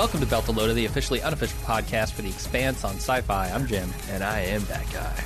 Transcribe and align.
Welcome 0.00 0.20
to 0.20 0.26
Beltalowda, 0.26 0.72
the 0.72 0.86
officially 0.86 1.20
unofficial 1.20 1.58
podcast 1.58 2.12
for 2.12 2.22
The 2.22 2.30
Expanse 2.30 2.84
on 2.84 2.94
Sci-Fi. 2.94 3.50
I'm 3.50 3.66
Jim. 3.66 3.92
And 4.08 4.24
I 4.24 4.40
am 4.40 4.64
that 4.64 4.90
guy. 4.90 5.24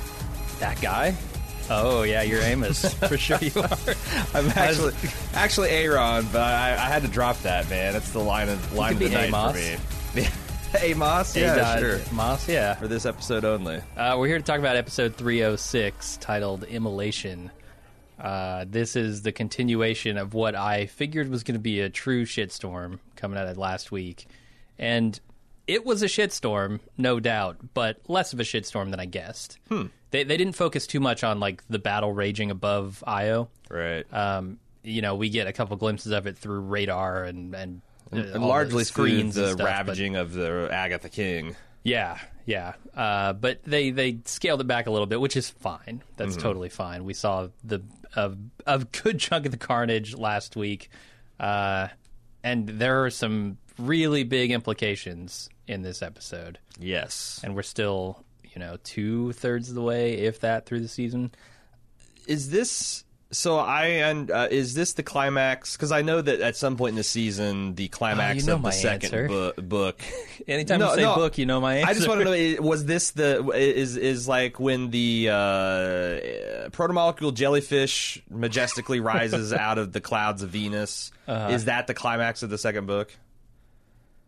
That 0.59 0.81
guy? 0.81 1.15
Oh 1.69 2.03
yeah, 2.03 2.23
you're 2.23 2.41
Amos 2.41 2.93
for 3.07 3.17
sure. 3.17 3.37
You 3.39 3.61
are. 3.61 3.77
I'm 4.33 4.49
actually 4.49 4.93
actually 5.33 5.69
Aaron, 5.69 6.27
but 6.29 6.41
I, 6.41 6.73
I 6.73 6.87
had 6.89 7.03
to 7.03 7.07
drop 7.07 7.39
that 7.43 7.69
man. 7.69 7.93
That's 7.93 8.11
the 8.11 8.19
line 8.19 8.49
of 8.49 8.73
line 8.73 8.91
of 8.91 8.99
could 8.99 9.05
the 9.05 9.09
be 9.11 9.15
night 9.15 9.27
Amos. 9.29 9.77
for 10.11 10.17
me. 10.17 10.27
Amos, 10.81 11.37
yeah, 11.37 11.53
A-Dot 11.53 11.79
sure. 11.79 11.99
Moss, 12.11 12.49
yeah. 12.49 12.73
For 12.73 12.89
this 12.89 13.05
episode 13.05 13.45
only. 13.45 13.81
Uh, 13.95 14.17
we're 14.19 14.27
here 14.27 14.39
to 14.39 14.43
talk 14.43 14.59
about 14.59 14.75
episode 14.75 15.15
306, 15.15 16.17
titled 16.17 16.65
"Immolation." 16.65 17.49
Uh, 18.19 18.65
this 18.67 18.97
is 18.97 19.21
the 19.21 19.31
continuation 19.31 20.17
of 20.17 20.33
what 20.33 20.53
I 20.53 20.87
figured 20.87 21.29
was 21.29 21.43
going 21.43 21.55
to 21.55 21.61
be 21.61 21.79
a 21.79 21.89
true 21.89 22.25
shitstorm 22.25 22.99
coming 23.15 23.39
out 23.39 23.47
of 23.47 23.57
last 23.57 23.89
week, 23.89 24.27
and 24.79 25.19
it 25.67 25.85
was 25.85 26.01
a 26.03 26.07
shitstorm, 26.07 26.79
no 26.97 27.19
doubt, 27.19 27.57
but 27.73 27.97
less 28.07 28.33
of 28.33 28.39
a 28.39 28.43
shitstorm 28.43 28.91
than 28.91 28.99
I 28.99 29.05
guessed. 29.05 29.57
Hmm. 29.69 29.85
They 30.11 30.23
they 30.23 30.37
didn't 30.37 30.55
focus 30.55 30.85
too 30.87 30.99
much 30.99 31.23
on 31.23 31.39
like 31.39 31.63
the 31.69 31.79
battle 31.79 32.13
raging 32.13 32.51
above 32.51 33.03
Io. 33.07 33.49
Right. 33.69 34.05
Um, 34.13 34.59
you 34.83 35.01
know, 35.01 35.15
we 35.15 35.29
get 35.29 35.47
a 35.47 35.53
couple 35.53 35.75
glimpses 35.77 36.11
of 36.11 36.27
it 36.27 36.37
through 36.37 36.59
radar 36.61 37.23
and 37.23 37.53
and, 37.55 37.81
uh, 38.13 38.17
and 38.17 38.27
all 38.35 38.39
the 38.41 38.45
largely 38.45 38.83
screens 38.83 39.35
the 39.35 39.47
stuff, 39.47 39.57
but- 39.57 39.65
ravaging 39.65 40.15
of 40.15 40.33
the 40.33 40.69
Agatha 40.71 41.09
King. 41.09 41.55
yeah, 41.83 42.19
yeah. 42.45 42.73
Uh, 42.95 43.33
but 43.33 43.63
they 43.63 43.89
they 43.89 44.19
scaled 44.25 44.61
it 44.61 44.67
back 44.67 44.85
a 44.85 44.91
little 44.91 45.07
bit, 45.07 45.19
which 45.19 45.35
is 45.35 45.49
fine. 45.49 46.03
That's 46.17 46.33
Mm-hmm. 46.33 46.41
totally 46.41 46.69
fine. 46.69 47.03
We 47.05 47.13
saw 47.15 47.47
the 47.63 47.81
a, 48.15 48.33
a 48.67 48.79
good 48.85 49.19
chunk 49.19 49.47
of 49.47 49.51
the 49.51 49.57
carnage 49.57 50.13
last 50.15 50.55
week, 50.55 50.89
uh, 51.39 51.87
and 52.43 52.67
there 52.69 53.03
are 53.05 53.09
some 53.09 53.57
really 53.77 54.23
big 54.23 54.51
implications 54.51 55.49
in 55.67 55.81
this 55.81 56.01
episode. 56.01 56.59
Yes. 56.79 57.41
And 57.43 57.55
we're 57.55 57.63
still, 57.63 58.23
you 58.43 58.59
know, 58.59 58.77
two 58.83 59.31
thirds 59.33 59.69
of 59.69 59.75
the 59.75 59.81
way, 59.81 60.13
if 60.13 60.41
that, 60.41 60.65
through 60.65 60.81
the 60.81 60.87
season. 60.87 61.31
Is 62.27 62.49
this 62.49 63.03
so? 63.31 63.57
I 63.57 63.85
and 63.85 64.31
uh, 64.31 64.47
is 64.49 64.73
this 64.73 64.93
the 64.93 65.03
climax? 65.03 65.75
Because 65.75 65.91
I 65.91 66.01
know 66.01 66.21
that 66.21 66.41
at 66.41 66.55
some 66.55 66.75
point 66.77 66.91
in 66.91 66.95
the 66.95 67.03
season, 67.03 67.75
the 67.75 67.87
climax 67.89 68.43
Oh, 68.43 68.47
know 68.47 68.55
of 68.55 68.61
the 68.63 68.71
second 68.71 69.27
bu- 69.27 69.61
book. 69.61 70.01
Anytime 70.47 70.79
No, 70.79 70.89
you 70.89 70.95
say 70.95 71.01
no, 71.03 71.15
book, 71.15 71.37
you 71.37 71.45
know 71.45 71.61
my 71.61 71.75
answer. 71.77 71.89
I 71.89 71.93
just 71.93 72.07
want 72.07 72.21
to 72.21 72.25
know: 72.25 72.61
was 72.67 72.85
this 72.85 73.11
the 73.11 73.47
is 73.51 73.95
is 73.97 74.27
like 74.27 74.59
when 74.59 74.89
the 74.89 75.29
uh, 75.29 75.33
protomolecule 76.71 77.33
jellyfish 77.33 78.21
majestically 78.29 78.99
rises 78.99 79.53
out 79.53 79.77
of 79.77 79.91
the 79.91 80.01
clouds 80.01 80.41
of 80.43 80.49
Venus? 80.49 81.11
Uh-huh. 81.27 81.49
Is 81.53 81.65
that 81.65 81.87
the 81.87 81.93
climax 81.93 82.41
of 82.43 82.49
the 82.49 82.57
second 82.57 82.85
book? 82.87 83.15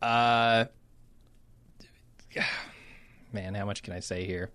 Uh, 0.02 0.66
man, 3.34 3.54
how 3.56 3.66
much 3.66 3.84
can 3.84 3.94
I 3.94 4.00
say 4.00 4.26
here? 4.26 4.52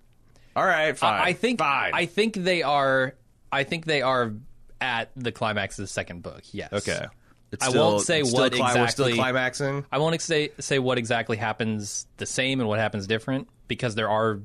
All 0.55 0.65
right, 0.65 0.97
fine. 0.97 1.21
I 1.23 1.33
think 1.33 1.59
fine. 1.61 1.93
I 1.95 2.07
think 2.07 2.35
they 2.35 2.63
are. 2.63 3.15
I 3.51 3.65
think 3.65 3.85
they 3.87 4.03
are 4.03 4.33
at 4.81 5.11
the 5.17 5.33
climax 5.33 5.79
of 5.79 5.85
the 5.85 5.89
second 5.89 6.23
book. 6.23 6.43
Yes. 6.53 6.73
okay. 6.73 7.07
It's 7.53 7.65
I 7.65 7.69
still- 7.69 7.93
won't 7.93 8.03
say 8.07 8.23
still 8.23 8.41
what 8.41 8.53
cli- 8.53 8.61
We're 8.61 8.71
still 8.89 9.07
exactly- 9.07 9.13
climaxing. 9.15 9.85
I 9.93 9.99
won't 9.99 10.21
say 10.21 10.51
say 10.59 10.79
what 10.79 10.99
exactly 10.99 11.37
happens 11.37 12.07
the 12.17 12.27
same 12.27 12.61
and 12.61 12.69
what 12.69 12.79
happens 12.79 13.07
different 13.07 13.49
because 13.69 13.95
there 13.95 14.09
are 14.09 14.41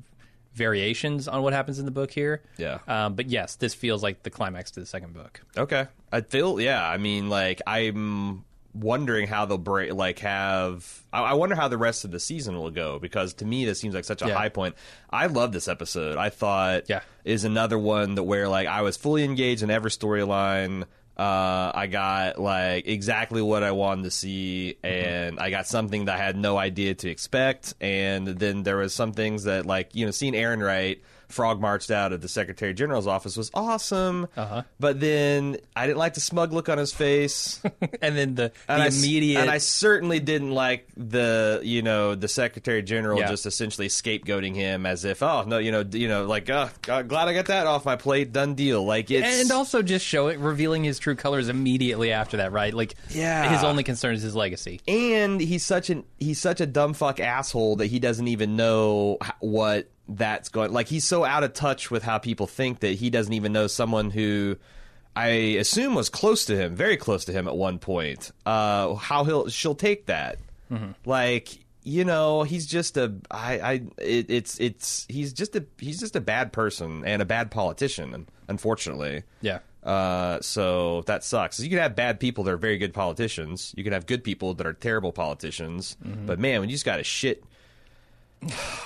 variations 0.53 1.27
on 1.27 1.41
what 1.43 1.53
happens 1.53 1.79
in 1.79 1.85
the 1.85 1.91
book 1.91 2.11
here. 2.11 2.41
Yeah. 2.57 2.79
Um, 2.87 3.15
but 3.15 3.27
yes, 3.29 3.55
this 3.55 3.73
feels 3.73 4.03
like 4.03 4.23
the 4.23 4.29
climax 4.29 4.71
to 4.71 4.79
the 4.79 4.85
second 4.85 5.13
book. 5.13 5.41
Okay. 5.55 5.87
I 6.11 6.21
feel 6.21 6.59
yeah. 6.59 6.85
I 6.87 6.97
mean, 6.97 7.29
like 7.29 7.61
I'm 7.65 8.43
wondering 8.79 9.27
how 9.27 9.45
they'll 9.45 9.57
break. 9.57 9.93
Like 9.93 10.19
have 10.19 11.03
I, 11.11 11.21
I 11.21 11.33
wonder 11.33 11.55
how 11.55 11.67
the 11.67 11.77
rest 11.77 12.05
of 12.05 12.11
the 12.11 12.19
season 12.19 12.57
will 12.57 12.71
go 12.71 12.99
because 12.99 13.33
to 13.35 13.45
me 13.45 13.65
this 13.65 13.79
seems 13.79 13.95
like 13.95 14.05
such 14.05 14.21
a 14.21 14.27
Yeah. 14.27 14.33
high 14.35 14.49
point. 14.49 14.75
I 15.09 15.27
love 15.27 15.51
this 15.51 15.67
episode. 15.67 16.17
I 16.17 16.29
thought 16.29 16.83
Yeah. 16.89 17.01
is 17.25 17.43
another 17.43 17.77
one 17.77 18.15
that 18.15 18.23
where 18.23 18.47
like 18.47 18.67
I 18.67 18.81
was 18.81 18.97
fully 18.97 19.23
engaged 19.23 19.63
in 19.63 19.69
every 19.71 19.91
storyline. 19.91 20.83
Uh, 21.17 21.71
I 21.73 21.87
got 21.87 22.39
like 22.39 22.87
exactly 22.87 23.41
what 23.41 23.63
I 23.63 23.71
wanted 23.71 24.03
to 24.03 24.11
see, 24.11 24.77
and 24.83 25.39
I 25.39 25.49
got 25.49 25.65
something 25.65 26.05
that 26.05 26.15
I 26.15 26.23
had 26.23 26.37
no 26.37 26.57
idea 26.59 26.93
to 26.93 27.09
expect. 27.09 27.73
And 27.81 28.27
then 28.27 28.61
there 28.61 28.77
was 28.77 28.93
some 28.93 29.13
things 29.13 29.45
that, 29.45 29.65
like 29.65 29.95
you 29.95 30.05
know, 30.05 30.11
seeing 30.11 30.33
Errinwright 30.33 30.99
frog 31.29 31.59
marched 31.59 31.91
out 31.91 32.13
of 32.13 32.21
the 32.21 32.27
Secretary 32.29 32.73
General's 32.73 33.07
office 33.07 33.35
was 33.35 33.51
awesome. 33.53 34.27
Uh-huh. 34.37 34.63
But 34.79 34.99
then 34.99 35.57
I 35.75 35.85
didn't 35.87 35.97
like 35.99 36.13
the 36.13 36.19
smug 36.21 36.53
look 36.53 36.69
on 36.69 36.77
his 36.77 36.93
face. 36.93 37.61
and 38.01 38.15
then 38.17 38.35
the, 38.35 38.51
And 38.67 38.81
the 38.81 38.85
I 38.85 38.87
immediate 38.87 39.41
and 39.41 39.49
I 39.49 39.57
certainly 39.57 40.19
didn't 40.19 40.51
like 40.51 40.87
the 40.95 41.59
you 41.63 41.81
know 41.81 42.15
the 42.15 42.27
Secretary 42.27 42.81
General 42.81 43.19
Yeah. 43.19 43.27
just 43.29 43.45
essentially 43.45 43.87
scapegoating 43.87 44.55
him 44.55 44.85
as 44.85 45.05
if 45.05 45.21
oh 45.21 45.43
no 45.45 45.57
you 45.57 45.71
know 45.71 45.83
you 45.91 46.07
know 46.07 46.25
like 46.25 46.49
oh 46.49 46.69
God, 46.81 47.07
glad 47.07 47.27
I 47.27 47.33
got 47.33 47.45
that 47.47 47.67
off 47.67 47.85
my 47.85 47.95
plate 47.95 48.31
done 48.31 48.55
deal 48.55 48.83
like 48.85 49.11
it's 49.11 49.41
and 49.41 49.51
also 49.51 49.81
just 49.81 50.05
show 50.05 50.27
it 50.27 50.39
revealing 50.39 50.83
his 50.83 50.99
true 50.99 51.15
colors 51.15 51.49
immediately 51.49 52.11
after 52.11 52.37
that, 52.37 52.51
right? 52.51 52.73
Like 52.73 52.95
Yeah. 53.09 53.53
his 53.53 53.63
only 53.63 53.83
concern 53.83 54.15
is 54.15 54.21
his 54.21 54.35
legacy. 54.35 54.81
and 54.87 55.39
he's 55.41 55.65
such 55.65 55.89
an 55.89 56.03
he's 56.17 56.39
such 56.39 56.61
a 56.61 56.65
dumb 56.65 56.93
fuck 56.93 57.19
asshole 57.19 57.77
that 57.77 57.87
he 57.87 57.99
doesn't 57.99 58.27
even 58.27 58.55
know 58.55 59.17
what 59.39 59.89
that's 60.09 60.49
going 60.49 60.71
like 60.71 60.87
he's 60.87 61.05
so 61.05 61.23
out 61.25 61.43
of 61.43 61.53
touch 61.53 61.91
with 61.91 62.03
how 62.03 62.17
people 62.17 62.47
think 62.47 62.79
that 62.79 62.95
he 62.95 63.09
doesn't 63.09 63.33
even 63.33 63.51
know 63.51 63.67
someone 63.67 64.09
who 64.09 64.57
I 65.15 65.27
assume 65.59 65.95
was 65.95 66.09
close 66.09 66.45
to 66.45 66.55
him, 66.55 66.75
very 66.75 66.95
close 66.95 67.25
to 67.25 67.31
him 67.31 67.47
at 67.47 67.57
one 67.57 67.79
point. 67.79 68.31
Uh, 68.45 68.93
how 68.95 69.23
he'll 69.23 69.49
she'll 69.49 69.75
take 69.75 70.05
that, 70.05 70.37
like 71.05 71.65
you 71.83 72.03
know, 72.03 72.43
he's 72.43 72.67
just 72.67 72.97
a 72.97 73.15
I 73.31 73.59
I 73.59 73.71
it, 73.97 74.29
it's 74.29 74.59
it's 74.59 75.05
he's 75.09 75.33
just 75.33 75.55
a 75.55 75.65
he's 75.79 75.99
just 75.99 76.15
a 76.15 76.21
bad 76.21 76.51
person 76.51 77.03
and 77.05 77.21
a 77.21 77.25
bad 77.25 77.49
politician, 77.49 78.27
unfortunately. 78.47 79.23
Yeah. 79.41 79.59
Uh, 79.83 80.41
so 80.41 81.03
that 81.03 81.23
sucks. 81.23 81.61
You 81.61 81.69
can 81.69 81.77
have 81.77 81.95
bad 81.95 82.19
people 82.19 82.43
that 82.43 82.51
are 82.51 82.57
very 82.57 82.77
good 82.77 82.93
politicians. 82.93 83.73
You 83.77 83.85
can 83.85 83.93
have 83.93 84.05
good 84.05 84.21
people 84.21 84.53
that 84.55 84.67
are 84.67 84.73
terrible 84.73 85.13
politicians. 85.13 85.95
Mm-hmm. 86.05 86.25
But 86.25 86.39
man, 86.39 86.59
when 86.59 86.69
you 86.69 86.75
just 86.75 86.83
got 86.83 86.99
a 86.99 87.03
shit, 87.03 87.41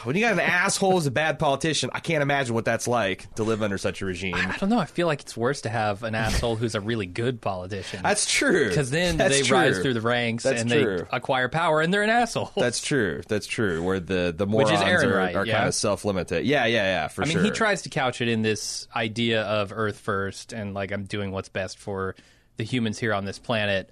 when 0.04 0.16
you 0.16 0.22
got 0.22 0.34
an 0.34 0.40
asshole 0.40 0.98
as 0.98 1.06
a 1.06 1.12
bad 1.12 1.40
politician, 1.40 1.90
I 1.94 2.00
can't 2.00 2.22
imagine 2.22 2.54
what 2.54 2.66
that's 2.66 2.88
like 2.88 3.34
to 3.36 3.44
live 3.44 3.62
under 3.62 3.78
such 3.78 4.02
a 4.02 4.06
regime. 4.06 4.36
I 4.36 4.58
don't 4.58 4.70
know. 4.70 4.80
I 4.80 4.86
feel 4.86 5.08
like 5.08 5.22
it's 5.22 5.36
worse 5.36 5.62
to 5.62 5.70
have 5.70 6.04
an 6.04 6.16
asshole 6.16 6.56
who's 6.56 6.76
a 6.76 6.82
really 6.82 7.06
good 7.06 7.42
politician. 7.42 8.02
That's 8.04 8.32
true. 8.32 8.70
because 8.70 8.90
then 8.92 9.18
That's 9.18 9.38
they 9.38 9.44
true. 9.44 9.58
rise 9.58 9.80
through 9.80 9.94
the 9.94 10.02
ranks 10.02 10.44
That's 10.44 10.62
and 10.62 10.70
true. 10.70 10.98
they 11.00 11.18
acquire 11.18 11.50
power 11.50 11.82
and 11.82 11.94
they're 11.94 12.04
an 12.04 12.10
asshole. 12.10 12.52
That's 12.58 12.82
true. 12.82 13.22
That's 13.28 13.48
true. 13.48 13.84
Where 13.84 14.00
the 14.00 14.34
the 14.36 14.46
is 14.46 14.52
morons 14.52 14.82
are, 14.82 15.10
Wright, 15.10 15.36
are 15.36 15.46
yeah? 15.46 15.58
kind 15.58 15.68
of 15.68 15.76
self 15.76 16.06
limited. 16.06 16.46
Yeah, 16.46 16.66
yeah, 16.66 16.84
yeah. 16.84 17.08
For 17.08 17.24
I 17.24 17.26
mean, 17.26 17.38
sure. 17.38 17.44
he 17.44 17.52
tries 17.52 17.84
to 17.84 17.90
couch 17.90 18.22
it 18.22 18.28
in 18.28 18.42
this 18.42 18.88
idea 18.96 19.44
of 19.44 19.72
Earth 19.74 20.00
first 20.00 20.54
and 20.54 20.74
like 20.74 20.92
I'm 20.92 21.06
doing 21.06 21.32
what's 21.32 21.50
best 21.50 21.78
for 21.78 22.16
the 22.58 22.64
humans 22.64 23.00
here 23.00 23.14
on 23.14 23.26
this 23.26 23.40
planet. 23.40 23.90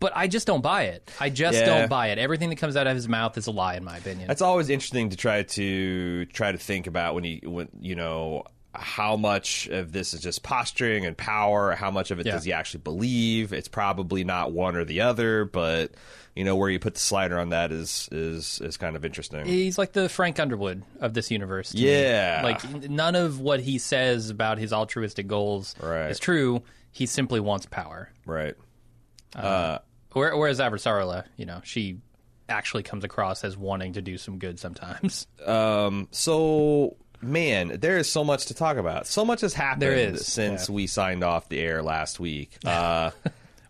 But 0.00 0.12
I 0.16 0.26
just 0.28 0.46
don't 0.46 0.62
buy 0.62 0.84
it. 0.84 1.10
I 1.20 1.28
just 1.30 1.58
Yeah. 1.58 1.66
don't 1.66 1.88
buy 1.90 2.08
it. 2.08 2.18
Everything 2.18 2.48
that 2.50 2.56
comes 2.56 2.74
out 2.76 2.86
of 2.86 2.94
his 2.94 3.06
mouth 3.08 3.36
is 3.38 3.46
a 3.46 3.50
lie, 3.50 3.76
in 3.76 3.84
my 3.84 3.98
opinion. 3.98 4.26
That's 4.28 4.42
always 4.42 4.68
interesting 4.70 5.10
to 5.10 5.16
try 5.16 5.42
to 5.44 6.24
try 6.26 6.50
to 6.52 6.58
think 6.58 6.86
about 6.86 7.14
when 7.14 7.22
he 7.24 7.40
when 7.44 7.68
you 7.80 7.94
know 7.94 8.44
how 8.74 9.16
much 9.16 9.66
of 9.68 9.90
this 9.92 10.14
is 10.14 10.20
just 10.20 10.42
posturing 10.44 11.04
and 11.04 11.16
power, 11.16 11.72
how 11.74 11.90
much 11.90 12.10
of 12.12 12.20
it 12.20 12.26
Yeah. 12.26 12.32
does 12.32 12.44
he 12.44 12.52
actually 12.52 12.80
believe? 12.82 13.52
It's 13.52 13.66
probably 13.68 14.22
not 14.24 14.52
one 14.52 14.76
or 14.76 14.84
the 14.84 15.00
other, 15.02 15.44
but 15.44 15.90
you 16.36 16.44
know 16.44 16.54
where 16.56 16.70
you 16.70 16.78
put 16.78 16.94
the 16.94 17.00
slider 17.00 17.38
on 17.38 17.48
that 17.50 17.70
is 17.72 18.08
is 18.12 18.60
is 18.62 18.76
kind 18.78 18.94
of 18.96 19.04
interesting. 19.04 19.44
He's 19.44 19.76
like 19.76 19.92
the 19.92 20.08
Frank 20.08 20.38
Underwood 20.40 20.82
of 21.00 21.12
this 21.14 21.30
universe. 21.30 21.70
to 21.72 21.76
me. 21.76 21.90
Yeah. 21.92 22.40
Like 22.44 22.88
none 22.88 23.16
of 23.16 23.40
what 23.40 23.60
he 23.60 23.78
says 23.78 24.30
about 24.30 24.56
his 24.58 24.72
altruistic 24.72 25.26
goals 25.26 25.74
Right. 25.80 26.10
is 26.10 26.18
true. 26.20 26.62
He 26.92 27.04
simply 27.06 27.40
wants 27.40 27.66
power. 27.66 28.10
right. 28.24 28.54
Where- 29.34 29.80
Whereas 30.12 30.58
Avasarala, 30.58 31.24
you 31.36 31.46
know, 31.46 31.60
she 31.64 31.98
actually 32.48 32.82
comes 32.82 33.04
across 33.04 33.44
as 33.44 33.56
wanting 33.56 33.92
to 33.94 34.02
do 34.02 34.18
some 34.18 34.38
good 34.38 34.58
sometimes. 34.58 35.26
Um, 35.46 36.08
so 36.10 36.96
man, 37.22 37.78
there 37.80 37.98
is 37.98 38.10
so 38.10 38.24
much 38.24 38.46
to 38.46 38.54
talk 38.54 38.76
about. 38.76 39.06
So 39.06 39.24
much 39.24 39.40
has 39.42 39.54
happened 39.54 39.82
There 39.82 39.94
is, 39.94 40.26
since 40.26 40.68
yeah. 40.68 40.74
we 40.74 40.86
signed 40.86 41.24
off 41.24 41.48
the 41.48 41.58
air 41.58 41.82
last 41.82 42.20
week. 42.20 42.58
Uh, 42.66 43.10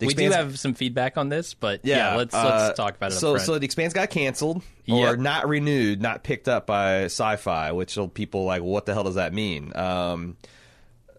we 0.07 0.15
do 0.15 0.31
have 0.31 0.59
some 0.59 0.73
feedback 0.73 1.19
on 1.19 1.29
this, 1.29 1.53
but 1.53 1.81
yeah, 1.83 2.17
let's 2.17 2.35
uh, 2.35 2.65
let's 2.67 2.77
talk 2.79 2.97
about 2.97 3.13
it. 3.13 3.17
So, 3.17 3.37
so 3.37 3.59
the 3.59 3.67
Expanse 3.67 3.93
got 3.93 4.09
canceled 4.09 4.63
or 4.89 5.09
Yep. 5.09 5.19
not 5.19 5.47
renewed, 5.47 6.01
not 6.01 6.23
picked 6.23 6.49
up 6.49 6.67
by 6.67 7.05
Sci-Fi, 7.05 7.73
which 7.73 7.99
people 8.15 8.45
like, 8.45 8.63
what 8.63 8.87
the 8.87 8.95
hell 8.95 9.05
does 9.05 9.17
that 9.17 9.35
mean? 9.35 9.77
Um, 9.77 10.39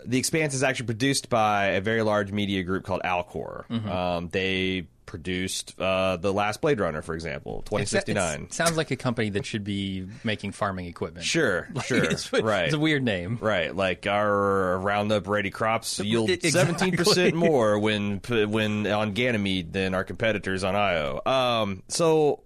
the 0.04 0.18
Expanse 0.18 0.56
is 0.56 0.64
actually 0.64 0.88
produced 0.88 1.30
by 1.30 1.66
a 1.66 1.82
very 1.82 2.02
large 2.02 2.32
media 2.32 2.64
group 2.64 2.84
called 2.84 3.02
Alcor. 3.04 3.68
Mm-hmm. 3.68 3.90
Um, 3.90 4.30
they 4.30 4.88
produced 5.12 5.78
uh, 5.78 6.16
the 6.16 6.32
last 6.32 6.62
Blade 6.62 6.80
Runner, 6.80 7.02
for 7.02 7.14
example, 7.14 7.64
twenty 7.66 7.86
sixty 7.86 8.14
nine. 8.14 8.50
Sounds 8.50 8.78
like 8.78 8.92
a 8.92 8.96
company 8.96 9.30
that 9.32 9.46
should 9.46 9.66
be 9.66 10.08
making 10.24 10.54
farming 10.54 10.86
equipment. 10.86 11.26
Sure, 11.26 11.68
sure, 11.86 12.02
it's, 12.02 12.32
right. 12.32 12.66
It's 12.66 12.74
a 12.74 12.80
weird 12.80 13.04
name. 13.04 13.38
Right, 13.42 13.76
like 13.76 14.08
our 14.08 14.80
Roundup 14.80 15.28
Ready 15.28 15.52
crops 15.52 16.00
yield 16.00 16.30
Exactly. 16.30 16.52
seventeen 16.52 16.96
percent 16.96 17.36
more 17.36 17.78
when 17.78 18.22
when 18.30 18.88
on 18.88 19.12
Ganymede 19.12 19.74
than 19.74 19.94
our 19.94 20.06
competitors 20.06 20.64
on 20.64 20.78
Io. 20.78 21.20
Um, 21.26 21.84
so 21.90 22.44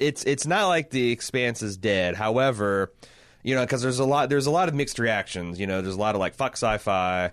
it's 0.00 0.24
it's 0.24 0.44
not 0.44 0.66
like 0.66 0.90
the 0.90 1.12
Expanse 1.12 1.62
is 1.62 1.76
dead. 1.76 2.16
However, 2.16 2.92
you 3.44 3.54
know, 3.54 3.60
because 3.60 3.80
there's 3.80 4.00
a 4.00 4.04
lot 4.04 4.28
there's 4.28 4.46
a 4.46 4.50
lot 4.50 4.68
of 4.68 4.74
mixed 4.74 4.98
reactions. 4.98 5.60
You 5.60 5.68
know, 5.68 5.82
there's 5.82 5.94
a 5.94 6.00
lot 6.00 6.16
of 6.16 6.18
like 6.20 6.34
fuck 6.34 6.54
sci-fi. 6.54 7.30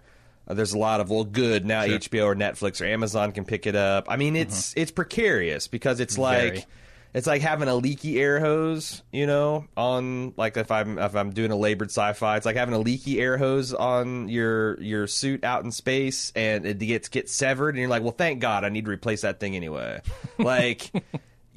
Uh, 0.50 0.54
there's 0.54 0.74
a 0.74 0.78
lot 0.78 1.00
of 1.00 1.10
well, 1.10 1.24
good 1.24 1.66
now 1.66 1.84
HBO 1.84 2.26
or 2.26 2.36
Netflix 2.36 2.82
or 2.82 2.86
Amazon 2.86 3.32
can 3.32 3.46
pick 3.46 3.68
it 3.68 3.76
up. 3.76 4.06
I 4.10 4.18
mean, 4.18 4.36
it's 4.36 4.74
it's 4.76 4.92
precarious 4.92 5.68
because 5.68 6.00
it's 6.00 6.18
like. 6.18 6.54
Very. 6.54 6.66
It's 7.12 7.26
like 7.26 7.42
having 7.42 7.68
a 7.68 7.74
leaky 7.74 8.22
air 8.22 8.40
hose, 8.40 9.02
you 9.12 9.26
know, 9.26 9.66
on 9.76 10.36
like 10.38 10.58
if 10.58 10.70
I'm 10.70 11.00
if 11.00 11.16
I'm 11.16 11.32
doing 11.32 11.50
a 11.50 11.56
labored 11.56 11.90
sci-fi, 11.90 12.38
it's 12.38 12.46
like 12.46 12.56
having 12.56 12.76
a 12.76 12.80
leaky 12.80 13.20
air 13.20 13.36
hose 13.36 13.74
on 13.74 14.30
your 14.30 14.80
your 14.80 15.08
suit 15.08 15.44
out 15.44 15.64
in 15.64 15.72
space, 15.72 16.32
and 16.36 16.68
it 16.68 16.78
gets 16.78 17.10
gets 17.10 17.34
severed, 17.34 17.70
and 17.70 17.80
you're 17.80 17.90
like, 17.90 18.04
well, 18.04 18.12
thank 18.12 18.42
God, 18.42 18.64
I 18.64 18.70
need 18.70 18.86
to 18.86 18.92
replace 18.92 19.22
that 19.22 19.40
thing 19.40 19.56
anyway. 19.56 20.02
Like 20.38 20.92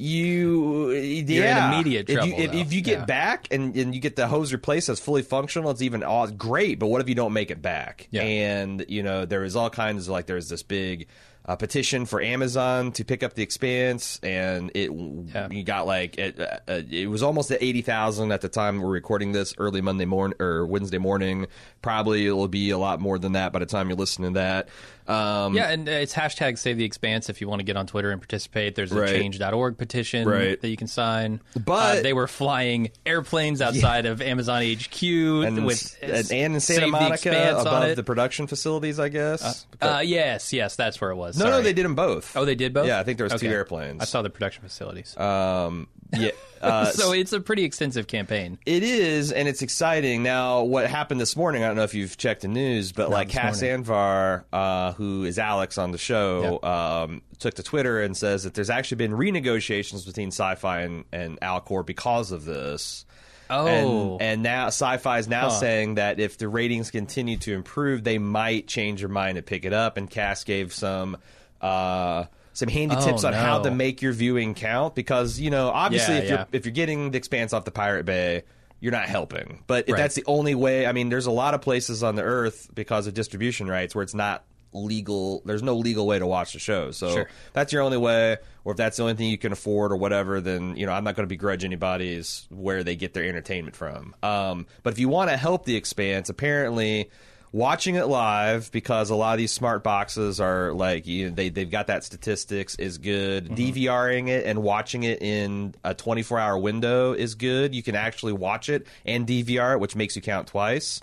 you, 0.03 0.91
yeah, 0.91 1.69
in 1.69 1.75
immediate 1.75 2.09
If 2.11 2.25
you, 2.27 2.33
trouble, 2.33 2.41
if, 2.45 2.55
if 2.67 2.73
you 2.73 2.81
get 2.81 2.99
Yeah. 3.01 3.05
back 3.05 3.49
and, 3.51 3.75
and 3.77 3.95
you 3.95 4.01
get 4.01 4.17
the 4.17 4.27
hose 4.27 4.53
replaced 4.53 4.89
that's 4.89 5.01
fully 5.01 5.23
functional, 5.23 5.71
it's 5.71 5.83
even 5.83 6.03
aw- 6.03 6.27
great. 6.27 6.79
But 6.79 6.89
what 6.89 7.01
if 7.01 7.09
you 7.09 7.15
don't 7.15 7.33
make 7.33 7.51
it 7.51 7.63
back? 7.63 8.09
Yeah. 8.11 8.23
And 8.23 8.85
you 8.89 9.03
know 9.03 9.25
there 9.25 9.45
is 9.45 9.57
all 9.57 9.71
kinds 9.71 10.09
of 10.09 10.13
like 10.13 10.27
there's 10.27 10.49
this 10.49 10.63
big 10.63 11.07
uh, 11.45 11.57
petition 11.57 12.07
for 12.07 12.21
Amazon 12.23 12.93
to 12.93 13.05
pick 13.05 13.25
up 13.25 13.35
the 13.35 13.43
Expanse, 13.43 14.21
and 14.23 14.71
it 14.75 14.91
Yeah. 14.93 15.49
you 15.51 15.65
got 15.65 15.87
like 15.89 16.17
it, 16.17 16.39
uh, 16.39 16.59
uh, 16.69 16.83
it 16.89 17.09
was 17.11 17.23
almost 17.23 17.51
at 17.51 17.61
eighty 17.63 17.83
thousand 17.83 18.31
at 18.31 18.43
the 18.43 18.49
time 18.49 18.81
we're 18.81 18.91
recording 18.91 19.33
this 19.33 19.53
early 19.59 19.81
Monday 19.81 20.05
morning 20.05 20.37
or 20.41 20.65
Wednesday 20.67 20.99
morning. 20.99 21.47
Probably 21.81 22.27
it'll 22.27 22.47
be 22.49 22.71
a 22.71 22.79
lot 22.79 23.01
more 23.01 23.19
than 23.19 23.33
that 23.33 23.53
by 23.53 23.59
the 23.59 23.67
time 23.67 23.89
you're 23.89 23.99
listening 23.99 24.35
to 24.35 24.39
that. 24.41 24.69
Um, 25.09 25.55
Yeah, 25.55 25.71
and 25.71 25.89
uh, 25.89 25.93
it's 25.93 26.15
hashtag 26.15 26.59
Save 26.59 26.77
the 26.79 26.85
Expanse 26.85 27.29
if 27.29 27.41
you 27.41 27.49
want 27.49 27.61
to 27.61 27.65
get 27.65 27.77
on 27.77 27.87
Twitter 27.87 28.11
and 28.11 28.21
participate. 28.21 28.75
There's 28.75 28.93
a 28.93 29.01
Right. 29.01 29.11
change.org 29.11 29.77
petition 29.79 30.29
Right. 30.29 30.61
that 30.61 30.69
you 30.69 30.77
can 30.77 30.87
sign. 30.87 31.41
But- 31.57 31.99
Uh, 31.99 32.03
they 32.03 32.13
were 32.13 32.29
flying 32.29 32.91
airplanes 33.05 33.61
outside 33.61 34.07
of 34.07 34.23
Amazon 34.23 34.63
HQ 34.63 35.03
and, 35.45 35.65
with 35.67 35.97
uh, 36.03 36.07
and, 36.07 36.33
and 36.33 36.55
in 36.55 36.61
Santa 36.61 36.87
Monica 36.87 37.57
above 37.61 37.97
the 37.97 38.03
production 38.05 38.47
facilities, 38.47 38.99
I 39.01 39.09
guess. 39.09 39.67
Uh, 39.81 40.03
yes, 40.05 40.53
yes, 40.53 40.77
that's 40.77 41.01
where 41.01 41.11
it 41.11 41.17
was. 41.17 41.37
no, 41.39 41.47
no, 41.51 41.63
they 41.63 41.73
did 41.73 41.85
them 41.85 41.95
both. 41.95 42.37
Oh, 42.37 42.45
they 42.45 42.55
did 42.55 42.73
both. 42.73 42.87
Yeah, 42.87 43.01
I 43.01 43.05
think 43.05 43.19
there 43.19 43.27
was 43.29 43.41
two 43.41 43.49
airplanes. 43.49 44.01
I 44.01 44.05
saw 44.05 44.23
the 44.23 44.31
production 44.31 44.63
facilities. 44.63 45.17
Um, 45.19 45.89
yeah. 46.13 46.31
Uh, 46.63 46.87
so 46.87 47.11
it's 47.11 47.33
a 47.33 47.41
pretty 47.41 47.65
extensive 47.65 48.07
campaign. 48.07 48.57
It 48.65 48.85
is, 48.85 49.33
and 49.33 49.49
it's 49.49 49.63
exciting. 49.63 50.23
Now, 50.23 50.63
what 50.63 50.89
happened 50.89 51.21
this 51.21 51.35
morning? 51.35 51.65
I 51.65 51.67
don't 51.67 51.75
know 51.75 51.83
if 51.83 51.93
you've 51.93 52.17
checked 52.17 52.43
the 52.43 52.49
news, 52.49 52.93
but 52.93 53.11
like 53.11 53.27
this 53.27 53.37
Cas 53.37 53.63
morning. 53.63 53.85
Anvar, 53.85 54.45
uh, 54.53 54.93
who 54.93 55.25
is 55.25 55.41
Alex 55.41 55.77
on 55.77 55.91
the 55.91 55.99
show, 55.99 56.63
um, 56.63 57.23
took 57.41 57.55
to 57.55 57.65
Twitter 57.65 58.01
and 58.01 58.17
says 58.17 58.45
that 58.45 58.55
there's 58.55 58.71
actually 58.71 58.99
been 58.99 59.11
renegotiations 59.11 60.07
between 60.07 60.29
Sci-Fi 60.29 60.83
and, 60.83 61.05
and 61.11 61.41
Alcor 61.41 61.85
because 61.85 62.31
of 62.31 62.45
this. 62.45 63.07
Oh, 63.51 63.67
And, 63.67 64.23
and 64.23 64.43
now 64.45 64.69
Sci-Fi 64.69 65.19
is 65.19 65.27
now 65.27 65.49
saying 65.49 65.97
that 65.97 66.21
if 66.21 66.39
the 66.39 66.47
ratings 66.47 66.93
continue 66.93 67.39
to 67.39 67.55
improve, 67.55 68.05
they 68.05 68.19
might 68.19 68.69
change 68.69 69.01
their 69.01 69.09
mind 69.09 69.37
and 69.37 69.45
pick 69.45 69.65
it 69.65 69.73
up. 69.73 69.97
And 69.97 70.09
Cas 70.09 70.45
gave 70.45 70.73
some. 70.73 71.17
Uh, 71.61 72.27
some 72.55 72.69
handy 72.69 72.97
Oh, 72.99 73.05
tips 73.05 73.25
on 73.25 73.33
how 73.33 73.61
to 73.63 73.71
make 73.71 74.03
your 74.03 74.13
viewing 74.13 74.55
count 74.55 74.95
because 74.95 75.41
you 75.41 75.51
know 75.51 75.69
obviously 75.69 76.15
Yeah, 76.17 76.21
if 76.21 76.29
you're 76.31 76.47
if 76.53 76.67
you're 76.67 76.73
getting 76.75 77.11
the 77.11 77.19
expanse 77.19 77.53
off 77.53 77.65
the 77.65 77.71
pirate 77.71 78.05
bay 78.05 78.43
you're 78.81 78.93
not 78.93 79.07
helping. 79.09 79.63
But 79.69 79.85
if 79.89 79.93
Right. 79.93 79.99
that's 80.01 80.15
the 80.17 80.25
only 80.27 80.55
way 80.55 80.87
i 80.87 80.93
mean 80.93 81.09
there's 81.09 81.27
a 81.27 81.31
lot 81.31 81.55
of 81.55 81.61
places 81.63 82.03
on 82.03 82.15
the 82.17 82.23
earth 82.23 82.69
because 82.75 83.07
of 83.07 83.15
distribution 83.15 83.69
rights 83.69 83.95
where 83.95 84.03
it's 84.03 84.15
not 84.15 84.45
legal 84.75 85.43
there's 85.45 85.63
no 85.63 85.77
legal 85.77 86.07
way 86.07 86.19
to 86.19 86.27
watch 86.27 86.55
the 86.55 86.59
show. 86.59 86.91
So 86.91 87.13
Sure. 87.15 87.29
that's 87.53 87.73
your 87.73 87.83
only 87.83 87.99
way 87.99 88.39
or 88.65 88.73
if 88.73 88.77
that's 88.79 88.97
the 88.97 89.03
only 89.03 89.15
thing 89.15 89.29
you 89.29 89.37
can 89.39 89.53
afford 89.53 89.93
or 89.93 89.97
whatever 89.97 90.41
then 90.41 90.77
you 90.77 90.87
know 90.87 90.93
i'm 90.93 91.05
not 91.05 91.15
going 91.15 91.25
to 91.25 91.29
begrudge 91.29 91.63
anybody's 91.65 92.47
where 92.51 92.83
they 92.83 92.97
get 92.97 93.13
their 93.15 93.25
entertainment 93.25 93.77
from. 93.77 94.15
Um, 94.23 94.67
but 94.83 94.93
if 94.95 94.99
you 94.99 95.09
want 95.09 95.31
to 95.31 95.37
help 95.37 95.65
the 95.67 95.77
expanse 95.77 96.29
apparently 96.31 97.11
watching 97.53 97.97
it 97.97 98.07
live 98.07 98.73
because 98.73 99.11
a 99.11 99.15
lot 99.15 99.33
of 99.33 99.39
these 99.39 99.53
smart 99.53 99.85
boxes 99.85 100.41
are 100.41 100.73
like 100.73 101.07
you 101.07 101.29
know, 101.29 101.35
they 101.35 101.51
they've 101.51 101.71
got 101.71 101.87
that 101.89 102.03
statistics 102.03 102.75
is 102.77 102.99
good. 102.99 103.51
DVRing 103.51 104.29
it 104.29 104.47
and 104.47 104.63
watching 104.63 105.05
it 105.05 105.23
in 105.23 105.75
a 105.85 105.95
24 105.95 106.39
hour 106.39 106.59
window 106.59 107.13
is 107.13 107.35
good. 107.35 107.75
You 107.75 107.83
can 107.83 107.95
actually 107.95 108.33
watch 108.33 108.69
it 108.69 108.87
and 109.05 109.27
DVR 109.27 109.75
it, 109.75 109.81
which 109.81 109.95
makes 109.95 110.17
you 110.17 110.23
count 110.23 110.49
twice. 110.49 111.01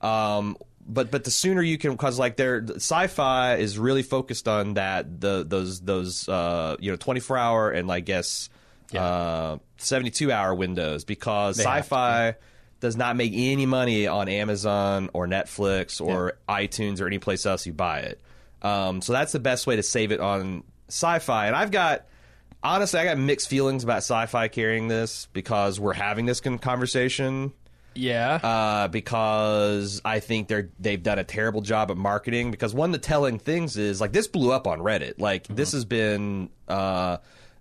Um, 0.00 0.56
but 0.86 1.10
but 1.10 1.24
the 1.24 1.30
sooner 1.30 1.62
you 1.62 1.78
can 1.78 1.92
because 1.92 2.18
like 2.18 2.36
their 2.36 2.64
sci-fi 2.76 3.56
is 3.56 3.78
really 3.78 4.02
focused 4.02 4.48
on 4.48 4.74
that 4.74 5.20
the 5.20 5.44
those 5.46 5.80
those 5.80 6.28
uh, 6.28 6.76
you 6.80 6.90
know 6.90 6.96
24 6.96 7.36
hour 7.36 7.70
and 7.70 7.92
I 7.92 8.00
guess 8.00 8.48
uh, 8.96 9.58
72 9.76 10.32
hour 10.32 10.54
windows 10.54 11.04
because 11.04 11.58
They 11.58 11.64
sci-fi 11.64 12.36
does 12.80 12.96
not 12.96 13.16
make 13.16 13.32
any 13.34 13.66
money 13.66 14.06
on 14.06 14.28
Amazon 14.28 15.10
or 15.12 15.26
Netflix 15.26 16.00
or 16.00 16.34
iTunes 16.48 17.00
or 17.00 17.06
any 17.06 17.18
place 17.18 17.46
else 17.46 17.66
you 17.66 17.72
buy 17.72 18.00
it. 18.00 18.20
Um, 18.62 19.00
so 19.00 19.12
that's 19.12 19.32
the 19.32 19.38
best 19.40 19.66
way 19.66 19.76
to 19.76 19.82
save 19.82 20.12
it 20.12 20.20
on 20.20 20.64
sci-fi. 20.88 21.46
And 21.46 21.54
I've 21.56 21.70
got 21.70 22.06
honestly, 22.62 23.00
I 23.00 23.04
got 23.04 23.18
mixed 23.18 23.48
feelings 23.48 23.84
about 23.84 23.98
sci-fi 23.98 24.48
carrying 24.48 24.88
this 24.88 25.28
because 25.32 25.78
we're 25.80 25.92
having 25.94 26.26
this 26.26 26.40
con- 26.40 26.58
conversation. 26.58 27.52
yeah. 27.94 28.34
Uh, 28.34 28.88
because 28.88 30.00
I 30.04 30.20
think 30.20 30.48
they're 30.48 30.70
they've 30.78 31.02
done 31.02 31.18
a 31.18 31.24
terrible 31.24 31.60
job 31.60 31.90
at 31.90 31.96
marketing. 31.96 32.50
Because 32.50 32.74
one 32.74 32.90
of 32.90 32.92
the 32.92 32.98
telling 33.06 33.38
things 33.38 33.76
is 33.76 34.00
like 34.00 34.12
this 34.12 34.28
blew 34.28 34.52
up 34.52 34.66
on 34.66 34.80
Reddit. 34.80 35.18
Like 35.18 35.46
this 35.48 35.72
has 35.72 35.84
been 35.84 36.50
uh, 36.68 37.18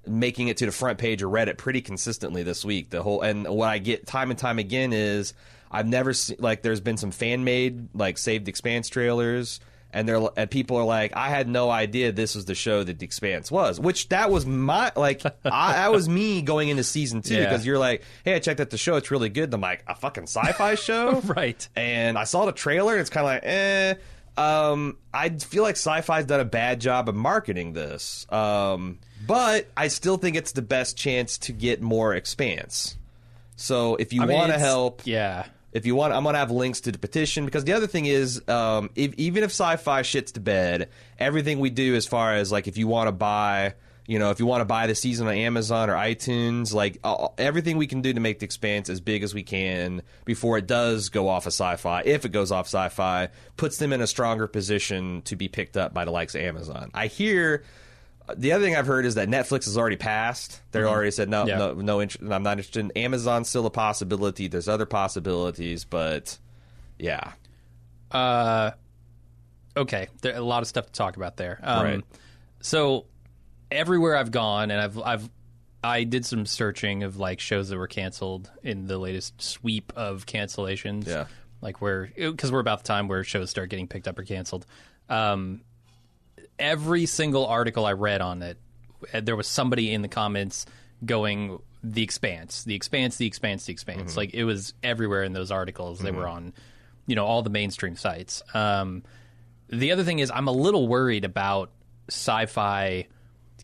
making 0.08 0.48
it 0.48 0.58
to 0.58 0.66
the 0.66 0.72
front 0.72 0.98
page 0.98 1.22
of 1.22 1.32
Reddit 1.32 1.58
pretty 1.58 1.82
consistently 1.82 2.44
this 2.44 2.64
week. 2.66 2.90
The 2.90 3.04
whole 3.04 3.22
and 3.22 3.48
what 3.48 3.70
I 3.70 3.78
get 3.80 4.08
time 4.08 4.30
and 4.32 4.40
time 4.40 4.60
again 4.60 4.94
is 4.94 5.34
I've 5.72 5.88
never 5.88 6.14
seen 6.14 6.38
like 6.40 6.62
there's 6.62 6.82
been 6.82 6.98
some 6.98 7.12
fan 7.12 7.44
made 7.44 7.90
like 7.96 8.18
saved 8.18 8.48
expanse 8.48 8.90
trailers. 8.90 9.60
And 9.92 10.08
they're 10.08 10.22
and 10.38 10.52
people 10.52 10.78
are 10.78 10.84
like, 10.84 11.16
I 11.16 11.30
had 11.30 11.48
no 11.50 11.72
idea 11.72 12.12
this 12.12 12.36
was 12.36 12.46
the 12.46 12.54
show 12.54 12.84
that 12.84 13.00
the 13.00 13.06
Expanse 13.06 13.50
was. 13.52 13.80
Which 13.80 14.08
that 14.10 14.30
was 14.30 14.46
my 14.46 14.92
like, 14.96 15.24
I, 15.44 15.74
that 15.74 15.92
was 15.92 16.08
me 16.08 16.44
going 16.44 16.70
into 16.70 16.84
season 16.84 17.24
two 17.24 17.34
Yeah. 17.38 17.46
because 17.46 17.66
you're 17.66 17.80
like, 17.80 18.04
hey, 18.24 18.36
I 18.36 18.40
checked 18.40 18.60
out 18.60 18.70
the 18.70 18.78
show, 18.78 18.98
it's 18.98 19.10
really 19.10 19.30
good. 19.30 19.46
And 19.46 19.56
I'm 19.56 19.62
like, 19.62 19.84
a 19.88 19.96
fucking 19.96 20.26
sci-fi 20.28 20.76
show, 20.76 21.22
right. 21.22 21.68
and 21.76 22.20
I 22.20 22.26
saw 22.26 22.46
the 22.46 22.52
trailer, 22.52 22.92
and 22.92 23.02
it's 23.02 23.10
kind 23.10 23.26
of 23.26 23.34
like, 23.34 23.42
eh. 23.46 23.94
Um, 24.38 24.98
I 25.12 25.30
feel 25.30 25.64
like 25.64 25.76
Sci-Fi's 25.76 26.26
done 26.26 26.40
a 26.40 26.46
bad 26.46 26.80
job 26.80 27.10
of 27.10 27.16
marketing 27.16 27.74
this, 27.74 28.28
um, 28.32 29.00
but 29.30 29.68
I 29.78 29.90
still 29.90 30.18
think 30.18 30.36
it's 30.36 30.54
the 30.54 30.62
best 30.64 30.98
chance 30.98 31.38
to 31.40 31.52
get 31.54 31.82
more 31.84 32.16
expanse. 32.16 32.98
So 33.56 33.96
if 33.96 34.12
you 34.12 34.24
I 34.24 34.26
mean, 34.26 34.36
want 34.38 34.52
to 34.52 34.58
help, 34.58 35.04
Yeah. 35.06 35.46
if 35.72 35.86
you 35.86 35.94
want, 35.94 36.14
I'm 36.14 36.24
gonna 36.24 36.40
have 36.40 36.50
links 36.50 36.82
to 36.82 36.92
the 36.92 36.98
petition 36.98 37.46
because 37.46 37.64
the 37.64 37.74
other 37.74 37.86
thing 37.88 38.06
is, 38.08 38.42
um, 38.50 38.90
if, 38.96 39.14
even 39.18 39.44
if 39.44 39.52
sci-fi 39.52 40.02
shits 40.02 40.32
to 40.34 40.40
bed, 40.40 40.90
everything 41.20 41.60
we 41.60 41.70
do 41.70 41.94
as 41.96 42.08
far 42.08 42.34
as 42.34 42.52
like 42.52 42.68
if 42.68 42.78
you 42.78 42.88
want 42.88 43.08
to 43.08 43.12
buy, 43.12 43.76
you 44.08 44.18
know, 44.18 44.32
if 44.32 44.40
you 44.40 44.48
want 44.48 44.62
to 44.62 44.66
buy 44.66 44.88
the 44.88 44.96
season 44.96 45.28
on 45.28 45.36
Amazon 45.36 45.92
or 45.92 45.94
iTunes, 45.94 46.74
like 46.74 46.98
uh, 47.04 47.28
everything 47.38 47.78
we 47.78 47.86
can 47.86 48.02
do 48.02 48.12
to 48.12 48.20
make 48.20 48.40
the 48.40 48.46
expanse 48.46 48.90
as 48.90 49.00
big 49.00 49.22
as 49.22 49.36
we 49.36 49.44
can 49.44 50.02
before 50.26 50.58
it 50.58 50.66
does 50.66 51.10
go 51.10 51.28
off 51.28 51.46
of 51.46 51.54
sci-fi, 51.54 52.02
if 52.06 52.26
it 52.26 52.32
goes 52.32 52.52
off 52.52 52.66
sci-fi, 52.66 53.30
puts 53.58 53.78
them 53.78 53.94
in 53.94 54.02
a 54.02 54.08
stronger 54.08 54.48
position 54.48 55.22
to 55.24 55.36
be 55.36 55.48
picked 55.48 55.78
up 55.78 55.94
by 55.94 56.04
the 56.06 56.12
likes 56.12 56.34
of 56.34 56.42
Amazon. 56.42 56.90
I 56.96 57.06
hear. 57.08 57.62
The 58.38 58.52
other 58.54 58.64
thing 58.64 58.76
I've 58.76 58.88
heard 58.88 59.06
is 59.06 59.16
that 59.16 59.28
Netflix 59.28 59.66
has 59.66 59.78
already 59.78 59.96
passed. 59.96 60.62
They 60.72 60.84
already 60.84 61.12
said 61.12 61.30
no, 61.30 61.46
Yeah. 61.46 61.58
no, 61.58 61.74
no 61.74 62.02
interest. 62.02 62.24
I'm 62.32 62.44
not 62.44 62.52
interested. 62.54 62.80
in 62.80 62.92
Amazon's 62.92 63.50
still 63.50 63.66
a 63.66 63.70
possibility. 63.70 64.48
There's 64.48 64.68
other 64.68 64.86
possibilities, 64.86 65.86
but 65.86 66.38
yeah, 66.98 67.34
Uh, 68.12 68.72
okay, 69.78 70.08
there 70.22 70.36
a 70.36 70.42
lot 70.42 70.62
of 70.64 70.68
stuff 70.68 70.88
to 70.88 70.92
talk 70.92 71.16
about 71.18 71.38
there. 71.38 71.60
Um, 71.64 71.84
Right. 71.86 72.04
So 72.62 73.06
everywhere 73.72 74.16
I've 74.18 74.32
gone, 74.32 74.72
and 74.72 74.82
I've 74.82 75.00
I've 75.00 75.30
I 75.84 76.04
did 76.04 76.26
some 76.26 76.46
searching 76.46 77.04
of 77.04 77.18
like 77.18 77.40
shows 77.40 77.70
that 77.70 77.78
were 77.78 77.88
canceled 77.88 78.52
in 78.64 78.88
the 78.88 78.98
latest 78.98 79.42
sweep 79.42 79.94
of 79.96 80.26
cancellations. 80.26 81.08
Yeah. 81.08 81.26
like 81.62 81.82
where 81.82 82.10
because 82.16 82.52
we're 82.52 82.60
about 82.60 82.80
the 82.84 82.88
time 82.88 83.08
where 83.08 83.24
shows 83.24 83.50
start 83.50 83.70
getting 83.70 83.88
picked 83.88 84.08
up 84.08 84.18
or 84.20 84.24
canceled. 84.24 84.66
Um, 85.10 85.62
every 86.60 87.06
single 87.06 87.46
article 87.48 87.86
I 87.86 87.94
read 87.94 88.22
on 88.22 88.42
it, 88.42 88.58
uh, 89.14 89.22
there 89.22 89.36
was 89.36 89.48
somebody 89.48 89.94
in 89.94 90.02
the 90.02 90.08
comments 90.08 90.66
going 91.06 91.60
the 91.82 92.04
expanse 92.04 92.66
the 92.66 92.76
expanse 92.76 93.16
the 93.18 93.26
expanse 93.26 93.66
the 93.66 93.72
expanse. 93.72 94.18
Like 94.18 94.34
it 94.34 94.44
was 94.44 94.74
everywhere 94.84 95.24
in 95.24 95.34
those 95.34 95.50
articles. 95.50 96.00
They 96.00 96.12
were 96.12 96.28
on 96.28 96.54
you 97.08 97.16
know 97.16 97.26
all 97.26 97.42
the 97.42 97.50
mainstream 97.50 97.96
sites. 97.96 98.44
Um, 98.54 99.04
the 99.72 99.92
other 99.92 100.04
thing 100.04 100.20
is 100.20 100.32
i'm 100.32 100.48
a 100.48 100.52
little 100.52 100.88
worried 100.88 101.24
about 101.26 101.70
sci-fi 102.10 103.06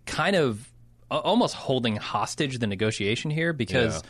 kind 0.06 0.36
of 0.36 0.72
almost 1.10 1.56
holding 1.56 1.96
hostage 1.96 2.60
the 2.60 2.68
negotiation 2.68 3.32
here 3.32 3.54
because 3.54 4.04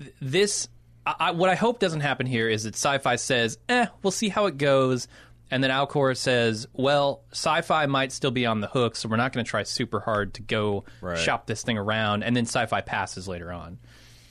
th- 0.00 0.12
this 0.20 0.68
I, 1.06 1.14
I, 1.18 1.30
what 1.30 1.48
i 1.48 1.54
hope 1.54 1.78
doesn't 1.78 2.00
happen 2.00 2.26
here 2.26 2.48
is 2.48 2.64
that 2.64 2.74
sci-fi 2.74 3.16
says 3.16 3.58
eh 3.68 3.86
we'll 4.02 4.10
see 4.10 4.28
how 4.28 4.46
it 4.46 4.58
goes 4.58 5.06
And 5.52 5.62
then 5.62 5.70
Alcor 5.70 6.16
says, 6.16 6.66
"Well, 6.72 7.22
Sci-Fi 7.30 7.86
might 7.86 8.10
still 8.10 8.30
be 8.32 8.46
on 8.46 8.60
the 8.60 8.66
hook, 8.66 8.96
so 8.96 9.08
we're 9.08 9.16
not 9.16 9.32
going 9.32 9.44
to 9.44 9.48
try 9.48 9.62
super 9.62 10.00
hard 10.00 10.34
to 10.34 10.42
go 10.42 10.84
Right. 11.00 11.18
shop 11.18 11.46
this 11.46 11.62
thing 11.62 11.76
around." 11.78 12.24
And 12.24 12.34
then 12.34 12.44
Sci-Fi 12.46 12.80
passes 12.80 13.28
later 13.28 13.52
on, 13.52 13.78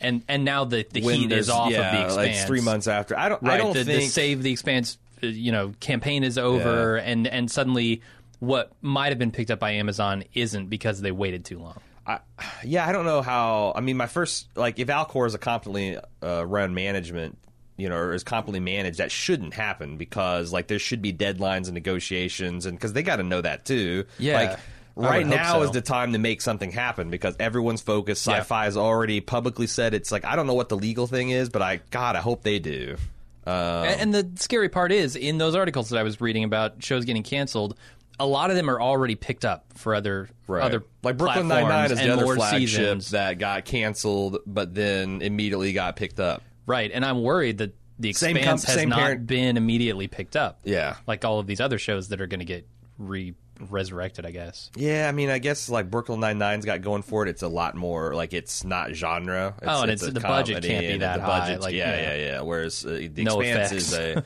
and 0.02 0.24
and 0.28 0.44
now 0.44 0.66
the 0.66 0.86
the 0.92 1.02
When 1.04 1.16
heat 1.16 1.32
is 1.32 1.50
off 1.50 1.70
yeah, 1.72 1.86
of 1.86 1.92
the 1.96 2.06
expanse. 2.06 2.38
like 2.40 2.48
three 2.48 2.62
months 2.62 2.88
after. 2.88 3.18
I 3.18 3.30
don't. 3.30 3.42
right? 3.44 3.54
I 3.54 3.58
don't 3.58 3.74
the, 3.74 3.86
think 3.86 4.02
the 4.02 4.08
save 4.08 4.42
the 4.42 4.52
expanse, 4.52 4.98
uh, 5.24 5.28
you 5.28 5.52
know, 5.52 5.74
campaign 5.80 6.24
is 6.24 6.38
over, 6.40 6.98
and 6.98 7.28
and 7.28 7.50
suddenly 7.52 8.02
what 8.40 8.72
might 8.82 9.10
have 9.10 9.20
been 9.20 9.32
picked 9.32 9.52
up 9.52 9.60
by 9.60 9.74
Amazon 9.74 10.24
isn't 10.34 10.70
because 10.70 11.02
they 11.02 11.12
waited 11.12 11.46
too 11.46 11.60
long. 11.60 11.78
I, 12.08 12.18
yeah, 12.66 12.88
I 12.88 12.92
don't 12.94 13.06
know 13.06 13.22
how. 13.22 13.74
I 13.76 13.82
mean, 13.82 13.96
my 13.96 14.08
first 14.08 14.48
like 14.56 14.80
if 14.80 14.88
Alcor 14.88 15.28
is 15.28 15.36
a 15.36 15.38
competently 15.38 16.00
uh, 16.24 16.44
run 16.48 16.74
management, 16.74 17.38
you 17.82 17.90
know, 17.90 17.96
or 17.96 18.14
is 18.14 18.24
competently 18.24 18.60
managed, 18.60 19.00
that 19.00 19.12
shouldn't 19.12 19.54
happen 19.54 19.98
because 19.98 20.54
like 20.54 20.68
there 20.68 20.80
should 20.80 21.02
be 21.02 21.12
deadlines 21.12 21.66
and 21.66 21.74
negotiations, 21.74 22.66
and 22.66 22.78
because 22.78 22.94
they 22.94 23.04
got 23.04 23.16
to 23.16 23.24
know 23.24 23.42
that 23.42 23.66
too. 23.66 24.06
Yeah, 24.20 24.34
like 24.36 24.60
right 24.96 25.26
now 25.26 25.54
so. 25.54 25.64
is 25.64 25.72
the 25.72 25.82
time 25.82 26.14
to 26.14 26.20
make 26.20 26.42
something 26.42 26.72
happen 26.72 27.10
because 27.10 27.36
everyone's 27.40 27.82
focused. 27.82 28.28
Sci-fi 28.28 28.66
has 28.66 28.78
already 28.78 29.20
publicly 29.20 29.68
said 29.68 29.94
it's 29.94 30.12
like 30.12 30.26
I 30.26 30.36
don't 30.36 30.48
know 30.48 30.54
what 30.54 30.70
the 30.70 30.78
legal 30.78 31.08
thing 31.08 31.32
is, 31.32 31.50
but 31.50 31.62
I 31.62 31.80
God, 31.90 32.16
I 32.16 32.20
hope 32.20 32.44
they 32.44 32.60
do. 32.60 32.98
Um, 33.46 33.54
And, 33.56 34.02
and 34.02 34.14
the 34.14 34.42
scary 34.42 34.70
part 34.70 34.92
is, 34.92 35.16
in 35.16 35.40
those 35.40 35.56
articles 35.56 35.90
that 35.90 35.98
I 35.98 36.04
was 36.04 36.22
reading 36.22 36.44
about 36.44 36.84
shows 36.84 37.06
getting 37.06 37.24
canceled, 37.24 37.76
a 38.20 38.26
lot 38.26 38.52
of 38.52 38.56
them 38.56 38.70
are 38.70 38.80
already 38.80 39.16
picked 39.16 39.46
up 39.46 39.66
for 39.76 39.96
other 39.96 40.30
Right. 40.48 40.64
other 40.64 40.84
like 41.02 41.18
Brooklyn 41.18 41.48
Nine 41.48 41.68
Nine 41.68 41.92
is 41.92 41.98
the 42.00 42.12
other 42.14 42.36
flagship 42.36 42.60
seasons. 42.60 43.12
that 43.12 43.40
got 43.40 43.66
canceled, 43.66 44.40
but 44.46 44.76
then 44.76 45.22
immediately 45.22 45.72
got 45.74 45.96
picked 45.96 46.20
up. 46.20 46.44
Right? 46.72 46.90
And 46.94 47.06
I'm 47.06 47.22
worried 47.22 47.58
that 47.60 47.76
the 48.00 48.14
Same 48.14 48.38
expanse 48.38 48.64
has 48.64 48.74
same 48.76 48.90
not 48.90 49.00
parent- 49.00 49.28
been 49.28 49.58
immediately 49.58 50.08
picked 50.08 50.36
up. 50.36 50.62
Yeah. 50.64 50.96
like 51.06 51.24
all 51.26 51.38
of 51.40 51.46
these 51.48 51.60
other 51.62 51.78
shows 51.78 52.08
that 52.10 52.20
are 52.22 52.28
going 52.28 52.40
to 52.40 52.46
get 52.46 52.66
re 52.98 53.36
resurrected. 53.70 54.26
I 54.26 54.32
guess. 54.32 54.72
Yeah, 54.76 55.08
I 55.08 55.12
mean, 55.12 55.30
I 55.30 55.38
guess 55.38 55.70
like 55.70 55.92
Brooklyn 55.92 56.20
Nine 56.20 56.40
Nine's 56.40 56.66
got 56.66 56.82
going 56.82 57.04
for 57.04 57.24
it. 57.28 57.30
It's 57.30 57.44
a 57.44 57.48
lot 57.48 57.76
more 57.76 58.16
like 58.16 58.34
it's 58.34 58.64
not 58.64 58.94
genre. 58.94 59.54
It's, 59.62 59.68
Oh, 59.70 59.82
and 59.84 59.92
it's 59.92 60.02
it's- 60.02 60.10
a 60.10 60.14
the 60.14 60.20
budget 60.28 60.56
comedy 60.56 60.68
can't 60.70 60.82
be 60.88 60.92
and 60.94 61.02
that 61.04 61.18
the 61.18 61.22
high, 61.24 61.40
budget's- 61.42 61.64
like, 61.64 61.76
yeah, 61.76 61.96
you 61.96 62.02
know. 62.08 62.14
yeah, 62.16 62.32
yeah. 62.32 62.42
Whereas 62.42 62.86
uh, 62.86 63.08
the 63.14 63.24
No 63.24 63.40
Expanse 63.42 63.72
effects. 63.72 63.92
is 63.92 63.94
a 63.94 64.24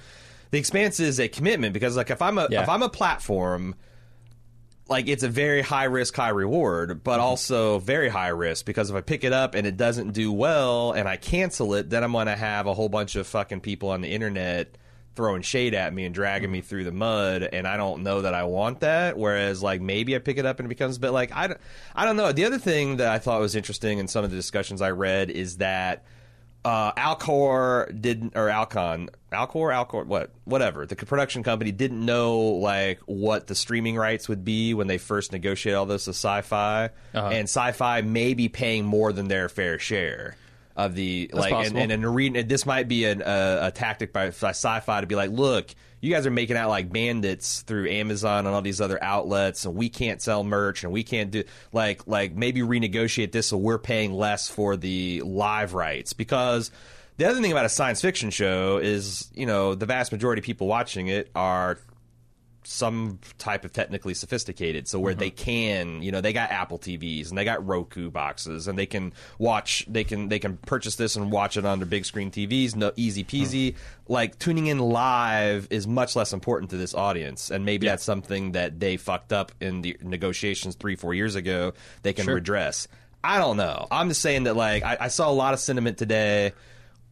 the 0.52 0.58
Expanse 0.60 1.00
is 1.02 1.20
a 1.20 1.28
commitment 1.28 1.74
because 1.74 1.98
like 1.98 2.12
if 2.12 2.22
I'm 2.22 2.38
a 2.38 2.48
Yeah. 2.50 2.62
if 2.64 2.70
I'm 2.70 2.84
a 2.84 2.90
platform. 2.90 3.75
Like 4.88 5.08
it's 5.08 5.24
a 5.24 5.30
very 5.30 5.62
high 5.63 5.86
risk, 5.86 6.15
high 6.15 6.30
reward, 6.30 7.04
but 7.04 7.13
Mm-hmm. 7.13 7.22
also 7.22 7.80
very 7.80 8.08
high 8.10 8.27
risk 8.27 8.65
because 8.65 8.89
if 8.92 8.96
I 8.96 9.01
pick 9.01 9.24
it 9.24 9.34
up 9.34 9.56
and 9.56 9.65
it 9.65 9.77
doesn't 9.77 10.12
do 10.12 10.32
well 10.32 10.92
and 10.92 11.08
I 11.10 11.18
cancel 11.18 11.74
it, 11.74 11.89
then 11.89 12.04
I'm 12.04 12.12
going 12.12 12.27
to 12.27 12.36
have 12.36 12.68
a 12.68 12.74
whole 12.74 12.89
bunch 12.89 13.15
of 13.15 13.25
fucking 13.25 13.62
people 13.62 13.89
on 13.89 14.01
the 14.01 14.10
internet 14.10 14.77
throwing 15.15 15.42
shade 15.42 15.74
at 15.74 15.94
me 15.94 16.06
and 16.06 16.13
dragging 16.13 16.48
Mm-hmm. 16.48 16.54
me 16.54 16.62
through 16.62 16.84
the 16.84 16.92
mud 16.92 17.42
and 17.42 17.65
I 17.68 17.77
don't 17.77 18.04
know 18.04 18.22
that 18.24 18.34
I 18.36 18.44
want 18.44 18.82
that 18.82 19.18
whereas 19.18 19.63
like 19.63 19.80
maybe 19.82 20.13
I 20.15 20.20
pick 20.20 20.38
it 20.38 20.46
up 20.46 20.60
and 20.60 20.68
it 20.68 20.70
becomes 20.70 20.98
but 20.98 21.13
like 21.13 21.32
I 21.34 21.48
don't, 21.48 21.60
I 21.96 22.04
don't 22.06 22.18
know 22.18 22.32
the 22.34 22.44
other 22.46 22.60
thing 22.60 22.98
that 22.98 23.08
I 23.08 23.18
thought 23.18 23.39
was 23.39 23.56
interesting 23.56 23.98
in 24.00 24.08
some 24.10 24.24
of 24.25 24.30
the 24.30 24.36
discussions 24.36 24.82
I 24.82 24.92
read 24.92 25.30
is 25.32 25.58
that 25.58 26.04
uh, 26.66 26.92
Alcor 26.94 28.02
didn't 28.02 28.36
or 28.36 28.50
Alcon 28.50 29.10
Alcor 29.32 29.72
Alcor 29.72 30.06
what 30.06 30.32
whatever 30.46 30.86
the 30.86 30.96
production 30.96 31.44
company 31.44 31.72
didn't 31.72 32.04
know 32.04 32.40
like 32.40 33.00
what 33.06 33.48
the 33.48 33.56
streaming 33.56 33.96
rights 33.96 34.28
would 34.28 34.44
be 34.44 34.74
when 34.74 34.88
they 34.88 34.98
first 34.98 35.32
negotiated 35.32 35.78
all 35.78 35.86
this 35.86 36.08
with 36.08 36.16
Sci-Fi 36.16 36.90
Uh-huh. 37.14 37.28
and 37.30 37.44
Sci-Fi 37.44 38.02
may 38.02 38.34
be 38.34 38.50
paying 38.50 38.84
more 38.86 39.14
than 39.14 39.28
their 39.28 39.48
fair 39.48 39.78
share 39.80 40.36
of 40.76 40.96
the 40.96 41.30
like 41.32 41.52
and, 41.54 41.56
possible. 41.64 41.80
and, 41.80 41.92
and 41.92 42.16
reading 42.16 42.36
and 42.38 42.50
this 42.50 42.66
might 42.66 42.88
be 42.88 43.06
an, 43.06 43.22
a, 43.22 43.60
a 43.68 43.72
tactic 43.72 44.12
by, 44.12 44.26
by 44.32 44.50
Sci-Fi 44.50 45.02
to 45.02 45.08
be 45.08 45.16
like 45.16 45.30
look 45.30 45.70
you 46.06 46.14
guys 46.14 46.28
are 46.28 46.32
making 46.32 46.56
out 46.56 46.70
like 46.70 46.92
bandits 46.92 47.64
through 47.64 47.90
Amazon 47.90 48.46
and 48.46 48.54
all 48.54 48.62
these 48.62 48.80
other 48.80 49.04
outlets 49.04 49.66
and 49.66 49.74
we 49.74 49.90
can't 49.90 50.22
sell 50.22 50.44
merch 50.44 50.84
and 50.84 50.94
we 50.94 51.04
can't 51.04 51.32
do 51.32 51.44
like 51.74 52.06
like 52.06 52.36
maybe 52.36 52.62
renegotiate 52.62 53.32
this 53.32 53.48
so 53.48 53.58
we're 53.58 53.80
paying 53.80 54.14
less 54.14 54.48
for 54.48 54.78
the 54.78 55.24
live 55.26 55.74
rights. 55.74 56.14
Because 56.14 56.70
the 57.18 57.26
other 57.26 57.42
thing 57.42 57.52
about 57.52 57.66
a 57.66 57.70
science 57.70 58.02
fiction 58.02 58.30
show 58.30 58.78
is 58.78 59.32
you 59.34 59.48
know 59.48 59.74
the 59.74 59.88
vast 59.88 60.12
majority 60.12 60.42
of 60.42 60.46
people 60.46 60.68
watching 60.68 61.08
it 61.08 61.32
are 61.34 61.80
some 62.66 63.20
type 63.38 63.64
of 63.66 63.72
technically 63.72 64.14
sophisticated. 64.14 64.88
So 64.88 65.00
where 65.00 65.14
they 65.14 65.28
uh-huh. 65.28 65.36
can 65.38 66.02
you 66.02 66.12
know 66.12 66.22
they 66.22 66.34
got 66.34 66.52
apple 66.52 66.80
tvs 66.80 67.30
and 67.30 67.38
they 67.38 67.46
got 67.46 67.66
roku 67.66 68.10
boxes 68.10 68.68
and 68.68 68.78
they 68.78 68.86
can 68.86 69.14
watch 69.38 69.86
they 69.88 70.04
can 70.04 70.30
they 70.30 70.40
can 70.40 70.58
purchase 70.58 70.96
this 70.96 71.16
and 71.16 71.32
watch 71.32 71.58
it 71.58 71.66
on 71.66 71.80
their 71.80 71.86
big 71.86 72.06
screen 72.06 72.32
tvs 72.32 72.76
no 72.76 72.92
easy 72.96 73.24
peasy. 73.24 73.76
Like 74.08 74.38
tuning 74.40 74.68
in 74.68 74.80
live 74.80 75.68
is 75.70 75.88
much 75.88 76.16
less 76.16 76.34
important 76.34 76.72
to 76.72 76.78
this 76.78 76.94
audience. 76.94 77.50
And 77.52 77.66
maybe 77.66 77.88
that's 77.88 78.04
something 78.04 78.52
that 78.54 78.80
they 78.80 78.98
fucked 78.98 79.34
up 79.34 79.52
in 79.60 79.82
the 79.82 79.98
negotiations 80.02 80.76
three 80.76 80.96
four 80.96 81.14
years 81.14 81.36
ago 81.36 81.74
they 82.02 82.14
can 82.14 82.26
Sure. 82.26 82.36
redress. 82.36 82.88
I 83.24 83.40
don't 83.40 83.58
know. 83.58 83.88
I'm 83.90 84.10
just 84.10 84.22
saying 84.22 84.44
that 84.44 84.56
like 84.56 84.84
I, 84.84 84.98
I 85.02 85.08
saw 85.08 85.30
a 85.30 85.34
lot 85.34 85.54
of 85.54 85.60
sentiment 85.60 85.98
today 85.98 86.54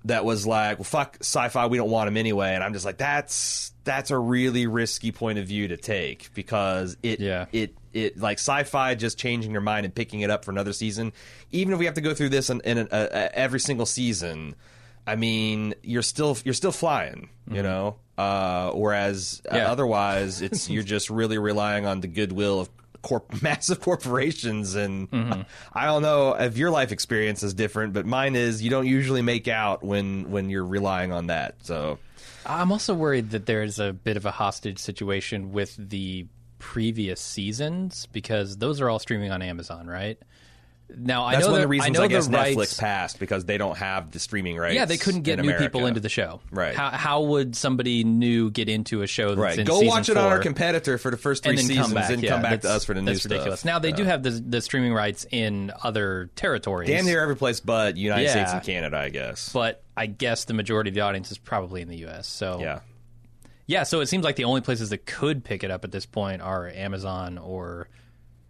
that 0.06 0.26
was 0.26 0.46
like, 0.46 0.80
well, 0.80 0.84
fuck 0.84 1.18
sci-fi, 1.22 1.68
we 1.68 1.78
don't 1.78 1.90
want 1.90 2.08
him 2.08 2.18
anyway. 2.18 2.54
And 2.56 2.64
I'm 2.64 2.74
just 2.74 2.86
like, 2.86 2.98
that's 2.98 3.72
that's 3.86 4.12
a 4.12 4.18
really 4.18 4.66
risky 4.68 5.12
point 5.12 5.40
of 5.40 5.46
view 5.48 5.68
to 5.70 5.78
take 5.78 6.34
because 6.34 6.98
it 7.04 7.20
Yeah. 7.20 7.46
it 7.52 7.76
it 7.94 8.18
like 8.18 8.38
sci-fi 8.40 8.96
just 8.96 9.18
changing 9.18 9.52
your 9.52 9.62
mind 9.62 9.86
and 9.86 9.94
picking 9.94 10.22
it 10.22 10.30
up 10.30 10.44
for 10.46 10.52
another 10.52 10.74
season, 10.74 11.14
even 11.52 11.74
if 11.74 11.80
we 11.80 11.86
have 11.86 11.94
to 11.96 12.02
go 12.02 12.14
through 12.14 12.30
this 12.30 12.50
in, 12.50 12.62
in 12.62 12.78
a, 12.80 12.88
a, 12.92 13.38
every 13.38 13.60
single 13.60 13.86
season. 13.86 14.56
I 15.06 15.16
mean, 15.18 15.76
you're 15.84 16.02
still 16.02 16.38
you're 16.46 16.54
still 16.54 16.72
flying, 16.72 17.30
you 17.52 17.62
know. 17.62 17.98
Uh, 18.18 18.72
whereas 18.72 19.42
uh, 19.50 19.56
Mm-hmm. 19.56 19.72
Otherwise, 19.72 20.42
it's 20.42 20.70
you're 20.70 20.84
just 20.84 21.10
really 21.10 21.38
relying 21.38 21.86
on 21.86 22.00
the 22.02 22.08
goodwill 22.08 22.60
of 22.62 22.70
corp- 23.04 23.42
massive 23.44 23.80
corporations 23.80 24.74
and 24.76 25.12
Mm-hmm. 25.12 25.42
I 25.74 25.86
don't 25.86 26.02
know 26.02 26.34
if 26.34 26.58
your 26.58 26.72
life 26.72 26.92
experience 26.92 27.44
is 27.44 27.54
different, 27.54 27.94
but 27.94 28.06
mine 28.08 28.36
is 28.36 28.64
you 28.64 28.70
don't 28.72 28.88
usually 28.88 29.22
make 29.22 29.48
out 29.48 29.84
when 29.84 30.32
when 30.32 30.50
you're 30.50 30.66
relying 30.66 31.12
on 31.12 31.28
that. 31.28 31.56
So 31.64 32.00
I'm 32.46 32.72
also 32.72 32.94
worried 32.96 33.30
that 33.32 33.46
there's 33.46 33.80
a 33.80 33.94
bit 33.94 34.18
of 34.18 34.26
a 34.26 34.32
hostage 34.32 34.80
situation 34.80 35.52
with 35.52 35.76
the 35.78 36.26
previous 36.60 37.20
seasons 37.20 38.08
because 38.12 38.58
those 38.58 38.82
are 38.82 38.90
all 38.90 39.00
streaming 39.00 39.32
on 39.32 39.42
Amazon, 39.42 39.86
right? 39.88 40.18
Now 40.98 41.24
I 41.24 41.34
that's 41.34 41.46
know 41.46 41.52
one 41.52 41.60
the, 41.60 41.64
of 41.64 41.64
the 41.64 41.68
reasons 41.70 42.00
I, 42.00 42.04
I, 42.04 42.08
guess 42.08 42.28
rights, 42.30 42.56
Netflix 42.56 42.80
passed 42.80 43.20
because 43.20 43.46
they 43.46 43.58
don't 43.58 43.78
have 43.78 44.12
the 44.12 44.20
streaming 44.20 44.58
rights. 44.58 44.76
Yeah, 44.76 44.86
they 44.86 44.98
couldn't 44.98 45.22
get 45.24 45.38
new 45.40 45.44
America. 45.44 45.64
people 45.66 45.86
into 45.88 46.00
the 46.00 46.10
show. 46.10 46.42
Right. 46.52 46.76
How, 46.76 46.90
how 46.92 47.22
would 47.24 47.56
somebody 47.56 48.04
new 48.04 48.52
get 48.52 48.70
into 48.70 49.02
a 49.02 49.08
show 49.08 49.30
that's 49.30 49.40
Right, 49.40 49.58
in 49.60 49.66
go 49.66 49.80
watch 49.82 50.10
it 50.10 50.18
on 50.18 50.26
our 50.26 50.40
competitor 50.40 50.98
for 50.98 51.10
the 51.12 51.18
first 51.18 51.44
three 51.44 51.52
and 51.52 51.60
then 51.60 51.66
seasons, 51.66 51.88
come 51.88 51.94
back? 51.96 52.10
and 52.12 52.22
yeah, 52.24 52.30
come 52.30 52.42
back 52.42 52.62
to 52.62 52.70
us 52.70 52.86
for 52.86 52.94
the 52.94 53.02
new 53.02 53.12
That's 53.14 53.26
ridiculous. 53.26 53.62
stuff. 53.62 53.66
Now 53.66 53.80
they 53.80 53.92
do 53.92 54.04
have 54.04 54.24
the, 54.24 54.30
the 54.32 54.62
streaming 54.62 54.94
rights 54.94 55.26
in 55.32 55.72
other 55.84 56.30
territories. 56.36 56.88
damn 56.90 57.06
near 57.06 57.22
every 57.22 57.36
place 57.36 57.60
but 57.60 57.98
United 57.98 58.24
Yeah. 58.24 58.32
States 58.32 58.52
and 58.54 58.64
Canada, 58.64 58.98
I 58.98 59.10
guess. 59.10 59.52
but 59.52 59.84
I 59.98 60.06
guess 60.06 60.46
the 60.46 60.54
majority 60.54 60.90
of 60.90 60.94
the 60.96 61.02
audience 61.02 61.32
is 61.32 61.38
probably 61.38 61.82
in 61.82 61.88
the 61.88 61.98
U.S. 61.98 62.28
So 62.28 62.60
yeah, 62.62 62.80
Yeah, 63.66 63.84
so 63.84 64.02
it 64.02 64.08
seems 64.08 64.24
like 64.24 64.36
the 64.36 64.44
only 64.46 64.62
places 64.62 64.90
that 64.92 65.06
could 65.06 65.44
pick 65.44 65.64
it 65.64 65.72
up 65.72 65.84
at 65.84 65.92
this 65.92 66.06
point 66.06 66.42
are 66.42 66.68
Amazon 66.68 67.38
or 67.38 67.88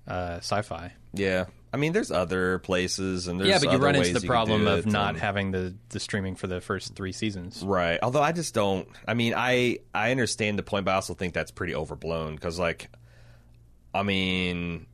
uh, 0.08 0.36
Sci-Fi. 0.38 0.92
yeah. 1.14 1.46
I 1.74 1.77
mean, 1.77 1.92
there's 1.92 2.12
other 2.12 2.60
places, 2.60 3.27
and 3.27 3.39
there's 3.39 3.50
yeah, 3.50 3.58
but 3.60 3.72
you 3.72 3.80
run 3.80 3.96
into 3.96 4.13
the 4.20 4.27
problem 4.27 4.68
of 4.68 4.86
not 4.86 5.10
and- 5.10 5.18
having 5.18 5.50
the, 5.50 5.75
the 5.89 6.00
streaming 6.00 6.36
for 6.36 6.46
the 6.46 6.62
first 6.62 6.96
three 6.96 7.12
seasons. 7.12 7.63
Right. 7.63 7.98
Although 8.03 8.22
I 8.22 8.32
just 8.32 8.53
don't. 8.53 8.88
I 9.08 9.15
mean, 9.15 9.34
I 9.36 9.80
I 9.94 10.12
understand 10.12 10.60
the 10.60 10.63
point, 10.63 10.86
but 10.86 10.92
I 10.92 10.96
also 10.96 11.15
think 11.15 11.34
that's 11.34 11.50
pretty 11.50 11.74
overblown 11.74 12.36
because, 12.36 12.60
like, 12.60 12.89
I 13.92 14.03
mean, 14.03 14.86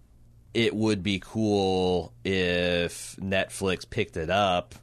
it 0.54 0.74
would 0.74 1.04
be 1.04 1.20
cool 1.20 2.14
if 2.24 3.18
Netflix 3.18 3.90
picked 3.90 4.16
it 4.16 4.30
up. 4.30 4.74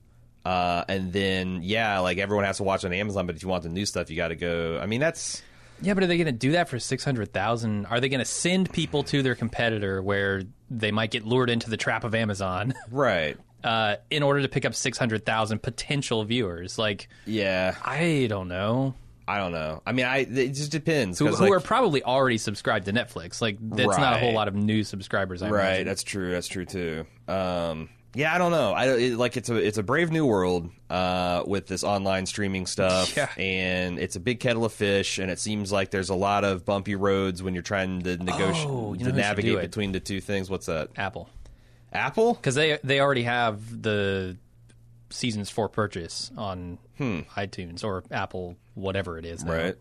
Uh, 0.44 0.84
and 0.88 1.12
then, 1.12 1.60
yeah, 1.62 1.98
like 2.00 2.18
everyone 2.18 2.44
has 2.44 2.58
to 2.58 2.62
watch 2.62 2.84
on 2.84 2.92
Amazon, 2.92 3.26
but 3.26 3.34
if 3.34 3.42
you 3.42 3.48
want 3.48 3.64
the 3.64 3.68
new 3.68 3.84
stuff, 3.84 4.10
you 4.10 4.16
got 4.16 4.28
to 4.28 4.36
go. 4.36 4.78
I 4.80 4.86
mean, 4.86 5.00
that's 5.00 5.42
Yeah, 5.82 5.94
but 5.94 6.04
are 6.04 6.06
they 6.06 6.18
going 6.18 6.26
to 6.26 6.32
do 6.32 6.52
that 6.52 6.68
for 6.68 6.78
six 6.78 7.04
hundred 7.04 7.32
thousand? 7.32 7.86
Are 7.86 8.00
they 8.00 8.08
going 8.08 8.20
to 8.20 8.24
send 8.24 8.72
people 8.72 9.02
to 9.04 9.22
their 9.22 9.34
competitor 9.34 10.00
where 10.02 10.42
they 10.70 10.90
might 10.90 11.11
get 11.11 11.25
lured 11.25 11.50
into 11.50 11.70
the 11.70 11.76
trap 11.76 12.04
of 12.04 12.14
Amazon 12.14 12.75
right. 12.90 13.37
uh, 13.64 13.96
in 14.11 14.23
order 14.23 14.42
to 14.42 14.49
pick 14.49 14.64
up 14.64 14.75
six 14.75 14.99
hundred 14.99 15.25
thousand 15.25 15.62
potential 15.62 16.25
viewers? 16.25 16.78
Like, 16.78 17.08
Yeah, 17.25 17.75
I 17.85 18.26
don't 18.28 18.49
know. 18.49 18.94
I 19.28 19.38
don't 19.38 19.50
know. 19.50 19.82
I 19.85 19.90
mean, 19.90 20.06
I 20.06 20.18
it 20.18 20.50
just 20.50 20.70
depends. 20.70 21.18
Who, 21.18 21.26
who 21.26 21.44
like, 21.44 21.52
are 21.52 21.61
probably 21.61 22.02
already 22.02 22.38
subscribed 22.38 22.87
to 22.87 22.92
Netflix? 22.92 23.40
Like, 23.40 23.58
that's 23.61 23.99
not 23.99 24.12
a 24.14 24.18
whole 24.18 24.32
lot 24.32 24.46
of 24.46 24.54
new 24.54 24.85
subscribers. 24.85 25.42
I 25.42 25.50
Right, 25.50 25.66
imagine. 25.66 25.87
that's 25.87 26.04
true. 26.04 26.30
That's 26.30 26.46
true 26.46 26.64
too. 26.64 27.06
Um, 27.26 27.88
yeah, 28.16 28.35
I 28.35 28.38
don't 28.38 28.50
know. 28.50 28.73
I 28.73 28.87
it, 28.96 29.16
like 29.18 29.37
it's 29.37 29.49
a 29.50 29.54
it's 29.56 29.78
a 29.78 29.82
brave 29.82 30.11
new 30.11 30.25
world 30.26 30.70
uh, 30.90 31.44
with 31.46 31.66
this 31.66 31.85
online 31.85 32.26
streaming 32.26 32.66
stuff, 32.66 33.16
Yeah. 33.16 33.28
and 33.37 33.99
it's 33.99 34.16
a 34.16 34.20
big 34.20 34.40
kettle 34.40 34.64
of 34.64 34.73
fish. 34.73 35.18
And 35.18 35.30
it 35.30 35.38
seems 35.38 35.70
like 35.70 35.90
there's 35.90 36.08
a 36.08 36.14
lot 36.14 36.42
of 36.44 36.64
bumpy 36.64 36.94
roads 36.94 37.42
when 37.42 37.54
you're 37.54 37.62
trying 37.62 38.02
to 38.02 38.16
negotiate 38.16 38.66
Oh, 38.68 38.94
you 38.94 38.99
know 39.00 39.04
to 39.04 39.04
who 39.04 39.04
should 39.04 39.14
do 39.14 39.20
navigate 39.20 39.61
between 39.61 39.92
the 39.92 40.00
two 40.00 40.20
things. 40.20 40.49
What's 40.50 40.66
that? 40.66 40.88
Apple. 40.96 41.28
Apple? 41.92 42.35
because 42.35 42.54
they 42.54 42.78
they 42.82 43.00
already 43.00 43.23
have 43.25 43.82
the 43.82 44.37
seasons 45.11 45.50
for 45.50 45.68
purchase 45.68 46.30
on 46.37 46.78
iTunes 46.99 47.85
or 47.85 48.02
Apple, 48.11 48.56
whatever 48.75 49.18
it 49.18 49.25
is. 49.25 49.44
Now. 49.44 49.52
Right. 49.52 49.76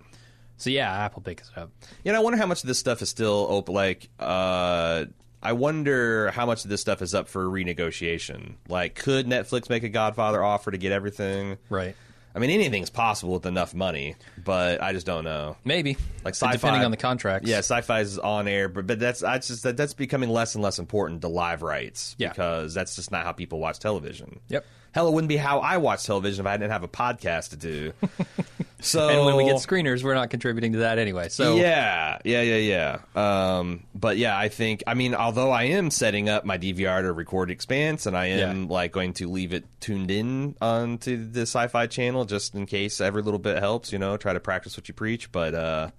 So 0.58 0.70
yeah, 0.70 0.90
Apple 1.04 1.22
picks 1.22 1.50
it 1.50 1.58
up. 1.58 1.72
You 2.04 2.12
know, 2.14 2.20
I 2.20 2.24
wonder 2.24 2.38
how 2.38 2.46
much 2.46 2.64
of 2.64 2.68
this 2.68 2.80
stuff 2.80 3.02
is 3.02 3.10
still 3.10 3.48
open. 3.50 3.74
Like, 3.74 4.08
uh, 4.20 5.06
I 5.42 5.54
wonder 5.54 6.32
how 6.32 6.46
much 6.46 6.64
of 6.64 6.70
this 6.70 6.82
stuff 6.82 7.02
is 7.02 7.14
up 7.14 7.28
for 7.28 7.46
renegotiation. 7.46 8.56
Like, 8.68 8.96
could 8.96 9.28
Netflix 9.28 9.70
make 9.70 9.84
a 9.84 9.90
Godfather 9.90 10.44
offer 10.44 10.72
to 10.72 10.78
get 10.78 10.92
everything? 10.92 11.58
Right. 11.70 11.96
I 12.34 12.40
mean, 12.40 12.50
anything's 12.50 12.90
possible 12.90 13.36
with 13.36 13.46
enough 13.46 13.74
money, 13.74 14.16
but 14.44 14.84
I 14.84 14.92
just 14.92 15.06
don't 15.06 15.24
know. 15.24 15.56
Maybe. 15.64 15.96
Like 16.26 16.34
sci-fi, 16.34 16.52
depending 16.52 16.84
on 16.84 16.92
the 16.92 16.98
contracts. 16.98 17.48
Yeah, 17.48 17.60
sci-fi 17.60 18.02
is 18.02 18.20
on 18.20 18.50
air, 18.50 18.68
but 18.68 18.86
but 18.88 19.00
that's 19.00 19.24
I 19.24 19.38
just 19.38 19.64
that, 19.64 19.78
that's 19.78 19.94
becoming 19.94 20.30
less 20.30 20.54
and 20.54 20.62
less 20.62 20.78
important 20.78 21.22
to 21.22 21.30
live 21.30 21.62
rights 21.62 22.14
Yeah. 22.18 22.30
because 22.30 22.74
that's 22.74 22.98
just 22.98 23.10
not 23.10 23.24
how 23.24 23.32
people 23.32 23.60
watch 23.60 23.80
television. 23.80 24.42
Yep. 24.50 24.66
Hell, 24.96 25.10
it 25.10 25.14
wouldn't 25.14 25.28
be 25.28 25.36
how 25.36 25.60
I 25.60 25.76
watch 25.76 26.06
television 26.06 26.46
if 26.46 26.50
I 26.50 26.56
didn't 26.56 26.72
have 26.72 26.84
a 26.84 26.88
podcast 26.88 27.50
to 27.50 27.58
do. 27.58 27.92
so 28.80 29.10
And 29.10 29.26
when 29.26 29.36
we 29.36 29.44
get 29.44 29.58
screeners, 29.58 30.04
we're 30.04 30.14
not 30.14 30.30
contributing 30.30 30.72
to 30.72 30.78
that 30.80 31.00
anyway. 31.00 31.28
So 31.28 31.58
yeah, 31.58 32.20
yeah, 32.24 32.42
yeah, 32.42 33.00
yeah. 33.14 33.58
Um, 33.58 33.84
but 33.94 34.16
yeah, 34.16 34.38
I 34.38 34.48
think 34.48 34.84
I 34.88 34.94
mean, 34.94 35.14
although 35.14 35.52
I 35.52 35.64
am 35.64 35.92
setting 35.92 36.30
up 36.30 36.46
my 36.46 36.58
DVR 36.58 37.02
to 37.02 37.12
record 37.12 37.52
Expanse, 37.52 38.06
and 38.06 38.16
I 38.16 38.28
am 38.28 38.62
Yeah. 38.62 38.68
like 38.70 38.94
going 38.94 39.12
to 39.16 39.30
leave 39.30 39.52
it 39.52 39.66
tuned 39.82 40.12
in 40.12 40.56
onto 40.62 41.30
the 41.30 41.42
Sci-Fi 41.42 41.88
channel 41.88 42.24
just 42.24 42.56
in 42.56 42.66
case 42.66 43.02
every 43.02 43.22
little 43.22 43.38
bit 43.38 43.60
helps. 43.60 43.92
You 43.92 44.00
know, 44.00 44.16
try 44.16 44.32
to 44.32 44.40
practice 44.40 44.78
what 44.78 44.88
you 44.88 44.94
preach. 44.94 45.30
But 45.30 45.54
uh, 45.56 45.92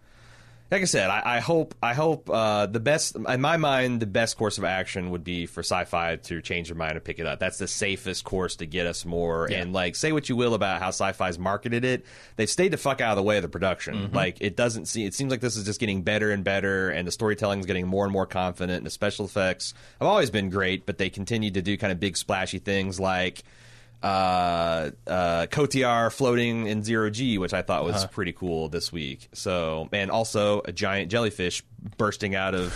like 0.71 0.83
I 0.83 0.87
said, 0.87 1.11
I, 1.11 1.23
I 1.37 1.41
hope 1.41 1.75
I 1.81 1.95
hope 1.95 2.29
uh, 2.29 2.67
the 2.67 2.81
best 2.81 3.15
in 3.15 3.41
my 3.41 3.57
mind, 3.57 4.01
the 4.01 4.07
best 4.07 4.37
course 4.37 4.59
of 4.59 4.65
action 4.65 5.11
would 5.11 5.23
be 5.23 5.47
for 5.47 5.61
Sci-Fi 5.61 6.17
to 6.17 6.43
change 6.43 6.69
their 6.69 6.77
mind 6.77 6.93
and 6.93 7.05
pick 7.05 7.21
it 7.21 7.27
up. 7.27 7.39
That's 7.39 7.59
the 7.59 7.69
safest 7.69 8.25
course 8.25 8.57
to 8.57 8.67
get 8.67 8.87
us 8.87 9.05
more. 9.05 9.49
Yeah. 9.49 9.59
And 9.59 9.73
like, 9.73 9.95
say 9.95 10.11
what 10.11 10.29
you 10.29 10.35
will 10.35 10.55
about 10.55 10.81
how 10.81 10.89
Sci-Fi's 10.89 11.39
marketed 11.39 11.85
it, 11.85 12.05
they've 12.35 12.51
stayed 12.51 12.73
the 12.73 12.77
fuck 12.77 13.01
out 13.01 13.13
of 13.13 13.17
the 13.17 13.23
way 13.23 13.37
of 13.37 13.43
the 13.43 13.49
production. 13.49 13.95
Mm-hmm. 13.95 14.17
Like, 14.17 14.39
it 14.41 14.57
doesn't 14.57 14.87
see. 14.87 15.05
It 15.05 15.15
seems 15.15 15.31
like 15.31 15.41
this 15.41 15.57
is 15.57 15.65
just 15.65 15.79
getting 15.79 16.03
better 16.03 16.33
and 16.33 16.43
better, 16.43 16.91
and 16.91 17.07
the 17.07 17.13
storytelling 17.13 17.61
is 17.61 17.67
getting 17.67 17.87
more 17.87 18.05
and 18.05 18.13
more 18.13 18.27
confident. 18.27 18.79
And 18.79 18.87
the 18.87 18.91
special 18.91 19.25
effects 19.25 19.73
have 20.01 20.09
always 20.09 20.31
been 20.31 20.51
great, 20.51 20.85
but 20.85 20.99
they 20.99 21.11
continue 21.11 21.53
to 21.53 21.63
do 21.63 21.77
kind 21.77 21.93
of 21.93 22.01
big 22.01 22.17
splashy 22.17 22.59
things 22.59 22.99
like 22.99 23.45
uh, 24.07 24.91
uh, 25.07 25.47
Cotyar 25.51 26.13
floating 26.13 26.67
in 26.67 26.83
zero 26.83 27.11
G, 27.11 27.39
which 27.39 27.53
I 27.53 27.63
thought 27.63 27.85
was 27.85 27.97
Uh-huh. 27.97 28.07
pretty 28.09 28.33
cool 28.33 28.69
this 28.69 28.93
week. 28.93 29.29
So, 29.33 29.89
and 29.93 30.11
also 30.11 30.63
a 30.65 30.73
giant 30.73 31.11
jellyfish 31.11 31.63
bursting 31.97 32.35
out 32.35 32.55
of 32.55 32.73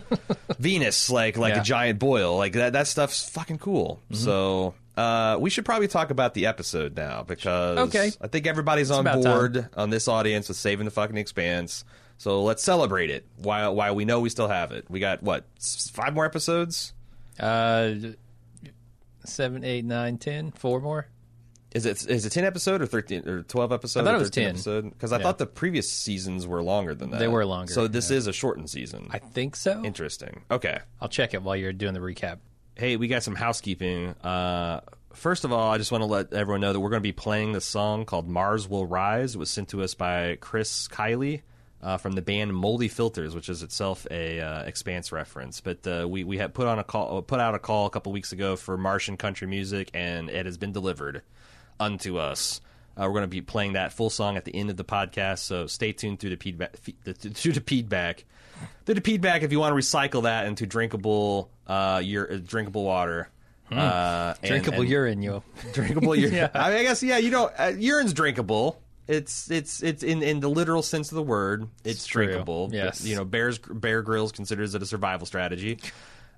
Venus, 0.58 1.10
like 1.10 1.36
like 1.38 1.54
Yeah. 1.54 1.60
a 1.60 1.64
giant 1.64 1.98
boil, 1.98 2.36
like 2.36 2.52
that. 2.54 2.72
That 2.74 2.86
stuff's 2.86 3.28
fucking 3.30 3.58
cool. 3.58 4.00
Mm-hmm. 4.10 4.14
So. 4.24 4.74
Uh, 4.96 5.38
we 5.40 5.48
should 5.48 5.64
probably 5.64 5.88
talk 5.88 6.10
about 6.10 6.34
the 6.34 6.44
episode 6.44 6.94
now 6.94 7.22
because 7.22 7.78
Okay. 7.88 8.10
I 8.20 8.26
think 8.26 8.46
everybody's 8.46 8.90
on 8.90 9.00
about 9.06 9.22
board 9.22 9.68
on 9.74 9.88
this 9.88 10.08
audience 10.08 10.48
with 10.48 10.58
saving 10.58 10.84
the 10.84 10.90
fucking 10.90 11.16
expanse. 11.16 11.84
So 12.18 12.42
let's 12.42 12.62
celebrate 12.62 13.08
it 13.08 13.24
while 13.38 13.74
while 13.74 13.94
we 13.94 14.04
know 14.04 14.20
we 14.20 14.28
still 14.28 14.48
have 14.48 14.72
it. 14.72 14.84
We 14.90 15.00
got 15.00 15.22
what 15.22 15.44
five 15.92 16.12
more 16.12 16.26
episodes? 16.26 16.92
uh, 17.38 17.92
seven, 19.30 19.64
eight, 19.64 19.84
nine, 19.84 20.18
ten, 20.18 20.50
four 20.52 20.80
more. 20.80 21.08
Is 21.72 21.86
it 21.86 22.04
is 22.10 22.26
it 22.26 22.30
ten 22.30 22.44
episode 22.44 22.82
or 22.82 22.86
thirteen 22.86 23.28
or 23.28 23.42
twelve 23.44 23.70
episode? 23.72 24.00
I 24.00 24.04
thought 24.04 24.14
it 24.16 24.18
was 24.18 24.30
10. 24.30 24.90
because 24.90 25.12
I 25.12 25.18
Yeah. 25.18 25.22
thought 25.22 25.38
the 25.38 25.46
previous 25.46 25.90
seasons 25.90 26.46
were 26.46 26.62
longer 26.64 26.94
than 26.96 27.10
that. 27.10 27.20
They 27.20 27.28
were 27.28 27.46
longer, 27.46 27.72
So 27.72 27.86
this 27.86 28.10
is 28.10 28.26
a 28.26 28.32
shortened 28.32 28.68
season. 28.68 29.06
I 29.10 29.18
think 29.18 29.54
so. 29.54 29.82
Interesting. 29.84 30.42
Okay. 30.50 30.78
I'll 31.00 31.08
check 31.08 31.32
it 31.32 31.42
while 31.42 31.54
you're 31.54 31.72
doing 31.72 31.94
the 31.94 32.00
recap. 32.00 32.38
Hey, 32.74 32.96
we 32.96 33.06
got 33.06 33.22
some 33.22 33.36
housekeeping. 33.36 34.08
Uh, 34.24 34.80
first 35.12 35.44
of 35.44 35.52
all, 35.52 35.70
I 35.70 35.78
just 35.78 35.92
want 35.92 36.02
to 36.02 36.06
let 36.06 36.32
everyone 36.32 36.60
know 36.60 36.72
that 36.72 36.80
we're 36.80 36.90
going 36.90 37.02
to 37.02 37.06
be 37.06 37.12
playing 37.12 37.52
this 37.52 37.66
song 37.66 38.04
called 38.04 38.26
"Mars 38.28 38.68
Will 38.68 38.86
Rise." 38.86 39.36
It 39.36 39.38
was 39.38 39.50
sent 39.50 39.68
to 39.68 39.82
us 39.82 39.94
by 39.94 40.38
Chris 40.40 40.88
Kiley. 40.88 41.42
Uh, 41.82 41.96
from 41.96 42.12
the 42.12 42.20
band 42.20 42.54
Moldy 42.54 42.88
Filters, 42.88 43.34
which 43.34 43.48
is 43.48 43.62
itself 43.62 44.06
a 44.10 44.38
uh, 44.38 44.62
Expanse 44.64 45.12
reference, 45.12 45.62
but 45.62 45.86
uh, 45.86 46.06
we 46.06 46.24
we 46.24 46.36
had 46.36 46.52
put 46.52 46.66
on 46.66 46.78
a 46.78 46.84
call, 46.84 47.22
put 47.22 47.40
out 47.40 47.54
a 47.54 47.58
call 47.58 47.86
a 47.86 47.90
couple 47.90 48.12
weeks 48.12 48.32
ago 48.32 48.54
for 48.56 48.76
Martian 48.76 49.16
country 49.16 49.46
music, 49.48 49.90
and 49.94 50.28
it 50.28 50.44
has 50.44 50.58
been 50.58 50.72
delivered 50.72 51.22
unto 51.78 52.18
us. 52.18 52.60
Uh, 52.98 53.04
we're 53.04 53.12
going 53.12 53.22
to 53.22 53.28
be 53.28 53.40
playing 53.40 53.72
that 53.72 53.94
full 53.94 54.10
song 54.10 54.36
at 54.36 54.44
the 54.44 54.54
end 54.54 54.68
of 54.68 54.76
the 54.76 54.84
podcast, 54.84 55.38
so 55.38 55.66
stay 55.66 55.92
tuned 55.92 56.20
through 56.20 56.28
the 56.30 56.36
feedback. 56.36 56.76
Through 56.76 57.52
the 57.54 57.60
feedback, 57.66 58.24
through 58.84 58.96
the 58.96 59.00
feedback. 59.00 59.42
If 59.42 59.50
you 59.50 59.58
want 59.58 59.72
to 59.72 59.76
recycle 59.80 60.24
that 60.24 60.46
into 60.46 60.66
drinkable, 60.66 61.50
uh, 61.66 62.02
your 62.04 62.30
uh, 62.30 62.38
drinkable 62.44 62.84
water, 62.84 63.30
uh, 63.72 64.34
Drinkable 64.44 64.80
and- 64.82 64.90
urine, 64.90 65.22
you. 65.22 65.42
drinkable 65.72 66.14
urine. 66.14 66.34
Yeah. 66.34 66.50
I, 66.52 66.68
mean, 66.70 66.78
I 66.80 66.82
guess 66.82 67.02
yeah. 67.02 67.16
You 67.16 67.30
know, 67.30 67.50
uh, 67.58 67.72
urine's 67.74 68.12
drinkable. 68.12 68.78
It's 69.08 69.50
it's 69.50 69.82
it's 69.82 70.02
in, 70.02 70.22
in 70.22 70.40
the 70.40 70.48
literal 70.48 70.82
sense 70.82 71.10
of 71.10 71.16
the 71.16 71.22
word. 71.22 71.68
It's, 71.84 71.96
It's 72.00 72.06
drinkable. 72.06 72.68
But, 72.68 72.76
Yes. 72.76 73.04
you 73.04 73.16
know, 73.16 73.24
Bears 73.24 73.58
Bear 73.58 74.02
Grylls 74.02 74.32
considers 74.32 74.74
it 74.74 74.82
a 74.82 74.86
survival 74.86 75.26
strategy. 75.26 75.78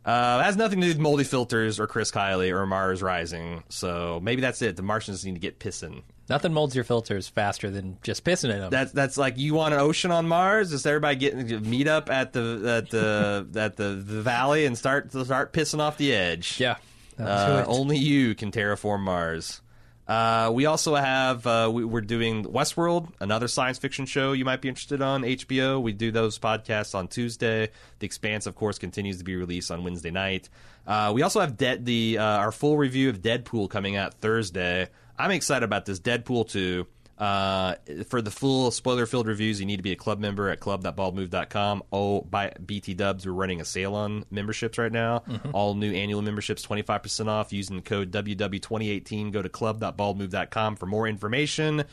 Uh, 0.05 0.39
it 0.41 0.45
has 0.45 0.57
nothing 0.57 0.81
to 0.81 0.87
do 0.87 0.91
with 0.91 0.99
moldy 0.99 1.23
filters 1.23 1.79
or 1.79 1.87
Chris 1.87 2.11
Kiley 2.11 2.51
or 2.51 2.67
Mars 2.67 3.03
Rising. 3.03 3.63
So 3.69 4.19
maybe 4.23 4.41
that's 4.41 4.61
it. 4.61 4.75
The 4.75 4.83
Martians 4.83 5.25
need 5.25 5.35
to 5.35 5.39
get 5.41 5.61
pissing. 5.61 6.03
Nothing 6.29 6.53
molds 6.53 6.75
your 6.75 6.83
filters 6.83 7.29
faster 7.29 7.71
than 7.71 7.99
just 8.03 8.25
pissing 8.25 8.51
in 8.51 8.59
them. 8.59 8.71
That's 8.71 8.91
that's 8.91 9.17
like 9.17 9.39
you 9.39 9.55
want 9.55 9.75
an 9.75 9.81
ocean 9.81 10.11
on 10.11 10.27
Mars. 10.27 10.73
Is 10.73 10.87
everybody 10.87 11.17
get 11.17 11.63
meet 11.65 11.87
up 11.87 12.11
at 12.11 12.33
the 12.33 12.81
at 12.85 12.91
the 12.91 13.47
at 13.61 13.77
the, 13.77 13.91
the 14.05 14.23
valley 14.23 14.65
and 14.67 14.77
start 14.77 15.13
start 15.13 15.53
pissing 15.53 15.79
off 15.79 15.99
the 15.99 16.13
edge. 16.15 16.59
yeah. 16.59 16.77
Uh, 17.21 17.63
only 17.69 17.99
you 17.99 18.35
can 18.35 18.51
terraform 18.51 19.01
Mars. 19.01 19.61
Uh, 20.09 20.51
we 20.53 20.67
also 20.67 20.95
have 20.97 21.47
uh, 21.47 21.71
we, 21.73 21.85
we're 21.85 22.01
doing 22.01 22.45
Westworld, 22.45 23.13
another 23.21 23.47
science 23.47 23.79
fiction 23.79 24.05
show 24.05 24.33
you 24.33 24.45
might 24.45 24.61
be 24.61 24.69
interested 24.69 25.01
on 25.01 25.23
HBO. 25.23 25.81
We 25.81 25.93
do 25.93 26.11
those 26.11 26.39
podcasts 26.39 26.95
on 26.95 27.09
Tuesday. 27.09 27.71
The 28.01 28.07
Expanse, 28.07 28.47
of 28.47 28.57
course, 28.57 28.79
continues 28.79 29.19
to 29.19 29.25
be 29.25 29.37
released 29.37 29.71
on 29.71 29.85
Wednesday 29.85 30.11
night. 30.11 30.49
Uh, 30.87 31.13
we 31.15 31.23
also 31.23 31.41
have 31.41 31.57
De- 31.57 31.79
the 31.79 32.19
uh, 32.19 32.25
our 32.25 32.51
full 32.51 32.77
review 32.77 33.11
of 33.11 33.23
Deadpool 33.23 33.71
coming 33.71 33.97
out 33.97 34.15
Thursday. 34.15 34.89
I'm 35.19 35.31
excited 35.31 35.65
about 35.65 35.85
this 35.87 36.01
Deadpool 36.01 36.49
two. 36.51 36.87
Uh, 37.23 37.77
for 38.09 38.21
the 38.21 38.33
full 38.33 38.73
spoiler 38.73 39.07
filled 39.07 39.29
reviews, 39.29 39.61
you 39.61 39.65
need 39.65 39.77
to 39.77 39.83
be 39.85 39.93
a 39.93 39.97
club 39.97 40.19
member 40.19 40.49
at 40.49 40.59
club.baldmove.com. 40.59 41.85
Oh, 41.93 42.23
by 42.23 42.53
BT 42.67 42.95
Dubs, 42.95 43.25
we're 43.25 43.33
running 43.33 43.61
a 43.61 43.65
sale 43.65 43.95
on 43.95 44.25
memberships 44.33 44.77
right 44.77 44.91
now. 44.91 45.23
All 45.53 45.77
new 45.77 45.93
annual 45.93 46.21
memberships, 46.21 46.67
25% 46.67 47.29
off 47.29 47.53
using 47.53 47.77
the 47.77 47.83
code 47.83 48.11
WW2018. 48.11 49.31
Go 49.31 49.41
to 49.41 49.49
club.baldmove.com 49.49 50.75
for 50.75 50.87
more 50.87 51.07
information. 51.07 51.85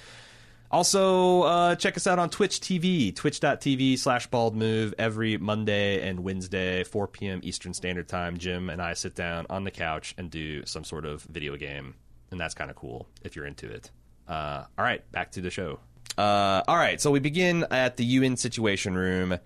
Also, 0.71 1.43
uh, 1.43 1.75
check 1.75 1.95
us 1.95 2.07
out 2.07 2.17
on 2.17 2.31
Twitch 2.31 2.59
TV, 2.59 3.15
twitch.tv 3.15 3.99
slash 3.99 4.27
baldmove 4.31 4.95
every 4.97 5.37
Monday 5.37 6.09
and 6.09 6.21
Wednesday, 6.21 6.83
4 6.83 7.07
p.m. 7.07 7.39
Eastern 7.43 7.75
Standard 7.75 8.07
Time. 8.07 8.39
Jim 8.39 8.67
and 8.71 8.81
I 8.81 8.93
sit 8.95 9.13
down 9.13 9.45
on 9.51 9.63
the 9.63 9.71
couch 9.71 10.15
and 10.17 10.31
do 10.31 10.65
some 10.65 10.83
sort 10.83 11.05
of 11.05 11.21
video 11.21 11.55
game. 11.55 11.93
And 12.31 12.39
that's 12.39 12.55
kind 12.55 12.71
of 12.71 12.75
cool 12.75 13.07
if 13.23 13.35
you're 13.35 13.45
into 13.45 13.69
it. 13.69 13.91
Uh, 14.29 14.63
all 14.77 14.85
right, 14.85 15.09
back 15.11 15.31
to 15.31 15.41
the 15.41 15.49
show. 15.49 15.79
Uh, 16.17 16.61
all 16.67 16.77
right, 16.77 17.01
so 17.01 17.11
we 17.11 17.19
begin 17.19 17.65
at 17.71 17.97
the 17.97 18.05
UN 18.05 18.37
Situation 18.37 18.95
Room. 18.95 19.37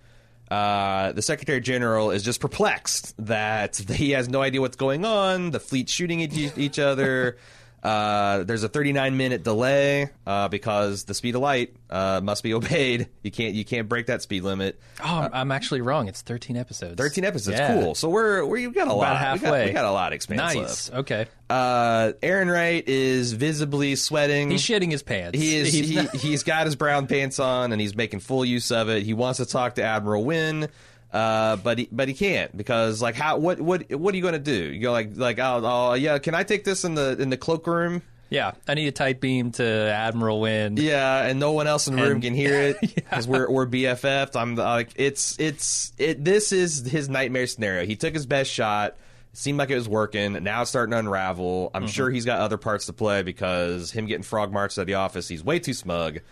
Uh, 0.50 1.12
the 1.12 1.22
Secretary 1.22 1.60
General 1.60 2.10
is 2.10 2.22
just 2.22 2.40
perplexed 2.40 3.14
that 3.26 3.76
he 3.88 4.10
has 4.10 4.28
no 4.28 4.42
idea 4.42 4.60
what's 4.60 4.76
going 4.76 5.04
on. 5.04 5.50
The 5.50 5.60
fleet 5.60 5.88
shooting 5.88 6.22
at 6.22 6.36
each, 6.36 6.56
each 6.58 6.78
other. 6.78 7.38
Uh, 7.84 8.44
there's 8.44 8.62
a 8.62 8.68
39 8.68 9.14
minute 9.16 9.42
delay 9.42 10.08
uh, 10.26 10.48
because 10.48 11.04
the 11.04 11.12
speed 11.12 11.34
of 11.34 11.42
light 11.42 11.76
uh, 11.90 12.20
must 12.24 12.42
be 12.42 12.54
obeyed. 12.54 13.08
You 13.22 13.30
can't 13.30 13.54
you 13.54 13.64
can't 13.64 13.88
break 13.88 14.06
that 14.06 14.22
speed 14.22 14.42
limit. 14.42 14.80
Oh, 15.04 15.04
I'm- 15.18 15.30
I'm 15.34 15.52
actually 15.52 15.82
wrong. 15.82 16.08
It's 16.08 16.22
13 16.22 16.56
episodes. 16.56 16.96
13 16.96 17.24
episodes, 17.24 17.58
Yeah. 17.58 17.74
cool. 17.80 17.94
So 17.94 18.08
we're 18.08 18.44
we 18.46 18.66
got 18.70 18.88
a 18.88 18.92
lot. 18.94 19.12
About 19.16 19.34
We 19.34 19.40
got, 19.40 19.44
halfway. 19.46 19.66
we 19.66 19.72
got 19.72 19.84
a 19.84 19.90
lot 19.90 20.12
of 20.12 20.16
expanse 20.16 20.38
Nice. 20.54 20.56
left. 20.90 21.00
Okay. 21.00 21.26
Uh, 21.50 22.12
Errinwright 22.22 22.84
is 22.86 23.32
visibly 23.34 23.96
sweating. 23.96 24.50
He's 24.50 24.62
shitting 24.62 24.90
his 24.90 25.02
pants. 25.02 25.38
He 25.38 25.56
is. 25.56 25.72
He's 25.72 25.88
He, 26.12 26.18
he's 26.18 26.42
got 26.42 26.64
his 26.64 26.74
brown 26.76 27.06
pants 27.06 27.38
on, 27.38 27.70
and 27.72 27.80
he's 27.80 27.94
making 27.94 28.20
full 28.20 28.46
use 28.46 28.70
of 28.72 28.88
it. 28.88 29.02
He 29.02 29.12
wants 29.12 29.36
to 29.38 29.46
talk 29.46 29.74
to 29.74 29.82
Admiral 29.82 30.24
Nguyen, 30.24 30.70
uh, 31.14 31.56
but 31.56 31.78
he 31.78 31.88
but 31.92 32.08
he 32.08 32.14
can't 32.14 32.54
because 32.56 33.00
like 33.00 33.14
how 33.14 33.38
what 33.38 33.60
what 33.60 33.90
what 33.92 34.12
are 34.12 34.16
you 34.16 34.22
going 34.22 34.34
to 34.34 34.38
do? 34.40 34.72
You 34.72 34.80
go 34.80 34.92
like 34.92 35.12
like 35.14 35.38
oh, 35.38 35.62
oh 35.64 35.94
yeah, 35.94 36.18
can 36.18 36.34
I 36.34 36.42
take 36.42 36.64
this 36.64 36.84
in 36.84 36.94
the 36.96 37.16
in 37.18 37.30
the 37.30 37.36
cloakroom? 37.36 38.02
yeah. 38.30 38.52
I 38.66 38.74
need 38.74 38.88
a 38.88 38.92
tight 38.92 39.20
beam 39.20 39.52
to 39.52 39.64
Admiral 39.64 40.40
Nguyen. 40.40 40.78
Yeah, 40.78 41.22
and 41.22 41.38
no 41.38 41.52
one 41.52 41.66
else 41.66 41.86
in 41.86 41.94
the 41.96 42.02
room 42.02 42.20
can 42.20 42.34
hear 42.34 42.54
it 42.54 42.80
because 42.94 43.28
we're 43.28 43.48
we're 43.48 43.66
BFFs. 43.66 44.34
I'm 44.34 44.56
like 44.56 44.90
it's 44.96 45.38
it's 45.38 45.92
it. 45.98 46.24
This 46.24 46.52
is 46.52 46.84
his 46.84 47.08
nightmare 47.08 47.46
scenario. 47.46 47.86
He 47.86 47.96
took 47.96 48.12
his 48.12 48.26
best 48.26 48.50
shot. 48.50 48.96
Seemed 49.34 49.58
like 49.58 49.70
it 49.70 49.74
was 49.76 49.88
working. 49.88 50.32
Now 50.44 50.62
it's 50.62 50.70
starting 50.70 50.92
to 50.92 50.98
unravel. 50.98 51.70
I'm 51.74 51.88
sure 51.88 52.08
he's 52.08 52.24
got 52.24 52.40
other 52.40 52.56
parts 52.56 52.86
to 52.86 52.92
play 52.92 53.22
because 53.22 53.90
him 53.90 54.06
getting 54.06 54.22
frog 54.22 54.52
marched 54.52 54.78
at 54.78 54.86
the 54.86 54.94
office, 54.94 55.26
he's 55.26 55.44
way 55.44 55.58
too 55.60 55.74
smug. 55.74 56.20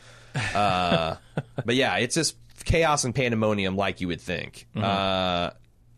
Uh, 0.55 1.17
but 1.63 1.75
yeah, 1.75 1.99
it's 1.99 2.15
just 2.15 2.37
chaos 2.65 3.05
and 3.05 3.15
pandemonium 3.15 3.77
like 3.77 4.01
you 4.01 4.09
would 4.09 4.21
think. 4.21 4.67
Uh, 4.77 5.51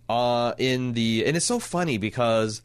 uh, 0.08 0.52
in 0.58 0.92
the 0.92 1.24
and 1.26 1.36
it's 1.36 1.46
so 1.46 1.58
funny 1.58 1.96
because 1.98 2.60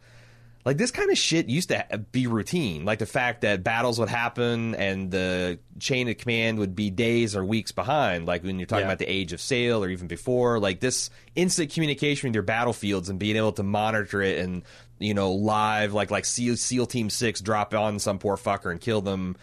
like 0.65 0.77
this 0.77 0.91
kind 0.91 1.09
of 1.09 1.17
shit 1.17 1.47
used 1.47 1.69
to 1.69 2.03
be 2.11 2.27
routine. 2.27 2.83
Like 2.83 2.99
the 2.99 3.05
fact 3.05 3.41
that 3.41 3.63
battles 3.63 3.97
would 3.97 4.09
happen 4.09 4.75
and 4.75 5.09
the 5.09 5.57
chain 5.79 6.09
of 6.09 6.17
command 6.17 6.59
would 6.59 6.75
be 6.75 6.89
days 6.89 7.35
or 7.35 7.45
weeks 7.45 7.71
behind. 7.71 8.25
Like 8.25 8.43
when 8.43 8.59
you're 8.59 8.65
talking 8.65 8.81
Yeah. 8.81 8.87
about 8.87 8.99
the 8.99 9.09
Age 9.09 9.31
of 9.31 9.39
Sail 9.39 9.81
or 9.83 9.89
even 9.89 10.07
before. 10.07 10.59
Like 10.59 10.81
this 10.81 11.09
instant 11.35 11.71
communication 11.73 12.27
with 12.29 12.35
your 12.35 12.43
battlefields 12.43 13.07
and 13.09 13.17
being 13.17 13.37
able 13.37 13.53
to 13.53 13.63
monitor 13.63 14.21
it 14.21 14.39
and 14.39 14.63
you 14.99 15.13
know 15.13 15.31
live 15.31 15.93
like 15.93 16.11
like 16.11 16.25
SEAL, 16.25 16.57
SEAL 16.57 16.87
Team 16.87 17.09
Six 17.09 17.39
drop 17.39 17.73
on 17.73 17.97
some 17.99 18.19
poor 18.19 18.35
fucker 18.35 18.69
and 18.69 18.81
kill 18.81 18.99
them. 19.01 19.37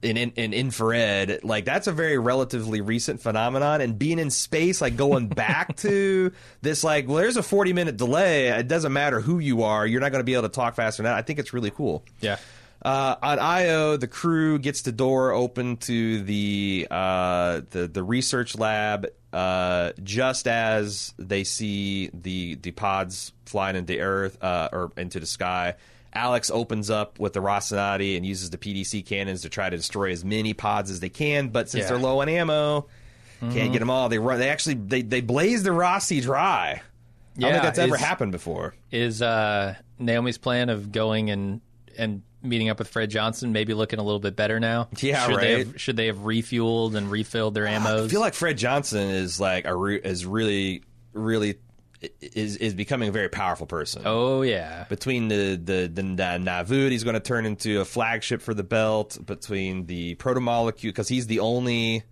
In, 0.00 0.16
in 0.16 0.30
in 0.36 0.52
infrared, 0.52 1.40
like 1.42 1.64
that's 1.64 1.88
a 1.88 1.92
very 1.92 2.18
relatively 2.18 2.80
recent 2.80 3.20
phenomenon, 3.20 3.80
and 3.80 3.98
being 3.98 4.20
in 4.20 4.30
space, 4.30 4.80
like 4.80 4.96
going 4.96 5.26
back 5.28 5.74
to 5.78 6.30
this, 6.62 6.84
like, 6.84 7.08
well, 7.08 7.16
there's 7.16 7.36
a 7.36 7.42
40 7.42 7.72
minute 7.72 7.96
delay. 7.96 8.46
It 8.46 8.68
doesn't 8.68 8.92
matter 8.92 9.20
who 9.20 9.40
you 9.40 9.64
are, 9.64 9.84
you're 9.84 10.00
not 10.00 10.12
going 10.12 10.20
to 10.20 10.24
be 10.24 10.34
able 10.34 10.44
to 10.44 10.50
talk 10.50 10.76
faster 10.76 11.02
than 11.02 11.10
that. 11.10 11.18
I 11.18 11.22
think 11.22 11.40
it's 11.40 11.52
really 11.52 11.72
cool. 11.72 12.04
Yeah. 12.20 12.36
Uh, 12.80 13.16
on 13.20 13.38
IO, 13.40 13.96
the 13.96 14.06
crew 14.06 14.58
gets 14.60 14.82
the 14.82 14.92
door 14.92 15.32
open 15.32 15.78
to 15.78 16.22
the 16.22 16.86
uh, 16.88 17.62
the 17.70 17.88
the 17.88 18.04
research 18.04 18.56
lab 18.56 19.08
uh, 19.32 19.92
just 20.02 20.46
as 20.46 21.12
they 21.18 21.44
see 21.44 22.10
the 22.14 22.54
the 22.54 22.70
pods 22.70 23.32
flying 23.46 23.76
into 23.76 23.98
Earth 23.98 24.42
uh, 24.42 24.68
or 24.72 24.92
into 24.96 25.20
the 25.20 25.26
sky. 25.26 25.74
Alex 26.14 26.50
opens 26.50 26.90
up 26.90 27.18
with 27.18 27.32
the 27.34 27.40
Rocinante 27.40 28.16
and 28.16 28.24
uses 28.24 28.50
the 28.50 28.58
PDC 28.58 29.04
cannons 29.06 29.42
to 29.42 29.48
try 29.48 29.68
to 29.68 29.76
destroy 29.76 30.10
as 30.12 30.24
many 30.24 30.54
pods 30.54 30.90
as 30.90 31.00
they 31.00 31.08
can. 31.10 31.48
But 31.48 31.68
since 31.68 31.82
Yeah. 31.84 31.88
they're 31.90 31.98
low 31.98 32.20
on 32.20 32.28
ammo, 32.28 32.86
can't 33.40 33.72
get 33.72 33.78
them 33.80 33.90
all. 33.90 34.08
They 34.08 34.18
run. 34.18 34.38
They 34.38 34.48
actually 34.48 34.74
they 34.74 35.02
they 35.02 35.20
blaze 35.20 35.62
the 35.62 35.70
Roci 35.70 36.22
dry. 36.22 36.80
I 37.36 37.40
don't 37.40 37.50
Yeah, 37.50 37.52
think 37.52 37.62
that's 37.64 37.78
ever 37.78 37.96
happened 37.96 38.32
before. 38.32 38.74
Is 38.90 39.22
uh, 39.22 39.74
Naomi's 39.98 40.38
plan 40.38 40.70
of 40.70 40.90
going 40.90 41.30
and 41.30 41.60
and 41.96 42.22
meeting 42.42 42.68
up 42.68 42.78
with 42.78 42.88
Fred 42.88 43.10
Johnson 43.10 43.52
maybe 43.52 43.74
looking 43.74 43.98
a 43.98 44.02
little 44.02 44.18
bit 44.20 44.34
better 44.34 44.58
now? 44.58 44.88
Yeah, 45.00 45.26
should 45.26 45.40
They 45.40 45.54
right. 45.56 45.66
have, 45.66 45.80
should 45.80 45.96
they 45.96 46.06
have 46.06 46.18
refueled 46.18 46.94
and 46.96 47.10
refilled 47.10 47.54
their 47.54 47.66
ammos? 47.66 48.06
I 48.06 48.08
feel 48.08 48.20
like 48.20 48.34
Fred 48.34 48.56
Johnson 48.58 49.08
is 49.10 49.38
like 49.38 49.66
a 49.66 49.74
re- 49.76 50.00
is 50.02 50.24
really 50.26 50.82
really 51.12 51.58
is 52.20 52.56
is 52.56 52.74
becoming 52.74 53.08
a 53.08 53.12
very 53.12 53.28
powerful 53.28 53.66
person. 53.66 54.02
oh 54.04 54.42
yeah, 54.42 54.84
Between 54.88 55.28
the 55.28 55.56
the 55.56 55.90
the, 55.92 56.02
the 56.02 56.38
Nauvoo, 56.38 56.88
he's 56.90 57.04
going 57.04 57.14
to 57.14 57.20
turn 57.20 57.46
into 57.46 57.80
a 57.80 57.84
flagship 57.84 58.40
for 58.42 58.54
the 58.54 58.62
belt. 58.62 59.18
Between 59.24 59.86
the 59.86 60.14
protomolecule, 60.16 60.82
because 60.82 61.08
he's 61.08 61.26
the 61.26 61.40
only 61.40 62.04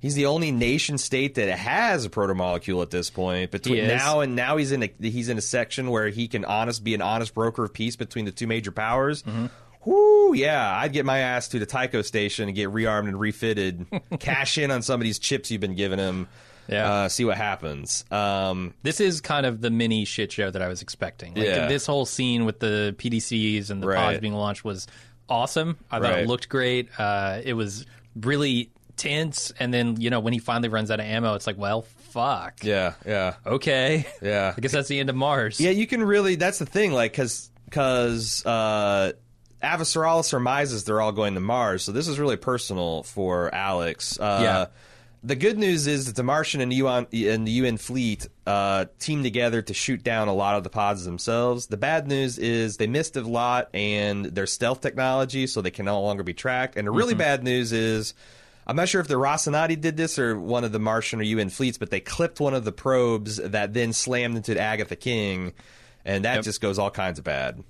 he's 0.00 0.14
the 0.14 0.26
only 0.26 0.50
nation 0.50 0.98
state 0.98 1.36
that 1.36 1.48
has 1.56 2.04
a 2.04 2.10
protomolecule 2.10 2.82
at 2.82 2.90
this 2.90 3.10
point. 3.10 3.50
Between 3.52 3.86
now 3.86 4.20
and 4.20 4.34
now, 4.34 4.56
he's 4.56 4.72
in 4.72 4.82
a 4.82 4.92
he's 5.00 5.28
in 5.28 5.38
a 5.38 5.42
section 5.42 5.90
where 5.90 6.08
he 6.08 6.26
can 6.28 6.44
honest 6.44 6.82
be 6.82 6.94
an 6.94 7.02
honest 7.02 7.34
broker 7.34 7.64
of 7.64 7.72
peace 7.72 7.96
between 7.96 8.24
the 8.24 8.32
two 8.32 8.46
major 8.46 8.72
powers. 8.72 9.22
Mm-hmm. 9.22 9.46
Whoo, 9.84 10.32
yeah, 10.34 10.76
I'd 10.78 10.92
get 10.92 11.04
my 11.04 11.18
ass 11.18 11.48
to 11.48 11.58
the 11.58 11.66
Tycho 11.66 12.02
station 12.02 12.48
and 12.48 12.54
get 12.54 12.68
rearmed 12.70 13.08
and 13.08 13.18
refitted, 13.18 13.86
cash 14.20 14.56
in 14.56 14.70
on 14.70 14.82
some 14.82 15.00
of 15.00 15.04
these 15.04 15.18
chips 15.18 15.50
you've 15.50 15.60
been 15.60 15.74
giving 15.74 15.98
him. 15.98 16.28
Yeah. 16.72 16.92
uh, 16.92 17.08
see 17.08 17.24
what 17.24 17.36
happens. 17.36 18.04
Um, 18.10 18.74
this 18.82 19.00
is 19.00 19.20
kind 19.20 19.46
of 19.46 19.60
the 19.60 19.70
mini 19.70 20.04
shit 20.04 20.32
show 20.32 20.50
that 20.50 20.62
I 20.62 20.68
was 20.68 20.82
expecting. 20.82 21.34
Like, 21.34 21.44
Yeah. 21.46 21.68
This 21.68 21.86
whole 21.86 22.06
scene 22.06 22.44
with 22.44 22.58
the 22.60 22.94
PDCs 22.98 23.70
and 23.70 23.82
the 23.82 23.86
Right. 23.88 23.96
pods 23.98 24.20
being 24.20 24.34
launched 24.34 24.64
was 24.64 24.86
awesome. 25.28 25.78
I 25.90 25.98
thought 26.00 26.10
Right. 26.10 26.18
it 26.24 26.28
looked 26.28 26.48
great. 26.48 26.88
Uh, 26.98 27.40
it 27.44 27.52
was 27.54 27.86
really 28.20 28.70
tense, 28.96 29.52
and 29.58 29.72
then 29.72 30.00
you 30.00 30.10
know 30.10 30.20
when 30.20 30.32
he 30.32 30.38
finally 30.38 30.68
runs 30.68 30.90
out 30.90 31.00
of 31.00 31.06
ammo, 31.06 31.34
it's 31.34 31.46
like, 31.46 31.56
well, 31.58 31.82
fuck. 32.10 32.62
yeah, 32.62 32.92
yeah, 33.06 33.34
Okay. 33.46 34.06
yeah. 34.20 34.52
I 34.56 34.60
guess 34.60 34.72
that's 34.72 34.88
the 34.88 35.00
end 35.00 35.08
of 35.10 35.16
Mars. 35.16 35.58
Yeah, 35.60 35.70
you 35.70 35.86
can 35.86 36.02
really. 36.02 36.34
That's 36.36 36.58
the 36.58 36.66
thing, 36.66 36.92
like, 36.92 37.12
because 37.12 37.50
because 37.64 38.44
uh, 38.44 39.12
Avasaralis 39.62 40.24
surmises 40.26 40.84
they're 40.84 41.00
all 41.00 41.12
going 41.12 41.34
to 41.34 41.40
Mars, 41.40 41.82
so 41.84 41.92
this 41.92 42.06
is 42.06 42.18
really 42.18 42.36
personal 42.36 43.02
for 43.02 43.52
Alex. 43.54 44.18
Uh, 44.20 44.40
Yeah. 44.42 44.66
The 45.24 45.36
good 45.36 45.56
news 45.56 45.86
is 45.86 46.06
that 46.06 46.16
the 46.16 46.24
Martian 46.24 46.60
and, 46.60 46.72
UN, 46.72 47.06
and 47.12 47.46
the 47.46 47.52
UN 47.52 47.76
fleet 47.76 48.26
uh, 48.44 48.86
team 48.98 49.22
together 49.22 49.62
to 49.62 49.72
shoot 49.72 50.02
down 50.02 50.26
a 50.26 50.34
lot 50.34 50.56
of 50.56 50.64
the 50.64 50.70
pods 50.70 51.04
themselves. 51.04 51.66
The 51.68 51.76
bad 51.76 52.08
news 52.08 52.38
is 52.38 52.76
they 52.76 52.88
missed 52.88 53.16
a 53.16 53.20
lot 53.20 53.68
and 53.72 54.24
their 54.26 54.46
stealth 54.46 54.80
technology, 54.80 55.46
so 55.46 55.62
they 55.62 55.70
can 55.70 55.84
no 55.84 56.00
longer 56.02 56.24
be 56.24 56.34
tracked. 56.34 56.76
And 56.76 56.88
the 56.88 56.90
really 56.90 57.14
bad 57.14 57.44
news 57.44 57.72
is 57.72 58.14
I'm 58.66 58.74
not 58.74 58.88
sure 58.88 59.00
if 59.00 59.06
the 59.06 59.14
Rocinante 59.14 59.80
did 59.80 59.96
this 59.96 60.18
or 60.18 60.38
one 60.38 60.64
of 60.64 60.72
the 60.72 60.80
Martian 60.80 61.20
or 61.20 61.24
UN 61.24 61.50
fleets, 61.50 61.78
but 61.78 61.90
they 61.90 62.00
clipped 62.00 62.40
one 62.40 62.54
of 62.54 62.64
the 62.64 62.72
probes 62.72 63.36
that 63.36 63.74
then 63.74 63.92
slammed 63.92 64.36
into 64.36 64.60
Agatha 64.60 64.96
King, 64.96 65.52
and 66.04 66.24
that 66.24 66.36
Yep. 66.36 66.44
just 66.44 66.60
goes 66.60 66.80
all 66.80 66.90
kinds 66.90 67.20
of 67.20 67.24
bad. 67.24 67.62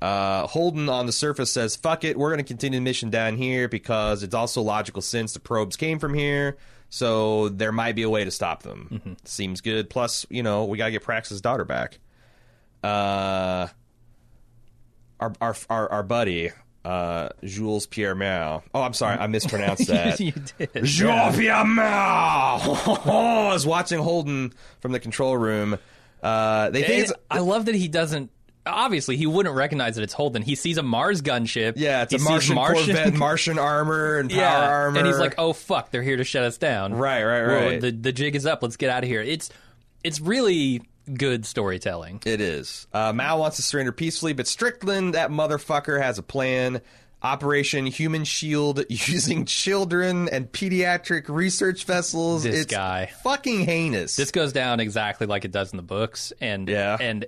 Uh, 0.00 0.46
Holden 0.46 0.88
on 0.88 1.06
the 1.06 1.12
surface 1.12 1.52
says, 1.52 1.76
"Fuck 1.76 2.04
it, 2.04 2.16
we're 2.18 2.30
going 2.30 2.38
to 2.38 2.44
continue 2.44 2.78
the 2.78 2.82
mission 2.84 3.10
down 3.10 3.36
here 3.36 3.68
because 3.68 4.22
it's 4.22 4.34
also 4.34 4.62
logical 4.62 5.02
since 5.02 5.34
the 5.34 5.40
probes 5.40 5.76
came 5.76 5.98
from 5.98 6.14
here, 6.14 6.56
so 6.88 7.50
there 7.50 7.72
might 7.72 7.94
be 7.94 8.02
a 8.02 8.08
way 8.10 8.24
to 8.24 8.30
stop 8.30 8.62
them. 8.62 8.88
Mm-hmm. 8.90 9.12
Seems 9.24 9.60
good. 9.60 9.90
Plus, 9.90 10.24
you 10.30 10.42
know, 10.42 10.64
we 10.64 10.78
got 10.78 10.86
to 10.86 10.92
get 10.92 11.02
Prax's 11.02 11.42
daughter 11.42 11.64
back. 11.66 11.98
Uh, 12.82 13.68
our 15.20 15.32
our 15.40 15.56
our, 15.68 15.92
our 15.92 16.02
buddy." 16.02 16.50
Uh, 16.82 17.28
Jules 17.44 17.84
Pierre 17.86 18.14
Mao. 18.14 18.62
Oh, 18.74 18.80
I'm 18.80 18.94
sorry, 18.94 19.18
I 19.18 19.26
mispronounced 19.26 19.86
that. 19.88 20.18
you 20.18 20.32
did. 20.32 20.82
Jean 20.82 21.34
Pierre 21.34 21.62
Mao. 21.62 22.56
I 23.04 23.52
was 23.52 23.66
watching 23.66 23.98
Holden 23.98 24.54
from 24.80 24.92
the 24.92 24.98
control 24.98 25.36
room. 25.36 25.76
Uh, 26.22 26.70
they 26.70 26.82
think 26.82 27.02
it's 27.02 27.12
I 27.30 27.40
love 27.40 27.66
that 27.66 27.74
he 27.74 27.86
doesn't. 27.86 28.30
Obviously, 28.66 29.16
he 29.16 29.26
wouldn't 29.26 29.54
recognize 29.54 29.96
that 29.96 30.02
it's 30.02 30.12
Holden. 30.12 30.42
He 30.42 30.54
sees 30.54 30.76
a 30.76 30.82
Mars 30.82 31.22
gunship. 31.22 31.74
yeah, 31.76 32.02
it's 32.02 32.12
a 32.12 32.18
sees 32.18 32.50
Martian, 32.50 32.56
Corvette, 32.94 33.14
Martian 33.18 33.58
armor 33.58 34.18
and 34.18 34.28
power 34.30 34.38
yeah, 34.38 34.68
armor, 34.68 34.98
and 34.98 35.06
he's 35.06 35.18
like, 35.18 35.34
"Oh 35.38 35.52
fuck, 35.54 35.90
they're 35.90 36.02
here 36.02 36.16
to 36.18 36.24
shut 36.24 36.42
us 36.44 36.58
down." 36.58 36.92
Right, 36.94 37.24
right, 37.24 37.42
right. 37.42 37.80
the 37.80 37.90
the 37.90 38.12
jig 38.12 38.36
is 38.36 38.44
up. 38.46 38.62
Let's 38.62 38.76
get 38.76 38.90
out 38.90 39.02
of 39.02 39.08
here. 39.08 39.22
It's 39.22 39.48
it's 40.04 40.20
really 40.20 40.82
good 41.14 41.46
storytelling. 41.46 42.20
It 42.26 42.40
is. 42.40 42.86
Uh, 42.92 43.12
Mao 43.12 43.38
wants 43.38 43.56
to 43.56 43.62
surrender 43.62 43.92
peacefully, 43.92 44.34
but 44.34 44.46
Strickland, 44.46 45.14
that 45.14 45.30
motherfucker, 45.30 46.00
has 46.00 46.18
a 46.18 46.22
plan. 46.22 46.80
Operation 47.22 47.84
Human 47.86 48.24
Shield 48.24 48.82
using 48.88 49.44
children 49.44 50.28
and 50.30 50.50
pediatric 50.50 51.28
research 51.28 51.84
vessels. 51.84 52.44
This 52.44 52.62
it's 52.62 52.74
guy. 52.74 53.10
fucking 53.22 53.64
heinous. 53.66 54.16
This 54.16 54.30
goes 54.30 54.52
down 54.54 54.80
exactly 54.80 55.26
like 55.26 55.44
it 55.44 55.50
does 55.52 55.72
in 55.72 55.76
the 55.76 55.82
books, 55.82 56.32
and 56.40 56.66
Yeah. 56.68 56.96
and 56.98 57.26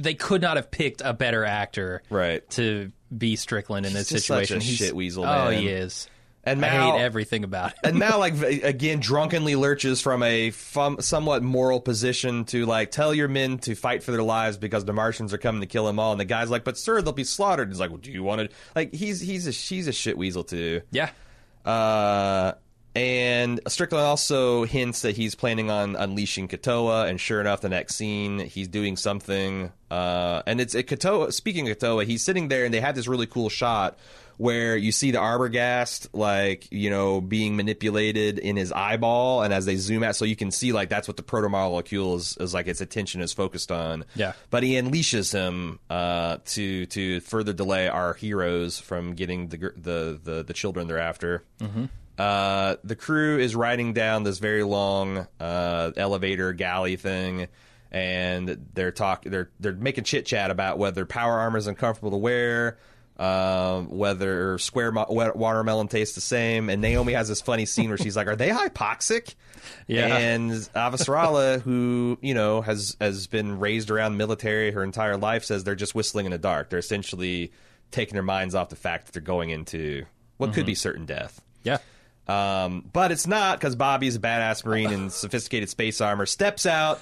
they 0.00 0.14
could 0.14 0.42
not 0.42 0.56
have 0.56 0.70
picked 0.70 1.02
a 1.04 1.12
better 1.14 1.44
actor 1.44 2.02
Right. 2.10 2.48
to 2.50 2.92
be 3.16 3.36
Strickland 3.36 3.86
in 3.86 3.92
this 3.92 4.08
such 4.08 4.22
situation. 4.22 4.58
a 4.58 4.60
He's- 4.60 4.78
shit 4.78 4.96
weasel, 4.96 5.24
Oh, 5.24 5.50
he 5.50 5.68
is. 5.68 6.08
And 6.44 6.64
I 6.64 6.68
hate 6.70 7.00
everything 7.00 7.44
about 7.44 7.70
it. 7.70 7.78
and 7.84 8.00
now 8.00 8.18
like 8.20 8.34
again 8.42 8.98
drunkenly 8.98 9.54
lurches 9.54 10.00
from 10.00 10.24
a 10.24 10.50
fum, 10.50 11.00
somewhat 11.00 11.44
moral 11.44 11.80
position 11.80 12.44
to 12.46 12.66
like 12.66 12.90
tell 12.90 13.14
your 13.14 13.28
men 13.28 13.58
to 13.58 13.76
fight 13.76 14.02
for 14.02 14.10
their 14.10 14.24
lives 14.24 14.56
because 14.56 14.84
the 14.84 14.92
Martians 14.92 15.32
are 15.32 15.38
coming 15.38 15.60
to 15.60 15.68
kill 15.68 15.86
them 15.86 16.00
all 16.00 16.10
and 16.10 16.20
the 16.20 16.24
guy's 16.24 16.50
like 16.50 16.64
but 16.64 16.76
sir 16.76 17.00
they'll 17.00 17.12
be 17.12 17.22
slaughtered 17.22 17.68
he's 17.68 17.78
like 17.78 17.90
well, 17.90 17.98
do 18.00 18.10
you 18.10 18.24
want 18.24 18.40
to 18.40 18.48
like 18.74 18.92
he's 18.92 19.20
he's 19.20 19.46
a 19.46 19.52
she's 19.52 19.86
a 19.86 19.92
shit 19.92 20.18
weasel 20.18 20.42
too 20.42 20.80
yeah. 20.90 21.10
uh 21.64 22.54
and 22.94 23.60
Strickland 23.68 24.04
also 24.04 24.64
hints 24.64 25.02
that 25.02 25.16
he's 25.16 25.34
planning 25.34 25.70
on 25.70 25.96
unleashing 25.96 26.48
Katoa, 26.48 27.08
and 27.08 27.18
sure 27.20 27.40
enough, 27.40 27.62
the 27.62 27.70
next 27.70 27.96
scene 27.96 28.38
he's 28.38 28.68
doing 28.68 28.96
something. 28.96 29.72
Uh, 29.90 30.42
and 30.46 30.60
it's 30.60 30.74
it, 30.74 30.88
Katoa. 30.88 31.32
Speaking 31.32 31.70
of 31.70 31.78
Katoa, 31.78 32.04
he's 32.04 32.22
sitting 32.22 32.48
there, 32.48 32.64
and 32.64 32.74
they 32.74 32.80
have 32.80 32.94
this 32.94 33.08
really 33.08 33.26
cool 33.26 33.48
shot 33.48 33.98
where 34.36 34.76
you 34.76 34.92
see 34.92 35.10
the 35.10 35.18
Arbogast 35.18 36.08
like 36.12 36.66
you 36.70 36.90
know 36.90 37.20
being 37.20 37.56
manipulated 37.56 38.38
in 38.38 38.56
his 38.56 38.72
eyeball, 38.72 39.42
and 39.42 39.54
as 39.54 39.64
they 39.64 39.76
zoom 39.76 40.02
out, 40.02 40.14
so 40.14 40.26
you 40.26 40.36
can 40.36 40.50
see 40.50 40.72
like 40.72 40.90
that's 40.90 41.08
what 41.08 41.16
the 41.16 41.22
protomolecule 41.22 42.16
is, 42.16 42.36
is 42.38 42.52
like 42.52 42.66
its 42.66 42.82
attention 42.82 43.22
is 43.22 43.32
focused 43.32 43.72
on. 43.72 44.04
Yeah. 44.14 44.34
But 44.50 44.64
he 44.64 44.72
unleashes 44.72 45.32
him 45.32 45.78
uh, 45.88 46.38
to 46.44 46.84
to 46.86 47.20
further 47.20 47.54
delay 47.54 47.88
our 47.88 48.12
heroes 48.12 48.78
from 48.78 49.14
getting 49.14 49.48
the 49.48 49.56
the 49.76 50.20
the, 50.22 50.42
the 50.42 50.52
children 50.52 50.88
they're 50.88 50.98
after. 50.98 51.42
Mm-hmm. 51.58 51.86
Uh, 52.18 52.76
the 52.84 52.96
crew 52.96 53.38
is 53.38 53.56
riding 53.56 53.92
down 53.94 54.22
this 54.22 54.38
very 54.38 54.62
long 54.62 55.26
uh, 55.40 55.92
elevator 55.96 56.52
galley 56.52 56.96
thing, 56.96 57.48
and 57.90 58.66
they're 58.74 58.92
talk 58.92 59.24
they're 59.24 59.50
they're 59.60 59.72
making 59.72 60.04
chit 60.04 60.26
chat 60.26 60.50
about 60.50 60.78
whether 60.78 61.06
power 61.06 61.38
armor 61.38 61.58
is 61.58 61.66
uncomfortable 61.66 62.10
to 62.10 62.16
wear. 62.18 62.78
Um, 63.18 63.90
whether 63.90 64.58
square 64.58 64.90
mo- 64.90 65.06
wa- 65.08 65.32
watermelon 65.34 65.86
tastes 65.86 66.14
the 66.14 66.20
same, 66.22 66.70
and 66.70 66.80
Naomi 66.80 67.12
has 67.12 67.28
this 67.28 67.40
funny 67.40 67.66
scene 67.66 67.88
where 67.88 67.98
she's 67.98 68.16
like, 68.16 68.26
"Are 68.26 68.36
they 68.36 68.48
hypoxic?" 68.50 69.34
Yeah. 69.86 70.16
And 70.16 70.50
Avasarala, 70.74 71.60
who 71.60 72.18
you 72.20 72.34
know 72.34 72.62
has 72.62 72.96
has 73.00 73.28
been 73.28 73.60
raised 73.60 73.92
around 73.92 74.16
military 74.16 74.72
her 74.72 74.82
entire 74.82 75.16
life, 75.16 75.44
says 75.44 75.62
they're 75.62 75.76
just 75.76 75.94
whistling 75.94 76.26
in 76.26 76.32
the 76.32 76.38
dark. 76.38 76.68
They're 76.68 76.80
essentially 76.80 77.52
taking 77.92 78.14
their 78.14 78.24
minds 78.24 78.56
off 78.56 78.70
the 78.70 78.76
fact 78.76 79.06
that 79.06 79.12
they're 79.12 79.22
going 79.22 79.50
into 79.50 80.04
what 80.36 80.52
could 80.52 80.66
be 80.66 80.74
certain 80.74 81.06
death. 81.06 81.40
Yeah. 81.62 81.78
Um, 82.28 82.88
but 82.92 83.10
it's 83.12 83.26
not 83.26 83.58
because 83.58 83.74
Bobby's 83.76 84.16
a 84.16 84.20
badass 84.20 84.64
marine 84.64 84.90
in 84.92 85.10
sophisticated 85.10 85.68
space 85.68 86.00
armor. 86.00 86.26
Steps 86.26 86.66
out, 86.66 87.00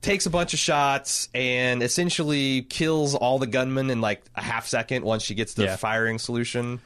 takes 0.00 0.26
a 0.26 0.30
bunch 0.30 0.54
of 0.54 0.58
shots 0.58 1.28
and 1.34 1.82
essentially 1.82 2.62
kills 2.62 3.14
all 3.14 3.38
the 3.38 3.46
gunmen 3.46 3.90
in 3.90 4.00
like 4.00 4.22
a 4.34 4.42
half 4.42 4.66
second 4.66 5.04
once 5.04 5.22
she 5.22 5.34
gets 5.34 5.54
the 5.54 5.64
Yeah. 5.64 5.76
firing 5.76 6.18
solution. 6.18 6.80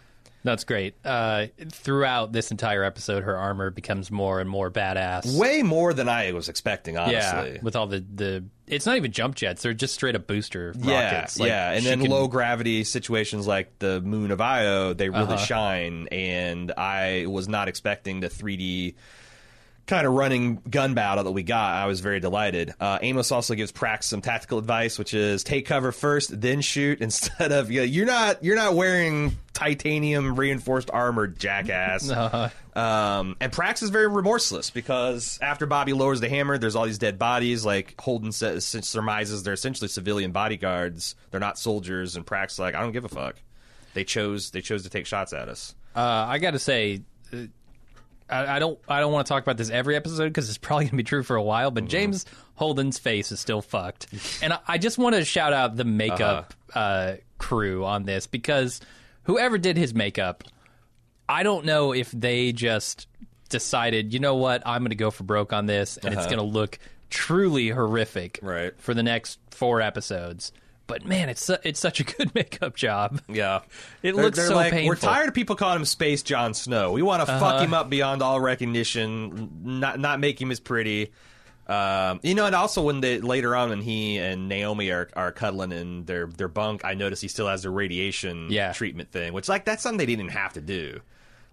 That's 0.45 0.65
great. 0.65 0.95
Uh, 1.05 1.47
throughout 1.71 2.33
this 2.33 2.51
entire 2.51 2.83
episode, 2.83 3.23
her 3.23 3.37
armor 3.37 3.71
becomes 3.71 4.11
more 4.11 4.41
and 4.41 4.51
more 4.51 4.71
badass. 4.73 5.39
Way 5.39 5.63
more 5.63 5.95
than 5.95 6.09
I 6.09 6.33
was 6.33 6.49
expecting, 6.49 6.99
honestly. 6.99 7.53
yeah, 7.55 7.59
with 7.63 7.77
all 7.77 7.87
the 7.87 8.01
the. 8.15 8.45
It's 8.67 8.87
not 8.87 8.97
even 8.97 9.13
jump 9.13 9.35
jets; 9.37 9.63
they're 9.63 9.73
just 9.75 9.95
straight 9.95 10.17
up 10.17 10.27
booster 10.27 10.75
Yeah, 10.79 11.15
rockets. 11.15 11.39
Like, 11.39 11.49
yeah, 11.49 11.73
and 11.73 11.85
then 11.87 12.01
can- 12.01 12.11
low 12.11 12.27
gravity 12.27 12.85
situations 12.85 13.47
like 13.47 13.79
the 13.79 14.01
moon 14.01 14.31
of 14.31 14.41
Io, 14.41 14.95
they 14.95 15.09
really 15.11 15.25
Uh-huh. 15.35 15.37
shine. 15.37 16.09
And 16.11 16.73
I 16.77 17.27
was 17.27 17.49
not 17.49 17.69
expecting 17.69 18.21
the 18.21 18.29
3D 18.29 18.95
kind 19.93 20.07
of 20.07 20.15
running 20.15 20.57
gun 20.71 20.95
battle 20.95 21.23
that 21.23 21.33
we 21.33 21.43
got. 21.43 21.75
I 21.75 21.85
was 21.85 22.01
very 22.01 22.19
delighted. 22.19 22.73
Uh, 22.81 22.99
Amos 23.03 23.31
also 23.31 23.55
gives 23.55 23.73
Prax 23.73 24.05
some 24.05 24.23
tactical 24.23 24.57
advice, 24.57 24.99
which 24.99 25.13
is 25.13 25.45
take 25.45 25.67
cover 25.67 25.93
first, 25.93 26.41
then 26.41 26.63
shoot. 26.63 27.01
Instead 27.03 27.53
of 27.53 27.71
you 27.71 27.81
know, 27.81 27.85
you're 27.85 28.07
not 28.07 28.43
you're 28.43 28.57
not 28.57 28.75
wearing 28.75 29.37
titanium 29.53 30.35
reinforced 30.35 30.91
armor, 30.91 31.27
jackass. 31.27 32.11
Um, 32.75 33.37
and 33.39 33.53
Prax 33.53 33.83
is 33.83 33.91
very 33.91 34.09
remorseless 34.09 34.71
because 34.71 35.39
after 35.43 35.67
Bobby 35.67 35.93
lowers 35.93 36.21
the 36.21 36.31
hammer, 36.31 36.57
there's 36.57 36.75
all 36.75 36.87
these 36.87 36.97
dead 36.97 37.19
bodies. 37.19 37.67
Like 37.67 38.01
Holden 38.01 38.33
says, 38.33 38.65
surmises 38.65 39.43
they're 39.43 39.53
essentially 39.53 39.89
civilian 39.89 40.33
bodyguards. 40.33 41.15
They're 41.31 41.39
not 41.39 41.59
soldiers. 41.59 42.17
And 42.17 42.25
Prax 42.25 42.59
like, 42.59 42.75
I 42.75 42.81
don't 42.81 42.93
give 42.93 43.05
a 43.05 43.11
fuck. 43.11 43.37
They 43.93 44.05
chose 44.05 44.53
they 44.53 44.63
chose 44.63 44.85
to 44.85 44.89
take 44.89 45.05
shots 45.05 45.35
at 45.35 45.51
us. 45.51 45.75
Uh, 45.95 46.01
I 46.01 46.39
got 46.39 46.53
to 46.53 46.59
say, 46.59 47.03
uh, 47.31 47.41
I, 48.33 48.57
I 48.57 48.59
don't 48.59 48.79
I 48.89 49.01
don't 49.01 49.13
want 49.13 49.27
to 49.27 49.29
talk 49.33 49.43
about 49.43 49.57
this 49.57 49.71
every 49.71 49.95
episode 49.97 50.29
because 50.29 50.49
it's 50.49 50.59
probably 50.59 50.85
going 50.87 50.91
to 50.93 50.97
be 50.97 51.03
true 51.05 51.23
for 51.23 51.37
a 51.37 51.43
while. 51.43 51.69
Mm-hmm. 51.69 51.75
But 51.75 51.85
James 51.87 52.27
Holden's 52.55 52.99
face 52.99 53.31
is 53.33 53.41
still 53.41 53.63
fucked, 53.63 54.07
and 54.43 54.53
I, 54.55 54.59
I 54.67 54.79
just 54.79 54.99
want 54.99 55.15
to 55.17 55.25
shout 55.25 55.53
out 55.53 55.77
the 55.77 55.85
makeup 55.85 56.55
Uh-huh. 56.75 56.79
uh 56.79 57.17
crew 57.39 57.85
on 57.85 58.05
this 58.05 58.27
because 58.27 58.81
whoever 59.25 59.59
did 59.59 59.77
his 59.77 59.95
makeup, 59.95 60.45
I 61.29 61.43
don't 61.43 61.65
know 61.65 61.93
if 61.93 62.11
they 62.13 62.53
just 62.53 63.07
decided, 63.49 64.13
you 64.15 64.19
know 64.21 64.37
what, 64.37 64.63
I'm 64.65 64.83
going 64.83 64.91
to 64.91 64.97
go 64.97 65.11
for 65.11 65.25
broke 65.25 65.53
on 65.53 65.67
this, 65.67 65.97
and 65.97 66.15
it's 66.15 66.27
going 66.27 66.39
to 66.39 66.45
look 66.45 66.79
truly 67.11 67.69
horrific 67.69 68.39
Uh-huh. 68.43 68.51
Right. 68.53 68.81
for 68.81 68.95
the 68.95 69.03
next 69.03 69.39
four 69.51 69.81
episodes. 69.83 70.53
But 70.93 71.07
man, 71.07 71.29
it's 71.29 71.45
su- 71.45 71.57
it's 71.65 71.81
such 71.81 72.01
a 72.01 72.05
good 72.05 72.35
makeup 72.35 72.77
job. 72.77 73.21
Yeah, 73.29 73.61
It 74.03 74.13
They're- 74.15 74.25
looks 74.25 74.37
they're 74.37 74.49
so 74.49 74.55
like, 74.57 74.73
We're. 74.73 74.93
Uh-huh. 74.93 74.95
tired 75.07 75.29
of 75.29 75.35
people 75.35 75.57
calling 75.57 75.77
him 75.79 75.85
Space 75.87 76.23
Jon 76.23 76.53
Snow. 76.55 76.93
We 76.93 77.03
want 77.03 77.21
to 77.21 77.27
fuck 77.27 77.63
him 77.63 77.73
up 77.75 77.89
beyond 77.89 78.23
all 78.23 78.41
recognition. 78.41 79.51
Not 79.63 79.99
not 80.01 80.21
make 80.21 80.41
him 80.41 80.51
as 80.51 80.61
pretty. 80.61 81.13
Um, 81.67 82.21
you 82.23 82.35
know, 82.35 82.45
and 82.45 82.55
also 82.55 82.83
when 82.83 83.01
they 83.01 83.21
later 83.21 83.55
on 83.55 83.71
when 83.71 83.81
he 83.81 84.19
and 84.19 84.49
Naomi 84.49 84.91
are, 84.91 85.09
are 85.15 85.31
cuddling 85.33 85.73
in 85.73 86.05
their 86.05 86.27
their 86.27 86.49
bunk, 86.49 86.85
I 86.85 86.95
notice 86.95 87.21
he 87.21 87.29
still 87.29 87.47
has 87.49 87.63
the 87.63 87.71
radiation 87.71 88.49
Yeah. 88.51 88.73
treatment 88.73 89.13
thing, 89.13 89.33
which 89.33 89.49
like 89.49 89.65
that's 89.65 89.83
something 89.83 89.99
they 89.99 90.07
didn't 90.07 90.25
even 90.27 90.33
have 90.37 90.55
to 90.55 90.61
do. 90.61 91.01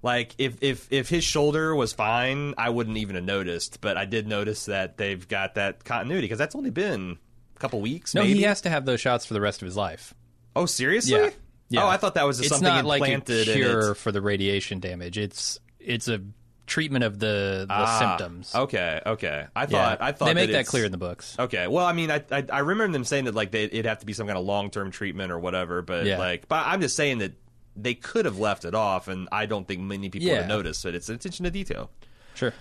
Like 0.02 0.34
if 0.38 0.58
if 0.62 0.88
if 0.92 1.10
his 1.10 1.24
shoulder 1.24 1.76
was 1.76 1.94
fine, 1.94 2.56
I 2.58 2.70
wouldn't 2.70 2.98
even 2.98 3.16
have 3.16 3.24
noticed. 3.24 3.82
But 3.82 3.98
I 3.98 4.06
did 4.06 4.28
notice 4.28 4.66
that 4.66 4.98
they've 4.98 5.26
got 5.28 5.56
that 5.56 5.84
continuity 5.84 6.26
because 6.26 6.40
that's 6.40 6.56
only 6.56 6.72
been 6.72 7.18
couple 7.60 7.82
weeks. 7.82 8.16
No, 8.16 8.22
maybe. 8.22 8.36
he 8.36 8.42
has 8.44 8.62
to 8.62 8.70
have 8.70 8.86
those 8.86 9.00
shots 9.02 9.26
for 9.26 9.34
the 9.34 9.42
rest 9.42 9.62
of 9.62 9.66
his 9.68 9.76
life. 9.78 10.14
Oh, 10.56 10.66
seriously? 10.66 11.14
Yeah. 11.20 11.30
Yeah. 11.70 11.84
Oh, 11.84 11.88
I 11.88 11.98
thought 11.98 12.16
that 12.16 12.26
was 12.26 12.40
it's 12.40 12.50
something 12.50 12.68
not 12.68 12.86
like 12.86 13.02
a 13.02 13.06
implanted 13.06 13.48
cure 13.48 13.94
for 13.96 14.12
the 14.12 14.22
radiation 14.22 14.80
damage. 14.80 15.18
It's 15.20 15.60
it's 15.80 16.08
a 16.08 16.20
treatment 16.66 17.04
of 17.04 17.20
the, 17.20 17.66
the 17.68 17.74
Ah, 17.74 18.00
symptoms. 18.18 18.54
Okay, 18.56 19.02
okay. 19.06 19.46
I 19.56 19.62
Yeah. 19.62 19.68
thought 19.68 20.02
I 20.02 20.12
thought 20.12 20.26
they 20.26 20.34
make 20.34 20.48
that, 20.50 20.60
it's- 20.62 20.70
clear 20.70 20.86
in 20.86 20.92
the 20.92 20.98
books. 20.98 21.36
Okay, 21.38 21.68
well, 21.68 21.86
I 21.86 21.94
mean, 21.94 22.10
I 22.10 22.24
I, 22.32 22.44
I 22.52 22.60
remember 22.60 22.94
them 22.94 23.04
saying 23.04 23.26
that 23.26 23.36
like 23.36 23.52
they, 23.52 23.66
it'd 23.66 23.86
have 23.86 24.00
to 24.00 24.06
be 24.08 24.14
some 24.14 24.26
kind 24.26 24.38
of 24.40 24.46
long 24.46 24.72
term 24.72 24.90
treatment 24.90 25.32
or 25.32 25.38
whatever, 25.40 25.82
but 25.84 26.06
Yeah. 26.06 26.18
like, 26.18 26.48
but 26.48 26.66
I'm 26.66 26.82
just 26.82 26.96
saying 26.96 27.20
that 27.20 27.34
they 27.76 27.94
could 27.94 28.26
have 28.26 28.40
left 28.40 28.66
it 28.66 28.74
off, 28.74 29.08
and 29.08 29.30
I 29.32 29.46
don't 29.46 29.68
think 29.68 29.80
many 29.82 30.10
people 30.10 30.28
would 30.28 30.34
Yeah. 30.34 30.40
have 30.42 30.50
noticed. 30.50 30.84
But 30.84 30.96
it's 30.96 31.08
attention 31.08 31.44
to 31.46 31.52
detail. 31.52 31.92
Sure. 32.34 32.54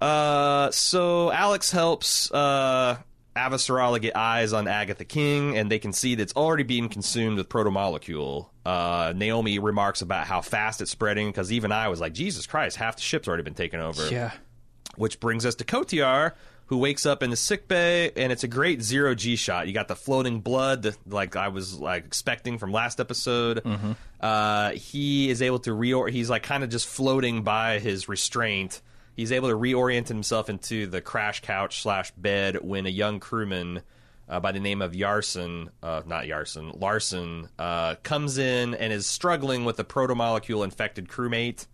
Uh, 0.00 0.70
so 0.70 1.30
Alex 1.32 1.70
helps 1.70 2.30
uh 2.32 2.98
Avasarala 3.34 4.00
get 4.00 4.16
eyes 4.16 4.52
on 4.52 4.68
Agatha 4.68 5.04
King, 5.04 5.56
and 5.56 5.70
they 5.70 5.78
can 5.78 5.92
see 5.92 6.14
that 6.14 6.22
it's 6.22 6.34
already 6.34 6.64
being 6.64 6.88
consumed 6.88 7.38
with 7.38 7.48
protomolecule. 7.48 8.48
Uh, 8.64 9.12
Naomi 9.16 9.58
remarks 9.58 10.02
about 10.02 10.26
how 10.26 10.40
fast 10.40 10.80
it's 10.80 10.90
spreading 10.90 11.28
because 11.28 11.50
even 11.50 11.72
I 11.72 11.88
was 11.88 12.00
like, 12.00 12.12
Jesus 12.12 12.46
Christ, 12.46 12.76
half 12.76 12.96
the 12.96 13.02
ship's 13.02 13.28
already 13.28 13.42
been 13.42 13.54
taken 13.54 13.80
over. 13.80 14.08
Yeah. 14.08 14.32
Which 14.96 15.18
brings 15.18 15.46
us 15.46 15.54
to 15.56 15.64
Cotyar, 15.64 16.32
who 16.66 16.76
wakes 16.76 17.06
up 17.06 17.22
in 17.22 17.30
the 17.30 17.36
sick 17.36 17.68
bay, 17.68 18.12
and 18.16 18.30
it's 18.30 18.44
a 18.44 18.48
great 18.48 18.82
zero 18.82 19.14
G 19.14 19.36
shot. 19.36 19.66
You 19.66 19.72
got 19.72 19.88
the 19.88 19.96
floating 19.96 20.40
blood, 20.40 20.82
the, 20.82 20.96
like 21.06 21.34
I 21.34 21.48
was 21.48 21.78
like 21.78 22.04
expecting 22.04 22.58
from 22.58 22.72
last 22.72 23.00
episode. 23.00 23.62
Uh, 24.20 24.70
he 24.72 25.30
is 25.30 25.40
able 25.42 25.58
to 25.60 25.70
reor. 25.70 26.10
He's 26.10 26.28
like 26.28 26.42
kind 26.42 26.62
of 26.62 26.70
just 26.70 26.86
floating 26.86 27.42
by 27.42 27.78
his 27.78 28.08
restraint. 28.08 28.82
He's 29.16 29.32
able 29.32 29.48
to 29.48 29.56
reorient 29.56 30.08
himself 30.08 30.48
into 30.48 30.86
the 30.86 31.00
crash 31.00 31.40
couch 31.40 31.82
slash 31.82 32.10
bed 32.12 32.58
when 32.62 32.86
a 32.86 32.90
young 32.90 33.20
crewman. 33.20 33.82
Uh, 34.28 34.40
by 34.40 34.52
the 34.52 34.60
name 34.60 34.80
of 34.80 34.92
Yarson, 34.92 35.68
uh, 35.82 36.00
not 36.06 36.24
Yarson, 36.24 36.80
Larson, 36.80 37.48
uh, 37.58 37.96
comes 38.02 38.38
in 38.38 38.72
and 38.74 38.90
is 38.92 39.06
struggling 39.06 39.64
with 39.66 39.78
a 39.78 39.84
protomolecule 39.84 40.64
infected 40.64 41.08
crewmate 41.08 41.66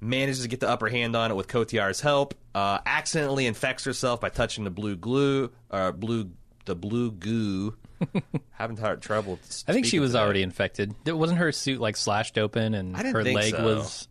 manages 0.00 0.42
to 0.42 0.48
get 0.48 0.60
the 0.60 0.68
upper 0.68 0.88
hand 0.88 1.16
on 1.16 1.30
it 1.30 1.34
with 1.34 1.48
Cotyar's 1.48 2.00
help. 2.00 2.34
Uh, 2.54 2.78
accidentally 2.84 3.46
infects 3.46 3.84
herself 3.84 4.20
by 4.20 4.28
touching 4.28 4.64
the 4.64 4.70
blue 4.70 4.96
glue, 4.96 5.50
uh, 5.70 5.92
blue 5.92 6.30
the 6.66 6.74
blue 6.74 7.10
goo. 7.10 7.74
Having 8.52 8.76
had 8.78 9.00
trouble. 9.00 9.38
I 9.66 9.72
think 9.72 9.86
she 9.86 9.98
was 10.00 10.14
already 10.14 10.42
infected. 10.42 10.94
Th- 11.04 11.16
Wasn't 11.16 11.38
her 11.38 11.52
suit 11.52 11.80
like 11.80 11.96
slashed 11.96 12.36
open 12.38 12.74
and 12.74 12.94
I 12.96 13.02
didn't 13.02 13.14
her 13.14 13.22
think 13.24 13.36
leg 13.36 13.54
so. 13.54 13.64
was 13.64 14.08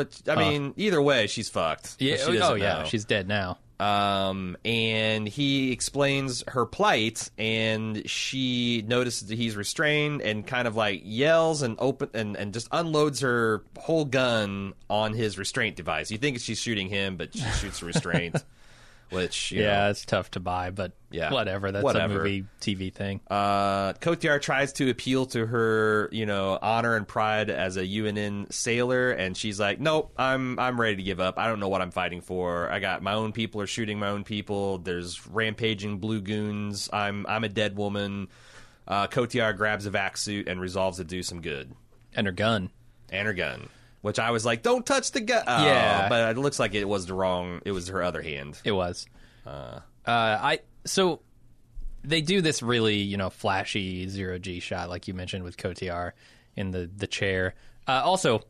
But 0.00 0.22
I 0.28 0.36
mean, 0.36 0.72
either 0.76 1.00
way, 1.02 1.26
she's 1.26 1.48
fucked. 1.50 1.96
Yeah, 1.98 2.16
she 2.16 2.40
oh 2.40 2.54
yeah, 2.54 2.78
know. 2.80 2.84
she's 2.84 3.04
dead 3.04 3.28
now. 3.28 3.58
Um, 3.78 4.58
and 4.62 5.26
he 5.26 5.72
explains 5.72 6.44
her 6.48 6.66
plight, 6.66 7.30
and 7.38 8.08
she 8.08 8.84
notices 8.86 9.28
that 9.28 9.36
he's 9.36 9.56
restrained, 9.56 10.20
and 10.20 10.46
kind 10.46 10.68
of 10.68 10.76
like 10.76 11.00
yells 11.04 11.62
and 11.62 11.76
open 11.78 12.10
and, 12.14 12.36
and 12.36 12.52
just 12.52 12.68
unloads 12.72 13.20
her 13.20 13.62
whole 13.78 14.04
gun 14.04 14.74
on 14.88 15.14
his 15.14 15.38
restraint 15.38 15.76
device. 15.76 16.10
You 16.10 16.18
think 16.18 16.40
she's 16.40 16.60
shooting 16.60 16.88
him, 16.88 17.16
but 17.16 17.34
she 17.34 17.40
shoots 17.40 17.80
the 17.80 17.86
restraint, 17.86 18.36
which 19.10 19.52
you 19.52 19.62
Yeah, 19.62 19.84
know, 19.84 19.90
it's 19.90 20.04
tough 20.04 20.30
to 20.32 20.40
buy, 20.40 20.70
but 20.70 20.92
Yeah. 21.10 21.32
whatever. 21.32 21.70
That's 21.72 21.84
Whatever. 21.84 22.14
a 22.14 22.18
movie 22.18 22.44
TV 22.60 22.90
thing. 22.92 23.20
Uh, 23.30 23.92
Cotyar 23.94 24.40
tries 24.40 24.72
to 24.74 24.88
appeal 24.90 25.26
to 25.26 25.46
her, 25.46 26.08
you 26.12 26.24
know, 26.26 26.58
honor 26.62 26.96
and 26.96 27.06
pride 27.06 27.50
as 27.50 27.76
a 27.76 27.84
UNN 27.84 28.46
sailor, 28.50 29.10
and 29.10 29.36
she's 29.36 29.58
like, 29.60 29.80
"Nope, 29.80 30.12
I'm 30.16 30.58
I'm 30.58 30.80
ready 30.80 30.96
to 30.96 31.02
give 31.02 31.20
up. 31.20 31.38
I 31.38 31.48
don't 31.48 31.60
know 31.60 31.68
what 31.68 31.82
I'm 31.82 31.90
fighting 31.90 32.20
for. 32.20 32.70
I 32.70 32.78
got 32.78 33.02
my 33.02 33.14
own 33.14 33.32
people 33.32 33.60
are 33.60 33.66
shooting 33.66 33.98
my 33.98 34.08
own 34.08 34.24
people. 34.24 34.78
There's 34.78 35.26
rampaging 35.26 35.98
blue 35.98 36.20
goons. 36.20 36.88
I'm 36.92 37.26
I'm 37.28 37.44
a 37.44 37.48
dead 37.48 37.76
woman." 37.76 38.28
Uh, 38.88 39.06
Cotyar 39.06 39.56
grabs 39.56 39.86
a 39.86 39.90
vac 39.90 40.16
suit 40.16 40.48
and 40.48 40.60
resolves 40.60 40.96
to 40.96 41.04
do 41.04 41.22
some 41.22 41.40
good, 41.40 41.72
and 42.14 42.26
her 42.26 42.32
gun. 42.32 42.70
and 43.12 43.26
her 43.26 43.34
gun, 43.34 43.68
which 44.02 44.18
I 44.18 44.30
was 44.30 44.44
like, 44.44 44.62
"Don't 44.62 44.84
touch 44.84 45.12
the 45.12 45.20
gun." 45.20 45.44
Oh, 45.46 45.64
Yeah. 45.64 46.08
but 46.08 46.36
it 46.36 46.40
looks 46.40 46.58
like 46.58 46.74
it 46.74 46.84
was 46.88 47.06
the 47.06 47.14
wrong. 47.14 47.60
It 47.64 47.72
was 47.72 47.88
her 47.88 48.02
other 48.02 48.22
hand. 48.22 48.58
It 48.64 48.72
was. 48.72 49.06
Uh, 49.46 49.80
I 50.06 50.60
so 50.84 51.20
they 52.02 52.20
do 52.22 52.40
this 52.40 52.62
really 52.62 52.96
you 52.96 53.16
know 53.16 53.30
flashy 53.30 54.08
zero 54.08 54.38
G 54.38 54.60
shot 54.60 54.88
like 54.88 55.06
you 55.08 55.14
mentioned 55.14 55.44
with 55.44 55.56
Cotyar 55.56 56.12
in 56.56 56.70
the 56.70 56.90
the 56.94 57.06
chair. 57.06 57.54
Uh, 57.86 58.02
also, 58.04 58.42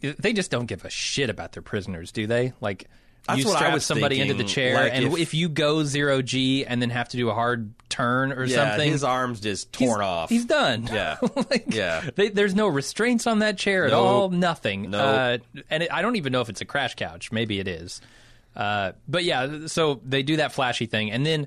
they 0.00 0.32
just 0.32 0.50
don't 0.50 0.66
give 0.66 0.84
a 0.84 0.90
shit 0.90 1.30
about 1.30 1.52
their 1.52 1.62
prisoners, 1.62 2.12
do 2.12 2.26
they? 2.26 2.52
Like. 2.60 2.88
That's 3.26 3.40
you 3.40 3.48
strap 3.48 3.72
was 3.72 3.86
somebody 3.86 4.20
into 4.20 4.34
the 4.34 4.44
chair, 4.44 4.74
like, 4.74 4.92
and 4.94 5.04
if- 5.06 5.18
if, 5.18 5.34
you 5.34 5.48
go 5.48 5.82
zero 5.84 6.20
G 6.20 6.66
and 6.66 6.82
then 6.82 6.90
have 6.90 7.08
to 7.10 7.16
do 7.16 7.30
a 7.30 7.34
hard 7.34 7.72
turn 7.88 8.32
or 8.32 8.44
Yeah, 8.44 8.56
something, 8.70 8.90
his 8.90 9.02
arms 9.02 9.40
just 9.40 9.74
he's- 9.74 9.90
torn 9.90 10.02
off. 10.02 10.28
He's 10.28 10.44
done. 10.44 10.88
Yeah. 10.92 11.16
Like, 11.50 11.64
Yeah. 11.74 12.02
They, 12.14 12.28
there's 12.28 12.54
no 12.54 12.68
restraints 12.68 13.26
on 13.26 13.38
that 13.38 13.56
chair 13.56 13.86
at 13.86 13.92
all. 13.94 14.28
Nothing. 14.30 14.90
Nope. 14.90 15.00
Uh, 15.02 15.62
and 15.70 15.82
it, 15.84 15.92
I 15.92 16.02
don't 16.02 16.16
even 16.16 16.32
know 16.32 16.42
if 16.42 16.48
it's 16.50 16.60
a 16.60 16.64
crash 16.66 16.96
couch. 16.96 17.32
Maybe 17.32 17.58
it 17.60 17.66
is. 17.68 18.00
Uh, 18.54 18.92
but 19.08 19.24
yeah, 19.24 19.66
so 19.66 20.00
they 20.04 20.22
do 20.22 20.36
that 20.36 20.52
flashy 20.52 20.86
thing, 20.86 21.10
and 21.10 21.24
then 21.24 21.46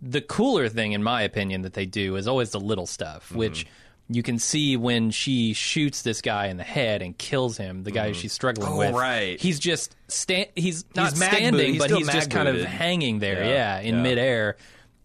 the 0.00 0.20
cooler 0.20 0.68
thing, 0.68 0.92
in 0.92 1.02
my 1.02 1.22
opinion, 1.22 1.62
that 1.62 1.72
they 1.74 1.86
do 1.86 2.16
is 2.16 2.28
always 2.28 2.50
the 2.50 2.60
little 2.60 2.86
stuff, 2.86 3.30
Mm-hmm. 3.30 3.38
which. 3.38 3.66
You 4.08 4.22
can 4.22 4.38
see 4.38 4.76
when 4.76 5.10
she 5.10 5.52
shoots 5.52 6.02
this 6.02 6.20
guy 6.22 6.46
in 6.46 6.58
the 6.58 6.62
head 6.64 7.02
and 7.02 7.18
kills 7.18 7.56
him, 7.56 7.82
the 7.82 7.90
guy 7.90 8.12
she's 8.12 8.32
struggling 8.32 8.72
Oh, 8.72 8.76
with. 8.78 8.94
right. 8.94 9.40
He's 9.40 9.58
just 9.58 9.96
stand. 10.06 10.46
He's 10.54 10.84
not 10.94 11.18
mag 11.18 11.32
standing. 11.32 11.72
He's 11.72 11.78
but 11.82 11.90
he's 11.90 12.08
just 12.08 12.30
kind 12.30 12.46
of 12.48 12.60
hanging 12.62 13.18
there. 13.18 13.42
Yeah. 13.44 13.50
Yeah, 13.50 13.80
in 13.80 13.94
Yeah. 13.96 14.02
midair. 14.02 14.56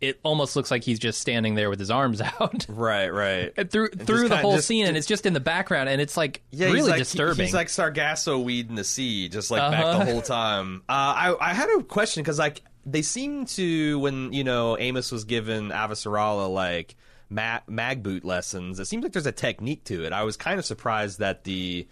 It 0.01 0.19
almost 0.23 0.55
looks 0.55 0.71
like 0.71 0.83
he's 0.83 0.97
just 0.97 1.19
standing 1.21 1.53
there 1.55 1.69
with 1.69 1.79
his 1.79 1.91
arms 1.91 2.21
out. 2.39 2.65
right, 2.69 3.09
right. 3.09 3.53
And 3.57 3.69
through 3.71 3.89
just 3.91 4.05
through 4.07 4.29
the 4.29 4.37
whole 4.37 4.55
just- 4.55 4.67
scene, 4.67 4.85
and 4.87 4.95
it's 4.97 5.05
just 5.07 5.25
in 5.27 5.33
the 5.33 5.39
background, 5.39 5.89
and 5.89 5.99
it's 6.01 6.17
like 6.17 6.41
Yeah, 6.51 6.67
he's 6.67 6.75
really 6.75 6.89
like, 6.91 6.99
disturbing. 6.99 7.45
He's 7.45 7.53
like 7.53 7.69
Sargasso 7.69 8.39
weed 8.39 8.69
in 8.69 8.75
the 8.75 8.83
sea, 8.83 9.29
just 9.29 9.49
like 9.51 9.61
back 9.71 9.83
Uh-huh. 9.83 10.03
the 10.03 10.11
whole 10.11 10.21
time. 10.23 10.81
Uh, 10.89 10.91
I 10.93 11.35
I 11.51 11.53
had 11.53 11.69
a 11.77 11.83
question 11.83 12.21
because 12.23 12.39
like 12.39 12.61
they 12.85 13.03
seem 13.03 13.45
to 13.45 13.99
when 13.99 14.33
you 14.33 14.43
know 14.43 14.75
Amos 14.77 15.11
was 15.11 15.23
given 15.23 15.69
Avasarala 15.69 16.51
like 16.51 16.95
ma- 17.31 17.61
mag 17.67 18.03
boot 18.03 18.23
lessons. 18.23 18.79
It 18.79 18.85
seems 18.85 19.01
like 19.01 19.13
there's 19.13 19.25
a 19.25 19.31
technique 19.31 19.83
to 19.85 20.03
it. 20.05 20.13
I 20.13 20.21
was 20.23 20.37
kind 20.37 20.59
of 20.59 20.65
surprised 20.65 21.17
that 21.19 21.43
the 21.45 21.87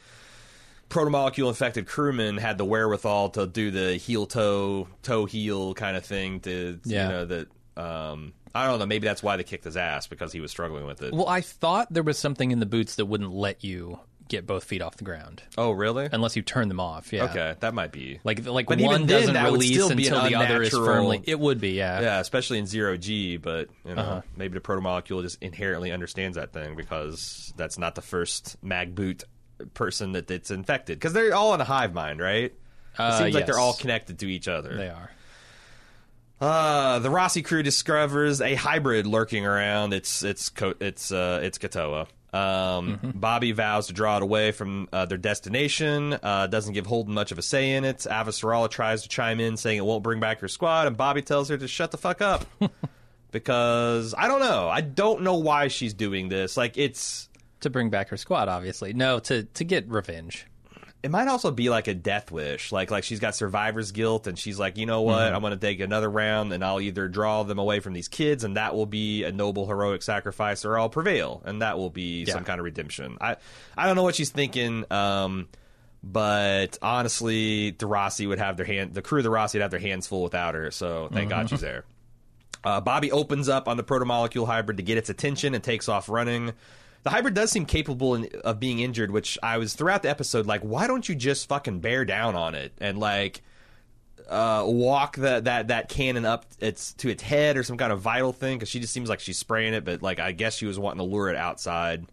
protomolecule 0.89 1.49
infected 1.49 1.87
crewman 1.87 2.37
had 2.37 2.57
the 2.57 2.65
wherewithal 2.65 3.29
to 3.31 3.45
do 3.47 3.71
the 3.71 3.93
heel 3.95 4.25
toe 4.25 4.87
toe 5.03 5.25
heel 5.25 5.73
kind 5.75 5.95
of 5.95 6.03
thing 6.05 6.39
to 6.41 6.79
Yeah. 6.83 7.03
you 7.03 7.09
know 7.09 7.25
that 7.25 7.47
um 7.77 8.33
I 8.55 8.65
don't 8.65 8.79
know 8.79 8.87
maybe 8.87 9.05
that's 9.07 9.21
why 9.21 9.37
they 9.37 9.43
kicked 9.43 9.65
his 9.65 9.77
ass 9.77 10.07
because 10.07 10.33
he 10.33 10.39
was 10.41 10.49
struggling 10.49 10.87
with 10.87 11.03
it. 11.03 11.13
Well, 11.13 11.27
I 11.27 11.41
thought 11.41 11.93
there 11.93 12.01
was 12.01 12.17
something 12.17 12.49
in 12.49 12.59
the 12.59 12.65
boots 12.65 12.95
that 12.95 13.05
wouldn't 13.05 13.31
let 13.31 13.63
you 13.63 13.99
get 14.29 14.47
both 14.47 14.63
feet 14.63 14.81
off 14.81 14.95
the 14.95 15.03
ground 15.03 15.43
oh 15.57 15.71
really? 15.71 16.07
unless 16.11 16.35
you 16.37 16.41
turn 16.41 16.69
them 16.69 16.79
off. 16.79 17.11
Yeah. 17.11 17.25
Okay, 17.25 17.55
that 17.59 17.73
might 17.73 17.91
be. 17.91 18.19
Like 18.23 18.45
like 18.45 18.67
But 18.67 18.79
one 18.79 19.05
then, 19.05 19.25
doesn't 19.27 19.43
release 19.43 19.77
until 19.89 20.23
the 20.23 20.35
other 20.35 20.61
is 20.61 20.69
firmly. 20.69 21.21
It 21.25 21.37
would 21.39 21.59
be, 21.59 21.71
yeah. 21.71 21.99
Yeah, 21.99 22.19
especially 22.19 22.59
in 22.59 22.65
zero 22.67 22.95
G, 22.95 23.35
but 23.37 23.67
you 23.85 23.95
know, 23.95 24.01
Uh-huh. 24.01 24.21
maybe 24.37 24.53
the 24.53 24.61
protomolecule 24.61 25.21
just 25.23 25.41
inherently 25.43 25.91
understands 25.91 26.37
that 26.37 26.53
thing 26.53 26.75
because 26.77 27.51
that's 27.57 27.77
not 27.77 27.95
the 27.95 28.01
first 28.01 28.55
mag 28.63 28.95
boot 28.95 29.25
person 29.73 30.13
that 30.13 30.31
it's 30.31 30.51
infected 30.51 30.97
because 30.97 31.11
they're 31.11 31.35
all 31.35 31.53
in 31.53 31.59
a 31.59 31.65
hive 31.65 31.93
mind, 31.93 32.21
right? 32.21 32.45
It 32.45 32.55
Uh, 32.97 33.17
seems 33.19 33.33
like 33.35 33.45
they're 33.45 33.59
all 33.59 33.73
connected 33.73 34.19
to 34.19 34.27
each 34.27 34.47
other. 34.47 34.75
They 34.75 34.89
are. 34.89 35.11
Uh, 36.41 36.99
the 36.99 37.09
Roci 37.09 37.43
crew 37.43 37.63
discovers 37.63 38.39
a 38.41 38.55
hybrid 38.55 39.05
lurking 39.05 39.45
around. 39.45 39.93
It's 39.93 40.23
it's 40.23 40.49
it's 40.79 41.11
uh, 41.11 41.41
it's 41.43 41.57
Katoa. 41.57 42.07
Um, 42.33 42.99
Mm-hmm. 42.99 43.19
Bobby 43.19 43.51
vows 43.53 43.87
to 43.87 43.93
draw 43.93 44.17
it 44.17 44.23
away 44.23 44.51
from 44.51 44.87
uh, 44.93 45.05
their 45.05 45.17
destination. 45.17 46.17
Uh, 46.21 46.47
doesn't 46.47 46.73
give 46.73 46.85
Holden 46.85 47.13
much 47.13 47.31
of 47.31 47.37
a 47.37 47.41
say 47.41 47.71
in 47.73 47.85
it. 47.85 47.99
Avasarala 47.99 48.69
tries 48.69 49.01
to 49.03 49.09
chime 49.09 49.39
in, 49.39 49.57
saying 49.57 49.77
it 49.77 49.85
won't 49.85 50.03
bring 50.03 50.19
back 50.19 50.39
her 50.41 50.47
squad, 50.47 50.87
and 50.87 50.95
Bobby 50.97 51.21
tells 51.21 51.49
her 51.49 51.57
to 51.57 51.67
shut 51.67 51.91
the 51.91 51.97
fuck 51.97 52.21
up 52.21 52.45
because 53.31 54.13
I 54.17 54.27
don't 54.27 54.39
know. 54.39 54.69
I 54.69 54.81
don't 54.81 55.21
know 55.21 55.35
why 55.35 55.67
she's 55.67 55.93
doing 55.93 56.29
this. 56.29 56.57
Like 56.57 56.77
it's 56.77 57.29
To 57.61 57.69
bring 57.69 57.89
back 57.89 58.09
her 58.09 58.17
squad, 58.17 58.47
obviously. 58.47 58.93
No, 58.93 59.19
to 59.19 59.43
to 59.43 59.63
get 59.63 59.87
revenge. 59.89 60.45
It 61.01 61.11
might 61.11 61.29
also 61.29 61.49
be 61.51 61.69
like 61.69 61.87
a 61.87 61.93
death 61.93 62.29
wish 62.29 62.71
like 62.73 62.91
like 62.91 63.05
she's 63.05 63.21
got 63.21 63.33
survivor's 63.33 63.93
guilt 63.93 64.27
and 64.27 64.37
she's 64.37 64.59
like 64.59 64.77
you 64.77 64.85
know 64.85 65.01
what 65.03 65.19
Mm-hmm. 65.19 65.35
i'm 65.35 65.41
going 65.41 65.51
to 65.51 65.57
take 65.57 65.79
another 65.79 66.09
round 66.09 66.51
and 66.51 66.61
i'll 66.63 66.81
either 66.81 67.07
draw 67.07 67.43
them 67.43 67.57
away 67.57 67.79
from 67.79 67.93
these 67.93 68.09
kids 68.09 68.43
and 68.43 68.57
that 68.57 68.75
will 68.75 68.85
be 68.85 69.23
a 69.23 69.31
noble 69.31 69.65
heroic 69.65 70.01
sacrifice 70.01 70.65
or 70.65 70.77
i'll 70.77 70.89
prevail 70.89 71.41
and 71.45 71.61
that 71.61 71.77
will 71.77 71.89
be 71.89 72.25
Yeah. 72.25 72.33
some 72.33 72.43
kind 72.43 72.59
of 72.59 72.65
redemption 72.65 73.17
i 73.21 73.37
i 73.77 73.85
don't 73.87 73.95
know 73.95 74.03
what 74.03 74.15
she's 74.15 74.29
thinking 74.31 74.83
um 74.91 75.47
but 76.03 76.77
honestly 76.81 77.71
the 77.71 77.85
Roci 77.87 78.27
would 78.27 78.39
have 78.39 78.57
their 78.57 78.65
hand 78.65 78.93
the 78.93 79.01
crew 79.01 79.19
of 79.19 79.23
the 79.23 79.29
Roci 79.29 79.53
would 79.55 79.61
have 79.61 79.71
their 79.71 79.79
hands 79.79 80.05
full 80.07 80.23
without 80.23 80.53
her 80.53 80.69
so 80.71 81.07
thank 81.13 81.29
god 81.29 81.49
she's 81.49 81.61
there 81.61 81.85
uh, 82.61 82.81
Bobby 82.81 83.09
opens 83.13 83.47
up 83.47 83.69
on 83.69 83.77
the 83.77 83.85
protomolecule 83.85 84.45
hybrid 84.45 84.75
to 84.77 84.83
get 84.83 84.97
its 84.97 85.09
attention 85.09 85.55
and 85.55 85.63
takes 85.63 85.87
off 85.87 86.09
running. 86.09 86.51
The 87.03 87.09
hybrid 87.09 87.33
does 87.33 87.51
seem 87.51 87.65
capable 87.65 88.15
in, 88.15 88.29
of 88.43 88.59
being 88.59 88.79
injured, 88.79 89.11
which 89.11 89.37
I 89.41 89.57
was 89.57 89.73
throughout 89.73 90.03
the 90.03 90.09
episode 90.09 90.45
like, 90.45 90.61
why 90.61 90.87
don't 90.87 91.07
you 91.07 91.15
just 91.15 91.47
fucking 91.47 91.79
bear 91.79 92.03
down 92.05 92.35
on 92.35 92.55
it 92.55 92.73
and 92.79 92.97
like 92.97 93.41
uh, 94.27 94.63
walk 94.67 95.15
the, 95.15 95.39
that 95.41 95.69
that 95.69 95.89
cannon 95.89 96.25
up 96.25 96.45
its 96.59 96.93
to 96.93 97.09
its 97.09 97.23
head 97.23 97.57
or 97.57 97.63
some 97.63 97.77
kind 97.77 97.91
of 97.91 98.01
vital 98.01 98.33
thing? 98.33 98.57
Because 98.57 98.69
she 98.69 98.79
just 98.79 98.93
seems 98.93 99.09
like 99.09 99.19
she's 99.19 99.37
spraying 99.37 99.73
it, 99.73 99.85
but 99.85 100.01
like 100.01 100.19
I 100.19 100.33
guess 100.33 100.55
she 100.55 100.65
was 100.65 100.77
wanting 100.77 100.99
to 100.99 101.05
lure 101.05 101.29
it 101.29 101.37
outside. 101.37 102.05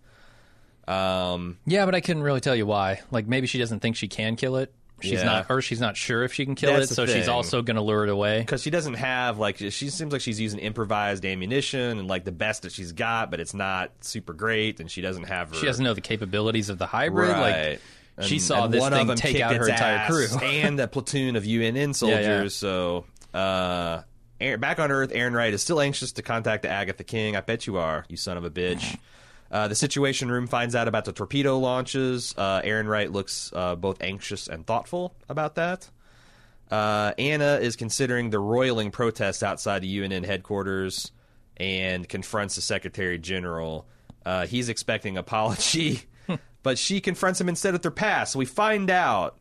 Um, 0.86 1.58
Yeah, 1.66 1.84
but 1.84 1.94
I 1.96 2.00
couldn't 2.00 2.22
really 2.22 2.40
tell 2.40 2.54
you 2.54 2.66
why. 2.66 3.00
Like 3.10 3.26
maybe 3.26 3.46
she 3.48 3.58
doesn't 3.58 3.80
think 3.80 3.96
she 3.96 4.08
can 4.08 4.36
kill 4.36 4.56
it. 4.56 4.72
She's 5.00 5.12
Yeah. 5.12 5.24
not, 5.24 5.46
or 5.50 5.60
she's 5.60 5.80
not 5.80 5.96
sure 5.96 6.22
if 6.22 6.32
she 6.32 6.46
can 6.46 6.54
kill 6.54 6.72
That's 6.72 6.90
it. 6.90 6.94
So 6.94 7.04
she's 7.06 7.28
also 7.28 7.60
going 7.60 7.76
to 7.76 7.82
lure 7.82 8.04
it 8.04 8.08
away. 8.10 8.40
because 8.40 8.62
she 8.62 8.70
doesn't 8.70 8.94
have 8.94 9.38
like 9.38 9.58
she 9.58 9.70
seems 9.70 10.10
like 10.12 10.22
she's 10.22 10.40
using 10.40 10.58
improvised 10.58 11.24
ammunition 11.26 11.98
and 11.98 12.08
like 12.08 12.24
the 12.24 12.32
best 12.32 12.62
that 12.62 12.72
she's 12.72 12.92
got, 12.92 13.30
but 13.30 13.38
it's 13.38 13.52
not 13.54 13.92
super 14.00 14.32
great, 14.32 14.80
and 14.80 14.90
she 14.90 15.02
doesn't 15.02 15.24
have 15.24 15.50
her 15.50 15.56
She 15.56 15.66
doesn't 15.66 15.84
know 15.84 15.92
the 15.94 16.00
capabilities 16.00 16.70
of 16.70 16.78
the 16.78 16.86
hybrid. 16.86 17.30
Right. 17.30 17.78
Like 18.16 18.26
she 18.26 18.38
saw 18.38 18.66
this 18.66 18.88
thing 18.88 19.14
take 19.16 19.40
out 19.40 19.54
her 19.54 19.68
entire 19.68 20.06
crew. 20.06 20.26
and 20.42 20.80
a 20.80 20.88
platoon 20.88 21.36
of 21.36 21.44
UNN 21.44 21.92
soldiers. 21.94 22.54
So, 22.54 23.04
uh, 23.34 24.02
back 24.58 24.80
on 24.80 24.90
Earth, 24.90 25.10
Errinwright 25.12 25.52
is 25.52 25.60
still 25.60 25.80
anxious 25.80 26.12
to 26.12 26.22
contact 26.22 26.62
the 26.62 26.70
Agatha 26.70 27.04
King. 27.04 27.36
I 27.36 27.42
bet 27.42 27.66
you 27.66 27.76
are, 27.76 28.06
you 28.08 28.16
son 28.16 28.38
of 28.38 28.44
a 28.44 28.50
bitch. 28.50 28.96
Uh, 29.50 29.68
the 29.68 29.74
Situation 29.74 30.30
Room 30.30 30.46
finds 30.46 30.74
out 30.74 30.88
about 30.88 31.04
the 31.04 31.12
torpedo 31.12 31.58
launches. 31.58 32.34
Uh, 32.36 32.62
Errinwright 32.62 33.12
looks 33.12 33.52
uh, 33.54 33.76
both 33.76 34.02
anxious 34.02 34.48
and 34.48 34.66
thoughtful 34.66 35.14
about 35.28 35.54
that. 35.54 35.88
Uh, 36.70 37.12
Anna 37.18 37.58
is 37.60 37.76
considering 37.76 38.30
the 38.30 38.40
roiling 38.40 38.90
protests 38.90 39.42
outside 39.42 39.82
the 39.82 40.02
UNN 40.02 40.24
headquarters 40.24 41.12
and 41.56 42.08
confronts 42.08 42.56
the 42.56 42.60
Secretary 42.60 43.18
General. 43.18 43.86
Uh, 44.24 44.46
he's 44.46 44.68
expecting 44.68 45.16
apology, 45.16 46.02
but 46.62 46.76
she 46.78 47.00
confronts 47.00 47.40
him 47.40 47.48
instead 47.48 47.72
with 47.72 47.82
their 47.82 47.92
past. 47.92 48.34
We 48.34 48.44
find 48.44 48.90
out 48.90 49.38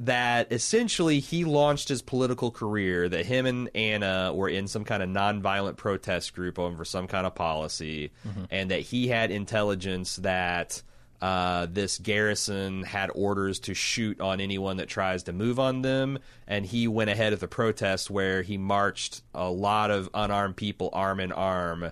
that 0.00 0.52
essentially 0.52 1.20
he 1.20 1.44
launched 1.44 1.88
his 1.88 2.02
political 2.02 2.50
career, 2.50 3.08
that 3.08 3.24
him 3.26 3.46
and 3.46 3.70
Anna 3.74 4.32
were 4.34 4.48
in 4.48 4.68
some 4.68 4.84
kind 4.84 5.02
of 5.02 5.08
nonviolent 5.08 5.76
protest 5.76 6.34
group 6.34 6.58
over 6.58 6.84
some 6.84 7.06
kind 7.06 7.26
of 7.26 7.34
policy, 7.34 8.12
and 8.50 8.70
that 8.70 8.80
he 8.80 9.08
had 9.08 9.30
intelligence 9.30 10.16
that 10.16 10.82
uh, 11.22 11.66
this 11.70 11.98
garrison 11.98 12.82
had 12.82 13.10
orders 13.14 13.58
to 13.60 13.72
shoot 13.72 14.20
on 14.20 14.38
anyone 14.38 14.76
that 14.76 14.88
tries 14.88 15.22
to 15.24 15.32
move 15.32 15.58
on 15.58 15.80
them, 15.80 16.18
and 16.46 16.66
he 16.66 16.86
went 16.88 17.08
ahead 17.08 17.32
of 17.32 17.40
the 17.40 17.48
protest 17.48 18.10
where 18.10 18.42
he 18.42 18.58
marched 18.58 19.22
a 19.34 19.48
lot 19.48 19.90
of 19.90 20.10
unarmed 20.12 20.56
people 20.56 20.90
arm 20.92 21.20
in 21.20 21.32
arm 21.32 21.90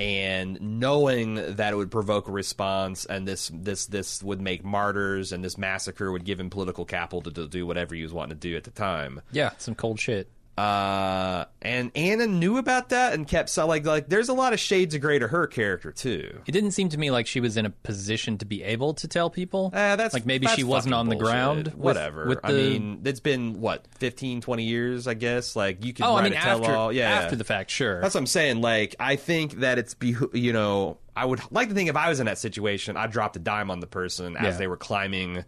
and 0.00 0.58
knowing 0.60 1.34
that 1.34 1.74
it 1.74 1.76
would 1.76 1.90
provoke 1.90 2.26
a 2.26 2.32
response 2.32 3.04
and 3.04 3.28
this 3.28 3.50
this 3.54 3.86
this 3.86 4.22
would 4.22 4.40
make 4.40 4.64
martyrs 4.64 5.30
and 5.30 5.44
this 5.44 5.58
massacre 5.58 6.10
would 6.10 6.24
give 6.24 6.40
him 6.40 6.48
political 6.48 6.86
capital 6.86 7.20
to, 7.20 7.30
to 7.30 7.46
do 7.46 7.66
whatever 7.66 7.94
he 7.94 8.02
was 8.02 8.12
wanting 8.12 8.36
to 8.36 8.48
do 8.48 8.56
at 8.56 8.64
the 8.64 8.70
time 8.70 9.20
yeah, 9.30 9.50
some 9.58 9.74
cold 9.74 10.00
shit. 10.00 10.28
Uh 10.60 11.44
and 11.62 11.90
anna 11.94 12.26
knew 12.26 12.58
about 12.58 12.90
that 12.90 13.14
and 13.14 13.26
kept 13.26 13.48
so 13.48 13.66
like 13.66 13.86
like 13.86 14.08
there's 14.08 14.28
a 14.28 14.32
lot 14.34 14.52
of 14.52 14.60
shades 14.60 14.94
of 14.94 15.00
gray 15.00 15.18
to 15.18 15.26
her 15.28 15.46
character 15.46 15.90
too 15.90 16.40
It 16.46 16.52
didn't 16.52 16.72
seem 16.72 16.88
to 16.90 16.98
me 16.98 17.10
like 17.10 17.26
she 17.26 17.40
was 17.40 17.56
in 17.56 17.64
a 17.66 17.70
position 17.70 18.36
to 18.38 18.44
be 18.44 18.62
able 18.62 18.94
to 18.94 19.08
tell 19.08 19.30
people. 19.30 19.70
Uh, 19.72 19.96
that's 19.96 20.12
like 20.14 20.26
maybe 20.26 20.46
that's 20.46 20.56
she 20.56 20.64
wasn't 20.64 20.94
on 20.94 21.08
the 21.08 21.16
bullshit. 21.16 21.32
ground. 21.32 21.64
with- 21.68 21.74
Whatever. 21.76 22.26
With 22.26 22.42
the, 22.42 22.48
I 22.48 22.52
mean, 22.52 23.02
it's 23.04 23.20
been 23.20 23.60
what 23.60 23.86
15, 23.98 24.40
20 24.40 24.62
years, 24.64 25.06
I 25.06 25.14
guess. 25.14 25.56
Like 25.56 25.84
you 25.84 25.92
could 25.92 26.04
oh, 26.04 26.14
write 26.14 26.20
I 26.20 26.24
mean 26.24 26.32
a 26.34 26.36
after 26.36 26.64
tell-all. 26.64 26.92
Yeah, 26.92 27.10
after 27.10 27.36
the 27.36 27.44
fact, 27.44 27.70
sure. 27.70 28.00
That's 28.00 28.14
what 28.14 28.20
I'm 28.20 28.26
saying. 28.26 28.60
Like, 28.60 28.96
I 29.00 29.16
think 29.16 29.60
that 29.60 29.78
it's 29.78 29.94
be 29.94 30.14
you 30.32 30.52
know, 30.52 30.98
I 31.16 31.24
would 31.24 31.40
like 31.50 31.68
to 31.68 31.74
think 31.74 31.88
if 31.90 31.96
I 31.96 32.08
was 32.08 32.20
in 32.20 32.26
that 32.26 32.38
situation, 32.38 32.96
I'd 32.96 33.10
drop 33.12 33.32
the 33.32 33.38
dime 33.38 33.70
on 33.70 33.80
the 33.80 33.86
person 33.86 34.36
as 34.36 34.54
Yeah. 34.54 34.58
they 34.58 34.66
were 34.66 34.76
climbing 34.76 35.44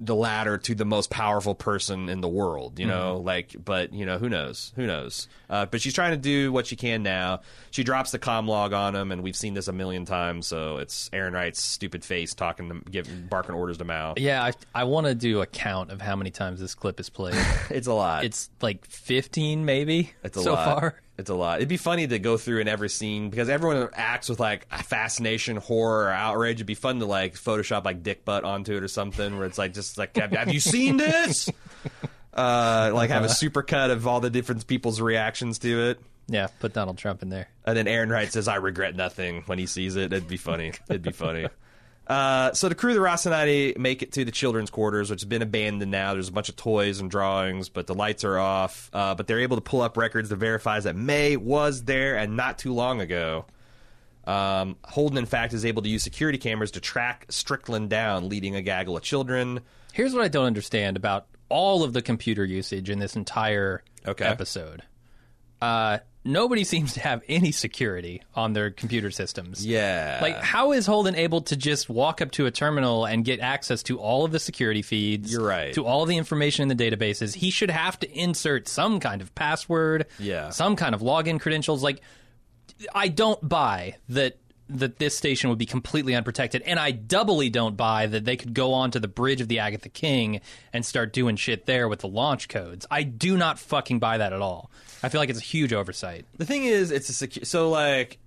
the 0.00 0.14
ladder 0.14 0.58
to 0.58 0.74
the 0.74 0.84
most 0.84 1.08
powerful 1.08 1.54
person 1.54 2.08
in 2.08 2.20
the 2.20 2.28
world. 2.28 2.78
You 2.78 2.86
know, 2.86 3.16
Mm-hmm. 3.16 3.26
like, 3.26 3.56
but 3.64 3.92
you 3.92 4.04
know, 4.06 4.18
who 4.18 4.28
knows? 4.28 4.72
Who 4.76 4.86
knows? 4.86 5.28
Uh, 5.48 5.66
but 5.66 5.80
she's 5.80 5.94
trying 5.94 6.10
to 6.12 6.16
do 6.16 6.50
what 6.52 6.66
she 6.66 6.74
can 6.76 7.02
now. 7.02 7.40
She 7.70 7.84
drops 7.84 8.10
the 8.10 8.18
com 8.18 8.48
log 8.48 8.72
on 8.72 8.94
him, 8.96 9.12
and 9.12 9.22
we've 9.22 9.36
seen 9.36 9.54
this 9.54 9.68
a 9.68 9.72
million 9.72 10.04
times. 10.04 10.46
So 10.46 10.78
it's 10.78 11.08
Errinwright's 11.10 11.60
stupid 11.62 12.04
face 12.04 12.34
talking, 12.34 12.68
to, 12.70 12.90
giving 12.90 13.26
barking 13.28 13.54
orders 13.54 13.78
to 13.78 13.84
Mao. 13.84 14.14
yeah, 14.16 14.42
I, 14.44 14.52
I 14.74 14.84
want 14.84 15.06
to 15.06 15.14
do 15.14 15.42
a 15.42 15.46
count 15.46 15.90
of 15.92 16.00
how 16.00 16.16
many 16.16 16.30
times 16.30 16.60
this 16.60 16.74
clip 16.74 16.98
is 17.00 17.08
played. 17.10 17.34
It's 17.70 17.86
a 17.86 17.94
lot. 17.94 18.24
it's 18.24 18.50
like 18.60 18.84
15 18.86 19.64
maybe 19.64 20.12
It's 20.22 20.36
a 20.36 20.42
so 20.42 20.54
lot. 20.54 20.80
far. 20.80 21.02
It's 21.16 21.30
a 21.30 21.34
lot. 21.34 21.58
It'd 21.58 21.68
be 21.68 21.76
funny 21.76 22.06
to 22.08 22.18
go 22.18 22.36
through 22.36 22.58
in 22.60 22.66
every 22.66 22.88
scene 22.88 23.30
because 23.30 23.48
everyone 23.48 23.88
acts 23.94 24.28
with 24.28 24.40
like 24.40 24.66
fascination, 24.82 25.56
horror, 25.56 26.06
or 26.06 26.10
outrage. 26.10 26.56
It'd 26.56 26.66
be 26.66 26.74
fun 26.74 26.98
to 26.98 27.06
like 27.06 27.34
Photoshop 27.34 27.84
like 27.84 28.02
dick 28.02 28.24
butt 28.24 28.42
onto 28.44 28.76
it 28.76 28.82
or 28.82 28.88
something, 28.88 29.36
where 29.38 29.46
it's 29.46 29.58
like 29.58 29.74
just 29.74 29.96
like, 29.96 30.16
have, 30.16 30.32
have 30.32 30.52
you 30.52 30.60
seen 30.60 30.96
this? 30.96 31.50
Uh, 32.34 32.90
like 32.92 33.10
have 33.10 33.22
a 33.22 33.28
super 33.28 33.62
cut 33.62 33.92
of 33.92 34.08
all 34.08 34.18
the 34.18 34.28
different 34.28 34.66
people's 34.66 35.00
reactions 35.00 35.60
to 35.60 35.90
it. 35.90 36.00
Yeah, 36.26 36.48
put 36.58 36.72
Donald 36.72 36.98
Trump 36.98 37.22
in 37.22 37.28
there. 37.28 37.48
And 37.64 37.76
then 37.76 37.86
Errinwright 37.86 38.32
says, 38.32 38.48
"I 38.48 38.56
regret 38.56 38.96
nothing" 38.96 39.44
when 39.46 39.60
he 39.60 39.66
sees 39.66 39.94
it. 39.94 40.12
It'd 40.12 40.26
be 40.26 40.36
funny. 40.36 40.72
It'd 40.88 41.02
be 41.02 41.12
funny. 41.12 41.46
Uh, 42.06 42.52
so 42.52 42.68
the 42.68 42.74
crew 42.74 42.90
of 42.90 42.96
the 42.96 43.02
Rocinante 43.02 43.78
make 43.78 44.02
it 44.02 44.12
to 44.12 44.24
the 44.24 44.30
children's 44.30 44.68
quarters, 44.70 45.10
which 45.10 45.22
has 45.22 45.28
been 45.28 45.40
abandoned 45.42 45.90
now. 45.90 46.12
There's 46.12 46.28
a 46.28 46.32
bunch 46.32 46.48
of 46.50 46.56
toys 46.56 47.00
and 47.00 47.10
drawings, 47.10 47.68
but 47.70 47.86
the 47.86 47.94
lights 47.94 48.24
are 48.24 48.38
off. 48.38 48.90
Uh, 48.92 49.14
but 49.14 49.26
they're 49.26 49.40
able 49.40 49.56
to 49.56 49.62
pull 49.62 49.80
up 49.80 49.96
records 49.96 50.28
that 50.28 50.36
verifies 50.36 50.84
that 50.84 50.96
May 50.96 51.36
was 51.36 51.84
there 51.84 52.16
and 52.16 52.36
not 52.36 52.58
too 52.58 52.74
long 52.74 53.00
ago. 53.00 53.46
Um, 54.26 54.76
Holden, 54.84 55.18
in 55.18 55.26
fact, 55.26 55.52
is 55.52 55.64
able 55.64 55.82
to 55.82 55.88
use 55.88 56.02
security 56.02 56.38
cameras 56.38 56.70
to 56.72 56.80
track 56.80 57.26
Strickland 57.30 57.90
down, 57.90 58.28
leading 58.28 58.54
a 58.56 58.62
gaggle 58.62 58.96
of 58.96 59.02
children. 59.02 59.60
Here's 59.92 60.12
what 60.14 60.24
I 60.24 60.28
don't 60.28 60.46
understand 60.46 60.96
about 60.96 61.26
all 61.48 61.84
of 61.84 61.92
the 61.92 62.02
computer 62.02 62.44
usage 62.44 62.90
in 62.90 62.98
this 62.98 63.16
entire 63.16 63.82
Okay. 64.06 64.24
episode. 64.24 64.82
Uh, 65.60 65.98
nobody 66.24 66.64
seems 66.74 66.94
to 66.94 67.00
have 67.00 67.22
any 67.28 67.52
security 67.52 68.22
on 68.34 68.52
their 68.52 68.70
computer 68.70 69.10
systems. 69.10 69.64
Yeah. 69.64 70.18
Like, 70.22 70.36
how 70.38 70.72
is 70.72 70.86
Holden 70.86 71.14
able 71.14 71.42
to 71.42 71.56
just 71.56 71.88
walk 71.88 72.20
up 72.20 72.30
to 72.32 72.46
a 72.46 72.50
terminal 72.50 73.04
and 73.04 73.24
get 73.24 73.40
access 73.40 73.82
to 73.84 73.98
all 73.98 74.24
of 74.24 74.32
the 74.32 74.38
security 74.38 74.82
feeds? 74.82 75.32
You're 75.32 75.44
right. 75.46 75.72
To 75.74 75.84
all 75.86 76.02
of 76.02 76.08
the 76.08 76.16
information 76.16 76.68
in 76.68 76.76
the 76.76 76.90
databases. 76.90 77.34
He 77.34 77.50
should 77.50 77.70
have 77.70 77.98
to 78.00 78.10
insert 78.10 78.68
some 78.68 79.00
kind 79.00 79.20
of 79.20 79.34
password, 79.34 80.06
Yeah. 80.18 80.50
some 80.50 80.76
kind 80.76 80.94
of 80.94 81.00
login 81.02 81.38
credentials. 81.40 81.82
Like, 81.82 82.00
I 82.94 83.08
don't 83.08 83.46
buy 83.48 83.96
that 84.08 84.36
that 84.68 84.98
this 84.98 85.16
station 85.16 85.50
would 85.50 85.58
be 85.58 85.66
completely 85.66 86.14
unprotected, 86.14 86.62
and 86.62 86.78
I 86.78 86.90
doubly 86.90 87.50
don't 87.50 87.76
buy 87.76 88.06
that 88.06 88.24
they 88.24 88.36
could 88.36 88.54
go 88.54 88.72
onto 88.72 88.98
the 88.98 89.08
bridge 89.08 89.40
of 89.40 89.48
the 89.48 89.58
Agatha 89.58 89.88
King 89.88 90.40
and 90.72 90.84
start 90.84 91.12
doing 91.12 91.36
shit 91.36 91.66
there 91.66 91.88
with 91.88 92.00
the 92.00 92.08
launch 92.08 92.48
codes. 92.48 92.86
I 92.90 93.02
do 93.02 93.36
not 93.36 93.58
fucking 93.58 93.98
buy 93.98 94.18
that 94.18 94.32
at 94.32 94.40
all. 94.40 94.70
I 95.02 95.10
feel 95.10 95.20
like 95.20 95.28
it's 95.30 95.40
a 95.40 95.42
huge 95.42 95.72
oversight. 95.72 96.24
The 96.38 96.46
thing 96.46 96.64
is, 96.64 96.90
it's 96.90 97.10
a 97.10 97.26
secu- 97.26 97.46
so 97.46 97.68
like 97.68 98.18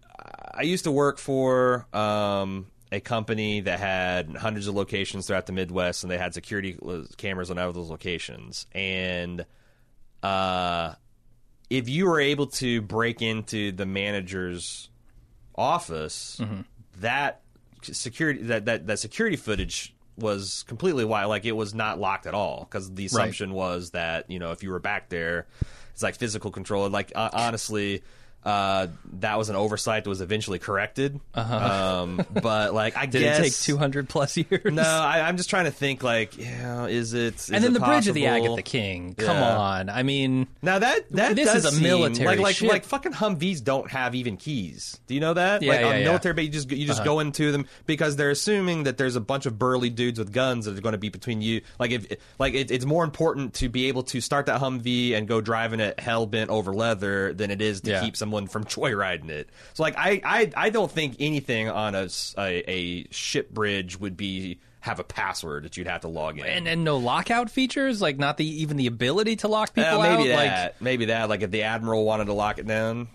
I 0.54 0.64
used 0.64 0.84
to 0.84 0.92
work 0.92 1.18
for 1.18 1.88
um, 1.94 2.68
a 2.92 3.00
company 3.00 3.62
that 3.62 3.80
had 3.80 4.36
hundreds 4.36 4.68
of 4.68 4.76
locations 4.76 5.28
throughout 5.28 5.46
the 5.46 5.54
Midwest, 5.54 6.04
and 6.04 6.12
they 6.12 6.18
had 6.18 6.34
security 6.34 6.78
cameras 7.18 7.52
on 7.52 7.58
all 7.58 7.72
those 7.72 7.90
locations. 7.90 8.66
And 8.74 9.46
uh, 10.24 10.94
if 11.70 11.90
you 11.90 12.06
were 12.06 12.20
able 12.20 12.48
to 12.48 12.82
break 12.82 13.22
into 13.22 13.72
the 13.72 13.86
manager's 13.86 14.90
office, 15.58 16.40
that 17.00 17.42
security 17.84 18.44
that, 18.44 18.66
that 18.66 18.88
that 18.88 19.00
security 19.00 19.36
footage 19.38 19.96
was 20.18 20.64
completely 20.68 21.06
wild. 21.06 21.30
Like 21.30 21.46
it 21.46 21.54
was 21.54 21.74
not 21.74 22.00
locked 22.00 22.26
at 22.26 22.34
all 22.34 22.68
because 22.70 22.94
the 22.94 23.06
assumption 23.06 23.54
was 23.54 23.92
that 23.92 24.30
you 24.30 24.40
know 24.40 24.52
if 24.52 24.64
you 24.64 24.72
were 24.72 24.80
back 24.80 25.10
there, 25.10 25.48
it's 25.94 26.04
like 26.04 26.16
physical 26.16 26.52
control. 26.52 26.90
Like 26.90 27.12
uh, 27.16 27.30
honestly. 27.34 28.04
Uh, 28.48 28.88
that 29.20 29.38
was 29.38 29.50
an 29.50 29.56
oversight 29.58 30.04
that 30.06 30.10
was 30.10 30.22
eventually 30.22 30.58
corrected. 30.58 31.20
Um, 31.36 32.26
but 32.42 32.74
like, 32.74 32.96
I 32.96 33.02
Uh-huh. 33.02 33.12
Did 33.12 33.20
guess 33.22 33.40
it 33.40 33.44
take 33.44 33.54
200 33.54 34.08
plus 34.10 34.38
years? 34.38 34.74
No, 34.74 34.82
I, 34.84 35.28
I'm 35.28 35.36
just 35.38 35.50
trying 35.50 35.66
to 35.66 35.72
think. 35.72 36.02
Like, 36.04 36.38
yeah, 36.38 36.86
is 36.86 37.14
it? 37.14 37.36
Is 37.36 37.50
and 37.50 37.64
then 37.64 37.72
it 37.72 37.80
the 37.80 37.86
bridge 37.86 38.08
of 38.08 38.14
the 38.16 38.26
possible? 38.26 38.46
Agatha 38.54 38.62
King. 38.62 39.16
Come 39.16 39.36
Yeah. 39.38 39.58
on. 39.58 39.90
I 39.90 40.04
mean, 40.04 40.48
Now 40.62 40.80
that 40.80 41.10
that 41.12 41.36
This 41.36 41.46
does 41.52 41.66
is 41.66 41.78
a 41.78 41.82
military 41.82 42.28
like 42.28 42.40
like 42.40 42.56
ship. 42.56 42.70
like 42.70 42.86
fucking 42.86 43.12
Humvees 43.14 43.64
don't 43.64 43.92
have 43.92 44.16
even 44.16 44.38
keys. 44.38 44.98
Do 45.08 45.14
you 45.14 45.20
know 45.20 45.34
that? 45.34 45.62
Yeah, 45.62 45.72
like 45.72 45.82
yeah, 45.82 45.88
on 45.88 45.98
yeah. 46.00 46.04
military, 46.06 46.34
but 46.34 46.44
you 46.46 46.50
just 46.50 46.72
you 46.72 46.86
just 46.88 47.04
go 47.04 47.20
into 47.20 47.52
them 47.52 47.66
because 47.86 48.16
they're 48.16 48.30
assuming 48.32 48.84
that 48.84 48.98
there's 48.98 49.16
a 49.18 49.22
bunch 49.22 49.46
of 49.46 49.60
burly 49.60 49.90
dudes 49.90 50.20
with 50.20 50.32
guns 50.32 50.66
that 50.66 50.78
are 50.78 50.82
going 50.82 50.94
to 50.94 50.98
be 50.98 51.10
between 51.10 51.42
you. 51.42 51.62
Like 51.80 51.92
if 51.92 52.06
like 52.40 52.54
it, 52.54 52.72
it's 52.72 52.86
more 52.86 53.04
important 53.04 53.56
to 53.56 53.68
be 53.70 53.88
able 53.88 54.04
to 54.04 54.22
start 54.22 54.46
that 54.46 54.62
Humvee 54.62 55.14
and 55.18 55.28
go 55.28 55.42
driving 55.42 55.80
it 55.80 56.00
hell 56.00 56.26
bent 56.26 56.50
over 56.50 56.74
leather 56.74 57.34
than 57.34 57.52
it 57.52 57.62
is 57.62 57.82
to 57.82 58.00
keep 58.02 58.16
someone 58.16 58.37
from 58.46 58.66
joyriding 58.66 59.30
it. 59.30 59.50
So 59.74 59.82
like 59.82 59.96
I 59.98 60.22
I, 60.24 60.52
I 60.56 60.70
don't 60.70 60.92
think 60.92 61.16
anything 61.20 61.68
on 61.70 61.96
a 61.96 62.08
a 62.38 63.08
ship 63.10 63.50
bridge 63.50 64.00
would 64.00 64.16
be 64.16 64.60
have 64.82 65.00
a 65.00 65.04
password 65.04 65.64
that 65.64 65.76
you'd 65.76 65.88
have 65.88 66.02
to 66.02 66.08
log 66.08 66.38
in. 66.38 66.46
and 66.46 66.68
and 66.68 66.84
no 66.84 66.98
lockout 66.98 67.50
features, 67.50 68.02
like 68.02 68.18
not 68.20 68.38
the 68.38 68.46
even 68.62 68.78
the 68.78 68.86
ability 68.88 69.38
to 69.38 69.48
lock 69.48 69.74
people 69.74 70.00
Uh, 70.02 70.16
maybe 70.18 70.32
out. 70.32 70.38
that. 70.38 70.82
maybe 70.82 71.06
that. 71.06 71.28
Like 71.28 71.42
if 71.42 71.50
the 71.50 71.64
admiral 71.64 72.06
wanted 72.06 72.26
to 72.26 72.34
lock 72.34 72.60
it 72.60 72.68
down. 72.68 73.08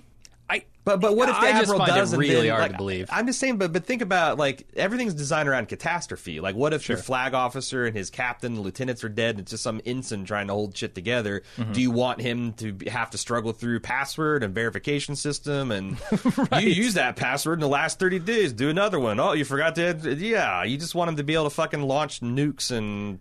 But 0.85 1.01
but 1.01 1.17
what 1.17 1.29
if 1.29 1.37
the 1.37 1.43
I 1.43 1.51
just 1.53 1.63
admiral 1.63 1.79
find 1.79 1.95
doesn't? 1.95 2.21
it 2.21 2.27
really 2.27 2.49
then, 2.49 2.51
hard 2.51 2.63
like, 2.63 2.71
to 2.73 2.77
believe. 2.77 3.09
I'm 3.11 3.27
just 3.27 3.39
saying, 3.39 3.59
but 3.59 3.73
but 3.73 3.85
think 3.85 4.03
about 4.03 4.37
like 4.37 4.67
everything's 4.75 5.15
designed 5.15 5.49
around 5.49 5.69
catastrophe. 5.69 6.41
Like 6.41 6.57
what 6.57 6.73
if 6.73 6.89
your 6.89 6.99
flag 6.99 7.35
officer 7.35 7.87
and 7.87 7.97
his 7.97 8.11
captain, 8.11 8.55
and 8.55 8.63
lieutenants 8.65 9.05
are 9.05 9.09
dead, 9.09 9.31
and 9.37 9.41
it's 9.41 9.53
just 9.53 9.63
some 9.63 9.81
ensign 9.87 10.25
trying 10.25 10.49
to 10.49 10.55
hold 10.55 10.77
shit 10.77 10.95
together? 10.95 11.43
Mm-hmm. 11.57 11.73
Do 11.73 11.81
you 11.81 11.93
want 11.93 12.21
him 12.21 12.53
to 12.55 12.77
have 12.89 13.11
to 13.11 13.19
struggle 13.19 13.53
through 13.53 13.79
password 13.81 14.43
and 14.43 14.53
verification 14.53 15.15
system? 15.15 15.71
And 15.71 15.99
you 16.61 16.71
use 16.71 16.95
that 16.95 17.15
password 17.15 17.59
in 17.59 17.61
the 17.61 17.69
last 17.69 18.01
30 18.01 18.19
days. 18.21 18.53
Do 18.53 18.69
another 18.69 18.99
one. 18.99 19.21
Oh, 19.21 19.33
you 19.35 19.45
forgot 19.45 19.77
to. 19.77 20.17
Yeah, 20.19 20.65
you 20.65 20.79
just 20.79 20.97
want 20.97 21.11
him 21.11 21.17
to 21.17 21.23
be 21.23 21.35
able 21.35 21.45
to 21.45 21.51
fucking 21.51 21.83
launch 21.83 22.21
nukes 22.21 22.77
and 22.77 23.21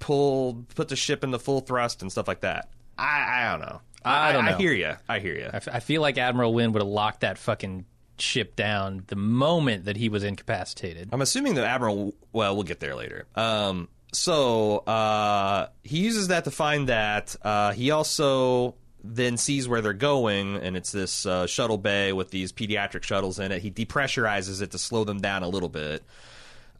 pull 0.00 0.64
put 0.74 0.88
the 0.88 0.96
ship 0.96 1.22
into 1.22 1.38
full 1.38 1.60
thrust 1.60 2.02
and 2.02 2.10
stuff 2.10 2.26
like 2.26 2.40
that. 2.40 2.68
I 2.98 3.44
I 3.44 3.50
don't 3.50 3.60
know. 3.60 3.80
I 4.04 4.32
don't 4.32 4.48
I 4.48 4.52
hear 4.56 4.72
you. 4.72 4.94
I 5.08 5.18
hear 5.18 5.34
you. 5.34 5.50
I, 5.52 5.56
f- 5.56 5.68
I 5.72 5.80
feel 5.80 6.00
like 6.00 6.18
Admiral 6.18 6.52
Nguyen 6.52 6.72
would 6.72 6.82
have 6.82 6.88
locked 6.88 7.20
that 7.20 7.38
fucking 7.38 7.84
ship 8.18 8.56
down 8.56 9.04
the 9.06 9.16
moment 9.16 9.86
that 9.86 9.96
he 9.96 10.08
was 10.08 10.24
incapacitated. 10.24 11.08
I'm 11.12 11.22
assuming 11.22 11.54
the 11.54 11.66
admiral. 11.66 12.14
Well, 12.32 12.54
we'll 12.54 12.64
get 12.64 12.80
there 12.80 12.94
later. 12.94 13.26
Um, 13.34 13.88
so 14.12 14.78
uh, 14.78 15.68
he 15.82 15.98
uses 16.00 16.28
that 16.28 16.44
to 16.44 16.50
find 16.50 16.88
that. 16.88 17.36
Uh, 17.42 17.72
he 17.72 17.90
also 17.90 18.74
then 19.02 19.36
sees 19.36 19.66
where 19.68 19.80
they're 19.80 19.92
going, 19.92 20.56
and 20.56 20.76
it's 20.76 20.92
this 20.92 21.24
uh, 21.24 21.46
shuttle 21.46 21.78
bay 21.78 22.12
with 22.12 22.30
these 22.30 22.52
pediatric 22.52 23.02
shuttles 23.02 23.38
in 23.38 23.52
it. 23.52 23.62
He 23.62 23.70
depressurizes 23.70 24.60
it 24.60 24.72
to 24.72 24.78
slow 24.78 25.04
them 25.04 25.20
down 25.20 25.42
a 25.42 25.48
little 25.48 25.68
bit. 25.70 26.02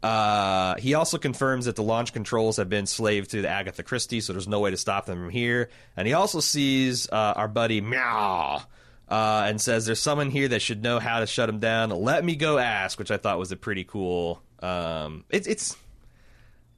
Uh, 0.03 0.75
he 0.77 0.93
also 0.95 1.17
confirms 1.17 1.65
that 1.65 1.75
the 1.75 1.83
launch 1.83 2.11
controls 2.13 2.57
have 2.57 2.69
been 2.69 2.87
slaved 2.87 3.31
to 3.31 3.41
the 3.41 3.49
Agatha 3.49 3.83
Christie, 3.83 4.21
so 4.21 4.33
there's 4.33 4.47
no 4.47 4.59
way 4.59 4.71
to 4.71 4.77
stop 4.77 5.05
them 5.05 5.17
from 5.19 5.29
here. 5.29 5.69
And 5.95 6.07
he 6.07 6.13
also 6.13 6.39
sees 6.39 7.07
uh, 7.09 7.33
our 7.35 7.47
buddy 7.47 7.81
Mao. 7.81 8.63
Uh, 9.07 9.43
and 9.45 9.59
says 9.59 9.85
there's 9.85 9.99
someone 9.99 10.31
here 10.31 10.47
that 10.47 10.61
should 10.61 10.81
know 10.81 10.97
how 10.97 11.19
to 11.19 11.27
shut 11.27 11.49
him 11.49 11.59
down. 11.59 11.89
Let 11.89 12.23
me 12.23 12.37
go 12.37 12.57
ask, 12.57 12.97
which 12.97 13.11
I 13.11 13.17
thought 13.17 13.37
was 13.37 13.51
a 13.51 13.57
pretty 13.57 13.83
cool. 13.83 14.41
Um, 14.61 15.25
it's 15.29 15.47
it's 15.47 15.75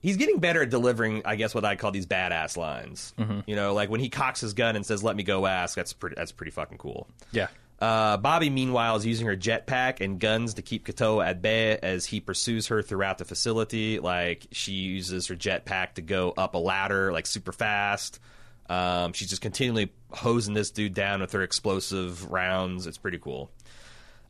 he's 0.01 0.17
getting 0.17 0.39
better 0.39 0.63
at 0.63 0.71
delivering, 0.71 1.21
I 1.25 1.35
guess, 1.35 1.53
what 1.53 1.63
I 1.63 1.75
call 1.75 1.91
these 1.91 2.07
badass 2.07 2.57
lines. 2.57 3.13
You 3.45 3.55
know, 3.55 3.75
like 3.75 3.91
when 3.91 3.99
he 3.99 4.09
cocks 4.09 4.41
his 4.41 4.53
gun 4.55 4.75
and 4.75 4.83
says, 4.83 5.03
"Let 5.03 5.15
me 5.15 5.21
go 5.21 5.45
ask." 5.45 5.75
That's 5.75 5.93
pretty. 5.93 6.15
That's 6.15 6.31
pretty 6.31 6.49
fucking 6.49 6.79
cool. 6.79 7.07
Yeah. 7.31 7.49
Uh, 7.83 8.15
Bobby, 8.15 8.49
meanwhile, 8.49 8.95
is 8.95 9.05
using 9.05 9.27
her 9.27 9.35
jetpack 9.35 9.99
and 9.99 10.17
guns 10.17 10.53
to 10.53 10.61
keep 10.61 10.87
Katoa 10.87 11.27
at 11.27 11.41
bay 11.41 11.77
as 11.83 12.05
he 12.05 12.21
pursues 12.21 12.67
her 12.67 12.81
throughout 12.81 13.17
the 13.17 13.25
facility. 13.25 13.99
Like 13.99 14.47
she 14.53 14.71
uses 14.71 15.27
her 15.27 15.35
jetpack 15.35 15.95
to 15.95 16.01
go 16.01 16.33
up 16.37 16.55
a 16.55 16.57
ladder, 16.57 17.11
like 17.11 17.25
super 17.25 17.51
fast. 17.51 18.21
Um, 18.69 19.11
she's 19.11 19.29
just 19.29 19.41
continually 19.41 19.91
hosing 20.11 20.53
this 20.53 20.71
dude 20.71 20.93
down 20.93 21.19
with 21.19 21.33
her 21.33 21.43
explosive 21.43 22.31
rounds. 22.31 22.87
It's 22.87 22.97
pretty 22.97 23.19
cool. 23.19 23.51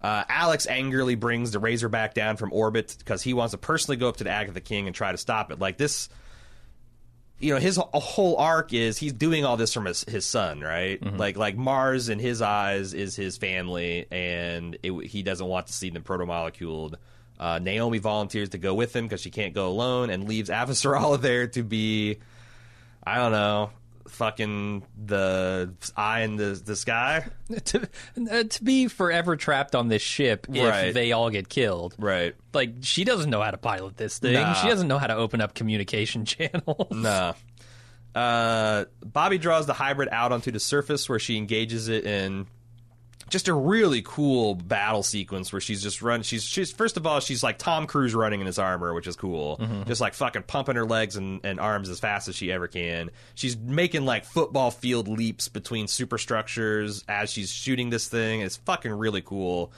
Uh, 0.02 0.24
Alex 0.28 0.66
angrily 0.66 1.14
brings 1.14 1.52
the 1.52 1.60
Razorback 1.60 2.16
down 2.16 2.38
from 2.38 2.52
orbit 2.54 2.96
because 2.98 3.22
he 3.22 3.36
wants 3.36 3.52
to 3.52 3.60
personally 3.60 3.98
go 3.98 4.10
up 4.10 4.18
to 4.18 4.24
the 4.24 4.32
Agatha 4.32 4.62
King 4.62 4.88
and 4.88 4.96
try 4.96 5.12
to 5.12 5.18
stop 5.20 5.52
it. 5.52 5.60
Like 5.60 5.78
this, 5.78 6.10
you 7.44 7.54
know, 7.54 7.60
his 7.60 7.78
wh- 7.78 7.90
whole 7.94 8.38
arc 8.38 8.72
is 8.74 8.98
he's 8.98 9.12
doing 9.14 9.44
all 9.44 9.58
this 9.58 9.74
from 9.74 9.86
his, 9.86 10.04
his 10.06 10.26
son, 10.26 10.62
right? 10.62 11.00
Like 11.18 11.36
like 11.38 11.58
Mars 11.58 12.08
in 12.08 12.18
his 12.18 12.42
eyes 12.42 12.94
is 12.94 13.16
his 13.16 13.38
family, 13.38 14.06
and 14.10 14.78
it, 14.82 14.94
he 15.08 15.24
doesn't 15.24 15.46
want 15.46 15.68
to 15.68 15.74
see 15.74 15.90
them 15.90 16.04
protomoleculed. 16.04 16.96
Uh, 17.38 17.60
Naomi 17.60 17.98
volunteers 17.98 18.50
to 18.50 18.58
go 18.58 18.74
with 18.74 18.96
him 18.96 19.06
because 19.06 19.20
she 19.20 19.30
can't 19.30 19.54
go 19.54 19.68
alone, 19.68 20.10
and 20.10 20.28
leaves 20.28 20.50
Avasarala 20.50 21.20
there 21.22 21.48
to 21.48 21.64
be, 21.64 22.20
I 23.04 23.18
don't 23.18 23.34
know, 23.34 23.72
fucking 24.14 24.84
the 25.06 25.74
eye 25.98 26.22
in 26.22 26.36
the 26.38 26.60
the 26.66 26.76
sky. 26.76 27.26
to, 27.66 27.88
uh, 28.32 28.44
to 28.44 28.64
be 28.64 28.88
forever 28.88 29.36
trapped 29.36 29.76
on 29.76 29.88
this 29.88 30.02
ship 30.02 30.48
if 30.54 30.64
Right. 30.70 30.94
they 30.94 31.12
all 31.12 31.30
get 31.30 31.50
killed. 31.50 31.96
Right. 31.98 32.36
Like 32.54 32.76
she 32.82 33.04
doesn't 33.04 33.30
know 33.30 33.42
how 33.42 33.52
to 33.52 33.58
pilot 33.58 33.98
this 33.98 34.20
thing. 34.20 34.34
Nah. 34.34 34.54
She 34.54 34.68
doesn't 34.68 34.88
know 34.88 34.98
how 35.00 35.08
to 35.08 35.16
open 35.16 35.42
up 35.42 35.54
communication 35.54 36.26
channels. 36.26 36.92
Nah. 36.92 37.34
Uh, 38.16 38.86
Bobby 39.04 39.38
draws 39.40 39.66
the 39.66 39.74
hybrid 39.74 40.10
out 40.12 40.32
onto 40.32 40.52
the 40.52 40.60
surface 40.60 41.10
where 41.10 41.20
she 41.20 41.36
engages 41.38 41.88
it 41.88 42.06
in 42.06 42.46
just 43.30 43.48
a 43.48 43.54
really 43.54 44.02
cool 44.04 44.56
battle 44.56 45.04
sequence 45.04 45.52
where 45.52 45.62
she's 45.62 45.82
just 45.82 46.02
run. 46.02 46.24
She's 46.24 46.44
she's 46.44 46.72
first 46.72 46.98
of 46.98 47.08
all 47.08 47.20
she's 47.20 47.44
like 47.44 47.58
Tom 47.58 47.88
Cruise 47.88 48.14
running 48.14 48.40
in 48.40 48.46
his 48.46 48.60
armor, 48.60 48.94
which 48.94 49.08
is 49.08 49.16
cool. 49.16 49.58
Just 49.86 50.02
like 50.02 50.14
fucking 50.14 50.44
pumping 50.44 50.76
her 50.76 50.86
legs 50.86 51.16
and, 51.16 51.42
and 51.44 51.60
arms 51.60 51.90
as 51.90 52.00
fast 52.00 52.28
as 52.28 52.36
she 52.36 52.52
ever 52.52 52.68
can. 52.68 53.10
She's 53.36 53.58
making 53.58 54.06
like 54.06 54.26
football 54.26 54.72
field 54.72 55.08
leaps 55.08 55.48
between 55.48 55.88
superstructures 55.88 57.04
as 57.08 57.32
she's 57.32 57.52
shooting 57.52 57.90
this 57.90 58.08
thing. 58.08 58.42
It's 58.42 58.58
fucking 58.58 58.92
really 58.92 59.22
cool. 59.22 59.72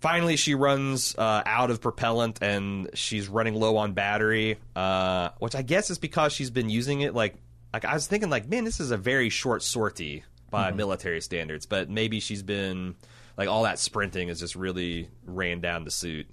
Finally, 0.00 0.36
she 0.36 0.54
runs 0.54 1.16
uh, 1.16 1.42
out 1.46 1.70
of 1.70 1.80
propellant 1.80 2.42
and 2.42 2.90
she's 2.92 3.26
running 3.28 3.54
low 3.54 3.78
on 3.78 3.92
battery, 3.94 4.58
uh, 4.76 5.30
which 5.38 5.54
I 5.54 5.62
guess 5.62 5.88
is 5.88 5.98
because 5.98 6.32
she's 6.32 6.50
been 6.50 6.68
using 6.68 7.00
it. 7.00 7.14
Like, 7.14 7.36
like 7.72 7.86
I 7.86 7.94
was 7.94 8.06
thinking, 8.06 8.28
like, 8.28 8.46
man, 8.46 8.64
this 8.64 8.80
is 8.80 8.90
a 8.90 8.98
very 8.98 9.30
short 9.30 9.62
sortie 9.62 10.22
by 10.54 10.70
military 10.72 11.20
standards, 11.20 11.66
but 11.66 11.90
maybe 11.90 12.20
she's 12.20 12.42
been 12.42 12.94
like 13.36 13.48
all 13.48 13.64
that 13.64 13.78
sprinting 13.78 14.28
has 14.28 14.40
just 14.40 14.54
really 14.54 15.08
ran 15.24 15.60
down 15.60 15.84
the 15.84 15.90
suit 15.90 16.26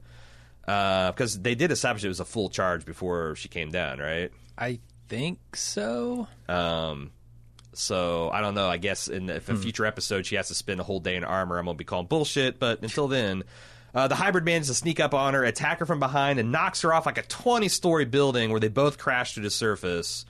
because 0.65 1.41
they 1.41 1.55
did 1.55 1.71
establish 1.71 2.03
it 2.03 2.07
was 2.07 2.19
a 2.19 2.25
full 2.25 2.49
charge 2.49 2.85
before 2.85 3.35
she 3.35 3.49
came 3.49 3.71
down, 3.71 3.99
right? 3.99 4.31
I 4.57 4.79
think 5.09 5.55
so. 5.55 6.27
Um, 6.47 7.11
so 7.73 8.29
I 8.31 8.41
don't 8.41 8.53
know. 8.53 8.69
I 8.69 8.77
guess 8.77 9.07
in 9.07 9.29
if 9.29 9.49
a 9.49 9.55
future 9.55 9.85
episode 9.85 10.25
she 10.25 10.35
has 10.35 10.49
to 10.49 10.55
spend 10.55 10.79
a 10.79 10.83
whole 10.83 10.99
day 10.99 11.15
in 11.15 11.23
armor, 11.23 11.57
I'm 11.57 11.65
gonna 11.65 11.77
be 11.77 11.83
calling 11.83 12.07
bullshit. 12.07 12.59
But 12.59 12.81
until 12.81 13.07
then, 13.07 13.43
uh, 13.93 14.07
the 14.07 14.15
hybrid 14.15 14.45
manages 14.45 14.67
to 14.67 14.73
sneak 14.73 14.99
up 14.99 15.13
on 15.13 15.33
her, 15.33 15.43
attack 15.43 15.79
her 15.79 15.85
from 15.85 15.99
behind, 15.99 16.39
and 16.39 16.51
knocks 16.51 16.81
her 16.81 16.93
off 16.93 17.05
like 17.05 17.17
a 17.17 17.23
20 17.23 17.67
story 17.69 18.05
building 18.05 18.51
where 18.51 18.59
they 18.59 18.67
both 18.67 18.97
crash 18.97 19.33
to 19.33 19.39
the 19.39 19.49
surface. 19.49 20.25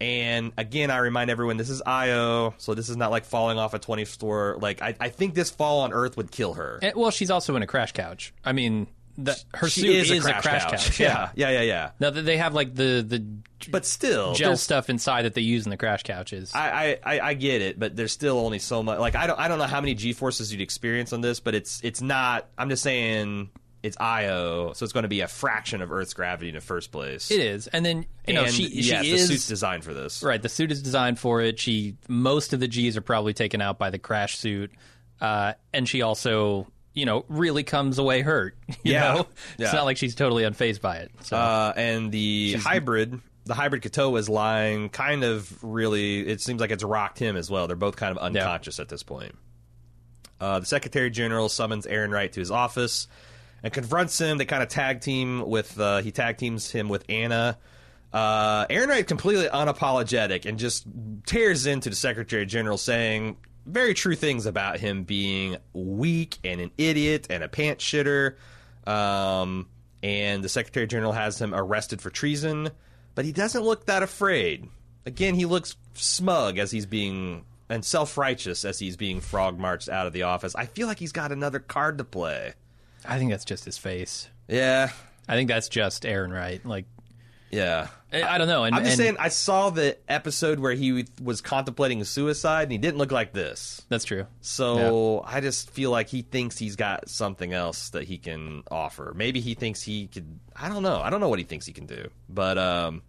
And 0.00 0.52
again, 0.56 0.90
I 0.90 0.98
remind 0.98 1.30
everyone 1.30 1.56
this 1.56 1.70
is 1.70 1.82
Io, 1.86 2.54
so 2.58 2.74
this 2.74 2.88
is 2.88 2.96
not 2.96 3.10
like 3.10 3.24
falling 3.24 3.58
off 3.58 3.74
a 3.74 3.78
20 3.78 4.04
store. 4.04 4.56
Like, 4.60 4.82
I, 4.82 4.94
I 5.00 5.08
think 5.08 5.34
this 5.34 5.50
fall 5.50 5.80
on 5.80 5.92
Earth 5.92 6.16
would 6.16 6.30
kill 6.30 6.54
her. 6.54 6.78
Eh, 6.82 6.92
well, 6.94 7.10
she's 7.10 7.30
also 7.30 7.56
in 7.56 7.62
a 7.62 7.66
crash 7.66 7.92
couch. 7.92 8.34
I 8.44 8.52
mean, 8.52 8.86
the, 9.16 9.40
her 9.54 9.68
she 9.68 9.82
suit 9.82 9.90
is, 9.90 10.10
is, 10.10 10.26
a 10.26 10.32
crash, 10.34 10.64
couch. 10.64 10.98
Yeah, 11.00 11.30
yeah, 11.36 11.50
yeah, 11.50 11.60
yeah. 11.62 11.90
Now 12.00 12.10
that 12.10 12.22
they 12.22 12.36
have 12.36 12.52
like 12.52 12.74
the 12.74 13.04
the 13.06 13.24
But 13.70 13.86
still, 13.86 14.34
gel 14.34 14.56
stuff 14.56 14.90
inside 14.90 15.22
that 15.22 15.34
they 15.34 15.40
use 15.40 15.64
in 15.66 15.70
the 15.70 15.76
crash 15.76 16.02
couches. 16.02 16.52
I, 16.54 16.98
I, 17.04 17.14
I- 17.16 17.20
I 17.28 17.34
get 17.34 17.62
it, 17.62 17.78
but 17.78 17.94
there's 17.94 18.12
still 18.12 18.38
only 18.40 18.58
so 18.58 18.82
much. 18.82 18.98
Like 18.98 19.14
I 19.14 19.26
don't 19.28 19.38
I 19.38 19.46
don't 19.48 19.58
know 19.58 19.64
how 19.66 19.80
many 19.80 19.94
G 19.94 20.12
forces 20.14 20.50
you'd 20.52 20.60
experience 20.60 21.12
on 21.12 21.20
this, 21.20 21.38
but 21.40 21.54
it's 21.54 21.80
it's 21.84 22.02
not. 22.02 22.48
I'm 22.58 22.68
just 22.68 22.82
saying 22.82 23.50
it's 23.84 23.96
Io, 24.00 24.72
so 24.72 24.82
it's 24.82 24.92
going 24.92 25.02
to 25.02 25.08
be 25.08 25.20
a 25.20 25.28
fraction 25.28 25.82
of 25.82 25.92
Earth's 25.92 26.14
gravity 26.14 26.48
in 26.48 26.54
the 26.54 26.60
first 26.60 26.90
place. 26.90 27.30
it 27.30 27.38
is, 27.40 27.66
and 27.68 27.84
then 27.84 28.06
you 28.26 28.34
know 28.34 28.44
and 28.44 28.52
she 28.52 28.66
yeah, 28.68 29.02
she 29.02 29.10
the 29.10 29.16
is 29.16 29.28
suit's 29.28 29.46
designed 29.46 29.84
for 29.84 29.92
this. 29.92 30.22
right. 30.22 30.40
The 30.42 30.48
suit 30.48 30.72
is 30.72 30.82
designed 30.82 31.18
for 31.18 31.40
it. 31.42 31.58
She 31.60 31.96
most 32.08 32.52
of 32.54 32.60
the 32.60 32.66
G's 32.68 32.96
are 32.96 33.02
probably 33.02 33.34
taken 33.34 33.60
out 33.60 33.78
by 33.78 33.90
the 33.90 33.98
crash 33.98 34.38
suit, 34.38 34.72
uh, 35.20 35.52
and 35.72 35.88
she 35.88 36.00
also 36.02 36.66
you 36.94 37.04
know 37.06 37.24
really 37.28 37.62
comes 37.62 37.98
away 37.98 38.22
hurt. 38.22 38.56
You 38.82 38.92
Yeah. 38.94 39.00
know? 39.14 39.26
Yeah. 39.58 39.66
it's 39.66 39.74
not 39.74 39.84
like 39.84 39.96
she's 39.98 40.14
totally 40.14 40.44
unfazed 40.44 40.80
by 40.80 40.96
it. 40.98 41.10
So 41.22 41.36
Uh, 41.36 41.72
and 41.76 42.10
the 42.10 42.54
hybrid, 42.54 43.20
the 43.44 43.54
hybrid 43.54 43.82
Katoa 43.82 44.18
is 44.18 44.28
lying 44.30 44.88
kind 44.88 45.24
of 45.24 45.62
really. 45.62 46.26
It 46.26 46.40
seems 46.40 46.60
like 46.60 46.70
it's 46.70 46.84
rocked 46.84 47.18
him 47.18 47.36
as 47.36 47.50
well. 47.50 47.66
They're 47.66 47.76
both 47.76 47.96
kind 47.96 48.12
of 48.16 48.18
unconscious 48.18 48.80
at 48.80 48.88
this 48.88 49.02
point. 49.02 49.34
Uh, 50.40 50.60
the 50.60 50.66
Secretary 50.66 51.10
General 51.10 51.48
summons 51.48 51.86
Errinwright 51.86 52.32
to 52.32 52.40
his 52.40 52.50
office 52.50 53.06
and 53.64 53.72
confronts 53.72 54.20
him. 54.20 54.38
They 54.38 54.44
kind 54.44 54.62
of 54.62 54.68
tag 54.68 55.00
team 55.00 55.44
with. 55.48 55.80
Uh, 55.80 56.02
he 56.02 56.12
tag 56.12 56.36
teams 56.36 56.70
him 56.70 56.88
with 56.88 57.04
Anna. 57.08 57.58
Uh, 58.12 58.66
Errinwright 58.68 59.08
completely 59.08 59.46
unapologetic 59.46 60.46
and 60.46 60.56
just 60.56 60.86
tears 61.26 61.66
into 61.66 61.90
the 61.90 61.96
Secretary 61.96 62.46
General, 62.46 62.78
saying 62.78 63.36
very 63.66 63.94
true 63.94 64.14
things 64.14 64.46
about 64.46 64.78
him 64.78 65.02
being 65.02 65.56
weak 65.72 66.38
and 66.44 66.60
an 66.60 66.70
idiot 66.78 67.26
and 67.30 67.42
a 67.42 67.48
pant 67.48 67.80
shitter. 67.80 68.36
Um, 68.86 69.68
and 70.02 70.44
the 70.44 70.48
Secretary 70.50 70.86
General 70.86 71.12
has 71.12 71.40
him 71.40 71.54
arrested 71.54 72.00
for 72.02 72.10
treason, 72.10 72.70
but 73.14 73.24
he 73.24 73.32
doesn't 73.32 73.64
look 73.64 73.86
that 73.86 74.02
afraid. 74.02 74.68
Again, 75.06 75.34
he 75.34 75.46
looks 75.46 75.76
smug 75.94 76.58
as 76.58 76.70
he's 76.70 76.86
being 76.86 77.46
and 77.70 77.82
self 77.82 78.18
righteous 78.18 78.66
as 78.66 78.78
he's 78.78 78.96
being 78.98 79.20
frog 79.20 79.58
marched 79.58 79.88
out 79.88 80.06
of 80.06 80.12
the 80.12 80.24
office. 80.24 80.54
I 80.54 80.66
feel 80.66 80.86
like 80.86 80.98
he's 80.98 81.12
got 81.12 81.32
another 81.32 81.58
card 81.58 81.96
to 81.98 82.04
play. 82.04 82.52
I 83.04 83.18
think 83.18 83.30
that's 83.30 83.44
just 83.44 83.64
his 83.64 83.78
face. 83.78 84.28
Yeah, 84.48 84.90
I 85.28 85.34
think 85.34 85.48
that's 85.48 85.68
just 85.68 86.02
Errinwright. 86.04 86.64
Like 86.64 86.86
yeah. 87.54 87.88
I, 88.12 88.22
I 88.22 88.38
don't 88.38 88.48
know. 88.48 88.64
And, 88.64 88.74
I'm 88.74 88.82
just 88.82 88.98
and 88.98 88.98
saying, 88.98 89.16
I 89.18 89.28
saw 89.28 89.70
the 89.70 89.96
episode 90.08 90.58
where 90.58 90.72
he 90.72 91.06
was 91.22 91.40
contemplating 91.40 92.02
suicide, 92.04 92.64
and 92.64 92.72
he 92.72 92.78
didn't 92.78 92.98
look 92.98 93.12
like 93.12 93.32
this. 93.32 93.82
that's 93.88 94.04
true. 94.04 94.26
So 94.40 95.22
I 95.26 95.40
just 95.40 95.70
feel 95.70 95.90
like 95.90 96.08
he 96.08 96.22
thinks 96.22 96.58
he's 96.58 96.76
got 96.76 97.08
something 97.08 97.52
else 97.52 97.90
that 97.90 98.04
he 98.04 98.18
can 98.18 98.64
offer. 98.70 99.12
Maybe 99.16 99.40
he 99.40 99.54
thinks 99.54 99.82
he 99.82 100.08
could. 100.08 100.38
I 100.56 100.68
don't 100.68 100.82
know. 100.82 101.00
I 101.00 101.10
don't 101.10 101.20
know 101.20 101.28
what 101.28 101.38
he 101.38 101.44
thinks 101.44 101.66
he 101.66 101.72
can 101.72 101.86
do. 101.86 102.08
But 102.28 102.58
um, 102.58 103.02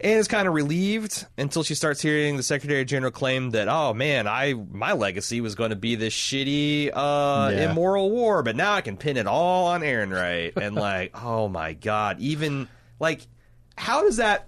Anna's 0.00 0.28
kind 0.28 0.46
of 0.46 0.52
relieved 0.54 1.26
until 1.38 1.62
she 1.62 1.74
starts 1.74 2.02
hearing 2.02 2.36
the 2.36 2.42
Secretary 2.42 2.84
General 2.84 3.10
claim 3.10 3.50
that, 3.50 3.66
oh 3.68 3.94
man, 3.94 4.26
I 4.26 4.52
my 4.54 4.92
legacy 4.92 5.40
was 5.40 5.54
going 5.54 5.70
to 5.70 5.76
be 5.76 5.94
this 5.94 6.12
shitty, 6.14 6.90
uh, 6.92 7.50
Yeah. 7.54 7.70
immoral 7.70 8.10
war, 8.10 8.42
but 8.42 8.56
now 8.56 8.72
I 8.74 8.82
can 8.82 8.96
pin 8.98 9.16
it 9.16 9.26
all 9.26 9.68
on 9.68 9.80
Errinwright. 9.80 10.56
And 10.56 10.74
like, 10.74 11.12
oh 11.24 11.48
my 11.48 11.72
god, 11.72 12.20
even 12.20 12.68
like, 13.00 13.26
how 13.76 14.02
does 14.02 14.18
that? 14.18 14.46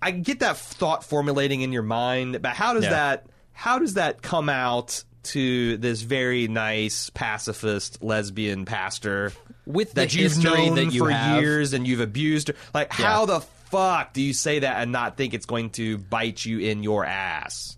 I 0.00 0.12
get 0.12 0.40
that 0.40 0.56
thought 0.56 1.02
formulating 1.02 1.62
in 1.62 1.72
your 1.72 1.82
mind, 1.82 2.40
but 2.42 2.52
how 2.52 2.74
does 2.74 2.84
Yeah. 2.84 2.90
that? 2.90 3.26
How 3.52 3.78
does 3.78 3.94
that 3.94 4.22
come 4.22 4.48
out 4.48 5.02
to 5.24 5.76
this 5.78 6.02
very 6.02 6.46
nice 6.46 7.10
pacifist 7.10 8.00
lesbian 8.04 8.64
pastor 8.66 9.32
With 9.64 9.88
the 9.94 10.02
that 10.02 10.14
you've 10.14 10.34
history 10.34 10.44
known 10.68 10.74
that 10.76 10.92
you 10.92 11.00
for 11.00 11.10
have, 11.10 11.40
years 11.42 11.72
and 11.72 11.84
you've 11.88 12.00
abused 12.00 12.48
her? 12.48 12.54
Like, 12.72 12.92
how 12.92 13.26
the 13.26 13.40
fuck 13.70 14.12
do 14.12 14.22
you 14.22 14.32
say 14.32 14.60
that 14.60 14.82
and 14.82 14.92
not 14.92 15.16
think 15.16 15.34
it's 15.34 15.46
going 15.46 15.70
to 15.70 15.98
bite 15.98 16.44
you 16.44 16.58
in 16.58 16.82
your 16.82 17.04
ass? 17.04 17.76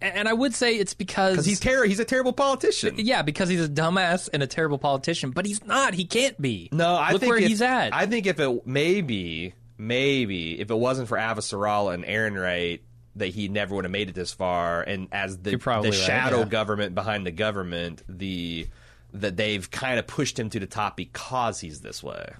and 0.00 0.28
I 0.28 0.32
would 0.32 0.52
say 0.52 0.74
it's 0.74 0.94
because 0.94 1.34
Because 1.34 1.46
he's 1.46 1.60
ter- 1.60 1.84
he's 1.84 2.00
a 2.00 2.04
terrible 2.04 2.32
politician. 2.32 2.96
yeah, 2.98 3.22
because 3.22 3.48
he's 3.48 3.64
a 3.64 3.68
dumbass 3.68 4.28
and 4.32 4.42
a 4.42 4.48
terrible 4.48 4.78
politician, 4.78 5.30
but 5.30 5.46
he's 5.46 5.64
not. 5.64 5.94
He 5.94 6.04
can't 6.06 6.40
be. 6.42 6.68
No, 6.72 6.94
I 6.96 7.12
look 7.12 7.20
think 7.20 7.30
where 7.30 7.38
if- 7.40 7.46
he's 7.48 7.62
at. 7.62 7.94
I 7.94 8.06
think 8.06 8.26
if 8.26 8.40
it 8.40 8.66
maybe 8.66 9.54
maybe 9.78 10.60
if 10.60 10.70
it 10.70 10.74
wasn't 10.76 11.08
for 11.08 11.16
Avasarala 11.18 11.94
and 11.94 12.04
Errinwright, 12.04 12.80
that 13.16 13.28
he 13.28 13.46
never 13.48 13.74
would 13.76 13.84
have 13.84 13.92
made 13.92 14.08
it 14.08 14.14
this 14.16 14.32
far. 14.32 14.82
And 14.82 15.06
as 15.12 15.38
the 15.38 15.50
You're 15.50 15.58
probably 15.60 15.90
the 15.90 15.96
right, 15.98 16.04
shadow 16.06 16.38
yeah. 16.40 16.44
government 16.46 16.94
behind 16.96 17.24
the 17.26 17.30
government, 17.30 18.02
the 18.08 18.66
that 19.12 19.36
they've 19.36 19.70
kind 19.70 19.98
of 20.00 20.06
pushed 20.06 20.36
him 20.38 20.50
to 20.50 20.58
the 20.58 20.66
top 20.66 20.96
because 20.96 21.60
he's 21.60 21.80
this 21.80 22.02
way. 22.02 22.32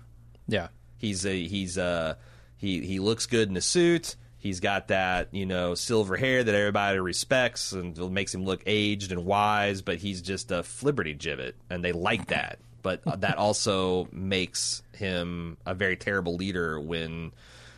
yeah, 0.48 0.68
He's 0.96 1.24
a 1.26 1.46
he's 1.46 1.76
a 1.76 2.16
he 2.62 2.80
he 2.86 3.00
looks 3.00 3.26
good 3.26 3.50
in 3.50 3.56
a 3.56 3.60
suit. 3.60 4.14
He's 4.38 4.60
got 4.60 4.88
that 4.88 5.28
you 5.32 5.44
know 5.44 5.74
silver 5.74 6.16
hair 6.16 6.42
that 6.42 6.54
everybody 6.54 6.98
respects 7.00 7.72
and 7.72 7.98
makes 8.12 8.32
him 8.34 8.44
look 8.44 8.62
aged 8.66 9.12
and 9.12 9.26
wise. 9.26 9.82
But 9.82 9.98
he's 9.98 10.22
just 10.22 10.50
a 10.52 10.62
flibberty 10.62 11.18
gibbet, 11.18 11.54
and 11.68 11.84
they 11.84 11.92
like 11.92 12.28
that. 12.28 12.60
But 12.80 13.02
that 13.20 13.36
also 13.36 14.08
makes 14.12 14.82
him 14.92 15.56
a 15.66 15.74
very 15.74 15.96
terrible 15.96 16.36
leader 16.36 16.80
when 16.80 17.32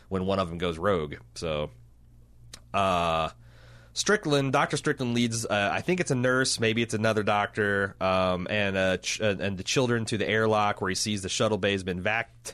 when 0.07 0.25
one 0.27 0.39
of 0.39 0.49
them 0.49 0.59
goes 0.59 0.77
rogue. 0.77 1.15
So, 1.33 1.71
uh, 2.73 3.29
Strickland, 3.93 4.53
Doctor 4.53 4.77
Strickland 4.77 5.15
leads. 5.15 5.45
Uh, 5.45 5.69
I 5.73 5.81
think 5.81 5.99
it's 5.99 6.11
a 6.11 6.15
nurse, 6.15 6.59
maybe 6.59 6.83
it's 6.83 6.93
another 6.93 7.23
doctor, 7.23 7.95
um, 7.99 8.45
and 8.49 8.77
uh, 8.77 8.97
ch- 8.97 9.19
uh, 9.19 9.35
and 9.39 9.57
the 9.57 9.63
children 9.63 10.05
to 10.05 10.17
the 10.17 10.27
airlock 10.27 10.79
where 10.79 10.89
he 10.89 10.95
sees 10.95 11.23
the 11.23 11.29
shuttle 11.29 11.57
bay 11.57 11.71
has 11.71 11.83
been 11.83 12.03
vacked, 12.03 12.53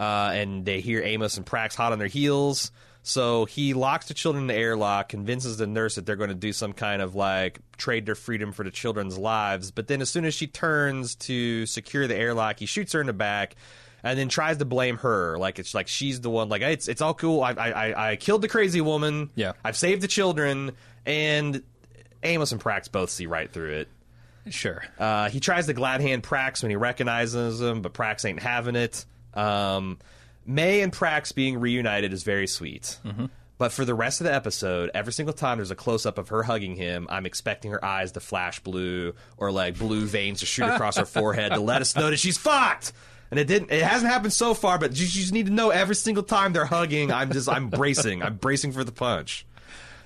uh, 0.00 0.30
and 0.32 0.64
they 0.64 0.80
hear 0.80 1.02
Amos 1.02 1.36
and 1.36 1.46
Prax 1.46 1.74
hot 1.74 1.92
on 1.92 1.98
their 1.98 2.08
heels. 2.08 2.70
So 3.06 3.44
he 3.44 3.74
locks 3.74 4.06
the 4.08 4.14
children 4.14 4.44
in 4.44 4.48
the 4.48 4.54
airlock, 4.54 5.10
convinces 5.10 5.58
the 5.58 5.66
nurse 5.66 5.96
that 5.96 6.06
they're 6.06 6.16
going 6.16 6.30
to 6.30 6.34
do 6.34 6.52
some 6.54 6.72
kind 6.72 7.02
of 7.02 7.14
like 7.14 7.58
trade 7.76 8.06
their 8.06 8.14
freedom 8.14 8.52
for 8.52 8.64
the 8.64 8.70
children's 8.70 9.18
lives. 9.18 9.70
But 9.70 9.88
then, 9.88 10.00
as 10.00 10.08
soon 10.08 10.24
as 10.24 10.32
she 10.32 10.46
turns 10.46 11.14
to 11.16 11.66
secure 11.66 12.06
the 12.06 12.16
airlock, 12.16 12.58
he 12.60 12.66
shoots 12.66 12.94
her 12.94 13.00
in 13.02 13.06
the 13.06 13.12
back 13.12 13.56
and 14.02 14.18
then 14.18 14.28
tries 14.30 14.56
to 14.58 14.64
blame 14.64 14.96
her 14.98 15.36
like 15.38 15.58
it's 15.58 15.74
like 15.74 15.88
she's 15.88 16.20
the 16.22 16.28
one 16.30 16.48
like 16.50 16.60
"Hey, 16.62 16.72
it's 16.74 16.88
it's 16.88 17.00
all 17.02 17.14
cool 17.14 17.42
I 17.42 17.52
I 17.52 17.70
I- 17.70 18.10
I 18.12 18.16
killed 18.16 18.42
the 18.42 18.48
crazy 18.48 18.80
woman 18.82 19.30
Yeah. 19.34 19.52
I've 19.64 19.76
saved 19.78 20.02
the 20.02 20.08
children 20.08 20.72
and 21.06 21.62
Amos 22.22 22.52
and 22.52 22.60
Prax 22.62 22.90
both 22.92 23.08
see 23.10 23.24
right 23.26 23.50
through 23.50 23.70
it 23.70 23.88
sure. 24.50 24.82
uh, 24.98 25.30
he 25.30 25.40
tries 25.40 25.66
to 25.66 25.72
glad 25.72 26.02
hand 26.02 26.22
Prax 26.22 26.62
when 26.62 26.68
he 26.70 26.76
recognizes 26.76 27.60
him 27.62 27.80
but 27.80 27.94
Prax 27.94 28.26
ain't 28.28 28.42
having 28.42 28.76
it 28.76 29.06
um, 29.36 29.98
May 30.46 30.80
and 30.82 30.92
Prax 30.92 31.34
being 31.34 31.58
reunited 31.60 32.12
is 32.12 32.22
very 32.22 32.46
sweet 32.46 32.98
but 33.56 33.72
for 33.72 33.84
the 33.84 33.94
rest 33.94 34.20
of 34.20 34.24
the 34.26 34.34
episode, 34.34 34.90
every 34.94 35.12
single 35.12 35.32
time 35.32 35.58
there's 35.58 35.70
a 35.70 35.76
close 35.76 36.06
up 36.06 36.18
of 36.18 36.28
her 36.28 36.42
hugging 36.42 36.74
him, 36.74 37.06
I'm 37.08 37.24
expecting 37.24 37.70
her 37.70 37.84
eyes 37.84 38.12
to 38.12 38.20
flash 38.20 38.60
blue 38.60 39.14
or 39.36 39.52
like 39.52 39.78
blue 39.78 40.06
veins 40.06 40.40
to 40.40 40.46
shoot 40.46 40.66
across 40.66 40.96
her 40.96 41.04
forehead 41.04 41.52
to 41.52 41.60
let 41.60 41.80
us 41.80 41.94
know 41.94 42.10
that 42.10 42.18
she's 42.18 42.36
fucked. 42.36 42.92
And 43.30 43.38
it 43.40 43.46
didn't. 43.46 43.70
It 43.70 43.82
hasn't 43.82 44.10
happened 44.10 44.32
so 44.32 44.54
far, 44.54 44.78
but 44.78 44.98
you, 44.98 45.06
you 45.06 45.10
just 45.10 45.32
need 45.32 45.46
to 45.46 45.52
know 45.52 45.70
every 45.70 45.94
single 45.94 46.22
time 46.22 46.52
they're 46.52 46.66
hugging, 46.66 47.10
I'm 47.10 47.32
just 47.32 47.48
I'm 47.48 47.68
bracing. 47.70 48.22
I'm 48.22 48.36
bracing 48.36 48.72
for 48.72 48.84
the 48.84 48.92
punch. 48.92 49.46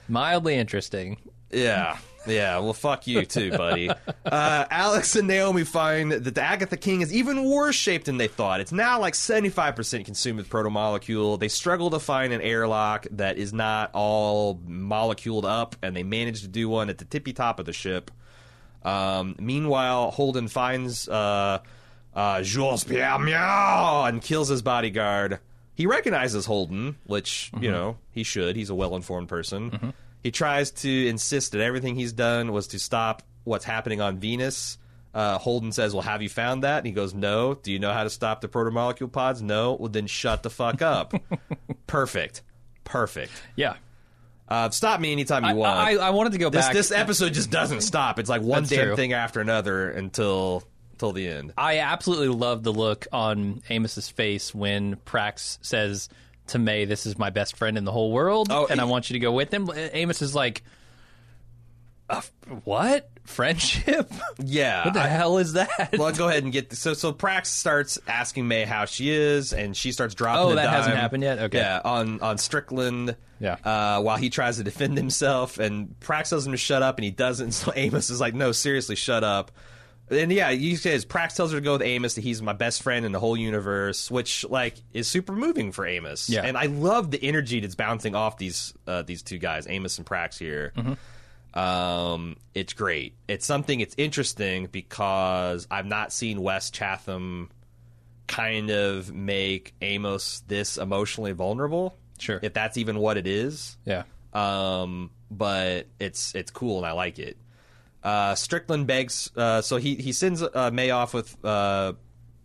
Mildly 0.08 0.54
interesting. 0.54 1.18
Yeah. 1.50 1.98
Yeah, 2.28 2.58
well, 2.58 2.72
fuck 2.74 3.06
you 3.06 3.24
too, 3.24 3.50
buddy. 3.50 3.90
Uh, 4.24 4.66
Alex 4.70 5.16
and 5.16 5.26
Naomi 5.26 5.64
find 5.64 6.12
that 6.12 6.34
the 6.34 6.42
Agatha 6.42 6.76
King 6.76 7.00
is 7.00 7.14
even 7.14 7.44
worse 7.44 7.74
shaped 7.74 8.04
than 8.04 8.18
they 8.18 8.28
thought. 8.28 8.60
It's 8.60 8.72
now 8.72 9.00
like 9.00 9.14
75% 9.14 10.04
consumed 10.04 10.36
with 10.38 10.50
protomolecule. 10.50 11.40
They 11.40 11.48
struggle 11.48 11.88
to 11.90 11.98
find 11.98 12.34
an 12.34 12.42
airlock 12.42 13.06
that 13.12 13.38
is 13.38 13.54
not 13.54 13.90
all 13.94 14.56
moleculed 14.68 15.44
up, 15.44 15.76
and 15.82 15.96
they 15.96 16.02
manage 16.02 16.42
to 16.42 16.48
do 16.48 16.68
one 16.68 16.90
at 16.90 16.98
the 16.98 17.06
tippy 17.06 17.32
top 17.32 17.58
of 17.58 17.64
the 17.64 17.72
ship. 17.72 18.10
Um, 18.82 19.34
meanwhile, 19.38 20.10
Holden 20.10 20.48
finds 20.48 21.08
uh, 21.08 21.60
uh, 22.14 22.42
Jules 22.42 22.84
Pierre 22.84 23.18
Mao 23.18 24.04
and 24.04 24.20
kills 24.20 24.48
his 24.48 24.60
bodyguard. 24.60 25.38
He 25.74 25.86
recognizes 25.86 26.44
Holden, 26.44 26.96
which, 27.04 27.50
you 27.60 27.70
know, 27.70 27.96
he 28.10 28.24
should. 28.24 28.56
He's 28.56 28.68
a 28.68 28.74
well 28.74 28.94
informed 28.94 29.28
person. 29.30 29.94
He 30.22 30.30
tries 30.30 30.70
to 30.72 31.06
insist 31.06 31.52
that 31.52 31.60
everything 31.60 31.94
he's 31.94 32.12
done 32.12 32.52
was 32.52 32.68
to 32.68 32.78
stop 32.78 33.22
what's 33.44 33.64
happening 33.64 34.00
on 34.00 34.18
Venus. 34.18 34.78
Uh, 35.14 35.38
Holden 35.38 35.72
says, 35.72 35.94
Well, 35.94 36.02
have 36.02 36.22
you 36.22 36.28
found 36.28 36.64
that? 36.64 36.78
And 36.78 36.86
he 36.86 36.92
goes, 36.92 37.14
No. 37.14 37.54
Do 37.54 37.72
you 37.72 37.78
know 37.78 37.92
how 37.92 38.04
to 38.04 38.10
stop 38.10 38.40
the 38.40 38.48
protomolecule 38.48 39.10
pods? 39.10 39.40
No. 39.42 39.74
Well, 39.74 39.88
then 39.88 40.06
shut 40.06 40.42
the 40.42 40.50
fuck 40.50 40.82
up. 40.82 41.14
Perfect. 41.86 42.42
Perfect. 42.84 43.32
Yeah. 43.56 43.76
Uh, 44.48 44.70
stop 44.70 44.98
me 45.00 45.12
anytime 45.12 45.44
you 45.44 45.50
I, 45.50 45.54
want. 45.54 45.78
I, 45.78 45.96
I 45.96 46.10
wanted 46.10 46.32
to 46.32 46.38
go 46.38 46.48
This 46.50 46.66
back. 46.66 46.74
this 46.74 46.90
episode 46.90 47.34
just 47.34 47.50
doesn't 47.50 47.82
stop. 47.82 48.18
It's 48.18 48.30
like 48.30 48.40
one 48.42 48.62
That's 48.62 48.70
damn 48.70 48.86
true. 48.88 48.96
thing 48.96 49.12
after 49.12 49.40
another 49.40 49.90
until 49.90 50.62
till 50.98 51.12
the 51.12 51.28
end. 51.28 51.52
I 51.56 51.78
absolutely 51.78 52.28
love 52.28 52.62
the 52.62 52.72
look 52.72 53.06
on 53.12 53.62
Amos's 53.70 54.08
face 54.08 54.54
when 54.54 54.96
Prax 54.96 55.58
says, 55.62 56.08
to 56.48 56.58
May, 56.58 56.84
"This 56.84 57.06
is 57.06 57.18
my 57.18 57.30
best 57.30 57.56
friend 57.56 57.76
in 57.78 57.84
the 57.84 57.92
whole 57.92 58.12
world, 58.12 58.48
Oh, 58.50 58.66
and 58.68 58.80
I 58.80 58.84
want 58.84 59.10
you 59.10 59.14
to 59.14 59.20
go 59.20 59.32
with 59.32 59.52
him." 59.52 59.68
Amos 59.74 60.22
is 60.22 60.34
like, 60.34 60.62
uh, 62.10 62.22
"What 62.64 63.10
friendship? 63.24 64.10
Yeah. 64.42 64.86
what 64.86 64.94
the 64.94 65.00
I- 65.02 65.06
hell 65.08 65.38
is 65.38 65.52
that?" 65.54 65.94
well, 65.98 66.12
go 66.12 66.28
ahead 66.28 66.42
and 66.44 66.52
get 66.52 66.72
so 66.76 66.94
so. 66.94 67.12
Prax 67.12 67.46
starts 67.46 67.98
asking 68.06 68.48
May 68.48 68.64
how 68.64 68.84
she 68.86 69.10
is, 69.10 69.52
and 69.52 69.76
she 69.76 69.92
starts 69.92 70.14
dropping. 70.14 70.52
Oh, 70.52 70.54
that 70.54 70.70
hasn't 70.70 70.96
happened 70.96 71.22
yet? 71.22 71.38
Okay. 71.38 71.58
Yeah, 71.58 71.80
on 71.84 72.20
on 72.20 72.38
Strickland. 72.38 73.16
Yeah. 73.40 73.56
Uh, 73.64 74.00
while 74.00 74.16
he 74.16 74.30
tries 74.30 74.56
to 74.56 74.64
defend 74.64 74.96
himself, 74.96 75.58
and 75.58 75.94
Prax 76.00 76.30
tells 76.30 76.44
him 76.46 76.52
to 76.52 76.56
shut 76.58 76.82
up, 76.82 76.96
and 76.98 77.04
he 77.04 77.10
doesn't. 77.10 77.52
So 77.58 77.72
Amos 77.76 78.10
is 78.10 78.20
like, 78.20 78.34
"No, 78.34 78.52
seriously, 78.52 78.96
shut 78.96 79.22
up." 79.22 79.52
And 80.10 80.32
yeah, 80.32 80.50
you 80.50 80.76
says 80.76 81.04
Prax 81.04 81.36
tells 81.36 81.52
her 81.52 81.58
to 81.58 81.64
go 81.64 81.72
with 81.74 81.82
Amos. 81.82 82.14
That 82.14 82.22
he's 82.22 82.40
my 82.42 82.52
best 82.52 82.82
friend 82.82 83.04
in 83.04 83.12
the 83.12 83.20
whole 83.20 83.36
universe, 83.36 84.10
which 84.10 84.44
like 84.48 84.76
is 84.92 85.06
super 85.08 85.32
moving 85.32 85.72
for 85.72 85.86
Amos. 85.86 86.28
Yeah. 86.28 86.42
And 86.44 86.56
I 86.56 86.66
love 86.66 87.10
the 87.10 87.22
energy 87.22 87.60
that's 87.60 87.74
bouncing 87.74 88.14
off 88.14 88.38
these 88.38 88.74
uh, 88.86 89.02
these 89.02 89.22
two 89.22 89.38
guys, 89.38 89.66
Amos 89.68 89.98
and 89.98 90.06
Prax 90.06 90.38
here. 90.38 90.72
Um, 91.54 92.36
it's 92.54 92.72
great. 92.72 93.14
It's 93.26 93.46
something. 93.46 93.80
It's 93.80 93.94
interesting 93.98 94.66
because 94.66 95.66
I've 95.70 95.86
not 95.86 96.12
seen 96.12 96.42
Wes 96.42 96.70
Chatham 96.70 97.50
kind 98.26 98.70
of 98.70 99.12
make 99.12 99.74
Amos 99.80 100.42
this 100.46 100.76
emotionally 100.76 101.32
vulnerable. 101.32 101.96
Sure. 102.20 102.40
if 102.42 102.52
that's 102.52 102.76
even 102.76 102.98
what 102.98 103.16
it 103.16 103.28
is. 103.28 103.76
yeah, 103.84 104.02
Um, 104.32 105.10
but 105.30 105.86
it's 106.00 106.34
it's 106.34 106.50
cool 106.50 106.78
and 106.78 106.86
I 106.86 106.90
like 106.92 107.20
it. 107.20 107.36
Uh, 108.08 108.34
Strickland 108.34 108.86
begs, 108.86 109.30
uh, 109.36 109.60
so 109.60 109.76
he 109.76 109.94
he 109.96 110.12
sends 110.12 110.42
uh, 110.42 110.70
May 110.72 110.90
off 110.90 111.12
with 111.12 111.44
uh, 111.44 111.92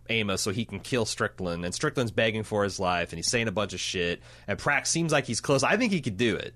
Amos 0.10 0.42
so 0.42 0.52
he 0.52 0.66
can 0.66 0.82
kill 0.82 1.06
Strickland, 1.06 1.64
and 1.64 1.74
Strickland's 1.74 2.12
begging 2.12 2.44
for 2.44 2.66
his 2.66 2.82
life, 2.82 3.14
and 3.14 3.18
he's 3.18 3.30
saying 3.30 3.48
a 3.48 3.52
bunch 3.52 3.72
of 3.74 3.80
shit. 3.80 4.22
And 4.46 4.60
Prax 4.60 4.88
seems 4.88 5.14
like 5.14 5.26
he's 5.26 5.40
close. 5.40 5.64
I 5.64 5.78
think 5.78 5.94
he 5.94 6.02
could 6.02 6.18
do 6.18 6.36
it, 6.36 6.54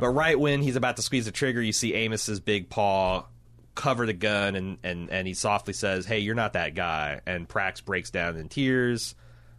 but 0.00 0.08
right 0.08 0.38
when 0.40 0.62
he's 0.62 0.76
about 0.76 0.96
to 0.96 1.02
squeeze 1.02 1.26
the 1.26 1.30
trigger, 1.30 1.60
you 1.60 1.72
see 1.72 1.92
Amos's 1.94 2.40
big 2.40 2.70
paw 2.70 3.26
cover 3.74 4.06
the 4.06 4.14
gun, 4.14 4.54
and 4.54 4.78
and 4.82 5.10
and 5.10 5.26
he 5.28 5.34
softly 5.34 5.74
says, 5.74 6.06
"Hey, 6.06 6.20
you're 6.20 6.34
not 6.34 6.54
that 6.54 6.74
guy." 6.74 7.20
And 7.26 7.46
Prax 7.46 7.84
breaks 7.84 8.10
down 8.10 8.38
in 8.38 8.48
tears, 8.48 9.14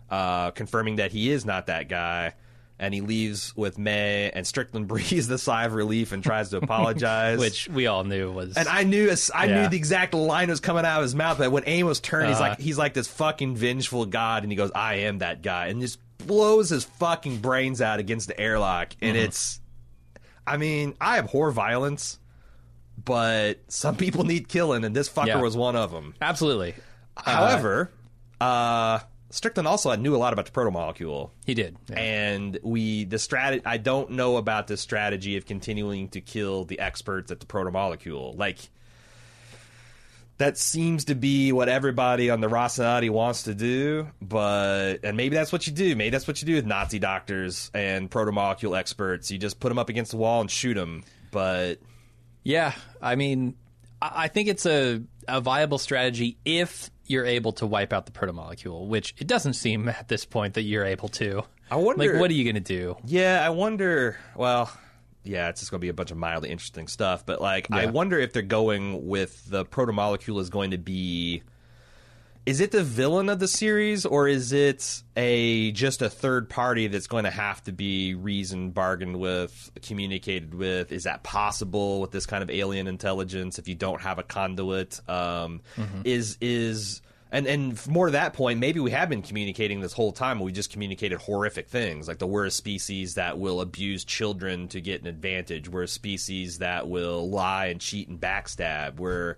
uh, 0.09 0.49
confirming 0.49 0.95
that 0.95 1.11
he 1.11 1.29
is 1.29 1.45
not 1.45 1.67
that 1.67 1.89
guy. 1.89 2.33
And 2.79 2.93
he 2.93 3.01
leaves 3.01 3.55
with 3.55 3.77
May, 3.77 4.29
and 4.31 4.45
Strickland 4.45 4.87
breathes 4.89 5.27
the 5.27 5.37
sigh 5.37 5.65
of 5.65 5.73
relief 5.73 6.11
and 6.11 6.23
tries 6.23 6.49
to 6.49 6.57
apologize. 6.57 7.39
which 7.39 7.69
we 7.69 7.87
all 7.87 8.03
knew 8.03 8.31
was. 8.31 8.57
And 8.57 8.67
I 8.67 8.83
knew 8.83 9.13
I 9.33 9.45
Yeah. 9.45 9.61
knew 9.63 9.67
the 9.69 9.77
exact 9.77 10.13
line 10.13 10.49
was 10.49 10.59
coming 10.59 10.83
out 10.83 10.97
of 10.99 11.03
his 11.03 11.15
mouth. 11.15 11.37
But 11.37 11.51
when 11.51 11.63
Amos 11.67 11.99
turned, 11.99 12.27
he's 12.29 12.37
Uh-huh. 12.39 12.49
like 12.49 12.59
he's 12.59 12.77
like 12.77 12.93
this 12.93 13.07
fucking 13.07 13.55
vengeful 13.55 14.05
god, 14.05 14.43
and 14.43 14.51
he 14.51 14.55
goes, 14.55 14.71
"I 14.73 14.95
am 14.95 15.19
that 15.19 15.41
guy," 15.43 15.67
and 15.67 15.79
just 15.81 15.99
blows 16.17 16.69
his 16.69 16.83
fucking 16.83 17.37
brains 17.37 17.81
out 17.81 17.99
against 17.99 18.27
the 18.27 18.39
airlock. 18.39 18.93
And 19.01 19.15
Mm-hmm. 19.15 19.25
it's, 19.25 19.59
I 20.47 20.57
mean, 20.57 20.95
I 20.99 21.19
abhor 21.19 21.51
violence, 21.51 22.17
but 23.03 23.59
some 23.67 23.95
people 23.95 24.23
need 24.23 24.47
killing, 24.47 24.83
and 24.83 24.95
this 24.95 25.09
fucker 25.09 25.27
Yeah. 25.27 25.41
was 25.41 25.55
one 25.55 25.75
of 25.75 25.91
them. 25.91 26.15
absolutely, 26.21 26.75
However, 27.17 27.91
uh, 28.41 28.99
Strickland 29.33 29.67
also 29.67 29.95
knew 29.95 30.15
a 30.15 30.17
lot 30.17 30.31
about 30.31 30.45
the 30.45 30.51
protomolecule. 30.51 31.31
he 31.43 31.55
did. 31.55 31.75
Yeah. 31.89 31.99
And 31.99 32.59
we 32.61 33.05
the 33.05 33.15
strat 33.15 33.63
I 33.65 33.77
don't 33.77 34.11
know 34.11 34.37
about 34.37 34.67
the 34.67 34.77
strategy 34.77 35.37
of 35.37 35.47
continuing 35.47 36.09
to 36.09 36.21
kill 36.21 36.65
the 36.65 36.79
experts 36.79 37.31
at 37.31 37.39
the 37.39 37.47
protomolecule. 37.47 38.37
Like 38.37 38.59
that 40.37 40.59
seems 40.59 41.05
to 41.05 41.15
be 41.15 41.51
what 41.51 41.67
everybody 41.67 42.29
on 42.29 42.41
the 42.41 42.47
Rocinante 42.47 43.09
wants 43.09 43.43
to 43.43 43.55
do, 43.55 44.07
but 44.21 44.97
and 45.03 45.17
maybe 45.17 45.35
that's 45.35 45.51
what 45.51 45.65
you 45.65 45.73
do. 45.73 45.95
Maybe 45.95 46.11
that's 46.11 46.27
what 46.27 46.39
you 46.43 46.45
do 46.45 46.53
with 46.53 46.67
Nazi 46.67 46.99
doctors 46.99 47.71
and 47.73 48.11
protomolecule 48.11 48.77
experts. 48.77 49.31
You 49.31 49.39
just 49.39 49.59
put 49.59 49.69
them 49.69 49.79
up 49.79 49.89
against 49.89 50.11
the 50.11 50.17
wall 50.17 50.41
and 50.41 50.51
shoot 50.51 50.75
them. 50.75 51.03
But 51.31 51.79
Yeah, 52.43 52.73
I 53.01 53.15
mean, 53.15 53.55
I 53.99 54.11
I 54.25 54.27
think 54.27 54.47
it's 54.47 54.67
a, 54.67 55.01
a 55.27 55.41
viable 55.41 55.79
strategy 55.79 56.37
if 56.45 56.91
you're 57.05 57.25
able 57.25 57.51
to 57.53 57.65
wipe 57.65 57.93
out 57.93 58.05
the 58.05 58.11
protomolecule, 58.11 58.87
which 58.87 59.13
it 59.17 59.27
doesn't 59.27 59.53
seem 59.53 59.87
at 59.89 60.07
this 60.07 60.25
point 60.25 60.53
that 60.55 60.63
you're 60.63 60.85
able 60.85 61.09
to. 61.09 61.43
I 61.71 61.75
wonder- 61.75 62.13
like, 62.13 62.21
what 62.21 62.29
are 62.31 62.33
you 62.33 62.43
going 62.43 62.55
to 62.55 62.59
do? 62.61 62.97
Yeah, 63.05 63.43
I 63.45 63.49
wonder. 63.49 64.17
Well, 64.35 64.71
yeah, 65.23 65.49
it's 65.49 65.61
just 65.61 65.71
going 65.71 65.79
to 65.79 65.85
be 65.85 65.89
a 65.89 65.93
bunch 65.93 66.11
of 66.11 66.17
mildly 66.17 66.49
interesting 66.49 66.87
stuff. 66.87 67.25
But 67.25 67.41
like, 67.41 67.71
I 67.71 67.85
wonder 67.87 68.19
if 68.19 68.33
they're 68.33 68.41
going 68.41 69.07
with 69.07 69.49
the 69.49 69.65
protomolecule 69.65 70.39
is 70.39 70.49
going 70.49 70.71
to 70.71 70.77
be. 70.77 71.43
Is 72.45 72.59
it 72.59 72.71
the 72.71 72.83
villain 72.83 73.29
of 73.29 73.39
the 73.39 73.47
series, 73.47 74.05
or 74.05 74.27
is 74.27 74.51
it 74.51 75.01
a 75.15 75.71
just 75.71 76.01
a 76.01 76.09
third 76.09 76.49
party 76.49 76.87
that's 76.87 77.07
going 77.07 77.23
to 77.23 77.29
have 77.31 77.63
to 77.63 77.71
be 77.71 78.15
reasoned, 78.15 78.73
bargained 78.73 79.17
with, 79.17 79.71
communicated 79.81 80.53
with? 80.53 80.91
Is 80.91 81.03
that 81.03 81.23
possible 81.23 82.01
with 82.01 82.11
this 82.11 82.25
kind 82.25 82.43
of 82.43 82.49
alien 82.49 82.87
intelligence? 82.87 83.59
If 83.59 83.69
you 83.69 83.75
don't 83.75 84.01
have 84.01 84.19
a 84.19 84.23
conduit, 84.23 84.99
um, 85.09 85.61
is 86.03 86.37
is 86.41 87.01
and 87.31 87.47
and 87.47 87.87
more 87.87 88.07
to 88.07 88.11
that 88.11 88.33
point, 88.33 88.59
maybe 88.59 88.81
we 88.81 88.91
have 88.91 89.07
been 89.07 89.21
communicating 89.21 89.79
this 89.79 89.93
whole 89.93 90.11
time. 90.11 90.41
We 90.41 90.51
just 90.51 90.69
communicated 90.69 91.19
horrific 91.19 91.69
things, 91.69 92.09
like 92.09 92.19
the 92.19 92.27
we're 92.27 92.45
a 92.45 92.51
species 92.51 93.15
that 93.15 93.39
will 93.39 93.61
abuse 93.61 94.03
children 94.03 94.67
to 94.67 94.81
get 94.81 94.99
an 95.01 95.07
advantage. 95.07 95.69
We're 95.69 95.83
a 95.83 95.87
species 95.87 96.59
that 96.59 96.89
will 96.89 97.29
lie 97.29 97.67
and 97.67 97.79
cheat 97.79 98.09
and 98.09 98.19
backstab. 98.19 98.97
We're, 98.97 99.37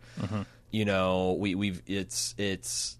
you 0.76 0.84
know, 0.84 1.38
we 1.40 1.56
we've 1.56 1.82
it's 1.88 2.36
it's 2.38 2.98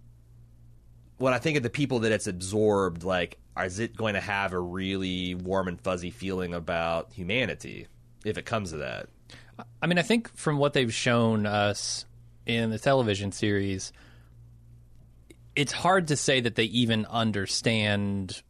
when 1.18 1.34
I 1.34 1.40
think 1.40 1.58
of 1.58 1.64
the 1.64 1.70
people 1.70 2.00
that 2.00 2.14
it's 2.14 2.26
absorbed, 2.26 3.04
like, 3.04 3.38
is 3.62 3.80
it 3.80 3.98
going 3.98 4.14
to 4.14 4.22
have 4.22 4.54
a 4.54 4.60
really 4.60 5.36
warm 5.36 5.68
and 5.68 5.80
fuzzy 5.80 6.10
feeling 6.10 6.54
about 6.54 7.12
humanity 7.12 7.88
if 8.24 8.38
it 8.38 8.46
comes 8.46 8.72
to 8.72 8.78
that? 8.78 9.10
I 9.82 9.88
mean, 9.88 9.98
I 9.98 10.04
think 10.04 10.34
from 10.38 10.58
what 10.58 10.72
they've 10.72 10.94
shown 10.94 11.46
us 11.46 12.06
in 12.46 12.70
the 12.70 12.80
television 12.80 13.34
series, 13.34 13.92
it's 15.54 15.74
hard 15.74 16.08
to 16.08 16.16
say 16.16 16.40
that 16.40 16.56
they 16.56 16.66
even 16.66 17.06
understand 17.08 18.42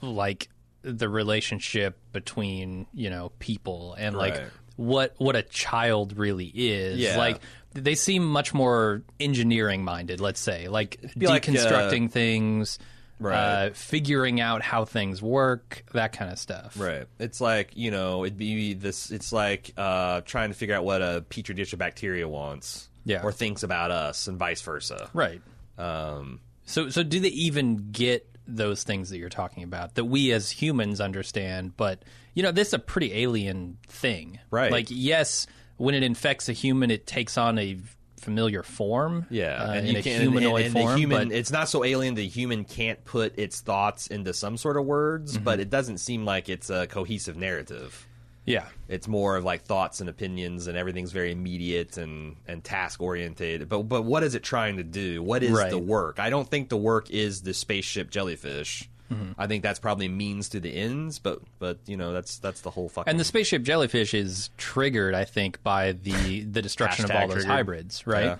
like 0.00 0.48
the 0.82 1.08
relationship 1.08 1.96
between 2.10 2.88
you 2.92 3.08
know 3.08 3.30
people 3.38 3.94
and 3.96 4.16
like 4.16 4.34
Right. 4.34 4.48
What 4.82 5.14
what 5.18 5.36
a 5.36 5.42
child 5.42 6.16
really 6.16 6.50
is. 6.54 6.98
Yeah. 6.98 7.16
Like 7.16 7.40
they 7.74 7.94
seem 7.94 8.26
much 8.26 8.52
more 8.52 9.02
engineering 9.20 9.84
minded. 9.84 10.20
Let's 10.20 10.40
say 10.40 10.68
like 10.68 11.00
be 11.16 11.26
like, 11.26 11.48
uh, 11.48 11.52
deconstructing 11.52 12.10
things. 12.10 12.78
Right. 13.18 13.36
Uh, 13.36 13.70
figuring 13.72 14.40
out 14.40 14.62
how 14.62 14.84
things 14.84 15.22
work, 15.22 15.84
that 15.92 16.12
kind 16.12 16.32
of 16.32 16.40
stuff. 16.40 16.78
Right. 16.78 17.06
It's 17.20 17.40
like 17.40 17.70
you 17.76 17.92
know, 17.92 18.24
it'd 18.24 18.36
be 18.36 18.74
this. 18.74 19.10
It's 19.12 19.32
like 19.32 19.72
uh, 19.76 20.22
trying 20.22 20.50
to 20.50 20.54
figure 20.56 20.74
out 20.74 20.84
what 20.84 21.02
a 21.02 21.24
petri 21.28 21.54
dish 21.54 21.72
of 21.72 21.78
bacteria 21.78 22.28
wants, 22.28 22.88
Yeah. 23.04 23.22
or 23.22 23.30
thinks 23.30 23.62
about 23.62 23.92
us, 23.92 24.26
and 24.26 24.38
vice 24.38 24.60
versa. 24.62 25.08
Right. 25.14 25.40
Um, 25.78 26.40
So, 26.64 26.88
so 26.88 27.02
do 27.04 27.20
they 27.20 27.28
even 27.28 27.90
get 27.92 28.26
those 28.46 28.82
things 28.84 29.10
that 29.10 29.18
you're 29.18 29.28
talking 29.28 29.62
about 29.62 29.94
that 29.94 30.04
we 30.04 30.32
as 30.32 30.50
humans 30.50 31.00
understand? 31.00 31.76
But 31.76 32.02
you 32.34 32.42
know, 32.42 32.52
this 32.52 32.68
is 32.68 32.74
a 32.74 32.78
pretty 32.78 33.12
alien 33.14 33.78
thing, 33.88 34.38
Right. 34.50 34.72
Like, 34.72 34.86
yes, 34.88 35.46
when 35.76 35.94
it 35.94 36.02
infects 36.02 36.48
a 36.48 36.52
human, 36.52 36.90
it 36.90 37.06
takes 37.06 37.36
on 37.36 37.58
a 37.58 37.78
familiar 38.20 38.62
form, 38.62 39.26
yeah, 39.30 39.62
uh, 39.62 39.72
and 39.72 39.88
in 39.88 39.96
a 39.96 40.02
can, 40.02 40.20
humanoid 40.20 40.66
and, 40.66 40.76
and 40.76 40.84
form. 40.84 40.96
human. 40.96 41.28
but 41.28 41.36
it's 41.36 41.50
not 41.50 41.68
so 41.68 41.84
alien. 41.84 42.14
The 42.14 42.26
human 42.28 42.64
can't 42.64 43.04
put 43.04 43.36
its 43.38 43.60
thoughts 43.60 44.06
into 44.06 44.32
some 44.32 44.56
sort 44.56 44.76
of 44.76 44.84
words, 44.86 45.34
Mm-hmm. 45.34 45.44
but 45.44 45.58
it 45.60 45.70
doesn't 45.70 45.98
seem 45.98 46.24
like 46.24 46.48
it's 46.48 46.70
a 46.70 46.86
cohesive 46.86 47.36
narrative. 47.36 48.06
Yeah, 48.44 48.66
It's 48.88 49.06
more 49.06 49.36
of 49.36 49.44
like 49.44 49.62
thoughts 49.62 50.00
and 50.00 50.08
opinions, 50.10 50.66
and 50.66 50.76
everything's 50.76 51.12
very 51.12 51.30
immediate 51.32 51.96
and, 51.96 52.36
and 52.48 52.62
task 52.64 53.00
oriented. 53.00 53.68
But 53.68 53.82
but 53.84 54.02
what 54.02 54.22
is 54.22 54.34
it 54.34 54.42
trying 54.42 54.76
to 54.78 54.82
do? 54.82 55.22
What 55.22 55.42
is 55.42 55.52
Right. 55.52 55.70
the 55.70 55.78
work? 55.78 56.18
I 56.18 56.28
don't 56.30 56.48
think 56.48 56.68
the 56.68 56.76
work 56.76 57.10
is 57.10 57.42
the 57.42 57.54
spaceship 57.54 58.10
jellyfish. 58.10 58.88
Mm-hmm. 59.12 59.32
I 59.38 59.46
think 59.46 59.62
that's 59.62 59.78
probably 59.78 60.08
means 60.08 60.48
to 60.50 60.60
the 60.60 60.74
ends. 60.74 61.18
But 61.18 61.40
but 61.58 61.78
you 61.86 61.96
know 61.96 62.12
that's 62.12 62.38
that's 62.38 62.62
the 62.62 62.70
whole 62.70 62.88
fucking. 62.88 63.10
and 63.10 63.20
the 63.20 63.24
spaceship 63.24 63.62
jellyfish 63.62 64.14
is 64.14 64.50
triggered, 64.56 65.14
I 65.14 65.24
think, 65.24 65.62
by 65.62 65.92
the 65.92 66.42
the 66.44 66.62
destruction 66.62 67.04
of 67.04 67.10
all 67.10 67.28
those 67.28 67.34
triggered. 67.44 67.50
hybrids, 67.50 68.06
right? 68.06 68.24
Yeah. 68.24 68.36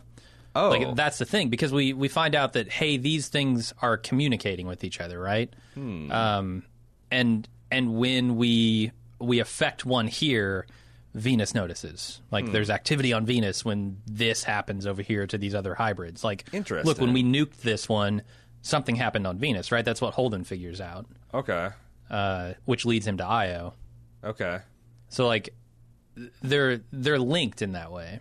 oh 0.57 0.70
Like 0.70 0.96
that's 0.96 1.18
the 1.18 1.26
thing 1.26 1.48
because 1.50 1.72
we 1.72 1.92
we 1.92 2.09
find 2.09 2.34
out 2.34 2.55
that 2.55 2.70
hey 2.72 2.96
these 2.96 3.28
things 3.28 3.72
are 3.82 3.96
communicating 3.96 4.66
with 4.66 4.82
each 4.84 5.00
other 5.00 5.18
right 5.20 5.53
Hmm. 5.74 6.11
um 6.11 6.62
and 7.11 7.48
and 7.70 7.94
when 7.96 8.36
we 8.36 8.92
we 9.22 9.38
affect 9.40 9.84
one 9.86 10.06
here 10.08 10.66
Venus 11.14 11.54
notices 11.54 12.20
like 12.30 12.46
Hmm. 12.46 12.52
there's 12.52 12.70
activity 12.70 13.12
on 13.12 13.26
Venus 13.26 13.64
when 13.64 13.98
this 14.06 14.44
happens 14.44 14.86
over 14.86 15.02
here 15.02 15.26
to 15.26 15.36
these 15.38 15.54
other 15.54 15.74
hybrids 15.74 16.24
like 16.24 16.44
Interesting. 16.52 16.86
look 16.88 17.00
when 17.00 17.12
we 17.12 17.22
nuked 17.22 17.58
this 17.62 17.88
one 17.88 18.22
something 18.62 18.96
happened 18.96 19.26
on 19.26 19.38
Venus 19.38 19.70
right 19.72 19.84
that's 19.84 20.00
what 20.00 20.14
Holden 20.14 20.44
figures 20.44 20.80
out 20.80 21.06
okay 21.34 21.68
uh 22.10 22.52
which 22.64 22.84
leads 22.86 23.06
him 23.06 23.18
to 23.18 23.24
Io 23.26 23.74
okay. 24.24 24.60
so 25.08 25.26
like 25.26 25.54
they're 26.42 26.80
they're 26.92 27.18
linked 27.18 27.62
in 27.62 27.72
that 27.72 27.90
way. 27.90 28.20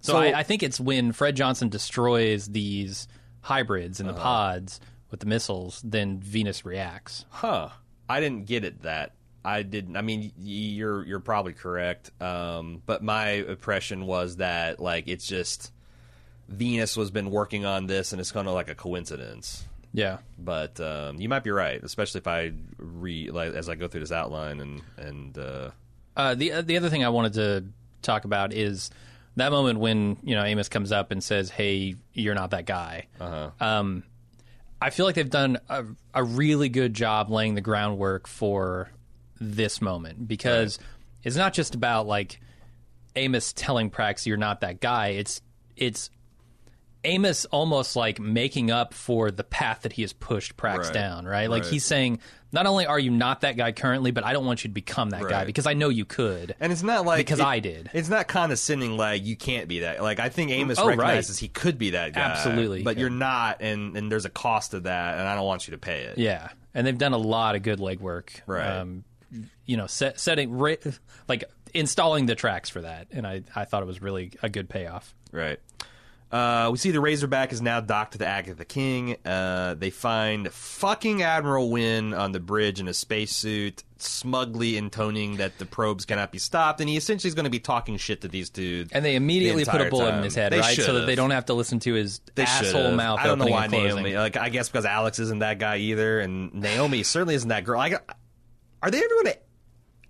So, 0.00 0.12
So- 0.12 0.18
I, 0.18 0.40
I 0.40 0.42
think 0.42 0.62
it's 0.62 0.78
when 0.78 1.12
Fred 1.12 1.36
Johnson 1.36 1.68
destroys 1.70 2.46
these 2.48 3.08
hybrids 3.40 4.00
Uh-huh. 4.00 4.10
in 4.10 4.14
the 4.14 4.20
pods 4.20 4.80
with 5.10 5.20
the 5.20 5.26
missiles, 5.26 5.80
then 5.84 6.18
Venus 6.18 6.64
reacts. 6.66 7.24
Huh. 7.30 7.70
I 8.08 8.20
didn't 8.20 8.44
get 8.46 8.64
it 8.64 8.82
that 8.82 9.12
I 9.44 9.62
didn't. 9.62 9.96
I 9.96 10.02
mean, 10.02 10.32
you're 10.38 11.04
you're 11.04 11.20
probably 11.20 11.52
correct. 11.52 12.10
Um, 12.20 12.82
but 12.86 13.02
my 13.02 13.30
impression 13.30 14.06
was 14.06 14.36
that 14.36 14.80
like 14.80 15.06
it's 15.08 15.26
just 15.26 15.70
Venus 16.48 16.96
was 16.96 17.10
been 17.10 17.30
working 17.30 17.64
on 17.64 17.86
this, 17.86 18.12
and 18.12 18.20
it's 18.20 18.32
kind 18.32 18.48
of 18.48 18.54
like 18.54 18.68
a 18.68 18.74
coincidence. 18.74 19.64
Yeah. 19.92 20.18
But 20.38 20.80
um, 20.80 21.20
you 21.20 21.28
might 21.28 21.44
be 21.44 21.50
right, 21.50 21.82
especially 21.82 22.18
if 22.18 22.26
I 22.26 22.52
re 22.78 23.30
like 23.30 23.52
as 23.54 23.68
I 23.68 23.74
go 23.74 23.86
through 23.86 24.00
this 24.00 24.12
outline 24.12 24.60
and 24.60 24.82
and 24.96 25.38
uh, 25.38 25.70
Uh, 26.16 26.34
the 26.34 26.62
the 26.62 26.76
other 26.76 26.90
thing 26.90 27.04
I 27.04 27.10
wanted 27.10 27.34
to 27.34 27.64
talk 28.02 28.24
about 28.24 28.52
is 28.52 28.90
that 29.36 29.50
moment 29.52 29.78
when 29.78 30.16
you 30.22 30.34
know 30.34 30.44
Amos 30.44 30.68
comes 30.68 30.90
up 30.90 31.10
and 31.10 31.22
says, 31.22 31.50
"Hey, 31.50 31.96
you're 32.12 32.34
not 32.34 32.50
that 32.50 32.66
guy." 32.66 33.06
uh-huh. 33.20 33.50
Um, 33.60 34.04
I 34.80 34.90
feel 34.90 35.06
like 35.06 35.14
they've 35.14 35.30
done 35.30 35.58
a, 35.68 35.84
a 36.12 36.22
really 36.24 36.68
good 36.68 36.92
job 36.92 37.30
laying 37.30 37.54
the 37.54 37.60
groundwork 37.62 38.26
for 38.26 38.90
this 39.44 39.80
moment 39.80 40.26
because 40.26 40.78
it's 41.22 41.36
not 41.36 41.52
just 41.54 41.74
about 41.74 42.06
like 42.06 42.40
Amos 43.16 43.52
telling 43.52 43.90
Prax 43.90 44.26
you're 44.26 44.36
not 44.36 44.60
that 44.62 44.80
guy. 44.80 45.08
It's 45.08 45.40
it's 45.76 46.10
Amos 47.06 47.44
almost 47.46 47.96
like 47.96 48.18
making 48.18 48.70
up 48.70 48.94
for 48.94 49.30
the 49.30 49.44
path 49.44 49.82
that 49.82 49.92
he 49.92 50.00
has 50.02 50.14
pushed 50.14 50.56
Prax 50.56 50.84
Right. 50.84 50.92
down, 50.94 51.26
right? 51.26 51.50
Like 51.50 51.64
Right. 51.64 51.72
he's 51.72 51.84
saying, 51.84 52.18
not 52.50 52.64
only 52.64 52.86
are 52.86 52.98
you 52.98 53.10
not 53.10 53.42
that 53.42 53.58
guy 53.58 53.72
currently, 53.72 54.10
but 54.10 54.24
I 54.24 54.32
don't 54.32 54.46
want 54.46 54.64
you 54.64 54.68
to 54.68 54.74
become 54.74 55.10
that 55.10 55.28
guy 55.28 55.44
because 55.44 55.66
I 55.66 55.74
know 55.74 55.90
you 55.90 56.06
could. 56.06 56.54
And 56.60 56.72
it's 56.72 56.82
not 56.82 57.04
like 57.04 57.18
Because 57.18 57.40
it- 57.40 57.44
I 57.46 57.58
did. 57.60 57.90
It's 57.92 58.08
not 58.08 58.26
condescending 58.26 58.96
like 58.96 59.22
you 59.22 59.36
can't 59.36 59.68
be 59.68 59.80
that. 59.80 60.02
Like 60.02 60.18
I 60.18 60.30
think 60.30 60.50
Amos 60.50 60.78
Oh, 60.78 60.86
right. 60.86 60.96
recognizes 60.96 61.36
he 61.38 61.48
could 61.48 61.76
be 61.76 61.90
that 61.90 62.14
guy. 62.14 62.20
Absolutely. 62.22 62.82
But 62.82 62.96
you're 62.96 63.10
not 63.10 63.58
and 63.60 63.98
and 63.98 64.10
there's 64.10 64.24
a 64.24 64.30
cost 64.30 64.70
to 64.70 64.80
that 64.80 65.18
and 65.18 65.28
I 65.28 65.34
don't 65.34 65.44
want 65.46 65.68
you 65.68 65.72
to 65.72 65.78
pay 65.78 66.04
it. 66.04 66.16
Yeah, 66.16 66.48
and 66.72 66.86
they've 66.86 66.96
done 66.96 67.12
a 67.12 67.18
lot 67.18 67.54
of 67.54 67.62
good 67.62 67.80
legwork, 67.80 68.30
Right. 68.46 68.66
Um, 68.78 69.04
you 69.66 69.76
know, 69.76 69.86
set, 69.86 70.20
setting 70.20 70.56
like 71.28 71.44
installing 71.72 72.26
the 72.26 72.34
tracks 72.34 72.68
for 72.68 72.82
that, 72.82 73.08
and 73.10 73.26
I 73.26 73.42
I 73.54 73.64
thought 73.64 73.82
it 73.82 73.86
was 73.86 74.00
really 74.02 74.32
a 74.42 74.48
good 74.48 74.68
payoff. 74.68 75.14
Right. 75.32 75.58
Uh, 76.32 76.68
we 76.72 76.78
see 76.78 76.90
the 76.90 76.98
Razorback 77.00 77.52
is 77.52 77.62
now 77.62 77.80
docked 77.80 78.12
to 78.12 78.18
the 78.18 78.26
Agatha 78.26 78.64
King. 78.64 79.16
Uh, 79.24 79.74
they 79.74 79.90
find 79.90 80.50
fucking 80.52 81.22
Admiral 81.22 81.70
Nguyen 81.70 82.18
on 82.18 82.32
the 82.32 82.40
bridge 82.40 82.80
in 82.80 82.88
a 82.88 82.94
spacesuit, 82.94 83.84
smugly 83.98 84.76
intoning 84.76 85.36
that 85.36 85.58
the 85.58 85.64
probes 85.66 86.04
cannot 86.04 86.32
be 86.32 86.38
stopped, 86.38 86.80
and 86.80 86.88
he 86.88 86.96
essentially 86.96 87.28
is 87.28 87.36
going 87.36 87.44
to 87.44 87.50
be 87.50 87.60
talking 87.60 87.96
shit 87.98 88.22
to 88.22 88.28
these 88.28 88.50
dudes. 88.50 88.90
And 88.90 89.04
they 89.04 89.14
immediately 89.14 89.62
the 89.62 89.70
put 89.70 89.80
a 89.82 89.90
bullet 89.90 90.16
in 90.16 90.24
his 90.24 90.34
head, 90.34 90.52
They 90.52 90.58
right, 90.58 90.76
so 90.76 90.94
that 90.94 91.06
they 91.06 91.14
don't 91.14 91.30
have 91.30 91.46
to 91.46 91.54
listen 91.54 91.78
to 91.80 91.94
his 91.94 92.20
They 92.34 92.42
asshole 92.42 92.70
should've. 92.82 92.96
mouth. 92.96 93.20
I 93.20 93.28
don't 93.28 93.38
know 93.38 93.46
why. 93.46 93.68
Naomi. 93.68 94.16
Like, 94.16 94.36
I 94.36 94.48
guess 94.48 94.68
because 94.68 94.86
Alex 94.86 95.20
isn't 95.20 95.38
that 95.38 95.60
guy 95.60 95.76
either, 95.76 96.18
and 96.18 96.52
Naomi 96.52 97.04
certainly 97.04 97.36
isn't 97.36 97.50
that 97.50 97.62
girl. 97.62 97.78
Like, 97.78 97.94
are 98.84 98.90
they 98.90 98.98
ever 98.98 99.08
going 99.08 99.26
to 99.26 99.38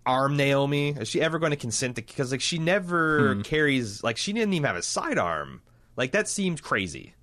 arm 0.04 0.36
Naomi? 0.36 0.90
Is 0.90 1.08
she 1.08 1.22
ever 1.22 1.38
going 1.38 1.50
to 1.50 1.56
consent 1.56 1.96
to? 1.96 2.02
Because 2.02 2.32
like 2.32 2.40
she 2.40 2.58
never 2.58 3.36
carries. 3.42 4.02
Like 4.02 4.16
she 4.16 4.32
didn't 4.32 4.52
even 4.52 4.66
have 4.66 4.76
a 4.76 4.82
sidearm. 4.82 5.62
Like 5.96 6.12
that 6.12 6.28
seems 6.28 6.60
crazy. 6.60 7.14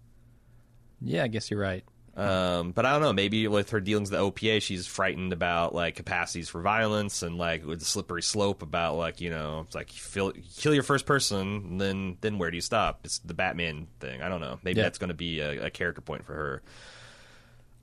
Yeah, 1.02 1.24
I 1.24 1.28
guess 1.28 1.52
you're 1.52 1.60
right. 1.60 1.84
Um, 2.16 2.72
but 2.72 2.86
I 2.86 2.92
don't 2.92 3.02
know. 3.02 3.14
Maybe 3.14 3.48
with 3.48 3.70
her 3.72 3.80
dealings 3.80 4.12
with 4.12 4.20
the 4.20 4.26
OPA, 4.32 4.62
she's 4.62 4.86
frightened 4.86 5.32
about 5.34 5.74
like 5.74 5.96
capacities 5.96 6.50
for 6.50 6.62
violence 6.62 7.24
and 7.24 7.38
like 7.38 7.66
with 7.66 7.80
the 7.80 7.86
slippery 7.86 8.22
slope 8.22 8.62
about 8.62 8.96
like 8.98 9.22
you 9.22 9.30
know 9.30 9.62
it's 9.66 9.76
like 9.76 9.94
you 9.94 10.00
feel, 10.02 10.34
you 10.36 10.44
kill 10.58 10.74
your 10.74 10.84
first 10.84 11.06
person, 11.06 11.40
and 11.42 11.82
then 11.82 12.18
then 12.22 12.38
where 12.38 12.52
do 12.52 12.58
you 12.58 12.62
stop? 12.62 13.02
It's 13.04 13.20
the 13.20 13.34
Batman 13.34 13.88
thing. 14.00 14.22
I 14.22 14.30
don't 14.30 14.42
know. 14.42 14.60
Maybe 14.64 14.80
Yeah. 14.80 14.84
that's 14.86 14.98
going 15.00 15.08
to 15.10 15.14
be 15.14 15.40
a, 15.40 15.66
a 15.68 15.70
character 15.70 16.02
point 16.02 16.26
for 16.26 16.34
her. 16.34 16.62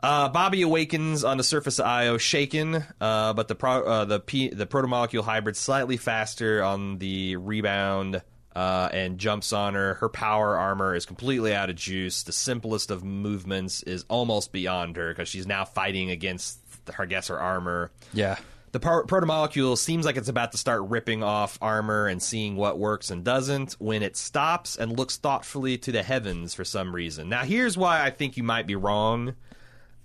Uh, 0.01 0.29
Bobby 0.29 0.63
awakens 0.63 1.25
on 1.25 1.39
the 1.39 1.43
surface 1.45 1.81
of 1.81 1.87
Io, 1.87 2.19
shaken, 2.19 2.85
uh, 3.01 3.33
but 3.33 3.49
the 3.49 3.55
pro, 3.57 3.83
uh, 3.83 4.05
the 4.05 4.21
P, 4.21 4.49
the 4.49 4.67
protomolecule 4.67 5.25
hybrid 5.25 5.57
slightly 5.57 5.97
faster 5.97 6.63
on 6.63 6.99
the 6.99 7.35
rebound 7.37 8.23
uh, 8.55 8.89
and 8.93 9.19
jumps 9.19 9.53
on 9.53 9.75
her. 9.75 9.95
Her 9.95 10.09
power 10.09 10.57
armor 10.57 10.95
is 10.95 11.05
completely 11.05 11.53
out 11.53 11.69
of 11.69 11.77
juice. 11.77 12.23
The 12.23 12.33
simplest 12.33 12.91
of 12.93 13.03
movements 13.03 13.83
is 13.83 14.05
almost 14.09 14.53
beyond 14.53 14.97
her 14.97 15.09
because 15.09 15.29
she's 15.29 15.47
now 15.49 15.65
fighting 15.65 16.11
against 16.11 16.61
her, 16.93 17.03
I 17.03 17.07
guess, 17.07 17.27
her 17.29 17.41
armor. 17.41 17.91
Yeah, 18.13 18.37
The 18.73 18.81
pro- 18.81 19.05
protomolecule 19.05 19.77
seems 19.77 20.07
like 20.07 20.17
it's 20.17 20.29
about 20.29 20.53
to 20.53 20.59
start 20.59 20.83
ripping 20.89 21.25
off 21.25 21.59
armor 21.61 22.07
and 22.07 22.23
seeing 22.23 22.55
what 22.55 22.79
works 22.79 23.11
and 23.11 23.25
doesn't 23.25 23.73
when 23.81 24.03
it 24.05 24.17
stops 24.17 24.77
and 24.77 24.97
looks 24.97 25.17
thoughtfully 25.17 25.77
to 25.79 25.91
the 25.91 26.05
heavens 26.05 26.55
for 26.55 26.65
some 26.65 26.95
reason. 26.95 27.29
Now, 27.29 27.43
here's 27.43 27.77
why 27.77 28.05
I 28.05 28.11
think 28.11 28.37
you 28.37 28.45
might 28.45 28.67
be 28.69 28.77
wrong 28.77 29.35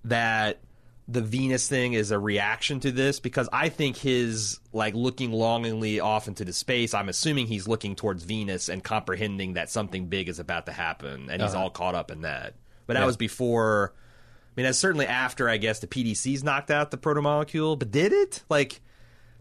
that 0.06 0.60
the 1.08 1.22
Venus 1.22 1.68
thing 1.68 1.94
is 1.94 2.12
a 2.12 2.20
reaction 2.20 2.80
to 2.80 2.92
this 2.92 3.20
because 3.20 3.50
I 3.52 3.68
think 3.70 3.98
his 3.98 4.60
like 4.72 4.94
looking 4.96 5.32
longingly 5.34 6.00
off 6.00 6.28
into 6.30 6.46
the 6.46 6.54
space, 6.54 6.94
I'm 6.94 7.10
assuming 7.10 7.48
he's 7.48 7.68
looking 7.68 7.96
towards 7.96 8.24
Venus 8.24 8.70
and 8.70 8.82
comprehending 8.84 9.54
that 9.54 9.70
something 9.70 10.06
big 10.08 10.30
is 10.30 10.40
about 10.40 10.66
to 10.68 10.72
happen 10.72 11.30
and 11.30 11.42
he's 11.42 11.54
Uh-huh. 11.54 11.64
all 11.64 11.70
caught 11.70 11.94
up 11.96 12.10
in 12.10 12.22
that. 12.22 12.54
But 12.88 12.94
that 12.94 13.02
Yeah. 13.02 13.06
was 13.06 13.18
before 13.18 13.94
I 13.96 14.52
mean, 14.56 14.66
that's 14.66 14.78
certainly 14.78 15.08
after 15.08 15.50
I 15.50 15.58
guess 15.58 15.80
the 15.80 15.88
PDCs 15.88 16.44
knocked 16.44 16.70
out 16.70 16.92
the 16.92 16.98
proto 16.98 17.22
molecule. 17.24 17.76
but 17.76 17.90
did 17.92 18.14
it? 18.14 18.44
Like 18.50 18.82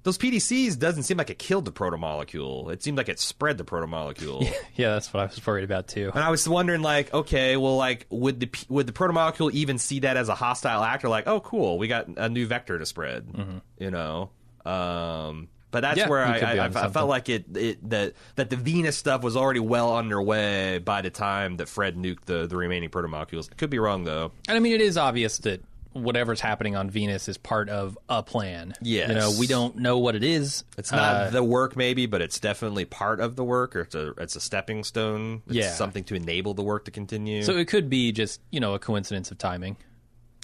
those 0.04 0.18
PDCs 0.18 0.78
doesn't 0.78 1.04
seem 1.04 1.16
like 1.16 1.30
it 1.30 1.38
killed 1.38 1.64
the 1.64 1.72
protomolecule. 1.72 2.72
It 2.72 2.82
seemed 2.82 2.98
like 2.98 3.08
it 3.08 3.20
spread 3.20 3.56
the 3.58 3.64
protomolecule. 3.64 4.42
yeah, 4.44 4.50
yeah, 4.74 4.90
that's 4.94 5.12
what 5.14 5.22
I 5.22 5.26
was 5.26 5.46
worried 5.46 5.64
about 5.64 5.88
too. 5.88 6.10
And 6.14 6.22
I 6.24 6.30
was 6.30 6.48
wondering, 6.48 6.82
like, 6.82 7.12
okay, 7.14 7.56
well, 7.56 7.76
like, 7.76 8.06
would 8.10 8.40
the 8.40 8.50
would 8.68 8.86
the 8.86 8.92
protomolecule 8.92 9.52
even 9.52 9.78
see 9.78 10.00
that 10.00 10.16
as 10.16 10.28
a 10.28 10.34
hostile 10.34 10.82
actor? 10.82 11.08
like, 11.08 11.26
oh, 11.26 11.40
cool, 11.40 11.78
we 11.78 11.88
got 11.88 12.08
a 12.16 12.28
new 12.28 12.46
vector 12.46 12.78
to 12.78 12.86
spread, 12.86 13.62
you 13.78 13.90
know? 13.90 14.30
Um, 14.64 15.48
but 15.70 15.80
that's 15.80 15.98
Yeah, 15.98 16.08
where 16.08 16.24
I, 16.24 16.38
I, 16.38 16.40
I, 16.40 16.50
onto 16.50 16.60
I 16.60 16.70
something. 16.82 16.92
felt 16.92 17.08
like 17.08 17.28
it, 17.28 17.56
it 17.56 17.90
that 17.90 18.12
that 18.36 18.50
the 18.50 18.56
Venus 18.56 18.96
stuff 18.96 19.22
was 19.22 19.36
already 19.36 19.60
well 19.60 19.96
underway 19.96 20.78
by 20.78 21.00
the 21.00 21.10
time 21.10 21.56
that 21.56 21.68
Fred 21.68 21.96
nuked 21.96 22.26
the 22.26 22.46
the 22.46 22.56
remaining 22.56 22.90
protomolecules. 22.90 23.48
I 23.50 23.54
could 23.54 23.70
be 23.70 23.78
wrong 23.78 24.04
though. 24.04 24.32
And 24.48 24.56
I 24.56 24.60
mean, 24.60 24.72
it 24.74 24.80
is 24.82 24.98
obvious 24.98 25.38
that 25.38 25.62
whatever's 25.92 26.40
happening 26.40 26.76
on 26.76 26.90
Venus 26.90 27.28
is 27.28 27.36
part 27.38 27.68
of 27.68 27.96
a 28.08 28.22
plan. 28.22 28.74
Yes. 28.82 29.08
you 29.08 29.14
know, 29.14 29.32
we 29.38 29.46
don't 29.46 29.76
know 29.76 29.98
what 29.98 30.14
it 30.14 30.24
is. 30.24 30.64
It's 30.78 30.90
not 30.92 31.14
Uh, 31.14 31.30
the 31.30 31.42
work, 31.44 31.76
maybe, 31.76 32.06
but 32.06 32.20
it's 32.22 32.40
definitely 32.40 32.84
part 32.84 33.20
of 33.20 33.36
the 33.36 33.44
work, 33.44 33.76
or 33.76 33.80
it's 33.82 33.94
a 33.94 34.14
it's 34.18 34.36
a 34.36 34.40
stepping 34.40 34.84
stone. 34.84 35.42
It's 35.46 35.56
Yeah. 35.56 35.72
something 35.72 36.04
to 36.04 36.14
enable 36.14 36.54
the 36.54 36.62
work 36.62 36.84
to 36.86 36.90
continue. 36.90 37.42
so 37.42 37.56
it 37.56 37.66
could 37.68 37.88
be 37.90 38.12
just 38.12 38.40
you 38.50 38.60
know 38.60 38.74
a 38.74 38.78
coincidence 38.78 39.30
of 39.30 39.38
timing. 39.38 39.76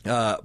Uh, 0.07 0.36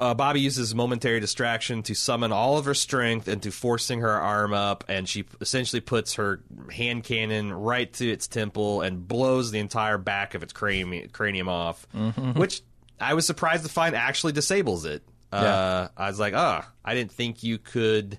uh, 0.00 0.14
Bobby 0.14 0.40
uses 0.40 0.74
momentary 0.74 1.20
distraction 1.20 1.82
to 1.84 1.94
summon 1.94 2.32
all 2.32 2.56
of 2.56 2.64
her 2.64 2.72
strength 2.74 3.28
into 3.28 3.50
forcing 3.52 4.00
her 4.00 4.10
arm 4.10 4.54
up, 4.54 4.82
and 4.88 5.06
she 5.06 5.24
essentially 5.42 5.80
puts 5.80 6.14
her 6.14 6.40
hand 6.72 7.04
cannon 7.04 7.52
right 7.52 7.92
to 7.92 8.10
its 8.10 8.26
temple 8.26 8.80
and 8.80 9.06
blows 9.06 9.50
the 9.50 9.58
entire 9.58 9.98
back 9.98 10.34
of 10.34 10.42
its 10.42 10.54
cranium, 10.54 11.06
cranium 11.10 11.50
off, 11.50 11.86
which 12.34 12.62
I 13.00 13.14
was 13.14 13.26
surprised 13.26 13.64
to 13.64 13.70
find 13.70 13.94
actually 13.94 14.32
disables 14.32 14.84
it. 14.84 15.02
Uh, 15.32 15.88
I 15.96 16.08
was 16.08 16.20
like, 16.20 16.34
oh, 16.34 16.62
I 16.84 16.94
didn't 16.94 17.12
think 17.12 17.42
you 17.42 17.58
could 17.58 18.18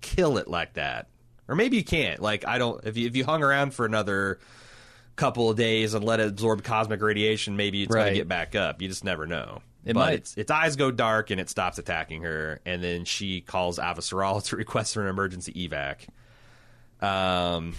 kill 0.00 0.38
it 0.38 0.48
like 0.48 0.74
that. 0.74 1.08
Or 1.48 1.54
maybe 1.54 1.76
you 1.76 1.84
can't. 1.84 2.20
Like, 2.20 2.46
I 2.46 2.58
don't, 2.58 2.84
if 2.84 2.96
you, 2.96 3.06
if 3.06 3.14
you 3.14 3.24
hung 3.24 3.42
around 3.42 3.72
for 3.72 3.86
another 3.86 4.40
couple 5.14 5.48
of 5.48 5.56
days 5.56 5.94
and 5.94 6.04
let 6.04 6.18
it 6.18 6.28
absorb 6.28 6.64
cosmic 6.64 7.00
radiation, 7.00 7.56
maybe 7.56 7.84
it's 7.84 7.94
going 7.94 8.08
to 8.08 8.14
get 8.14 8.28
back 8.28 8.54
up. 8.56 8.82
You 8.82 8.88
just 8.88 9.04
never 9.04 9.26
know. 9.26 9.62
It 9.84 9.94
but 9.94 10.00
might. 10.00 10.12
Its, 10.14 10.36
its 10.36 10.50
eyes 10.50 10.74
go 10.74 10.90
dark 10.90 11.30
and 11.30 11.40
it 11.40 11.48
stops 11.48 11.78
attacking 11.78 12.22
her, 12.22 12.60
and 12.66 12.82
then 12.82 13.04
she 13.04 13.40
calls 13.40 13.78
Avasarala 13.78 14.42
to 14.46 14.56
request 14.56 14.94
for 14.94 15.02
an 15.02 15.08
emergency 15.08 15.52
evac. 15.52 16.08
Um, 17.00 17.74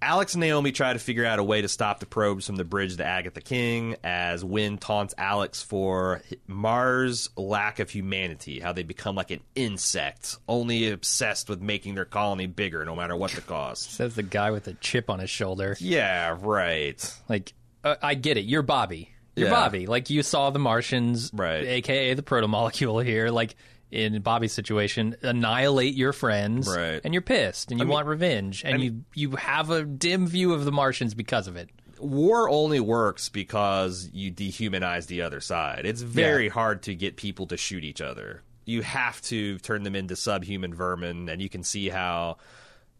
Alex 0.00 0.34
and 0.34 0.40
Naomi 0.40 0.70
try 0.72 0.92
to 0.92 0.98
figure 0.98 1.24
out 1.24 1.38
a 1.38 1.42
way 1.44 1.60
to 1.60 1.68
stop 1.68 1.98
the 1.98 2.06
probes 2.06 2.46
from 2.46 2.56
the 2.56 2.64
bridge 2.64 2.96
to 2.96 3.04
Agatha 3.04 3.40
King 3.40 3.96
as 4.04 4.44
Nguyen 4.44 4.78
taunts 4.78 5.12
Alex 5.18 5.60
for 5.62 6.22
Mars' 6.46 7.30
lack 7.36 7.78
of 7.80 7.90
humanity, 7.90 8.60
how 8.60 8.72
they 8.72 8.82
become 8.84 9.16
like 9.16 9.30
an 9.30 9.40
insect, 9.54 10.36
only 10.48 10.90
obsessed 10.90 11.48
with 11.48 11.60
making 11.60 11.94
their 11.96 12.04
colony 12.04 12.46
bigger 12.46 12.84
no 12.84 12.94
matter 12.94 13.16
what 13.16 13.32
the 13.32 13.40
cost. 13.40 13.90
Says 13.94 14.14
the 14.14 14.22
guy 14.22 14.50
with 14.50 14.68
a 14.68 14.74
chip 14.74 15.10
on 15.10 15.18
his 15.18 15.30
shoulder. 15.30 15.76
yeah, 15.80 16.36
right. 16.40 17.14
Like, 17.28 17.52
uh, 17.84 17.96
I 18.02 18.14
get 18.14 18.36
it. 18.36 18.44
You're 18.44 18.62
Bobby. 18.62 19.10
You're 19.34 19.48
Yeah. 19.48 19.54
Bobby. 19.54 19.86
Like 19.86 20.10
you 20.10 20.22
saw 20.22 20.50
the 20.50 20.58
Martians, 20.58 21.30
Right. 21.32 21.64
AKA 21.64 22.14
the 22.14 22.22
protomolecule 22.22 23.04
here. 23.04 23.30
Like 23.30 23.54
in 23.90 24.20
Bobby's 24.22 24.52
situation, 24.52 25.16
annihilate 25.22 25.94
your 25.94 26.12
friends, 26.12 26.68
Right. 26.68 27.00
And 27.04 27.14
you're 27.14 27.22
pissed 27.22 27.70
and 27.70 27.80
you 27.80 27.86
mean- 27.86 27.92
want 27.92 28.06
revenge, 28.06 28.62
and 28.64 28.82
you 28.82 29.04
you 29.14 29.30
have 29.36 29.70
a 29.70 29.84
dim 29.84 30.26
view 30.26 30.52
of 30.52 30.64
the 30.64 30.72
Martians 30.72 31.14
because 31.14 31.46
of 31.48 31.56
it. 31.56 31.70
war 32.00 32.48
only 32.48 32.78
works 32.78 33.28
because 33.28 34.08
you 34.12 34.30
dehumanize 34.30 35.06
the 35.08 35.20
other 35.22 35.40
side. 35.40 35.84
It's 35.84 36.00
very 36.00 36.44
Yeah. 36.44 36.52
hard 36.52 36.82
to 36.84 36.94
get 36.94 37.16
people 37.16 37.46
to 37.48 37.56
shoot 37.56 37.82
each 37.82 38.00
other. 38.00 38.42
You 38.66 38.82
have 38.82 39.20
to 39.22 39.58
turn 39.58 39.82
them 39.82 39.96
into 39.96 40.14
subhuman 40.14 40.74
vermin, 40.74 41.28
and 41.28 41.42
you 41.42 41.48
can 41.48 41.64
see 41.64 41.88
how, 41.88 42.36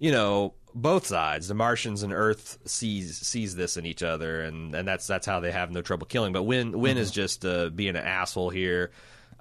you 0.01 0.11
know, 0.11 0.55
both 0.74 1.07
sides, 1.07 1.47
the 1.47 1.55
Martians 1.55 2.03
and 2.03 2.12
Earth, 2.12 2.59
sees 2.64 3.16
sees 3.18 3.55
this 3.55 3.76
in 3.76 3.86
each 3.86 4.03
other, 4.03 4.41
and, 4.41 4.74
and 4.74 4.89
that's 4.89 5.07
that's 5.07 5.26
how 5.26 5.39
they 5.39 5.53
have 5.53 5.70
no 5.70 5.80
trouble 5.80 6.07
killing. 6.07 6.32
But 6.32 6.43
Nguyen 6.43 6.72
Nguyen 6.72 6.97
is 6.97 7.12
just 7.12 7.45
uh, 7.45 7.68
being 7.70 7.91
an 7.91 8.05
asshole 8.05 8.51
here. 8.51 8.91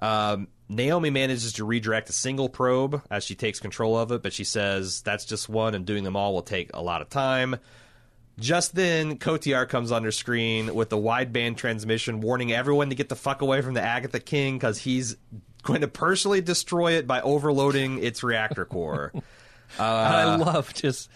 Um, 0.00 0.48
Naomi 0.68 1.10
manages 1.10 1.54
to 1.54 1.64
redirect 1.64 2.10
a 2.10 2.12
single 2.12 2.48
probe 2.48 3.02
as 3.10 3.24
she 3.24 3.34
takes 3.34 3.58
control 3.58 3.96
of 3.96 4.12
it, 4.12 4.22
but 4.22 4.32
she 4.32 4.44
says 4.44 5.00
that's 5.00 5.24
just 5.24 5.48
one, 5.48 5.74
and 5.74 5.86
doing 5.86 6.04
them 6.04 6.16
all 6.16 6.34
will 6.34 6.42
take 6.42 6.70
a 6.74 6.82
lot 6.82 7.00
of 7.00 7.08
time. 7.08 7.56
Just 8.38 8.74
then, 8.74 9.18
Cotyar 9.18 9.68
comes 9.68 9.90
on 9.90 10.04
her 10.04 10.12
screen 10.12 10.74
with 10.74 10.92
a 10.92 10.96
wideband 10.96 11.56
transmission 11.56 12.20
warning 12.20 12.52
everyone 12.52 12.90
to 12.90 12.94
get 12.94 13.08
the 13.08 13.16
fuck 13.16 13.42
away 13.42 13.62
from 13.62 13.74
the 13.74 13.82
Agatha 13.82 14.20
King 14.20 14.56
because 14.56 14.78
he's 14.78 15.16
going 15.62 15.80
to 15.80 15.88
personally 15.88 16.40
destroy 16.40 16.92
it 16.92 17.06
by 17.06 17.20
overloading 17.20 18.02
its 18.02 18.22
reactor 18.22 18.64
core. 18.64 19.12
I 19.78 20.36
love 20.36 20.72
just 20.72 21.10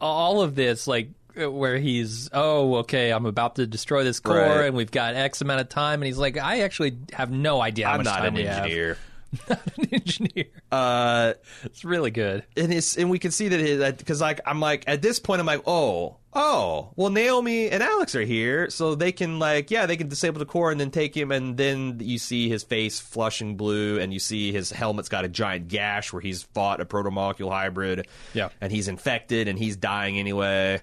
all 0.00 0.40
of 0.40 0.54
this, 0.54 0.86
like 0.86 1.10
where 1.46 1.78
he's, 1.78 2.28
oh, 2.32 2.76
okay, 2.76 3.10
I'm 3.12 3.26
about 3.26 3.56
to 3.56 3.66
destroy 3.66 4.04
this 4.04 4.20
core, 4.20 4.36
Right. 4.36 4.66
and 4.66 4.76
we've 4.76 4.90
got 4.90 5.14
X 5.14 5.40
amount 5.40 5.60
of 5.60 5.68
time, 5.68 6.00
and 6.02 6.06
he's 6.06 6.18
like, 6.18 6.36
I 6.38 6.60
actually 6.60 6.98
have 7.12 7.30
no 7.30 7.60
idea 7.60 7.86
how 7.86 7.92
I'm 7.92 7.98
much 7.98 8.04
not 8.06 8.18
time 8.18 8.26
an 8.28 8.34
we 8.34 8.44
have. 8.44 8.64
engineer. 8.64 8.98
Not 9.50 9.60
an 9.76 9.88
engineer. 9.92 10.46
Uh, 10.72 11.34
It's 11.64 11.84
really 11.84 12.10
good. 12.10 12.44
and 12.56 12.72
it's 12.72 12.96
and 12.96 13.10
we 13.10 13.18
can 13.18 13.30
see 13.30 13.48
that 13.76 13.98
because 13.98 14.22
like 14.22 14.40
I'm 14.46 14.58
like 14.58 14.84
at 14.86 15.02
this 15.02 15.18
point 15.18 15.40
I'm 15.40 15.46
like 15.46 15.60
oh 15.66 16.16
oh 16.32 16.94
well 16.96 17.10
Naomi 17.10 17.68
and 17.68 17.82
Alex 17.82 18.14
are 18.14 18.22
here 18.22 18.70
so 18.70 18.94
they 18.94 19.12
can 19.12 19.38
like 19.38 19.70
yeah 19.70 19.84
they 19.84 19.98
can 19.98 20.08
disable 20.08 20.38
the 20.38 20.46
core 20.46 20.70
and 20.70 20.80
then 20.80 20.90
take 20.90 21.14
him 21.14 21.30
and 21.30 21.58
then 21.58 21.98
you 22.00 22.16
see 22.16 22.48
his 22.48 22.62
face 22.62 23.00
flushing 23.00 23.58
blue 23.58 23.98
and 24.00 24.14
you 24.14 24.18
see 24.18 24.50
his 24.50 24.70
helmet's 24.70 25.10
got 25.10 25.26
a 25.26 25.28
giant 25.28 25.68
gash 25.68 26.10
where 26.10 26.22
he's 26.22 26.44
fought 26.44 26.80
a 26.80 26.86
protomolecule 26.86 27.50
hybrid 27.50 28.08
Yeah. 28.32 28.48
and 28.62 28.72
he's 28.72 28.88
infected 28.88 29.46
and 29.46 29.58
he's 29.58 29.76
dying 29.76 30.18
anyway. 30.18 30.80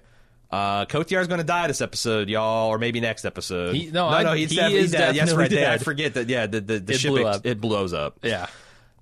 Uh, 0.50 0.86
is 0.88 1.26
going 1.26 1.38
to 1.38 1.44
die 1.44 1.66
this 1.66 1.80
episode, 1.80 2.28
y'all, 2.28 2.68
or 2.68 2.78
maybe 2.78 3.00
next 3.00 3.24
episode. 3.24 3.74
He- 3.74 3.86
no, 3.86 4.08
no, 4.10 4.16
I- 4.16 4.22
no, 4.22 4.32
he's 4.32 4.50
he 4.50 4.56
definitely 4.56 4.80
is 4.80 4.92
dead. 4.92 5.16
Yes, 5.16 5.28
definitely 5.28 5.42
right. 5.42 5.50
there. 5.50 5.70
I 5.72 5.78
forget 5.78 6.14
that. 6.14 6.28
Yeah, 6.28 6.46
the 6.46 6.60
the, 6.60 6.78
the 6.78 6.92
It 6.94 7.00
ship 7.00 7.10
blew 7.10 7.28
ex- 7.28 7.40
it 7.44 7.60
blows 7.60 7.92
up. 7.92 8.18
Yeah. 8.22 8.46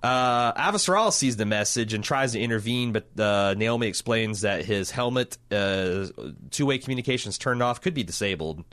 Uh, 0.03 1.11
sees 1.11 1.37
the 1.39 1.47
message 1.47 1.95
and 1.95 2.05
tries 2.05 2.33
to 2.33 2.41
intervene, 2.41 2.93
but 2.93 3.07
uh, 3.19 3.55
Naomi 3.57 3.87
explains 3.87 4.43
that 4.43 4.63
his 4.65 4.91
helmet, 4.91 5.39
uh, 5.51 6.07
two-way 6.51 6.77
communications 6.77 7.39
turned 7.39 7.63
off, 7.63 7.81
could 7.81 7.95
be 7.95 8.03
disabled. 8.03 8.65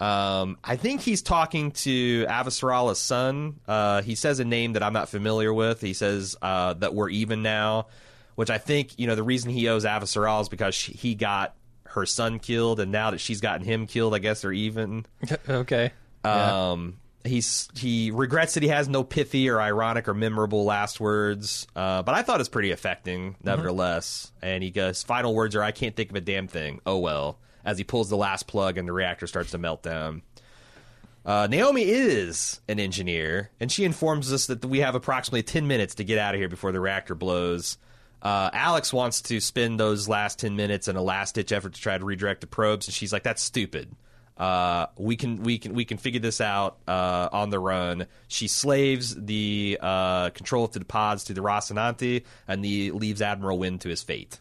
Um, 0.00 0.58
I 0.62 0.76
think 0.76 1.00
he's 1.00 1.22
talking 1.22 1.72
to 1.72 2.26
Avasarala's 2.26 3.00
son. 3.00 3.58
Uh, 3.66 4.02
he 4.02 4.14
says 4.14 4.38
a 4.38 4.44
name 4.44 4.74
that 4.74 4.82
I'm 4.84 4.92
not 4.92 5.08
familiar 5.08 5.52
with. 5.52 5.80
He 5.80 5.92
says 5.94 6.36
uh, 6.40 6.74
that 6.74 6.94
we're 6.94 7.08
even 7.08 7.42
now, 7.42 7.86
which 8.36 8.50
I 8.50 8.58
think 8.58 8.96
you 8.98 9.06
know 9.08 9.14
the 9.16 9.22
reason 9.24 9.50
he 9.50 9.68
owes 9.68 9.84
Avasarala 9.84 10.42
is 10.42 10.48
because 10.48 10.74
she, 10.74 10.92
he 10.92 11.14
got 11.16 11.54
her 11.96 12.06
son 12.06 12.38
killed, 12.38 12.78
and 12.78 12.92
now 12.92 13.10
that 13.10 13.18
she's 13.18 13.40
gotten 13.40 13.66
him 13.66 13.86
killed, 13.86 14.14
I 14.14 14.18
guess 14.18 14.42
they're 14.42 14.52
even. 14.52 15.04
okay. 15.48 15.92
Yeah. 16.24 16.70
Um, 16.70 16.98
he's 17.24 17.68
he 17.74 18.10
regrets 18.10 18.54
that 18.54 18.62
he 18.62 18.68
has 18.68 18.88
no 18.88 19.02
pithy 19.02 19.48
or 19.48 19.60
ironic 19.60 20.08
or 20.08 20.14
memorable 20.14 20.64
last 20.64 21.00
words. 21.00 21.66
Uh, 21.74 22.02
but 22.02 22.14
I 22.14 22.22
thought 22.22 22.40
it's 22.40 22.48
pretty 22.48 22.70
affecting, 22.70 23.36
nevertheless. 23.42 24.30
And 24.42 24.62
he 24.62 24.70
goes, 24.70 25.02
final 25.02 25.34
words 25.34 25.56
are, 25.56 25.62
"I 25.62 25.72
can't 25.72 25.96
think 25.96 26.10
of 26.10 26.16
a 26.16 26.20
damn 26.20 26.48
thing." 26.48 26.80
Oh 26.86 26.98
well. 26.98 27.38
As 27.64 27.78
he 27.78 27.84
pulls 27.84 28.08
the 28.08 28.16
last 28.16 28.46
plug 28.46 28.78
and 28.78 28.86
the 28.86 28.92
reactor 28.92 29.26
starts 29.26 29.50
to 29.50 29.58
melt 29.58 29.82
down. 29.82 30.22
Uh, 31.24 31.48
Naomi 31.50 31.82
is 31.82 32.60
an 32.68 32.78
engineer, 32.78 33.50
and 33.58 33.72
she 33.72 33.82
informs 33.82 34.32
us 34.32 34.46
that 34.46 34.64
we 34.64 34.78
have 34.78 34.94
approximately 34.94 35.42
10 35.42 35.66
minutes 35.66 35.96
to 35.96 36.04
get 36.04 36.18
out 36.18 36.34
of 36.36 36.38
here 36.38 36.48
before 36.48 36.70
the 36.70 36.78
reactor 36.78 37.16
blows. 37.16 37.76
Uh, 38.26 38.50
Alex 38.52 38.92
wants 38.92 39.22
to 39.22 39.38
spend 39.38 39.78
those 39.78 40.08
last 40.08 40.40
10 40.40 40.56
minutes 40.56 40.88
in 40.88 40.96
a 40.96 41.00
last 41.02 41.36
ditch 41.36 41.52
effort 41.52 41.74
to 41.74 41.80
try 41.80 41.96
to 41.96 42.04
redirect 42.04 42.40
the 42.40 42.48
probes, 42.48 42.88
and 42.88 42.92
she's 42.92 43.12
like, 43.12 43.22
that's 43.22 43.40
stupid. 43.40 43.94
Uh, 44.36 44.86
we 44.98 45.14
can 45.14 45.44
we 45.44 45.58
can 45.58 45.74
we 45.74 45.84
can 45.84 45.96
figure 45.96 46.18
this 46.18 46.40
out 46.40 46.78
uh, 46.88 47.28
on 47.30 47.50
the 47.50 47.60
run. 47.60 48.08
She 48.26 48.48
slaves 48.48 49.14
the 49.14 49.78
uh, 49.80 50.30
control 50.30 50.66
to 50.66 50.80
the 50.80 50.84
pods 50.84 51.22
to 51.24 51.34
the 51.34 51.40
Rocinante, 51.40 52.24
and 52.48 52.64
the 52.64 52.90
leaves 52.90 53.22
Admiral 53.22 53.60
Nguyen 53.60 53.78
to 53.82 53.88
his 53.90 54.02
fate. 54.02 54.40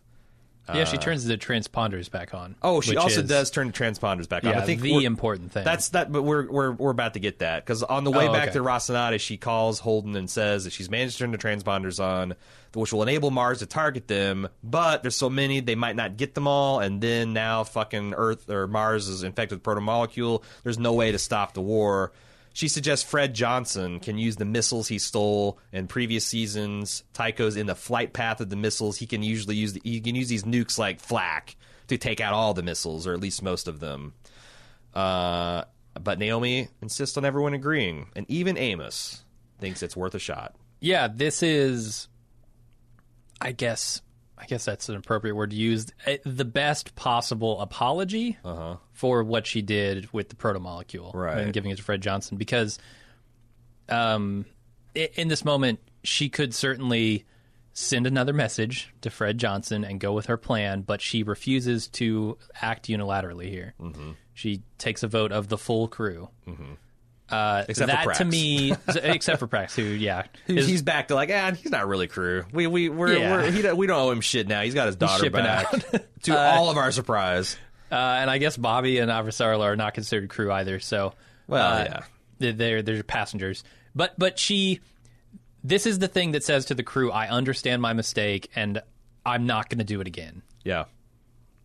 Yeah, 0.74 0.84
she 0.86 0.97
uh, 0.97 1.01
turns 1.01 1.26
the 1.26 1.38
transponders 1.38 2.09
back 2.09 2.34
on. 2.34 2.55
Oh, 2.61 2.82
she 2.82 2.91
which 2.91 2.97
also 2.97 3.22
is, 3.22 3.28
does 3.30 3.51
turn 3.51 3.68
the 3.68 3.74
transponders 3.74 4.28
back 4.28 4.43
on. 4.43 4.51
Yeah, 4.51 4.59
I 4.59 4.61
think 4.66 4.82
the 4.82 4.93
we're- 4.93 5.05
important 5.05 5.51
thing. 5.51 5.63
That's 5.63 5.89
that, 5.89 6.11
but 6.11 6.24
we're 6.24 6.49
we're 6.49 6.72
we're 6.72 6.91
about 6.91 7.13
to 7.13 7.20
get 7.20 7.39
that 7.39 7.63
because 7.66 7.84
on 7.84 8.03
the 8.03 8.11
way 8.11 8.28
Oh, 8.28 8.34
back 8.34 8.49
okay. 8.49 8.53
to 8.53 8.63
Rocinante, 8.63 9.20
she 9.20 9.38
calls 9.38 9.80
Holden 9.80 10.16
and 10.16 10.30
says 10.30 10.63
that 10.63 10.74
she's 10.74 10.89
managed 10.89 11.18
to 11.18 11.24
turn 11.24 11.32
the 11.32 11.38
transponders 11.38 12.03
on, 12.03 12.34
which 12.74 12.91
will 12.91 13.03
enable 13.03 13.32
Mars 13.32 13.59
to 13.59 13.66
target 13.66 14.07
them. 14.07 14.47
But 14.63 15.03
there's 15.03 15.16
so 15.16 15.30
many 15.30 15.59
they 15.59 15.76
might 15.76 15.95
not 15.95 16.18
get 16.18 16.34
them 16.34 16.47
all, 16.47 16.80
and 16.80 16.99
then 17.01 17.34
now 17.34 17.63
fucking 17.63 18.13
Earth 18.16 18.49
or 18.49 18.68
Mars 18.68 19.07
is 19.07 19.24
infected 19.24 19.57
with 19.57 19.63
proto 19.63 19.82
molecule. 19.82 20.43
There's 20.63 20.80
no 20.80 20.93
way 20.93 21.11
to 21.11 21.20
stop 21.20 21.53
the 21.53 21.61
war. 21.61 22.11
She 22.56 22.70
suggests 22.70 23.03
Fred 23.03 23.34
Johnson 23.34 23.99
can 23.99 24.18
use 24.18 24.38
the 24.38 24.45
missiles 24.45 24.88
he 24.88 24.97
stole 24.97 25.60
in 25.74 25.88
previous 25.88 26.24
seasons. 26.24 27.03
Tycho's 27.12 27.58
in 27.58 27.66
the 27.66 27.76
flight 27.76 28.14
path 28.14 28.39
of 28.39 28.49
the 28.49 28.56
missiles. 28.56 28.95
He 28.95 29.06
can 29.06 29.22
usually 29.24 29.58
use 29.58 29.74
the, 29.74 29.82
he 29.84 29.99
can 29.99 30.16
use 30.16 30.30
these 30.30 30.45
nukes 30.45 30.80
like 30.80 31.01
flak 31.01 31.58
to 31.89 31.97
take 31.97 32.22
out 32.22 32.32
all 32.32 32.53
the 32.53 32.64
missiles, 32.64 33.06
or 33.06 33.14
at 33.14 33.20
least 33.20 33.43
most 33.43 33.68
of 33.68 33.82
them. 33.82 34.14
Uh, 34.93 35.66
but 36.01 36.18
Naomi 36.18 36.70
insists 36.82 37.18
on 37.18 37.26
everyone 37.26 37.53
agreeing, 37.53 38.08
and 38.16 38.26
even 38.30 38.58
Amos 38.58 39.26
thinks 39.60 39.84
it's 39.84 39.97
worth 39.97 40.16
a 40.16 40.20
shot. 40.20 40.56
yeah, 40.80 41.10
this 41.14 41.43
is, 41.43 42.08
I 43.41 43.51
guess, 43.51 44.01
I 44.38 44.46
guess 44.46 44.66
that's 44.66 44.90
an 44.90 44.96
appropriate 44.96 45.34
word 45.36 45.52
to 45.52 45.56
use. 45.56 45.88
eh, 46.06 46.18
The 46.26 46.46
best 46.46 46.96
possible 46.96 47.62
apology 47.62 48.38
for 48.92 49.24
what 49.24 49.48
she 49.48 49.62
did 49.62 50.12
with 50.14 50.30
the 50.30 50.36
protomolecule, 50.36 51.14
Right. 51.14 51.38
And 51.40 51.54
giving 51.54 51.72
it 51.72 51.78
to 51.78 51.84
Fred 51.84 52.02
Johnson 52.02 52.38
because, 52.38 52.78
um, 53.90 54.46
in 54.94 55.28
this 55.28 55.44
moment, 55.46 55.80
she 56.04 56.30
could 56.30 56.54
certainly 56.54 57.26
send 57.74 58.08
another 58.08 58.32
message 58.34 58.94
to 59.02 59.10
Fred 59.10 59.38
Johnson 59.38 59.84
and 59.84 60.00
go 60.00 60.14
with 60.14 60.28
her 60.28 60.38
plan, 60.38 60.82
but 60.82 61.02
she 61.02 61.24
refuses 61.24 61.88
to 61.90 62.38
act 62.62 62.88
unilaterally 62.88 63.50
here. 63.50 63.74
Mm-hmm. 63.82 64.12
She 64.34 64.62
takes 64.78 65.04
a 65.04 65.08
vote 65.08 65.32
of 65.32 65.50
the 65.50 65.58
full 65.58 65.88
crew. 65.90 66.30
Uh, 67.30 67.64
Except 67.68 67.90
for 67.90 67.96
that 68.10 68.16
to 68.18 68.24
Prax. 68.24 68.30
me, 68.30 68.74
except 68.88 69.40
for 69.40 69.48
Prax, 69.48 69.74
who, 69.76 69.82
yeah, 69.82 70.24
is- 70.48 70.68
he's 70.68 70.82
back 70.84 71.08
to 71.08 71.16
like, 71.16 71.32
ah, 71.34 71.52
he's 71.54 71.72
not 71.72 71.88
really 71.88 72.08
crew. 72.08 72.46
We 72.54 72.68
we 72.68 72.88
we're, 72.90 73.14
Yeah. 73.18 73.32
we're 73.32 73.52
he 73.52 73.62
don't, 73.64 73.78
we 73.78 73.88
don't 73.88 74.00
owe 74.00 74.12
him 74.12 74.22
shit 74.22 74.48
now. 74.48 74.62
He's 74.62 74.76
got 74.76 74.86
his 74.88 74.96
daughter 74.96 75.30
back. 75.32 75.72
to 76.24 76.38
all 76.38 76.70
of 76.70 76.78
our 76.78 76.92
surprise. 76.92 77.58
Uh, 77.92 77.96
and 77.96 78.30
I 78.30 78.38
guess 78.38 78.58
Bobby 78.58 79.00
and 79.00 79.10
Avasarala 79.12 79.62
are 79.64 79.76
not 79.76 79.94
considered 79.96 80.30
crew 80.30 80.52
either. 80.52 80.80
So, 80.80 81.14
Well, 81.48 81.66
uh, 81.74 81.84
yeah. 81.84 82.04
they're, 82.40 82.52
they're 82.54 82.82
they're 82.84 83.04
passengers. 83.04 83.64
But 83.96 84.14
but 84.20 84.38
she, 84.38 84.82
this 85.64 85.86
is 85.88 85.98
the 86.00 86.08
thing 86.08 86.32
that 86.34 86.44
says 86.44 86.66
to 86.66 86.76
the 86.76 86.84
crew, 86.84 87.12
I 87.12 87.28
understand 87.30 87.82
my 87.82 87.94
mistake, 87.94 88.50
and 88.56 88.82
I'm 89.26 89.46
not 89.48 89.70
going 89.70 89.80
to 89.80 89.84
do 89.86 90.00
it 90.02 90.08
again. 90.08 90.42
Yeah. 90.64 90.86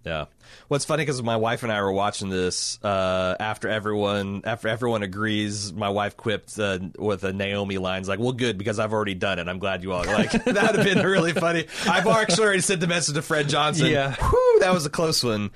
Yeah. 0.04 0.26
What's 0.68 0.84
funny 0.86 1.02
because 1.02 1.22
my 1.22 1.36
wife 1.36 1.62
and 1.62 1.70
I 1.70 1.82
were 1.82 1.92
watching 1.92 2.30
this 2.30 2.82
uh, 2.82 3.36
after 3.38 3.68
everyone 3.68 4.42
after 4.44 4.68
everyone 4.68 5.02
agrees. 5.02 5.72
My 5.72 5.90
wife 5.90 6.16
quipped 6.16 6.58
uh, 6.58 6.78
with 6.98 7.22
a 7.24 7.32
Naomi 7.32 7.76
lines 7.76 8.08
like, 8.08 8.18
"Well, 8.18 8.32
good 8.32 8.56
because 8.56 8.78
I've 8.78 8.92
already 8.94 9.14
done 9.14 9.38
it. 9.38 9.46
I'm 9.46 9.58
glad 9.58 9.82
you 9.82 9.92
all 9.92 10.04
like 10.04 10.30
that. 10.44 10.46
Would 10.46 10.56
have 10.56 10.84
been 10.84 11.04
really 11.06 11.32
funny. 11.32 11.66
I've 11.86 12.06
actually 12.06 12.44
already 12.44 12.60
sent 12.60 12.80
the 12.80 12.86
message 12.86 13.14
to 13.14 13.22
Fred 13.22 13.48
Johnson. 13.48 13.88
Yeah. 13.88 14.14
Whew, 14.14 14.58
that 14.60 14.72
was 14.72 14.86
a 14.86 14.90
close 14.90 15.22
one. 15.22 15.50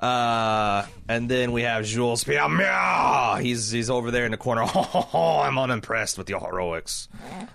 Uh, 0.00 0.84
and 1.08 1.28
then 1.28 1.52
we 1.52 1.62
have 1.62 1.84
Jules 1.84 2.24
Pierre. 2.24 2.48
Mao. 2.48 3.36
He's 3.36 3.70
he's 3.70 3.90
over 3.90 4.10
there 4.10 4.24
in 4.24 4.32
the 4.32 4.36
corner. 4.36 4.62
I'm 5.14 5.58
unimpressed 5.58 6.18
with 6.18 6.28
your 6.30 6.40
heroics. 6.40 7.08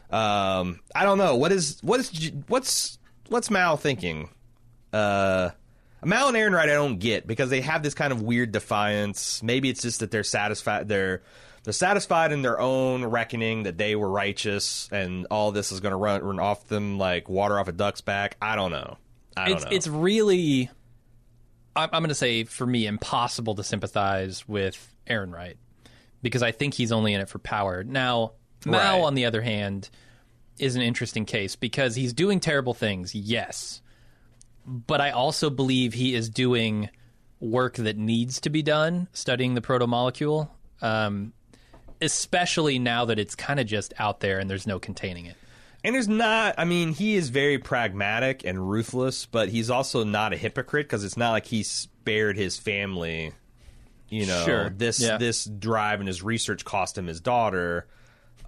Um, 0.10 0.80
I 0.96 1.04
don't 1.04 1.18
know 1.18 1.36
what 1.36 1.52
is 1.52 1.80
what 1.82 2.00
is 2.00 2.32
what's 2.48 3.00
what's 3.28 3.50
Mal 3.50 3.76
thinking. 3.76 4.30
Uh, 4.94 5.50
Mal 6.04 6.28
and 6.28 6.38
Errinwright, 6.38 6.64
I 6.64 6.74
don't 6.74 7.00
get 7.00 7.26
because 7.28 7.50
they 7.50 7.62
have 7.62 7.82
this 7.84 7.94
kind 7.94 8.12
of 8.14 8.22
weird 8.22 8.52
defiance. 8.52 9.42
Maybe 9.44 9.70
it's 9.70 9.82
just 9.82 10.00
that 10.02 10.12
they're 10.12 10.24
satisfied. 10.24 10.88
They're 10.88 11.24
they're 11.64 11.74
satisfied 11.74 12.32
in 12.32 12.44
their 12.44 12.60
own 12.60 13.04
reckoning 13.04 13.64
that 13.64 13.78
they 13.78 13.96
were 13.96 14.10
righteous, 14.10 14.88
and 14.92 15.28
all 15.32 15.52
this 15.52 15.72
is 15.72 15.80
going 15.80 15.92
to 15.92 15.98
run 15.98 16.22
run 16.24 16.40
off 16.40 16.68
them 16.68 16.98
like 16.98 17.28
water 17.30 17.60
off 17.60 17.68
a 17.68 17.72
duck's 17.72 18.02
back. 18.02 18.38
I 18.42 18.56
don't 18.56 18.72
know. 18.72 18.98
I 19.36 19.50
don't 19.50 19.56
It's 19.58 19.66
know. 19.66 19.72
it's 19.72 19.88
really, 19.88 20.70
I'm, 21.76 21.90
I'm 21.92 22.02
going 22.02 22.10
to 22.10 22.16
say 22.16 22.44
for 22.46 22.66
me, 22.66 22.86
impossible 22.88 23.56
to 23.56 23.64
sympathize 23.64 24.48
with 24.48 24.96
Errinwright 25.10 25.56
because 26.22 26.42
I 26.44 26.52
think 26.52 26.74
he's 26.74 26.92
only 26.92 27.14
in 27.14 27.22
it 27.22 27.30
for 27.30 27.40
power. 27.40 27.84
Now, 27.84 28.34
Mal, 28.66 29.00
Right. 29.00 29.06
on 29.06 29.14
the 29.16 29.26
other 29.26 29.42
hand, 29.42 29.90
is 30.60 30.76
an 30.76 30.82
interesting 30.82 31.26
case 31.26 31.56
because 31.56 31.96
he's 31.96 32.14
doing 32.14 32.40
terrible 32.40 32.74
things. 32.74 33.14
Yes, 33.14 33.82
but 34.68 35.00
I 35.00 35.12
also 35.12 35.50
believe 35.50 35.94
he 35.94 36.14
is 36.14 36.30
doing 36.30 36.90
work 37.40 37.76
that 37.76 37.98
needs 37.98 38.42
to 38.42 38.50
be 38.50 38.62
done, 38.62 39.08
studying 39.14 39.56
the 39.56 39.62
protomolecule, 39.62 40.50
um, 40.82 41.34
especially 42.02 42.78
now 42.78 43.06
that 43.06 43.18
it's 43.18 43.36
kind 43.36 43.60
of 43.60 43.66
just 43.66 43.94
out 43.98 44.20
there 44.20 44.40
and 44.40 44.50
there's 44.50 44.68
no 44.68 44.78
containing 44.78 45.26
it. 45.26 45.36
And 45.84 45.96
there's 45.96 46.10
not, 46.10 46.56
I 46.58 46.66
mean, 46.66 46.94
he 46.94 47.16
is 47.16 47.30
very 47.30 47.60
pragmatic 47.60 48.44
and 48.44 48.70
ruthless, 48.70 49.26
but 49.26 49.48
he's 49.50 49.70
also 49.70 50.04
not 50.04 50.34
a 50.34 50.38
hypocrite 50.38 50.88
because 50.88 51.04
it's 51.04 51.16
not 51.16 51.32
like 51.32 51.46
he 51.46 51.64
spared 51.64 52.36
his 52.36 52.58
family. 52.58 53.32
You 54.10 54.26
know, 54.26 54.44
Sure, 54.46 54.70
this 54.70 55.00
yeah. 55.00 55.18
this 55.18 55.46
drive 55.46 56.00
and 56.00 56.08
his 56.08 56.24
research 56.24 56.66
cost 56.66 56.98
him 56.98 57.08
his 57.08 57.22
daughter. 57.22 57.88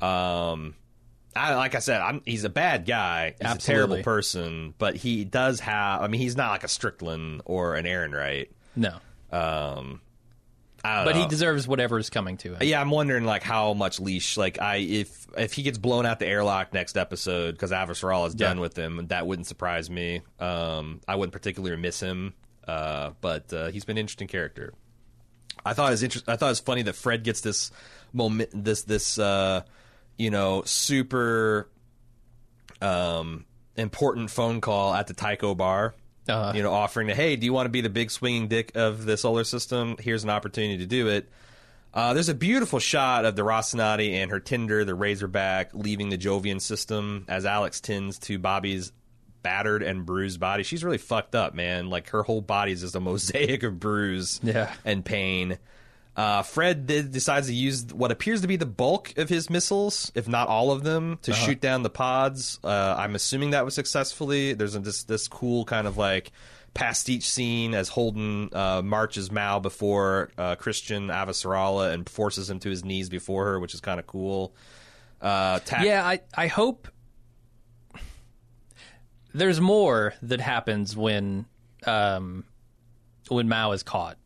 Um, 0.01 0.76
I, 1.36 1.55
like 1.55 1.75
I 1.75 1.80
said, 1.80 2.01
I'm, 2.01 2.21
he's 2.25 2.43
a 2.43 2.49
bad 2.49 2.86
guy. 2.86 3.36
He's 3.39 3.51
a 3.51 3.57
terrible 3.57 4.01
person, 4.03 4.73
but 4.77 4.95
he 4.95 5.23
does 5.25 5.59
have. 5.61 6.01
I 6.01 6.07
mean, 6.07 6.19
he's 6.21 6.36
not 6.36 6.49
like 6.51 6.63
a 6.63 6.67
Strickland 6.67 7.41
or 7.45 7.75
an 7.75 7.86
Errinwright. 7.86 8.47
No, 8.75 8.97
Um, 9.32 10.01
I 10.84 10.95
don't 10.97 11.05
but 11.05 11.15
know. 11.15 11.21
he 11.23 11.27
deserves 11.27 11.67
whatever 11.67 11.99
is 11.99 12.09
coming 12.09 12.38
to 12.38 12.53
him. 12.55 12.59
Yeah, 12.61 12.80
I'm 12.82 12.89
wondering 12.89 13.25
like 13.25 13.43
how 13.43 13.73
much 13.73 13.99
leash 13.99 14.38
like 14.38 14.61
I 14.61 14.77
if 14.77 15.27
if 15.38 15.53
he 15.53 15.61
gets 15.63 15.77
blown 15.77 16.05
out 16.05 16.19
the 16.19 16.27
airlock 16.27 16.73
next 16.73 16.97
episode 16.97 17.51
because 17.51 17.71
Avasarala 17.71 18.27
is 18.27 18.36
done 18.36 18.57
Yeah. 18.57 18.61
with 18.61 18.77
him, 18.77 19.07
that 19.07 19.27
wouldn't 19.27 19.45
surprise 19.47 19.89
me. 19.89 20.21
Um, 20.39 21.01
I 21.07 21.15
wouldn't 21.15 21.34
particularly 21.34 21.75
miss 21.75 21.99
him, 21.99 22.34
uh, 22.67 23.11
but 23.19 23.51
uh, 23.53 23.67
he's 23.71 23.84
been 23.84 23.97
an 23.97 24.01
interesting 24.01 24.30
character. 24.30 24.73
I 25.65 25.73
thought 25.73 25.89
it 25.89 25.91
was 25.91 26.03
interest- 26.03 26.30
I 26.30 26.38
thought 26.38 26.47
it 26.47 26.51
was 26.51 26.59
funny 26.61 26.84
that 26.84 26.95
Fred 26.95 27.23
gets 27.25 27.41
this 27.41 27.71
moment, 28.13 28.49
this 28.53 28.84
this 28.84 29.19
uh, 29.19 29.63
you 30.20 30.30
know 30.30 30.61
super 30.65 31.67
um, 32.82 33.45
important 33.76 34.30
phone 34.30 34.61
call 34.61 34.93
at 34.93 35.07
the 35.07 35.13
Tycho 35.13 35.55
bar. 35.55 35.95
Uh, 36.28 36.53
You 36.55 36.61
know, 36.61 36.72
offering 36.72 37.07
to, 37.07 37.15
hey, 37.15 37.36
do 37.38 37.45
you 37.47 37.53
want 37.53 37.65
to 37.65 37.70
be 37.72 37.82
the 37.82 37.89
big 37.89 38.11
swinging 38.11 38.47
dick 38.47 38.74
of 38.76 39.03
the 39.05 39.17
solar 39.17 39.43
system? 39.43 39.95
Here's 39.99 40.24
an 40.24 40.30
opportunity 40.30 40.78
to 40.78 40.86
do 40.86 41.07
it. 41.07 41.28
Uh, 41.91 42.13
there's 42.13 42.30
a 42.30 42.36
beautiful 42.36 42.78
shot 42.78 43.26
of 43.26 43.36
the 43.36 43.41
Rocinante 43.41 44.11
and 44.11 44.30
her 44.30 44.39
Tinder, 44.39 44.86
the 44.86 44.93
Razorback, 44.93 45.72
leaving 45.74 46.09
the 46.09 46.20
Jovian 46.20 46.61
system 46.61 47.26
as 47.28 47.47
Alex 47.47 47.82
tends 47.82 48.20
to 48.20 48.38
Bobby's 48.38 48.91
battered 49.41 49.82
and 49.82 50.05
bruised 50.05 50.39
body. 50.39 50.61
She's 50.61 50.84
really 50.84 50.99
fucked 50.99 51.34
up, 51.34 51.55
man. 51.55 51.89
Like 51.89 52.09
her 52.09 52.22
whole 52.22 52.41
body 52.41 52.74
is 52.74 52.82
just 52.82 52.93
a 52.95 52.99
mosaic 52.99 53.63
of 53.63 53.80
bruise 53.80 54.39
Yeah. 54.43 54.72
and 54.86 55.03
pain. 55.03 55.57
Uh, 56.16 56.41
Fred 56.41 56.86
did, 56.86 57.12
decides 57.12 57.47
to 57.47 57.53
use 57.53 57.86
what 57.93 58.12
appears 58.12 58.41
to 58.41 58.47
be 58.47 58.57
the 58.57 58.66
bulk 58.66 59.18
of 59.18 59.30
his 59.30 59.49
missiles, 59.49 60.12
if 60.16 60.28
not 60.28 60.49
all 60.49 60.72
of 60.72 60.84
them, 60.84 61.18
to 61.22 61.32
shoot 61.34 61.62
down 61.62 61.84
the 61.84 61.89
pods. 61.89 62.60
Uh, 62.64 62.95
I'm 62.97 63.16
assuming 63.16 63.51
that 63.51 63.64
was 63.64 63.74
successfully. 63.74 64.53
There's 64.53 64.76
a, 64.76 64.80
this 64.80 65.03
this 65.03 65.28
cool 65.30 65.64
kind 65.64 65.88
of 65.88 65.97
like 65.97 66.32
pastiche 66.74 67.24
scene 67.28 67.74
as 67.74 67.89
Holden 67.89 68.49
uh, 68.53 68.82
marches 68.84 69.32
Mao 69.32 69.60
before 69.60 70.30
uh, 70.38 70.55
Chrisjen 70.57 71.07
Avasarala 71.07 71.93
and 71.93 72.10
forces 72.10 72.49
him 72.49 72.60
to 72.60 72.70
his 72.70 72.84
knees 72.84 73.07
before 73.10 73.45
her, 73.45 73.60
which 73.60 73.74
is 73.74 73.80
kind 73.80 73.99
of 73.99 74.07
cool. 74.07 74.53
Uh, 75.22 75.60
yeah, 75.82 76.05
I 76.05 76.22
I 76.36 76.47
hope 76.47 76.88
there's 79.34 79.62
more 79.62 80.14
that 80.22 80.41
happens 80.41 80.97
when 80.97 81.45
um 81.86 82.43
when 83.30 83.47
Mao 83.47 83.72
is 83.72 83.84
caught 83.84 84.18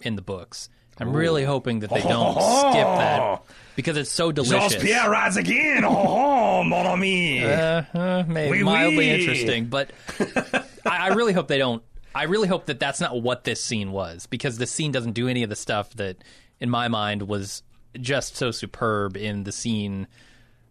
in 0.00 0.16
the 0.16 0.22
books. 0.22 0.68
I'm 0.98 1.12
really 1.12 1.44
hoping 1.44 1.80
that 1.80 1.90
they 1.90 2.02
don't 2.02 2.34
skip 2.34 2.86
that 2.86 3.42
because 3.76 3.96
it's 3.96 4.10
so 4.10 4.32
delicious. 4.32 4.82
rides 4.84 5.36
again. 5.36 5.84
Oh, 5.84 6.62
mon 6.62 6.86
ami. 6.86 7.42
Uh, 7.44 7.82
uh, 7.94 8.24
maybe 8.28 8.50
Oui, 8.58 8.62
mildly 8.62 8.96
oui. 8.98 9.10
interesting, 9.20 9.66
but 9.66 9.90
I, 10.18 10.64
I 10.84 11.08
really 11.08 11.32
hope 11.32 11.48
they 11.48 11.58
don't. 11.58 11.82
I 12.14 12.24
really 12.24 12.48
hope 12.48 12.66
that 12.66 12.80
that's 12.80 13.00
not 13.00 13.22
what 13.22 13.44
this 13.44 13.62
scene 13.62 13.92
was 13.92 14.26
because 14.26 14.58
the 14.58 14.66
scene 14.66 14.92
doesn't 14.92 15.12
do 15.12 15.28
any 15.28 15.42
of 15.42 15.48
the 15.48 15.56
stuff 15.56 15.90
that, 15.94 16.16
in 16.58 16.68
my 16.68 16.88
mind, 16.88 17.22
was 17.22 17.62
just 17.98 18.36
so 18.36 18.50
superb 18.50 19.16
in 19.16 19.44
the 19.44 19.52
scene 19.52 20.06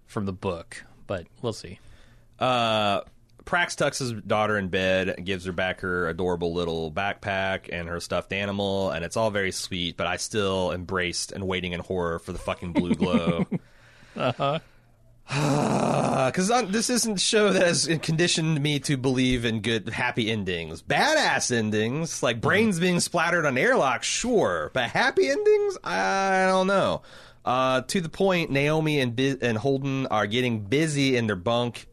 from 0.06 0.26
the 0.26 0.34
book. 0.34 0.84
But 1.08 1.28
we'll 1.42 1.54
see. 1.54 1.80
Uh, 2.38 3.02
Prax 3.50 3.76
tucks 3.76 3.98
his 3.98 4.12
daughter 4.14 4.60
in 4.60 4.68
bed, 4.68 5.26
gives 5.26 5.46
her 5.46 5.52
back 5.52 5.82
her 5.82 6.08
adorable 6.08 6.54
little 6.54 6.92
backpack 6.92 7.68
and 7.72 7.90
her 7.90 8.00
stuffed 8.00 8.32
animal, 8.32 8.92
and 8.92 9.04
it's 9.04 9.18
all 9.18 9.32
very 9.32 9.52
sweet. 9.52 9.98
But 9.98 10.06
I 10.06 10.18
still 10.18 10.72
embraced 10.72 11.32
and 11.32 11.48
waiting 11.48 11.74
in 11.74 11.80
horror 11.80 12.20
for 12.20 12.32
the 12.32 12.38
fucking 12.38 12.74
blue 12.74 12.94
glow. 12.96 13.46
Uh 14.16 14.34
huh. 14.34 14.60
Because 15.30 16.50
this 16.72 16.90
isn't 16.90 17.14
a 17.18 17.20
show 17.20 17.54
that 17.54 17.62
has 17.62 17.88
conditioned 18.02 18.60
me 18.62 18.80
to 18.80 18.98
believe 18.98 19.46
in 19.46 19.62
good, 19.62 19.88
happy 19.90 20.30
endings. 20.32 20.82
Badass 20.82 21.56
endings, 21.56 22.24
like 22.24 22.42
brains 22.42 22.80
being 22.80 23.00
splattered 23.00 23.46
on 23.46 23.58
airlocks, 23.58 24.08
sure, 24.08 24.72
but 24.74 24.90
happy 24.90 25.30
endings, 25.30 25.78
I 25.84 26.48
don't 26.48 26.68
know. 26.68 27.04
Uh, 27.46 27.82
to 27.82 28.02
the 28.02 28.10
point, 28.10 28.52
Naomi 28.52 29.00
and 29.00 29.16
Bu- 29.16 29.38
and 29.42 29.58
Holden 29.58 30.08
are 30.08 30.26
getting 30.28 30.62
busy 30.62 31.16
in 31.16 31.28
their 31.28 31.36
bunk. 31.36 31.88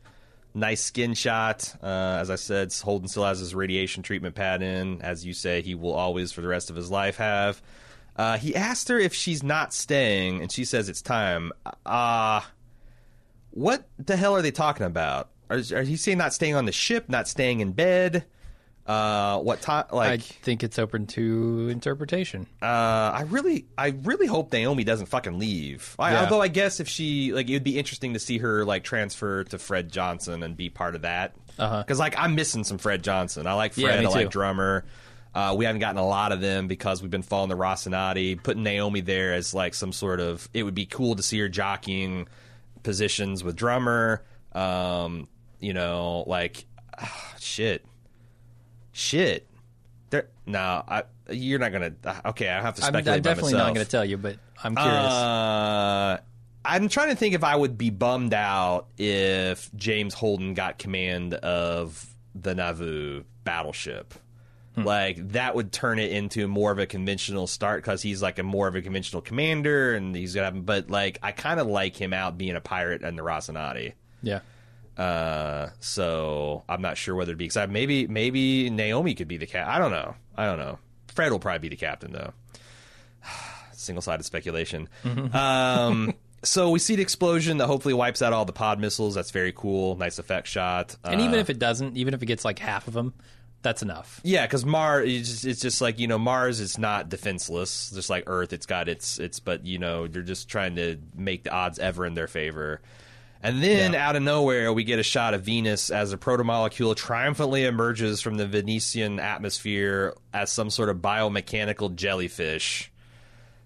Nice 0.57 0.81
skin 0.81 1.13
shot. 1.13 1.75
Uh, 1.83 2.17
as 2.19 2.31
I 2.31 2.37
said, 2.37 2.73
Holden 2.73 3.09
still 3.09 3.27
has 3.27 3.41
his 3.41 3.55
radiation 3.55 4.03
treatment 4.03 4.35
pad 4.35 4.63
in. 4.63 5.03
As 5.03 5.23
you 5.23 5.35
say, 5.35 5.61
he 5.61 5.75
will 5.75 5.93
always, 5.93 6.33
for 6.33 6.41
the 6.41 6.49
rest 6.49 6.71
of 6.71 6.77
his 6.77 6.91
life, 6.91 7.19
have. 7.19 7.61
Uh, 8.17 8.39
he 8.39 8.57
asked 8.57 8.89
her 8.89 8.99
if 8.99 9.13
she's 9.13 9.43
not 9.43 9.75
staying, 9.75 10.41
and 10.41 10.51
she 10.51 10.65
says 10.65 10.89
it's 10.89 11.03
time. 11.03 11.53
Uh, 11.85 12.41
what 13.51 13.87
the 13.99 14.17
hell 14.17 14.35
are 14.35 14.41
they 14.41 14.51
talking 14.51 14.87
about? 14.87 15.29
Are, 15.51 15.61
are 15.75 15.83
he 15.83 15.95
saying 15.95 16.17
not 16.17 16.33
staying 16.33 16.55
on 16.55 16.65
the 16.65 16.73
ship, 16.73 17.11
not 17.11 17.29
staying 17.29 17.61
in 17.61 17.73
bed? 17.73 18.25
Uh, 18.87 19.39
what 19.41 19.61
time? 19.61 19.85
I 19.91 19.97
Like, 19.97 20.21
think 20.23 20.63
it's 20.63 20.79
open 20.79 21.07
to 21.09 21.69
interpretation. 21.71 22.47
uh, 22.63 22.67
I 22.67 23.23
really, 23.29 23.67
I 23.77 23.89
really 24.05 24.27
hope 24.27 24.53
Naomi 24.53 24.85
doesn't 24.85 25.07
fucking 25.07 25.39
leave. 25.39 25.97
I, 25.99 26.13
Yeah. 26.13 26.21
Although 26.23 26.41
I 26.41 26.49
guess 26.49 26.79
if 26.79 26.89
she, 26.89 27.33
like, 27.33 27.49
it 27.49 27.53
would 27.55 27.65
be 27.65 27.79
interesting 27.79 28.13
to 28.13 28.21
see 28.21 28.39
her 28.39 28.65
like 28.65 28.85
transfer 28.85 29.43
to 29.45 29.59
Fred 29.59 29.91
Johnson 29.91 30.43
and 30.45 30.57
be 30.57 30.71
part 30.71 30.95
of 30.95 31.03
that. 31.03 31.35
Uh-huh. 31.59 31.79
Because 31.83 31.99
like 31.99 32.17
I'm 32.19 32.35
missing 32.35 32.63
some 32.65 32.79
Fred 32.79 33.03
Johnson. 33.03 33.47
I 33.47 33.55
like 33.55 33.73
Fred. 33.75 34.03
Yeah, 34.03 34.09
I 34.09 34.13
like. 34.13 34.31
Drummer. 34.31 34.85
Uh, 35.35 35.55
we 35.57 35.65
haven't 35.67 35.81
gotten 35.81 35.99
a 35.99 36.07
lot 36.07 36.33
of 36.33 36.41
them 36.41 36.67
because 36.69 37.03
we've 37.03 37.11
been 37.11 37.23
following 37.23 37.51
the 37.51 37.57
Rocinante. 37.57 38.43
Putting 38.43 38.63
Naomi 38.63 39.01
there 39.03 39.35
as 39.35 39.53
like 39.53 39.75
some 39.75 39.93
sort 39.93 40.19
of, 40.21 40.49
it 40.55 40.63
would 40.63 40.75
be 40.75 40.87
cool 40.87 41.15
to 41.17 41.23
see 41.23 41.39
her 41.41 41.49
jockeying 41.49 42.27
positions 42.83 43.43
with 43.45 43.57
Drummer. 43.57 44.23
Um, 44.53 45.29
you 45.61 45.75
know, 45.75 46.25
like 46.27 46.65
shit, 47.39 47.85
shit. 48.97 49.47
There, 50.11 50.29
no, 50.47 50.83
I, 50.87 51.05
you're 51.31 51.59
not 51.59 51.73
gonna. 51.73 51.93
Okay, 52.27 52.49
I 52.49 52.63
have 52.63 52.77
to 52.77 52.85
I'm, 52.85 52.97
I'm 52.97 53.05
by 53.05 53.19
definitely 53.19 53.53
not 53.55 53.75
going 53.75 53.85
to 53.85 53.91
tell 53.91 54.05
you, 54.05 54.17
but 54.17 54.37
I'm 54.63 54.75
curious. 54.75 54.95
Uh, 54.95 56.19
I'm 56.65 56.89
trying 56.89 57.11
to 57.11 57.17
think 57.17 57.35
if 57.35 57.45
I 57.45 57.55
would 57.55 57.77
be 57.77 57.91
bummed 57.91 58.35
out 58.35 58.87
if 58.99 59.71
James 59.75 60.15
Holden 60.15 60.55
got 60.55 60.79
command 60.79 61.35
of 61.35 62.07
the 62.35 62.55
Nauvoo 62.55 63.25
battleship. 63.45 64.15
Hmm. 64.75 64.83
Like 64.83 65.29
that 65.33 65.55
would 65.55 65.73
turn 65.73 65.99
it 65.99 66.13
into 66.13 66.49
more 66.49 66.71
of 66.71 66.79
a 66.79 66.87
conventional 66.87 67.47
start 67.47 67.83
because 67.83 68.03
he's 68.03 68.23
like 68.23 68.39
a 68.39 68.43
more 68.43 68.69
of 68.69 68.75
a 68.75 68.83
conventional 68.83 69.23
commander, 69.23 69.95
and 69.95 70.15
he's 70.15 70.35
gonna. 70.35 70.47
Have, 70.47 70.67
but 70.67 70.91
like, 70.91 71.19
I 71.23 71.33
kind 71.33 71.61
of 71.61 71.67
like 71.67 71.97
him 71.97 72.13
out 72.13 72.39
being 72.39 72.57
a 72.57 72.61
pirate 72.61 73.03
and 73.03 73.19
the 73.19 73.23
Rocinante. 73.23 73.93
yeah. 74.23 74.41
Uh, 74.97 75.69
so 75.81 76.65
I'm 76.69 76.81
not 76.83 76.97
sure 76.97 77.15
whether 77.15 77.33
to 77.33 77.37
be 77.37 77.45
excited. 77.45 77.71
Maybe 77.73 78.07
maybe 78.07 78.71
Naomi 78.71 79.15
could 79.15 79.29
be 79.29 79.37
the 79.37 79.47
cat. 79.47 79.69
I 79.69 79.79
don't 79.79 79.91
know. 79.91 80.15
I 80.37 80.47
don't 80.47 80.59
know. 80.59 80.79
Fred 81.09 81.33
will 81.33 81.39
probably 81.39 81.61
be 81.61 81.69
the 81.69 81.77
captain 81.77 82.13
though. 82.13 82.33
Single 83.73 84.03
sided 84.03 84.25
speculation. 84.25 84.89
Um, 85.33 86.15
so 86.43 86.71
we 86.71 86.79
see 86.79 86.97
the 86.97 87.03
explosion 87.03 87.59
that 87.59 87.67
hopefully 87.67 87.95
wipes 87.95 88.23
out 88.23 88.33
all 88.33 88.45
the 88.45 88.53
pod 88.53 88.81
missiles. 88.81 89.15
That's 89.15 89.31
very 89.31 89.53
cool. 89.53 89.97
Nice 89.97 90.19
effect 90.19 90.49
shot. 90.49 90.97
And 91.05 91.21
Uh, 91.21 91.25
even 91.25 91.39
if 91.39 91.51
it 91.51 91.59
doesn't, 91.59 91.97
even 91.97 92.15
if 92.15 92.23
it 92.23 92.27
gets 92.27 92.45
like 92.45 92.59
half 92.59 92.89
of 92.89 92.95
them, 92.95 93.13
that's 93.63 93.83
enough. 93.83 94.21
yeah, 94.23 94.47
because 94.47 94.65
Mars, 94.65 95.09
it's 95.09 95.29
just, 95.29 95.45
it's 95.45 95.61
just 95.61 95.81
like 95.81 95.99
you 95.99 96.07
know, 96.07 96.19
Mars 96.19 96.61
is 96.61 96.79
not 96.79 97.09
defenseless, 97.09 97.91
just 97.91 98.09
like 98.09 98.25
Earth. 98.27 98.53
It's 98.53 98.67
got 98.67 98.89
its 98.89 99.19
its, 99.19 99.41
but 99.41 99.67
you 99.67 99.79
know, 99.79 100.07
they're 100.07 100.23
just 100.23 100.49
trying 100.49 100.77
to 100.77 100.99
make 101.15 101.45
the 101.45 101.51
odds 101.51 101.79
ever 101.79 102.07
in 102.07 102.15
their 102.15 102.29
favor. 102.29 102.81
And 103.47 103.63
then 103.63 103.93
Yeah. 103.93 104.09
out 104.09 104.17
of 104.17 104.23
nowhere, 104.23 104.73
we 104.73 104.83
get 104.83 104.99
a 104.99 105.05
shot 105.05 105.33
of 105.35 105.43
Venus 105.43 105.91
as 105.91 106.13
a 106.13 106.17
protomolecule 106.17 106.97
triumphantly 106.97 107.65
emerges 107.65 108.21
from 108.21 108.37
the 108.37 108.47
Venetian 108.47 109.21
atmosphere 109.21 110.15
as 110.35 110.51
some 110.51 110.69
sort 110.69 110.89
of 110.89 110.97
biomechanical 110.97 111.95
jellyfish. 111.95 112.91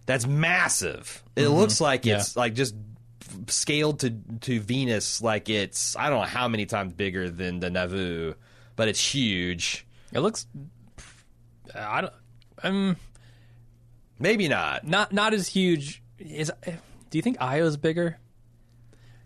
That's 0.04 0.26
massive. 0.26 1.22
It 1.34 1.48
looks 1.48 1.80
like 1.80 2.04
Yeah. 2.04 2.18
it's 2.18 2.36
like 2.36 2.52
just 2.54 2.74
scaled 3.46 4.00
to 4.00 4.10
to 4.40 4.60
Venus, 4.60 5.22
like 5.22 5.48
it's 5.48 5.96
I 5.96 6.10
don't 6.10 6.20
know 6.20 6.26
how 6.26 6.46
many 6.48 6.66
times 6.66 6.92
bigger 6.92 7.30
than 7.30 7.60
the 7.60 7.70
Nauvoo, 7.70 8.34
but 8.76 8.88
it's 8.88 9.00
huge. 9.14 9.86
It 10.12 10.20
looks. 10.20 10.46
I 11.74 12.02
don't. 12.02 12.12
Um, 12.62 12.96
Maybe 14.18 14.48
not. 14.48 14.86
not 14.86 15.12
not 15.12 15.32
as 15.32 15.48
huge. 15.48 16.02
Is 16.18 16.52
do 16.66 17.16
you 17.18 17.22
think 17.22 17.38
Io's 17.40 17.76
bigger? 17.78 18.18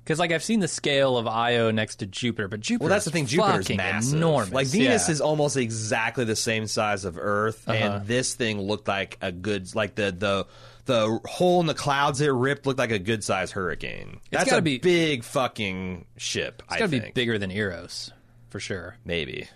Because 0.05 0.19
like 0.19 0.33
I've 0.33 0.45
seen 0.45 0.61
the 0.61 0.69
scale 0.69 1.17
of 1.17 1.27
Io 1.27 1.71
next 1.71 1.97
to 1.97 2.07
Jupiter, 2.07 2.47
but 2.47 2.61
Jupiter. 2.61 2.85
Well, 2.85 2.91
that's 2.91 3.07
the 3.07 3.11
thing. 3.11 3.25
Jupiter's 3.25 3.71
massive. 3.71 4.15
enormous. 4.15 4.53
Like 4.53 4.67
Venus 4.67 5.09
yeah. 5.09 5.13
is 5.13 5.21
almost 5.23 5.57
exactly 5.57 6.25
the 6.27 6.37
same 6.37 6.67
size 6.67 7.07
of 7.07 7.17
Earth, 7.19 7.67
Uh-huh. 7.67 7.77
and 7.79 8.07
this 8.07 8.35
thing 8.35 8.61
looked 8.61 8.87
like 8.87 9.17
a 9.23 9.33
good, 9.33 9.75
like 9.75 9.95
the 9.95 10.15
the 10.17 10.47
the 10.85 11.19
hole 11.25 11.61
in 11.63 11.67
the 11.67 11.73
clouds 11.75 12.21
it 12.21 12.29
ripped 12.29 12.67
looked 12.67 12.79
like 12.79 12.91
a 12.91 12.99
good 12.99 13.25
sized 13.25 13.55
hurricane. 13.55 14.21
That's 14.31 14.45
gotta 14.45 14.59
a 14.59 14.63
be- 14.63 14.77
big 14.79 15.25
fucking 15.25 16.05
ship. 16.19 16.63
It's 16.69 16.77
got 16.79 16.91
to 16.91 17.01
be 17.01 17.11
bigger 17.15 17.39
than 17.39 17.51
Eros, 17.51 18.11
for 18.51 18.61
sure. 18.61 18.97
maybe. 19.07 19.49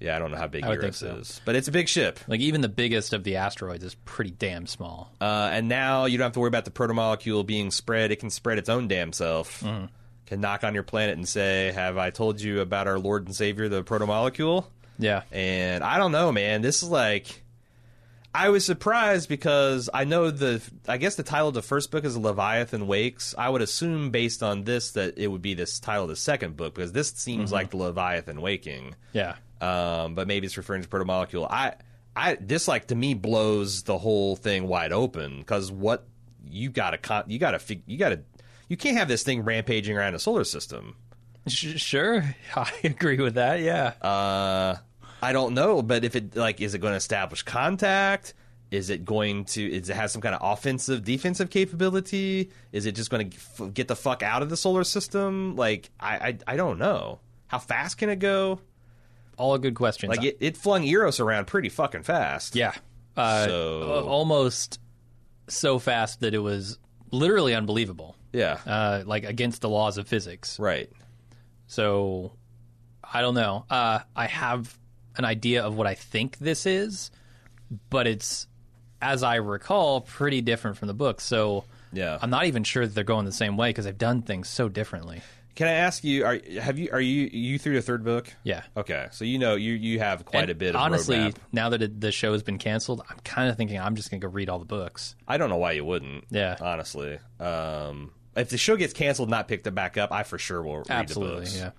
Yeah, 0.00 0.14
I 0.14 0.18
don't 0.18 0.30
know 0.30 0.36
how 0.36 0.46
big 0.46 0.64
I 0.64 0.68
would 0.68 0.80
think 0.80 0.94
so. 0.94 1.16
is, 1.16 1.40
but 1.44 1.56
it's 1.56 1.68
a 1.68 1.72
big 1.72 1.88
ship. 1.88 2.20
Like 2.28 2.40
even 2.40 2.60
the 2.60 2.68
biggest 2.68 3.12
of 3.12 3.24
the 3.24 3.36
asteroids 3.36 3.82
is 3.82 3.94
pretty 3.94 4.30
damn 4.30 4.66
small. 4.66 5.10
Uh, 5.20 5.48
and 5.52 5.68
now 5.68 6.04
you 6.04 6.18
don't 6.18 6.26
have 6.26 6.32
to 6.34 6.40
worry 6.40 6.48
about 6.48 6.66
the 6.66 6.70
protomolecule 6.70 7.46
being 7.46 7.70
spread. 7.70 8.10
It 8.10 8.16
can 8.16 8.28
spread 8.30 8.58
its 8.58 8.68
own 8.68 8.88
damn 8.88 9.12
self. 9.12 9.60
Mm-hmm. 9.60 9.86
Can 10.26 10.40
knock 10.40 10.64
on 10.64 10.74
your 10.74 10.82
planet 10.82 11.16
and 11.16 11.26
say, 11.26 11.72
"Have 11.72 11.96
I 11.98 12.10
told 12.10 12.40
you 12.40 12.60
about 12.60 12.88
our 12.88 12.98
Lord 12.98 13.26
and 13.26 13.34
Savior, 13.34 13.68
the 13.68 13.82
protomolecule?" 13.84 14.66
Yeah. 14.98 15.22
And 15.32 15.84
I 15.84 15.98
don't 15.98 16.12
know, 16.12 16.32
man. 16.32 16.62
This 16.62 16.82
is 16.82 16.88
like, 16.88 17.44
I 18.34 18.48
was 18.48 18.64
surprised 18.64 19.28
because 19.28 19.88
I 19.92 20.04
know 20.04 20.30
the, 20.30 20.62
I 20.88 20.96
guess 20.96 21.14
the 21.16 21.22
title 21.22 21.48
of 21.48 21.54
the 21.54 21.62
first 21.62 21.90
book 21.90 22.04
is 22.04 22.16
Leviathan 22.16 22.86
Wakes. 22.86 23.34
I 23.36 23.48
would 23.48 23.62
assume 23.62 24.10
based 24.10 24.42
on 24.42 24.64
this 24.64 24.92
that 24.92 25.18
it 25.18 25.28
would 25.28 25.42
be 25.42 25.54
this 25.54 25.80
title 25.80 26.04
of 26.04 26.08
the 26.08 26.16
second 26.16 26.56
book 26.56 26.74
because 26.74 26.92
this 26.92 27.12
seems 27.12 27.52
like 27.52 27.70
the 27.70 27.76
Leviathan 27.76 28.40
Waking. 28.40 28.94
Yeah. 29.12 29.36
Um, 29.60 30.14
but 30.14 30.26
maybe 30.26 30.46
it's 30.46 30.56
referring 30.56 30.82
to 30.82 30.88
protomolecule. 30.88 31.46
I, 31.50 31.74
I, 32.14 32.36
this 32.40 32.68
like 32.68 32.88
to 32.88 32.94
me 32.94 33.14
blows 33.14 33.82
the 33.84 33.98
whole 33.98 34.36
thing 34.36 34.68
wide 34.68 34.92
open 34.92 35.38
because 35.38 35.70
what 35.70 36.06
you 36.48 36.70
gotta, 36.70 37.24
you 37.26 37.38
gotta, 37.38 37.60
you 37.86 37.98
gotta, 37.98 38.20
you 38.68 38.76
can't 38.76 38.96
have 38.96 39.08
this 39.08 39.22
thing 39.22 39.42
rampaging 39.42 39.96
around 39.96 40.14
a 40.14 40.18
solar 40.18 40.44
system. 40.44 40.96
Sure. 41.48 42.34
I 42.56 42.72
agree 42.84 43.18
with 43.18 43.34
that. 43.34 43.60
Yeah. 43.60 43.92
Uh, 44.02 44.76
I 45.22 45.32
don't 45.32 45.54
know, 45.54 45.82
but 45.82 46.04
if 46.04 46.16
it 46.16 46.36
like, 46.36 46.60
is 46.60 46.74
it 46.74 46.78
going 46.78 46.92
to 46.92 46.96
establish 46.96 47.42
contact? 47.42 48.34
Is 48.70 48.90
it 48.90 49.04
going 49.04 49.44
to? 49.46 49.64
Is 49.64 49.88
it 49.88 49.96
have 49.96 50.10
some 50.10 50.20
kind 50.20 50.34
of 50.34 50.40
offensive, 50.42 51.04
defensive 51.04 51.50
capability? 51.50 52.50
Is 52.72 52.84
it 52.84 52.92
just 52.92 53.10
going 53.10 53.30
to 53.30 53.36
f- 53.36 53.72
get 53.72 53.86
the 53.88 53.96
fuck 53.96 54.22
out 54.22 54.42
of 54.42 54.50
the 54.50 54.56
solar 54.56 54.82
system? 54.84 55.54
Like, 55.56 55.90
I, 56.00 56.16
I, 56.16 56.38
I 56.48 56.56
don't 56.56 56.78
know. 56.78 57.20
How 57.46 57.58
fast 57.60 57.96
can 57.98 58.08
it 58.08 58.18
go? 58.18 58.60
All 59.36 59.58
good 59.58 59.74
questions. 59.74 60.10
Like, 60.16 60.24
it, 60.24 60.36
it 60.40 60.56
flung 60.56 60.84
Eros 60.84 61.20
around 61.20 61.46
pretty 61.46 61.68
fucking 61.68 62.02
fast. 62.04 62.56
yeah. 62.56 62.72
Uh, 63.16 63.44
So- 63.46 64.06
almost 64.08 64.80
so 65.48 65.78
fast 65.78 66.20
that 66.20 66.34
it 66.34 66.38
was 66.38 66.78
literally 67.10 67.54
unbelievable. 67.54 68.16
Yeah. 68.32 68.58
Uh, 68.66 69.02
like 69.06 69.24
against 69.24 69.60
the 69.62 69.68
laws 69.68 69.96
of 69.98 70.06
physics. 70.08 70.58
Right. 70.58 70.90
So 71.66 72.32
I 73.02 73.20
don't 73.20 73.34
know. 73.34 73.64
Uh, 73.70 74.00
I 74.14 74.26
have 74.26 74.76
an 75.16 75.24
idea 75.24 75.62
of 75.64 75.76
what 75.76 75.86
I 75.86 75.94
think 75.94 76.38
this 76.38 76.66
is, 76.66 77.10
but 77.90 78.06
it's, 78.06 78.46
as 79.00 79.22
I 79.22 79.36
recall, 79.36 80.00
pretty 80.02 80.40
different 80.42 80.76
from 80.76 80.88
the 80.88 80.94
book. 80.94 81.20
So 81.20 81.64
Yeah. 81.92 82.18
I'm 82.20 82.30
not 82.30 82.46
even 82.46 82.64
sure 82.64 82.86
that 82.86 82.94
they're 82.94 83.04
going 83.04 83.24
the 83.24 83.32
same 83.32 83.56
way 83.56 83.70
because 83.70 83.84
they've 83.84 83.96
done 83.96 84.22
things 84.22 84.48
so 84.48 84.68
differently. 84.68 85.22
Can 85.56 85.66
I 85.68 85.72
ask 85.72 86.04
you? 86.04 86.24
Are 86.24 86.38
have 86.60 86.78
you? 86.78 86.90
Are 86.92 87.00
you 87.00 87.28
you 87.32 87.58
through 87.58 87.74
the 87.74 87.82
third 87.82 88.04
book? 88.04 88.32
Yeah. 88.44 88.62
Okay, 88.76 89.08
so 89.10 89.24
you 89.24 89.38
know 89.38 89.56
you 89.56 89.72
you 89.72 89.98
have 89.98 90.24
quite 90.24 90.42
And 90.42 90.50
a 90.50 90.54
bit 90.54 90.76
of 90.76 90.80
honestly, 90.80 91.16
roadmap. 91.16 91.36
now 91.50 91.70
that 91.70 91.82
it, 91.82 92.00
the 92.00 92.12
show 92.12 92.32
has 92.32 92.42
been 92.42 92.58
canceled, 92.58 93.02
I'm 93.10 93.16
kind 93.24 93.50
of 93.50 93.56
thinking 93.56 93.80
I'm 93.80 93.96
just 93.96 94.10
going 94.10 94.20
to 94.20 94.26
go 94.26 94.32
read 94.32 94.48
all 94.50 94.58
the 94.58 94.64
books. 94.66 95.14
I 95.26 95.38
don't 95.38 95.48
know 95.50 95.56
why 95.56 95.72
you 95.72 95.84
wouldn't. 95.84 96.24
Yeah. 96.30 96.56
honestly, 96.60 97.18
um, 97.40 98.12
if 98.36 98.50
the 98.50 98.58
show 98.58 98.76
gets 98.76 98.92
canceled, 98.92 99.30
not 99.30 99.48
picked 99.48 99.66
it 99.66 99.74
back 99.74 99.96
up, 99.96 100.12
I 100.12 100.22
for 100.24 100.38
sure 100.38 100.62
will 100.62 100.76
read 100.78 100.90
Absolutely, 100.90 101.34
the 101.36 101.40
books. 101.40 101.56
yeah. 101.58 101.70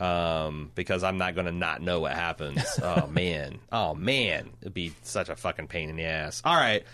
Um, 0.00 0.70
because 0.74 1.02
I'm 1.04 1.18
not 1.18 1.34
going 1.34 1.46
to 1.46 1.52
not 1.52 1.82
know 1.82 2.00
what 2.00 2.12
happens. 2.12 2.62
oh 2.82 3.06
man, 3.08 3.58
oh 3.72 3.94
man, 3.94 4.50
it'd 4.60 4.74
be 4.74 4.92
such 5.02 5.28
a 5.28 5.36
fucking 5.36 5.68
pain 5.68 5.88
in 5.90 5.96
the 5.96 6.04
ass. 6.04 6.40
All 6.44 6.56
right. 6.56 6.84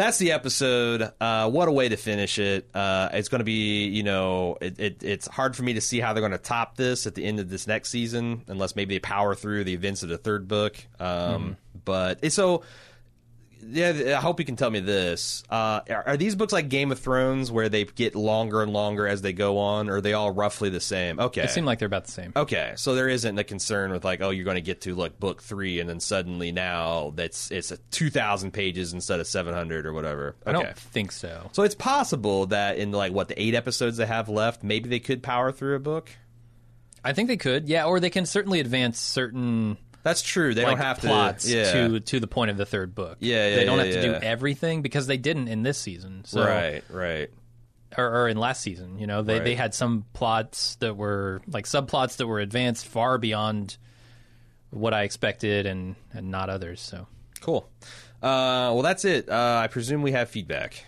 That's 0.00 0.16
the 0.16 0.32
episode. 0.32 1.12
Uh, 1.20 1.50
what 1.50 1.68
a 1.68 1.72
way 1.72 1.90
to 1.90 1.96
finish 1.96 2.38
it. 2.38 2.70
Uh, 2.74 3.10
it's 3.12 3.28
going 3.28 3.40
to 3.40 3.44
be, 3.44 3.84
you 3.84 4.02
know, 4.02 4.56
it, 4.58 4.80
it, 4.80 5.02
it's 5.02 5.28
hard 5.28 5.54
for 5.54 5.62
me 5.62 5.74
to 5.74 5.82
see 5.82 6.00
how 6.00 6.14
they're 6.14 6.22
going 6.22 6.32
to 6.32 6.38
top 6.38 6.76
this 6.76 7.06
at 7.06 7.14
the 7.14 7.22
end 7.22 7.38
of 7.38 7.50
this 7.50 7.66
next 7.66 7.90
season, 7.90 8.42
unless 8.46 8.74
maybe 8.74 8.94
they 8.94 8.98
power 8.98 9.34
through 9.34 9.64
the 9.64 9.74
events 9.74 10.02
of 10.02 10.08
the 10.08 10.16
third 10.16 10.48
book. 10.48 10.82
Um, 10.98 11.58
But 11.84 12.20
it's 12.22 12.34
so 12.34 12.62
yeah, 13.66 14.16
I 14.16 14.20
hope 14.20 14.38
you 14.40 14.46
can 14.46 14.56
tell 14.56 14.70
me 14.70 14.80
this. 14.80 15.42
Uh, 15.50 15.80
are, 15.90 16.02
are 16.08 16.16
these 16.16 16.34
books 16.34 16.52
like 16.52 16.68
Game 16.68 16.90
of 16.92 16.98
Thrones, 16.98 17.50
where 17.52 17.68
they 17.68 17.84
get 17.84 18.14
longer 18.14 18.62
and 18.62 18.72
longer 18.72 19.06
as 19.06 19.22
they 19.22 19.32
go 19.32 19.58
on, 19.58 19.88
or 19.90 19.96
are 19.96 20.00
they 20.00 20.12
all 20.12 20.30
roughly 20.30 20.70
the 20.70 20.80
same? 20.80 21.20
Okay, 21.20 21.42
They 21.42 21.46
seem 21.48 21.64
like 21.64 21.78
they're 21.78 21.86
about 21.86 22.04
the 22.06 22.12
same. 22.12 22.32
okay, 22.36 22.72
so 22.76 22.94
there 22.94 23.08
isn't 23.08 23.38
a 23.38 23.44
concern 23.44 23.90
with 23.92 24.04
like, 24.04 24.20
oh, 24.22 24.30
you're 24.30 24.44
going 24.44 24.54
to 24.56 24.60
get 24.60 24.80
to 24.82 24.94
like 24.94 25.18
book 25.20 25.42
three, 25.42 25.80
and 25.80 25.88
then 25.88 26.00
suddenly 26.00 26.52
now 26.52 27.12
that's 27.14 27.50
it's 27.50 27.70
a 27.70 27.76
two 27.90 28.10
thousand 28.10 28.52
pages 28.52 28.92
instead 28.92 29.20
of 29.20 29.26
seven 29.26 29.54
hundred 29.54 29.86
or 29.86 29.92
whatever. 29.92 30.36
I 30.46 30.50
Okay, 30.50 30.62
don't 30.62 30.76
think 30.76 31.12
so. 31.12 31.48
so 31.52 31.62
it's 31.62 31.74
possible 31.74 32.46
that 32.46 32.78
in 32.78 32.92
like 32.92 33.12
what 33.12 33.28
the 33.28 33.40
eight 33.40 33.54
episodes 33.54 33.96
they 33.96 34.06
have 34.06 34.28
left, 34.28 34.62
maybe 34.62 34.88
they 34.88 35.00
could 35.00 35.22
power 35.22 35.52
through 35.52 35.76
a 35.76 35.80
book. 35.80 36.10
I 37.02 37.14
think 37.14 37.28
they 37.28 37.36
could, 37.38 37.68
yeah, 37.68 37.84
or 37.86 37.98
they 37.98 38.10
can 38.10 38.26
certainly 38.26 38.60
advance 38.60 38.98
certain 39.00 39.78
That's 40.02 40.22
true. 40.22 40.54
They 40.54 40.62
like 40.64 40.76
don't 40.78 40.86
have 40.86 40.98
plots 40.98 41.44
to 41.46 41.56
yeah. 41.56 41.72
to 41.72 42.00
to 42.00 42.20
the 42.20 42.26
point 42.26 42.50
of 42.50 42.56
the 42.56 42.64
third 42.66 42.94
book. 42.94 43.18
Yeah, 43.20 43.48
yeah, 43.48 43.56
They 43.56 43.64
don't 43.64 43.78
yeah, 43.78 43.84
have 43.84 43.94
to 43.94 44.02
do 44.02 44.12
everything 44.14 44.80
because 44.82 45.06
they 45.06 45.16
didn't 45.18 45.48
in 45.48 45.62
this 45.62 45.78
season. 45.78 46.24
So 46.24 46.44
right, 46.44 46.82
right. 46.88 47.28
or, 47.98 48.22
or 48.22 48.28
in 48.28 48.36
last 48.38 48.62
season. 48.62 48.98
You 48.98 49.06
know, 49.06 49.22
they 49.22 49.34
Right. 49.34 49.44
they 49.44 49.54
had 49.54 49.74
some 49.74 50.04
plots 50.14 50.76
that 50.76 50.96
were 50.96 51.42
like 51.46 51.66
subplots 51.66 52.16
that 52.16 52.26
were 52.26 52.40
advanced 52.40 52.86
far 52.86 53.18
beyond 53.18 53.76
what 54.70 54.94
I 54.94 55.02
expected, 55.02 55.66
and 55.66 55.96
and 56.12 56.30
not 56.30 56.48
others. 56.48 56.80
So, 56.80 57.06
Cool. 57.40 57.68
Uh, 58.22 58.72
well, 58.72 58.82
that's 58.82 59.04
it. 59.04 59.28
Uh, 59.28 59.60
I 59.64 59.66
presume 59.68 60.02
we 60.02 60.12
have 60.12 60.28
feedback. 60.30 60.84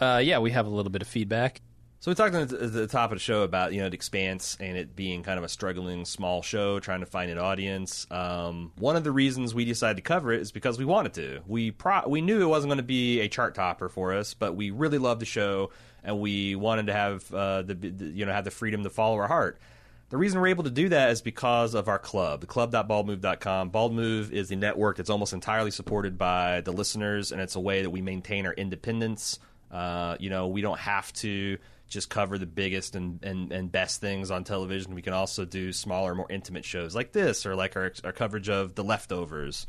uh, 0.00 0.20
yeah, 0.24 0.38
we 0.38 0.50
have 0.52 0.66
a 0.66 0.70
little 0.70 0.90
bit 0.90 1.02
of 1.02 1.08
feedback. 1.08 1.60
So 2.00 2.10
we 2.10 2.14
talked 2.14 2.34
at 2.34 2.48
the- 2.48 2.86
top 2.86 3.12
of 3.12 3.16
the 3.16 3.22
show 3.22 3.42
about 3.42 3.74
you 3.74 3.82
know 3.82 3.90
the 3.90 3.94
Expanse 3.94 4.56
and 4.58 4.74
it 4.74 4.96
being 4.96 5.22
kind 5.22 5.36
of 5.36 5.44
a 5.44 5.50
struggling 5.50 6.06
small 6.06 6.40
show 6.40 6.80
trying 6.80 7.00
to 7.00 7.06
find 7.06 7.30
an 7.30 7.36
audience. 7.36 8.06
Um, 8.10 8.72
one 8.78 8.96
of 8.96 9.04
the 9.04 9.12
reasons 9.12 9.54
we 9.54 9.66
decided 9.66 9.96
to 9.96 10.02
cover 10.02 10.32
it 10.32 10.40
is 10.40 10.50
because 10.50 10.78
we 10.78 10.86
wanted 10.86 11.12
to. 11.14 11.42
We 11.46 11.72
pro- 11.72 12.08
we 12.08 12.22
knew 12.22 12.40
it 12.40 12.46
wasn't 12.46 12.70
going 12.70 12.78
to 12.78 12.82
be 12.82 13.20
a 13.20 13.28
chart 13.28 13.54
topper 13.54 13.90
for 13.90 14.14
us, 14.14 14.32
but 14.32 14.56
we 14.56 14.70
really 14.70 14.96
loved 14.96 15.20
the 15.20 15.26
show 15.26 15.72
and 16.02 16.20
we 16.20 16.54
wanted 16.54 16.86
to 16.86 16.94
have 16.94 17.34
uh, 17.34 17.62
the, 17.62 17.74
the 17.74 18.06
you 18.06 18.24
know 18.24 18.32
have 18.32 18.44
the 18.46 18.50
freedom 18.50 18.82
to 18.84 18.90
follow 18.90 19.16
our 19.16 19.28
heart. 19.28 19.60
The 20.08 20.16
reason 20.16 20.40
we're 20.40 20.48
able 20.48 20.64
to 20.64 20.70
do 20.70 20.88
that 20.88 21.10
is 21.10 21.20
because 21.20 21.74
of 21.74 21.86
our 21.86 21.98
club, 21.98 22.40
the 22.40 22.46
club.baldmove.com. 22.46 23.68
Bald 23.68 23.92
Move 23.92 24.32
is 24.32 24.48
the 24.48 24.56
network 24.56 24.96
that's 24.96 25.10
almost 25.10 25.34
entirely 25.34 25.70
supported 25.70 26.16
by 26.16 26.62
the 26.62 26.72
listeners, 26.72 27.30
and 27.30 27.42
it's 27.42 27.56
a 27.56 27.60
way 27.60 27.82
that 27.82 27.90
we 27.90 28.00
maintain 28.00 28.46
our 28.46 28.54
independence. 28.54 29.38
Uh, 29.70 30.16
you 30.18 30.30
know, 30.30 30.48
we 30.48 30.62
don't 30.62 30.80
have 30.80 31.12
to 31.12 31.58
just 31.90 32.08
cover 32.08 32.38
the 32.38 32.46
biggest 32.46 32.96
and, 32.96 33.22
and, 33.22 33.52
and 33.52 33.70
best 33.70 34.00
things 34.00 34.30
on 34.30 34.44
television. 34.44 34.94
We 34.94 35.02
can 35.02 35.12
also 35.12 35.44
do 35.44 35.72
smaller, 35.72 36.14
more 36.14 36.30
intimate 36.30 36.64
shows 36.64 36.94
like 36.94 37.12
this, 37.12 37.44
or 37.44 37.54
like 37.54 37.76
our, 37.76 37.92
our 38.04 38.12
coverage 38.12 38.48
of 38.48 38.74
The 38.74 38.84
Leftovers, 38.84 39.66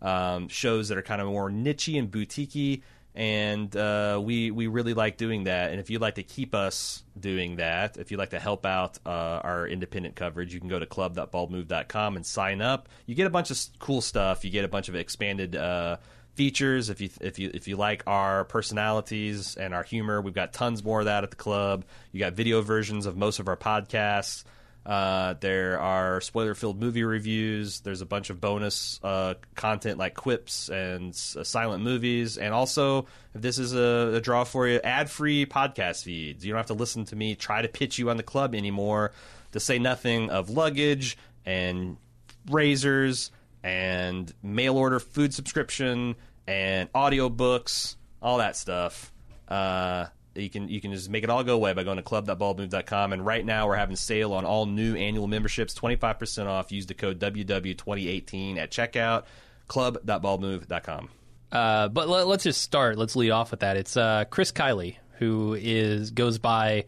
um, 0.00 0.46
shows 0.46 0.88
that 0.88 0.98
are 0.98 1.02
kind 1.02 1.20
of 1.20 1.26
more 1.26 1.50
nichey 1.50 1.98
and 1.98 2.10
boutiquey 2.10 2.82
and 3.14 3.76
uh, 3.76 4.20
we 4.22 4.50
we 4.50 4.68
really 4.68 4.94
like 4.94 5.16
doing 5.16 5.44
that. 5.44 5.70
And 5.70 5.80
if 5.80 5.90
you'd 5.90 6.00
like 6.00 6.14
to 6.14 6.22
keep 6.22 6.54
us 6.54 7.02
doing 7.18 7.56
that, 7.56 7.98
if 7.98 8.10
you'd 8.10 8.16
like 8.16 8.30
to 8.30 8.40
help 8.40 8.64
out 8.64 8.98
uh, 9.04 9.40
our 9.44 9.66
independent 9.66 10.16
coverage, 10.16 10.54
you 10.54 10.60
can 10.60 10.68
go 10.68 10.78
to 10.78 10.86
club.baldmove.com 10.86 12.16
and 12.16 12.24
sign 12.24 12.62
up. 12.62 12.88
You 13.04 13.14
get 13.14 13.26
a 13.26 13.30
bunch 13.30 13.50
of 13.50 13.58
cool 13.78 14.00
stuff. 14.00 14.44
You 14.44 14.50
get 14.50 14.64
a 14.64 14.68
bunch 14.68 14.88
of 14.88 14.94
expanded 14.94 15.56
uh, 15.56 15.98
features. 16.34 16.90
If 16.90 17.00
you 17.00 17.10
if 17.20 17.38
you 17.38 17.50
if 17.52 17.68
you 17.68 17.76
like 17.76 18.02
our 18.06 18.44
personalities 18.44 19.56
and 19.56 19.74
our 19.74 19.82
humor, 19.82 20.20
we've 20.20 20.34
got 20.34 20.52
tons 20.52 20.84
more 20.84 21.00
of 21.00 21.06
that 21.06 21.24
at 21.24 21.30
the 21.30 21.36
club. 21.36 21.84
You 22.12 22.20
got 22.20 22.34
video 22.34 22.62
versions 22.62 23.06
of 23.06 23.16
most 23.16 23.38
of 23.38 23.48
our 23.48 23.56
podcasts. 23.56 24.44
Uh, 24.84 25.34
there 25.38 25.78
are 25.78 26.20
spoiler 26.20 26.54
filled 26.54 26.80
movie 26.80 27.04
reviews. 27.04 27.80
There's 27.80 28.00
a 28.00 28.06
bunch 28.06 28.30
of 28.30 28.40
bonus 28.40 28.98
uh, 29.04 29.34
content 29.54 29.96
like 29.96 30.14
quips 30.14 30.68
and 30.70 31.10
uh, 31.10 31.44
silent 31.44 31.84
movies. 31.84 32.36
And 32.36 32.52
also, 32.52 33.06
if 33.32 33.42
this 33.42 33.58
is 33.58 33.74
a, 33.74 34.14
a 34.16 34.20
draw 34.20 34.42
for 34.42 34.66
you, 34.66 34.80
ad 34.82 35.08
free 35.08 35.46
podcast 35.46 36.02
feeds. 36.02 36.44
You 36.44 36.52
don't 36.52 36.58
have 36.58 36.66
to 36.66 36.74
listen 36.74 37.04
to 37.06 37.16
me 37.16 37.36
try 37.36 37.62
to 37.62 37.68
pitch 37.68 37.98
you 37.98 38.10
on 38.10 38.16
the 38.16 38.24
club 38.24 38.56
anymore, 38.56 39.12
to 39.52 39.60
say 39.60 39.78
nothing 39.78 40.30
of 40.30 40.50
luggage 40.50 41.16
and 41.46 41.96
razors 42.50 43.30
and 43.62 44.32
mail 44.42 44.76
order 44.76 44.98
food 45.00 45.32
subscription 45.34 46.16
and 46.46 46.92
audiobooks, 46.92 47.96
all 48.20 48.38
that 48.38 48.56
stuff. 48.56 49.12
Uh, 49.48 50.06
you 50.34 50.48
can 50.48 50.68
you 50.68 50.80
can 50.80 50.92
just 50.92 51.10
make 51.10 51.24
it 51.24 51.30
all 51.30 51.44
go 51.44 51.54
away 51.54 51.72
by 51.74 51.84
going 51.84 51.98
to 51.98 52.02
club.baldmove.com 52.02 53.12
and 53.12 53.26
right 53.26 53.44
now 53.44 53.68
we're 53.68 53.76
having 53.76 53.96
sale 53.96 54.32
on 54.32 54.44
all 54.44 54.64
new 54.64 54.96
annual 54.96 55.26
memberships 55.26 55.74
25% 55.74 56.46
off 56.46 56.72
use 56.72 56.86
the 56.86 56.94
code 56.94 57.18
WW2018 57.20 58.56
at 58.56 58.70
checkout 58.70 59.24
club.baldmove.com 59.68 61.10
Uh, 61.52 61.88
but 61.88 62.08
let, 62.08 62.26
let's 62.26 62.44
just 62.44 62.62
start. 62.62 62.96
Let's 62.96 63.14
lead 63.14 63.30
off 63.30 63.50
with 63.50 63.60
that. 63.60 63.76
It's 63.76 63.94
uh, 63.94 64.24
Chris 64.30 64.52
Kiley, 64.52 64.96
who 65.18 65.52
is 65.52 66.10
goes 66.10 66.38
by 66.38 66.86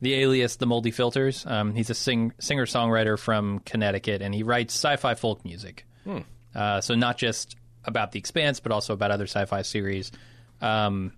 the 0.00 0.14
alias 0.14 0.56
The 0.56 0.66
Moldy 0.66 0.92
Filters. 0.92 1.44
Um, 1.46 1.74
he's 1.74 1.90
a 1.90 1.94
sing, 1.94 2.32
singer 2.38 2.66
songwriter 2.66 3.18
from 3.18 3.58
Connecticut, 3.60 4.22
and 4.22 4.32
he 4.32 4.44
writes 4.44 4.74
sci-fi 4.74 5.14
folk 5.16 5.44
music. 5.44 5.84
Uh, 6.54 6.80
so 6.80 6.94
not 6.94 7.18
just 7.18 7.56
about 7.84 8.12
The 8.12 8.18
Expanse, 8.18 8.60
but 8.60 8.72
also 8.72 8.92
about 8.92 9.10
other 9.10 9.26
sci-fi 9.26 9.62
series. 9.62 10.12
Um, 10.60 11.12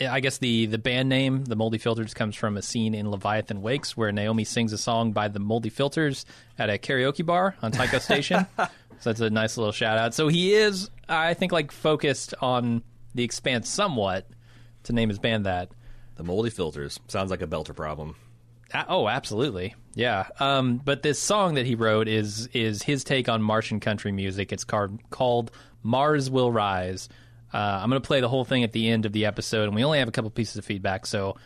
I 0.00 0.20
guess 0.20 0.38
the 0.38 0.66
the 0.66 0.78
band 0.78 1.08
name, 1.08 1.44
the 1.44 1.56
Moldy 1.56 1.78
Filters, 1.78 2.14
comes 2.14 2.36
from 2.36 2.56
a 2.56 2.62
scene 2.62 2.94
in 2.94 3.10
Leviathan 3.10 3.62
Wakes 3.62 3.96
where 3.96 4.12
Naomi 4.12 4.44
sings 4.44 4.72
a 4.72 4.78
song 4.78 5.12
by 5.12 5.28
the 5.28 5.40
Moldy 5.40 5.70
Filters 5.70 6.24
at 6.58 6.70
a 6.70 6.78
karaoke 6.78 7.24
bar 7.24 7.56
on 7.62 7.72
Tycho 7.72 7.98
Station. 7.98 8.46
so 8.56 8.68
that's 9.04 9.20
a 9.20 9.30
nice 9.30 9.56
little 9.56 9.72
shout 9.72 9.98
out. 9.98 10.14
So 10.14 10.28
he 10.28 10.52
is, 10.54 10.90
I 11.08 11.34
think, 11.34 11.52
like 11.52 11.72
focused 11.72 12.34
on 12.40 12.82
the 13.14 13.24
Expanse 13.24 13.68
somewhat 13.68 14.28
to 14.84 14.92
name 14.92 15.08
his 15.08 15.18
band 15.18 15.46
that. 15.46 15.70
The 16.16 16.24
moldy 16.24 16.50
filters 16.50 16.98
sounds 17.06 17.30
like 17.30 17.42
a 17.42 17.46
belter 17.46 17.74
problem. 17.74 18.16
Oh, 18.74 19.08
absolutely, 19.08 19.74
yeah. 19.94 20.28
Um, 20.38 20.78
but 20.78 21.02
this 21.02 21.18
song 21.18 21.54
that 21.54 21.66
he 21.66 21.74
wrote 21.74 22.08
is 22.08 22.48
is 22.48 22.82
his 22.82 23.04
take 23.04 23.28
on 23.28 23.42
Martian 23.42 23.80
country 23.80 24.12
music. 24.12 24.52
It's 24.52 24.64
called 24.64 24.98
called 25.10 25.50
Mars 25.82 26.30
Will 26.30 26.52
Rise. 26.52 27.08
Uh, 27.52 27.56
I'm 27.56 27.88
going 27.88 28.00
to 28.00 28.06
play 28.06 28.20
the 28.20 28.28
whole 28.28 28.44
thing 28.44 28.64
at 28.64 28.72
the 28.72 28.88
end 28.90 29.06
of 29.06 29.12
the 29.12 29.24
episode, 29.24 29.64
and 29.64 29.74
we 29.74 29.84
only 29.84 30.00
have 30.00 30.08
a 30.08 30.12
couple 30.12 30.30
pieces 30.30 30.56
of 30.56 30.66
feedback, 30.66 31.06
so 31.06 31.36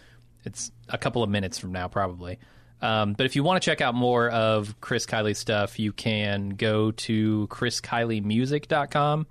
it's 0.45 0.73
a 0.89 0.99
couple 0.99 1.23
of 1.23 1.31
minutes 1.31 1.59
from 1.59 1.71
now, 1.71 1.87
probably. 1.87 2.41
Um, 2.81 3.13
but 3.13 3.27
if 3.27 3.37
you 3.37 3.45
want 3.45 3.63
to 3.63 3.65
check 3.65 3.81
out 3.81 3.95
more 3.95 4.29
of 4.29 4.81
Chris 4.81 5.07
Kiley's 5.07 5.39
stuff, 5.39 5.79
you 5.79 5.93
can 5.93 6.51
go 6.51 6.91
to 6.91 7.47
chriskileymusic.com. 7.47 9.27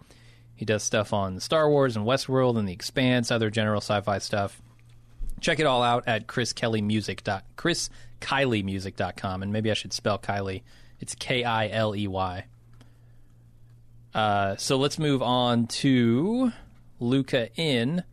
He 0.56 0.66
does 0.66 0.84
stuff 0.84 1.12
on 1.12 1.42
Star 1.42 1.70
Wars 1.70 1.98
and 1.98 2.06
Westworld 2.06 2.58
and 2.58 2.68
The 2.68 2.74
Expanse, 2.74 3.32
other 3.32 3.50
general 3.50 3.82
sci-fi 3.82 4.20
stuff. 4.20 4.62
Check 5.42 5.60
it 5.60 5.66
all 5.66 5.84
out 5.84 6.08
at 6.08 6.28
chriskellymusic. 6.28 7.42
chriskileymusic.com. 7.58 9.44
And 9.44 9.52
maybe 9.52 9.70
I 9.72 9.74
should 9.74 9.92
spell 9.94 10.18
Kiley. 10.18 10.62
It's 11.00 11.16
K 11.16 11.44
I 11.44 11.68
L 11.70 11.96
E 11.96 12.08
Y. 12.08 12.46
Uh, 14.14 14.56
so 14.58 14.78
let's 14.78 15.00
move 15.00 15.22
on 15.22 15.68
to 15.68 16.52
Luca 17.00 17.50
In, 17.56 18.04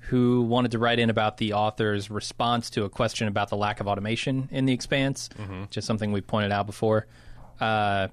who 0.00 0.42
wanted 0.42 0.72
to 0.72 0.78
write 0.78 0.98
in 0.98 1.08
about 1.08 1.38
the 1.38 1.52
author's 1.54 2.10
response 2.10 2.68
to 2.70 2.84
a 2.84 2.88
question 2.88 3.28
about 3.28 3.48
the 3.48 3.56
lack 3.56 3.80
of 3.80 3.86
automation 3.88 4.48
in 4.52 4.66
The 4.66 4.72
Expanse, 4.72 5.28
just 5.70 5.86
something 5.86 6.12
we 6.12 6.20
pointed 6.20 6.52
out 6.52 6.66
before. 6.66 7.06
Uh, 7.60 8.08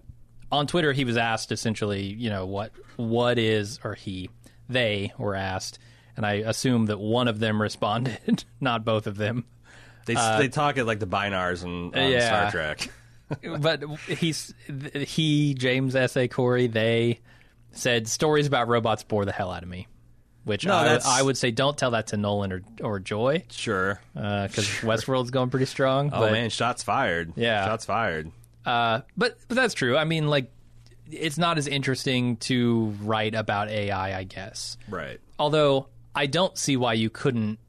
on 0.52 0.68
Twitter, 0.68 0.94
he 0.94 1.06
was 1.06 1.18
asked 1.18 1.52
essentially, 1.52 2.04
you 2.04 2.30
know, 2.30 2.46
what 2.46 2.72
what 2.96 3.38
is 3.40 3.80
or 3.84 3.96
he 3.96 4.30
they 4.70 5.12
were 5.18 5.36
asked, 5.36 5.80
and 6.16 6.26
I 6.26 6.34
assume 6.34 6.88
that 6.88 7.00
one 7.00 7.28
of 7.28 7.40
them 7.40 7.62
responded, 7.62 8.46
not 8.62 8.86
both 8.86 9.08
of 9.08 9.18
them. 9.18 9.46
They 10.06 10.16
they 10.16 10.50
talk 10.50 10.78
it 10.78 10.86
like 10.86 11.00
the 11.00 11.08
Bynars 11.08 11.64
on, 11.64 11.98
on 11.98 12.12
yeah. 12.12 12.50
Star 12.50 12.52
Trek. 12.52 12.90
but 13.60 13.84
he's 14.08 14.54
he 14.96 15.54
James 15.54 15.96
S 15.96 16.18
A 16.18 16.28
Corey 16.28 16.68
they 16.68 17.20
said 17.72 18.08
stories 18.08 18.46
about 18.46 18.68
robots 18.68 19.04
bore 19.04 19.26
the 19.26 19.32
hell 19.32 19.50
out 19.50 19.64
of 19.64 19.70
me, 19.70 19.88
which 20.44 20.66
No, 20.66 20.74
I, 20.76 21.00
I 21.06 21.22
would 21.22 21.38
say 21.38 21.52
don't 21.52 21.78
tell 21.78 21.92
that 21.92 22.08
to 22.08 22.18
Nolan 22.18 22.52
or 22.52 22.62
or 22.82 23.00
Joy 23.00 23.46
Sure. 23.50 24.00
because 24.14 24.68
Westworld's 24.82 25.32
going 25.32 25.50
pretty 25.50 25.66
strong. 25.66 26.12
Oh 26.14 26.20
but, 26.20 26.32
man, 26.34 26.50
shots 26.50 26.84
fired. 26.84 27.34
Yeah. 27.38 27.66
shots 27.66 27.86
fired. 27.86 28.30
uh, 28.66 29.02
but 29.16 29.38
but 29.48 29.56
that's 29.56 29.74
true. 29.74 29.96
I 29.98 30.04
mean, 30.04 30.28
like 30.28 30.52
it's 31.10 31.38
not 31.38 31.58
as 31.58 31.68
interesting 31.68 32.38
to 32.38 32.94
write 33.02 33.36
about 33.36 33.70
AI, 33.70 34.18
I 34.18 34.24
guess. 34.24 34.78
Right. 34.90 35.20
Although 35.40 35.88
I 36.16 36.26
don't 36.28 36.58
see 36.58 36.78
why 36.78 36.94
you 36.94 37.10
couldn't 37.10 37.60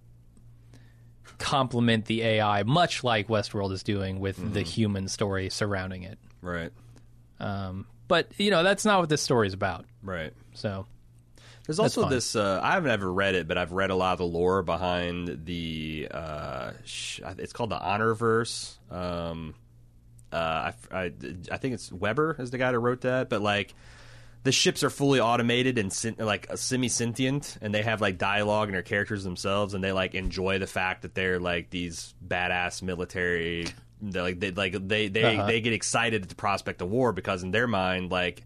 complement 1.39 2.05
the 2.07 2.23
AI, 2.23 2.62
much 2.62 3.03
like 3.05 3.29
Westworld 3.29 3.73
is 3.73 3.83
doing 3.83 4.21
with 4.21 4.37
the 4.37 4.61
Mm-hmm. 4.61 4.69
human 4.71 5.09
story 5.09 5.51
surrounding 5.51 6.03
it. 6.05 6.19
Right. 6.41 6.71
Um, 7.41 7.87
but 8.07 8.29
you 8.39 8.51
know 8.51 8.62
that's 8.62 8.85
not 8.85 9.01
what 9.01 9.09
this 9.09 9.23
story 9.23 9.47
is 9.49 9.55
about. 9.55 9.87
Right. 10.03 10.33
So 10.53 10.87
There's 11.66 11.79
also 11.79 12.09
this. 12.09 12.37
Uh, 12.37 12.61
I 12.62 12.73
haven't 12.73 12.91
ever 12.91 13.11
read 13.12 13.35
it, 13.35 13.49
but 13.49 13.59
I've 13.59 13.73
read 13.73 13.91
a 13.91 13.95
lot 13.97 14.12
of 14.12 14.19
the 14.19 14.27
lore 14.27 14.62
behind 14.62 15.45
the. 15.47 16.09
Uh, 16.11 16.73
sh- 16.85 17.21
it's 17.39 17.53
called 17.53 17.71
the 17.71 17.79
Honorverse. 17.79 18.77
Um, 18.93 19.55
uh, 20.33 20.37
I, 20.37 20.75
I, 20.93 21.12
I 21.51 21.57
think 21.57 21.75
it's 21.75 21.91
Weber 21.93 22.37
is 22.39 22.51
the 22.51 22.59
guy 22.59 22.71
that 22.73 22.79
wrote 22.79 23.03
that, 23.03 23.29
but 23.31 23.41
like 23.43 23.75
the 24.45 24.53
ships 24.53 24.85
are 24.85 24.91
fully 24.91 25.21
automated 25.21 25.79
and 25.79 26.16
like 26.19 26.47
semi 26.57 26.89
sentient, 26.89 27.57
and 27.61 27.75
they 27.75 27.83
have 27.83 28.01
like 28.01 28.19
dialogue 28.19 28.69
and 28.69 28.75
their 28.75 28.83
characters 28.83 29.25
themselves, 29.25 29.75
and 29.75 29.83
they 29.83 29.91
like 29.93 30.15
enjoy 30.15 30.59
the 30.59 30.66
fact 30.66 31.03
that 31.03 31.15
they're 31.15 31.41
like 31.41 31.71
these 31.71 32.15
badass 32.27 32.83
military. 32.83 33.66
They 34.03 34.21
like 34.21 34.39
they 34.41 34.51
like 34.51 34.77
they 34.87 35.09
they 35.09 35.25
Uh-huh. 35.25 35.47
they 35.47 35.61
get 35.62 35.73
excited 35.73 36.23
at 36.23 36.29
the 36.29 36.35
prospect 36.35 36.83
of 36.83 36.91
war 36.91 37.12
because 37.12 37.43
in 37.43 37.51
their 37.53 37.66
mind 37.66 38.11
like 38.11 38.43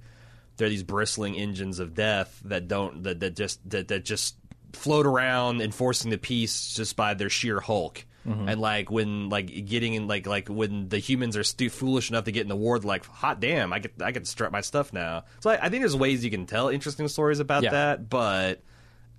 they're 0.56 0.68
these 0.68 0.84
bristling 0.84 1.34
engines 1.36 1.80
of 1.80 1.94
death 1.94 2.40
that 2.44 2.68
don't 2.68 3.02
that, 3.02 3.20
that 3.20 3.36
just 3.36 3.68
that, 3.70 3.88
that 3.88 4.04
just 4.04 4.36
float 4.72 5.06
around 5.06 5.60
enforcing 5.62 6.10
the 6.10 6.18
peace 6.18 6.74
just 6.74 6.94
by 6.94 7.14
their 7.14 7.30
sheer 7.30 7.58
hulk 7.58 8.04
Mm-hmm. 8.28 8.48
and 8.48 8.60
like 8.60 8.90
when 8.90 9.28
like 9.28 9.46
getting 9.66 9.94
in 9.94 10.06
like 10.06 10.26
like 10.26 10.48
when 10.48 10.88
the 10.88 10.98
humans 10.98 11.36
are 11.36 11.44
stu- 11.44 11.70
foolish 11.70 12.10
enough 12.10 12.24
to 12.24 12.32
get 12.32 12.42
in 12.42 12.48
the 12.48 12.56
war 12.56 12.78
they're 12.78 12.86
like 12.88 13.04
hot 13.06 13.40
damn 13.40 13.72
i 13.72 13.78
get 13.78 13.92
i 14.02 14.10
get 14.10 14.24
to 14.24 14.30
strut 14.30 14.52
my 14.52 14.60
stuff 14.60 14.92
now. 14.92 15.24
So 15.40 15.50
I, 15.50 15.66
I 15.66 15.68
think 15.68 15.82
there's 15.82 15.96
ways 15.96 16.24
you 16.24 16.30
can 16.30 16.46
tell 16.46 16.68
interesting 16.68 17.08
stories 17.08 17.40
about 17.40 17.62
Yeah. 17.62 17.70
that 17.70 18.08
but 18.10 18.62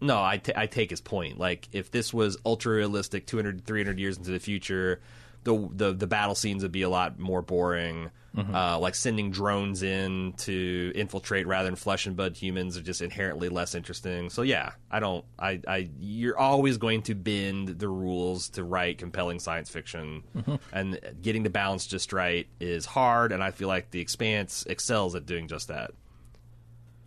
no 0.02 0.18
I 0.18 0.42
I 0.56 0.68
take 0.68 0.90
his 0.92 1.02
point. 1.02 1.38
Like 1.38 1.68
if 1.72 1.92
this 1.92 2.14
was 2.14 2.38
ultra 2.46 2.74
realistic 2.76 3.26
200 3.26 3.66
300 3.66 4.00
years 4.00 4.18
into 4.18 4.32
the 4.32 4.40
future 4.40 5.02
the 5.44 5.70
the 5.74 5.94
the 5.94 6.08
battle 6.08 6.36
scenes 6.36 6.64
would 6.64 6.72
be 6.72 6.82
a 6.82 6.90
lot 6.90 7.20
more 7.20 7.42
boring. 7.42 8.12
Uh, 8.54 8.80
like 8.80 8.96
sending 8.96 9.32
drones 9.32 9.84
in 9.84 10.32
to 10.38 10.94
infiltrate 10.96 11.46
rather 11.46 11.68
than 11.68 11.76
flesh 11.76 12.06
and 12.06 12.16
blood 12.16 12.38
humans 12.38 12.78
are 12.78 12.82
just 12.82 13.02
inherently 13.02 13.50
less 13.50 13.76
interesting. 13.76 14.30
So 14.30 14.44
yeah, 14.44 14.72
I 14.90 15.02
don't. 15.02 15.26
I, 15.38 15.60
I 15.68 15.90
you're 16.00 16.38
always 16.38 16.78
going 16.78 17.02
to 17.02 17.16
bend 17.16 17.80
the 17.80 17.90
rules 17.90 18.48
to 18.52 18.64
write 18.64 18.98
compelling 18.98 19.40
science 19.40 19.70
fiction, 19.70 20.24
and 20.72 21.00
getting 21.22 21.44
the 21.44 21.50
balance 21.50 21.86
just 21.86 22.14
right 22.14 22.48
is 22.62 22.86
hard. 22.86 23.34
And 23.34 23.44
I 23.44 23.52
feel 23.52 23.68
like 23.68 23.92
The 23.92 24.00
Expanse 24.00 24.66
excels 24.70 25.16
at 25.16 25.26
doing 25.26 25.50
just 25.50 25.68
that. 25.68 25.92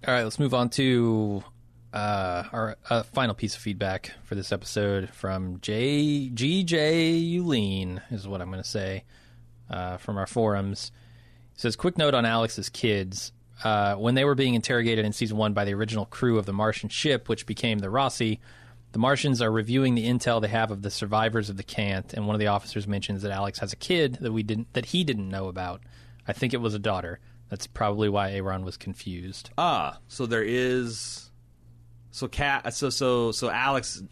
All 0.07 0.13
right, 0.13 0.25
let's 0.25 0.39
move 0.39 0.53
on 0.53 0.69
to 0.71 1.43
uh, 1.93 2.45
our 2.53 2.77
uh, 2.89 3.03
final 3.03 3.35
piece 3.35 3.55
of 3.55 3.61
feedback 3.61 4.13
for 4.25 4.35
this 4.35 4.53
episode 4.53 5.11
from 5.11 5.61
J 5.61 6.31
GJ 6.33 7.37
Uline 7.39 8.01
is 8.11 8.27
what 8.27 8.41
I'm 8.41 8.51
going 8.51 8.63
to 8.63 8.69
say 8.69 9.05
uh, 9.69 9.99
from 9.99 10.17
our 10.17 10.27
forums. 10.27 10.91
He 11.55 11.61
says, 11.61 11.77
"Quick 11.77 11.99
note 11.99 12.15
on 12.15 12.25
Alex's 12.25 12.69
kids." 12.69 13.33
Uh, 13.63 13.95
when 13.95 14.15
they 14.15 14.25
were 14.25 14.35
being 14.35 14.55
interrogated 14.55 15.05
in 15.05 15.13
season 15.13 15.37
one 15.37 15.53
by 15.53 15.65
the 15.65 15.75
original 15.75 16.07
crew 16.07 16.37
of 16.39 16.47
the 16.47 16.53
Martian 16.53 16.89
ship, 16.89 17.29
which 17.29 17.47
became 17.47 17.79
the 17.79 17.87
Roci, 17.87 18.41
the 18.93 18.99
Martians 18.99 19.41
are 19.41 19.53
reviewing 19.53 19.95
the 19.95 20.07
intel 20.07 20.41
they 20.41 20.49
have 20.49 20.71
of 20.71 20.83
the 20.83 20.91
survivors 20.91 21.49
of 21.49 21.57
the 21.57 21.63
Cant, 21.63 22.13
and 22.13 22.27
one 22.27 22.35
of 22.35 22.41
the 22.41 22.49
officers 22.49 22.89
mentions 22.89 23.23
that 23.23 23.31
Alex 23.31 23.59
has 23.61 23.73
a 23.73 23.77
kid 23.77 24.19
that 24.21 24.33
we 24.33 24.43
didn't 24.43 24.73
that 24.73 24.87
he 24.87 25.05
didn't 25.05 25.29
know 25.29 25.49
about. 25.49 25.83
I 26.27 26.33
think 26.33 26.55
it 26.55 26.61
was 26.61 26.75
a 26.75 26.79
daughter. 26.79 27.21
That's 27.49 27.67
probably 27.67 28.09
why 28.09 28.33
Aaron 28.33 28.65
was 28.65 28.77
confused. 28.77 29.51
Ah, 29.59 29.99
so 30.09 30.25
there 30.25 30.43
is. 30.43 31.31
So 32.13 32.29
cat. 32.29 32.73
So 32.75 32.91
so 32.91 33.33
so 33.33 33.51
Alex 33.51 34.03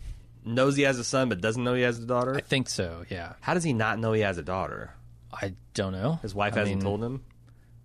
knows 0.45 0.75
he 0.77 0.83
has 0.83 0.99
a 0.99 1.05
son, 1.05 1.29
but 1.29 1.41
doesn't 1.41 1.63
know 1.63 1.75
he 1.75 1.83
has 1.83 1.99
a 1.99 2.07
daughter. 2.07 2.35
I 2.35 2.41
think 2.41 2.69
so. 2.69 3.05
Yeah, 3.09 3.35
How 3.41 3.55
does 3.55 3.63
he 3.63 3.73
not 3.73 3.99
know 3.99 4.13
he 4.13 4.23
has 4.23 4.39
a 4.39 4.43
daughter? 4.43 4.93
I 5.33 5.55
don't 5.75 5.93
know. 5.93 6.19
His 6.23 6.35
wife 6.35 6.55
I 6.57 6.61
hasn't 6.61 6.79
mean, 6.79 6.85
told 6.85 7.05
him. 7.05 7.23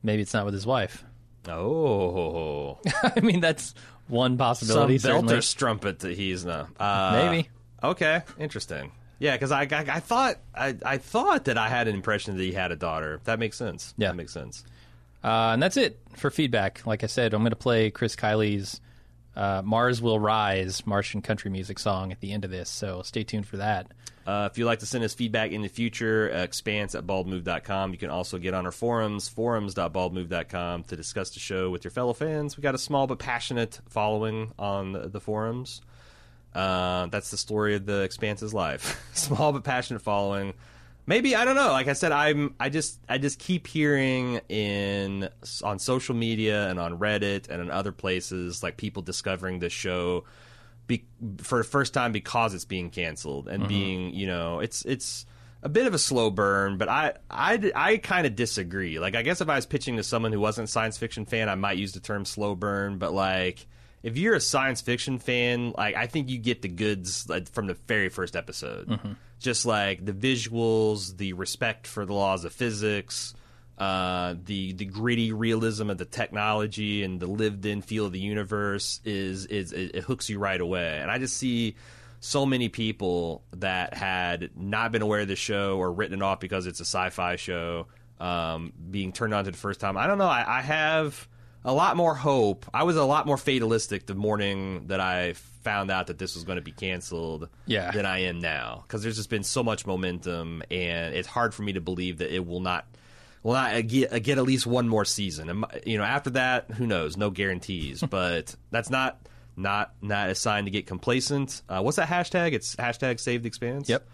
Maybe 0.02 0.22
it's 0.22 0.34
not 0.34 0.46
with 0.46 0.54
his 0.54 0.66
wife. 0.66 1.04
Oh, 1.48 2.80
I 3.04 3.20
mean, 3.20 3.40
that's 3.40 3.76
one 4.08 4.32
some 4.32 4.38
possibility. 4.38 4.98
certainly. 4.98 5.36
belter 5.36 5.44
strumpet 5.44 6.00
that 6.00 6.16
he's 6.18 6.46
no. 6.46 6.68
Uh, 6.80 7.12
Maybe. 7.32 7.50
Okay, 7.84 8.22
interesting. 8.40 8.92
Yeah, 9.20 9.34
because 9.34 9.52
I, 9.52 9.62
I 9.64 9.68
I 9.72 10.00
thought 10.00 10.38
I 10.54 10.76
I 10.86 10.98
thought 10.98 11.46
that 11.46 11.58
I 11.58 11.70
had 11.70 11.88
an 11.88 11.96
impression 11.96 12.36
that 12.36 12.44
he 12.44 12.52
had 12.54 12.72
a 12.72 12.76
daughter. 12.76 13.22
That 13.26 13.40
makes 13.40 13.58
sense. 13.58 13.94
Yeah. 13.98 14.08
that 14.10 14.16
makes 14.16 14.34
sense. 14.34 14.64
Uh, 15.24 15.52
and 15.54 15.62
that's 15.64 15.78
it 15.78 16.00
for 16.16 16.30
feedback. 16.30 16.86
Like 16.86 17.04
I 17.04 17.08
said, 17.08 17.34
I'm 17.34 17.42
going 17.42 17.50
to 17.52 17.56
play 17.56 17.90
Chris 17.90 18.16
Kiley's 18.16 18.80
uh, 19.36 19.62
"Mars 19.64 20.02
Will 20.02 20.20
Rise" 20.20 20.86
Martian 20.86 21.22
country 21.22 21.52
music 21.52 21.80
song 21.80 22.12
at 22.12 22.20
the 22.20 22.32
end 22.32 22.46
of 22.46 22.52
this. 22.52 22.70
So 22.70 23.02
stay 23.02 23.24
tuned 23.24 23.48
for 23.48 23.58
that. 23.58 23.92
Uh, 24.26 24.50
if 24.52 24.58
you'd 24.58 24.66
like 24.66 24.80
to 24.80 24.88
send 24.88 25.04
us 25.04 25.14
feedback 25.14 25.52
in 25.52 25.62
the 25.62 25.68
future, 25.68 26.32
uh, 26.34 26.40
expanse 26.40 26.96
at 26.96 27.06
baldmove.com. 27.06 27.92
You 27.92 27.98
can 27.98 28.10
also 28.10 28.40
get 28.40 28.56
on 28.56 28.66
our 28.66 28.72
forums, 28.72 29.30
forums.baldmove.com, 29.30 30.84
to 30.86 30.96
discuss 30.96 31.30
the 31.30 31.40
show 31.40 31.70
with 31.70 31.84
your 31.84 31.92
fellow 31.92 32.14
fans. 32.14 32.58
we 32.58 32.62
got 32.62 32.74
a 32.74 32.80
small 32.80 33.06
but 33.06 33.20
passionate 33.20 33.80
following 33.88 34.52
on 34.58 34.94
the, 34.94 35.10
the 35.10 35.20
forums. 35.20 35.82
Uh, 36.56 37.06
that's 37.08 37.30
the 37.30 37.38
story 37.38 37.76
of 37.76 37.86
the 37.86 38.02
Expanse's 38.02 38.54
life. 38.54 39.06
small 39.14 39.54
but 39.54 39.64
passionate 39.64 40.02
following. 40.02 40.54
Maybe 41.08 41.36
I 41.36 41.46
don't 41.46 41.56
know. 41.56 41.72
Like 41.72 41.88
I 41.88 41.94
said, 41.94 42.12
I'm. 42.12 42.56
I 42.60 42.70
just. 42.70 43.00
I 43.08 43.18
just 43.18 43.40
keep 43.40 43.68
hearing 43.68 44.42
in 44.50 45.30
on 45.64 45.80
social 45.80 46.16
media 46.16 46.68
and 46.68 46.80
on 46.80 46.98
Reddit 46.98 47.50
and 47.50 47.62
in 47.62 47.70
other 47.70 47.92
places, 47.92 48.64
like 48.64 48.78
people 48.78 49.04
discovering 49.04 49.60
this 49.60 49.74
show 49.74 50.26
be, 50.88 51.06
for 51.40 51.60
the 51.60 51.64
first 51.64 51.94
time 51.94 52.12
because 52.12 52.54
it's 52.54 52.66
being 52.66 52.90
canceled 52.90 53.48
and 53.48 53.62
mm-hmm. 53.62 53.70
being 53.70 54.14
you 54.14 54.28
know 54.28 54.60
it's 54.60 54.84
it's 54.86 55.26
a 55.64 55.70
bit 55.70 55.88
of 55.88 55.96
a 55.96 55.98
slow 55.98 56.30
burn 56.30 56.78
but 56.78 56.88
i 56.88 57.14
i, 57.32 57.72
I 57.76 57.98
kind 57.98 58.28
of 58.28 58.36
disagree 58.36 59.00
like 59.00 59.16
i 59.16 59.24
guess 59.24 59.42
if 59.42 59.50
i 59.50 59.56
was 59.56 59.66
pitching 59.66 59.98
to 59.98 60.04
someone 60.04 60.32
who 60.32 60.40
wasn't 60.40 60.70
a 60.70 60.72
science 60.72 60.96
fiction 60.96 61.26
fan 61.26 61.50
i 61.50 61.56
might 61.56 61.80
use 61.80 61.94
the 61.94 62.00
term 62.00 62.24
slow 62.24 62.54
burn 62.54 63.00
but 63.00 63.14
like 63.14 63.66
if 64.06 64.20
you're 64.20 64.36
a 64.36 64.40
science 64.40 64.82
fiction 64.82 65.18
fan, 65.18 65.74
like 65.76 65.96
I 65.96 66.06
think 66.06 66.30
you 66.30 66.38
get 66.38 66.62
the 66.62 66.68
goods 66.68 67.28
like, 67.28 67.52
from 67.52 67.66
the 67.66 67.74
very 67.88 68.10
first 68.10 68.36
episode. 68.36 68.88
Mm-hmm. 68.88 69.14
Just 69.40 69.66
like 69.66 70.06
the 70.06 70.14
visuals, 70.14 71.18
the 71.18 71.34
respect 71.34 71.88
for 71.88 72.06
the 72.06 72.14
laws 72.14 72.46
of 72.46 72.54
physics, 72.54 73.34
uh, 73.78 74.36
the 74.46 74.74
the 74.74 74.86
gritty 74.86 75.34
realism 75.34 75.90
of 75.90 75.98
the 75.98 76.06
technology, 76.06 77.04
and 77.04 77.20
the 77.20 77.28
lived-in 77.28 77.82
feel 77.82 78.06
of 78.06 78.12
the 78.14 78.20
universe 78.20 79.02
is 79.04 79.46
is 79.48 79.74
it, 79.74 79.96
it 79.96 80.04
hooks 80.04 80.30
you 80.30 80.40
right 80.40 80.60
away. 80.62 81.00
And 81.02 81.12
I 81.12 81.18
just 81.18 81.38
see 81.38 81.76
so 82.22 82.46
many 82.46 82.70
people 82.70 83.44
that 83.52 83.94
had 83.94 84.50
not 84.56 84.92
been 84.92 85.02
aware 85.02 85.20
of 85.20 85.28
the 85.28 85.36
show 85.36 85.78
or 85.78 85.92
written 85.92 86.22
it 86.22 86.24
off 86.24 86.40
because 86.40 86.66
it's 86.66 86.80
a 86.80 86.86
sci-fi 86.86 87.36
show 87.36 87.88
um, 88.20 88.74
being 88.90 89.12
turned 89.12 89.34
on 89.34 89.46
to 89.46 89.52
the 89.52 89.58
first 89.58 89.80
time. 89.80 89.98
I 89.98 90.08
don't 90.08 90.18
know. 90.18 90.26
I, 90.26 90.60
I 90.60 90.62
have 90.62 91.28
a 91.64 91.74
lot 91.74 91.98
more 91.98 92.16
hope. 92.16 92.66
I 92.74 92.84
was 92.84 92.96
a 92.96 93.04
lot 93.04 93.28
more 93.28 93.38
fatalistic 93.38 94.06
the 94.06 94.16
morning 94.16 94.88
that 94.88 95.00
I 95.00 95.34
found 95.66 95.92
out 95.92 96.08
that 96.08 96.18
this 96.18 96.36
was 96.36 96.46
going 96.46 96.56
to 96.58 96.62
be 96.62 96.72
canceled 96.72 97.50
Yeah. 97.66 97.92
than 97.92 98.06
I 98.06 98.20
am 98.20 98.40
now 98.40 98.84
because 98.88 99.04
there's 99.04 99.18
just 99.18 99.30
been 99.30 99.44
so 99.44 99.64
much 99.64 99.86
momentum, 99.86 100.64
and 100.72 101.14
it's 101.14 101.28
hard 101.28 101.54
for 101.54 101.64
me 101.64 101.74
to 101.74 101.82
believe 101.82 102.20
that 102.20 102.34
it 102.34 102.46
will 102.48 102.62
not 102.62 102.86
will 103.44 103.54
not 103.54 103.86
get, 103.88 104.24
get 104.24 104.38
at 104.38 104.44
least 104.46 104.66
one 104.66 104.88
more 104.88 105.04
season. 105.06 105.50
And 105.50 105.66
you 105.86 105.98
know, 105.98 106.04
after 106.06 106.30
that, 106.32 106.72
who 106.72 106.88
knows? 106.88 107.18
No 107.18 107.30
guarantees, 107.30 108.02
but 108.10 108.56
that's 108.72 108.90
not 108.90 109.20
not 109.58 109.94
not 110.02 110.30
a 110.30 110.36
sign 110.36 110.66
to 110.66 110.72
get 110.72 110.88
complacent. 110.88 111.62
Uh, 111.68 111.82
what's 111.82 111.98
that 111.98 112.08
hashtag? 112.08 112.54
It's 112.54 112.76
hashtag 112.78 113.20
Save 113.20 113.42
the 113.44 113.48
Expanse. 113.48 113.90
Yep. 113.90 114.08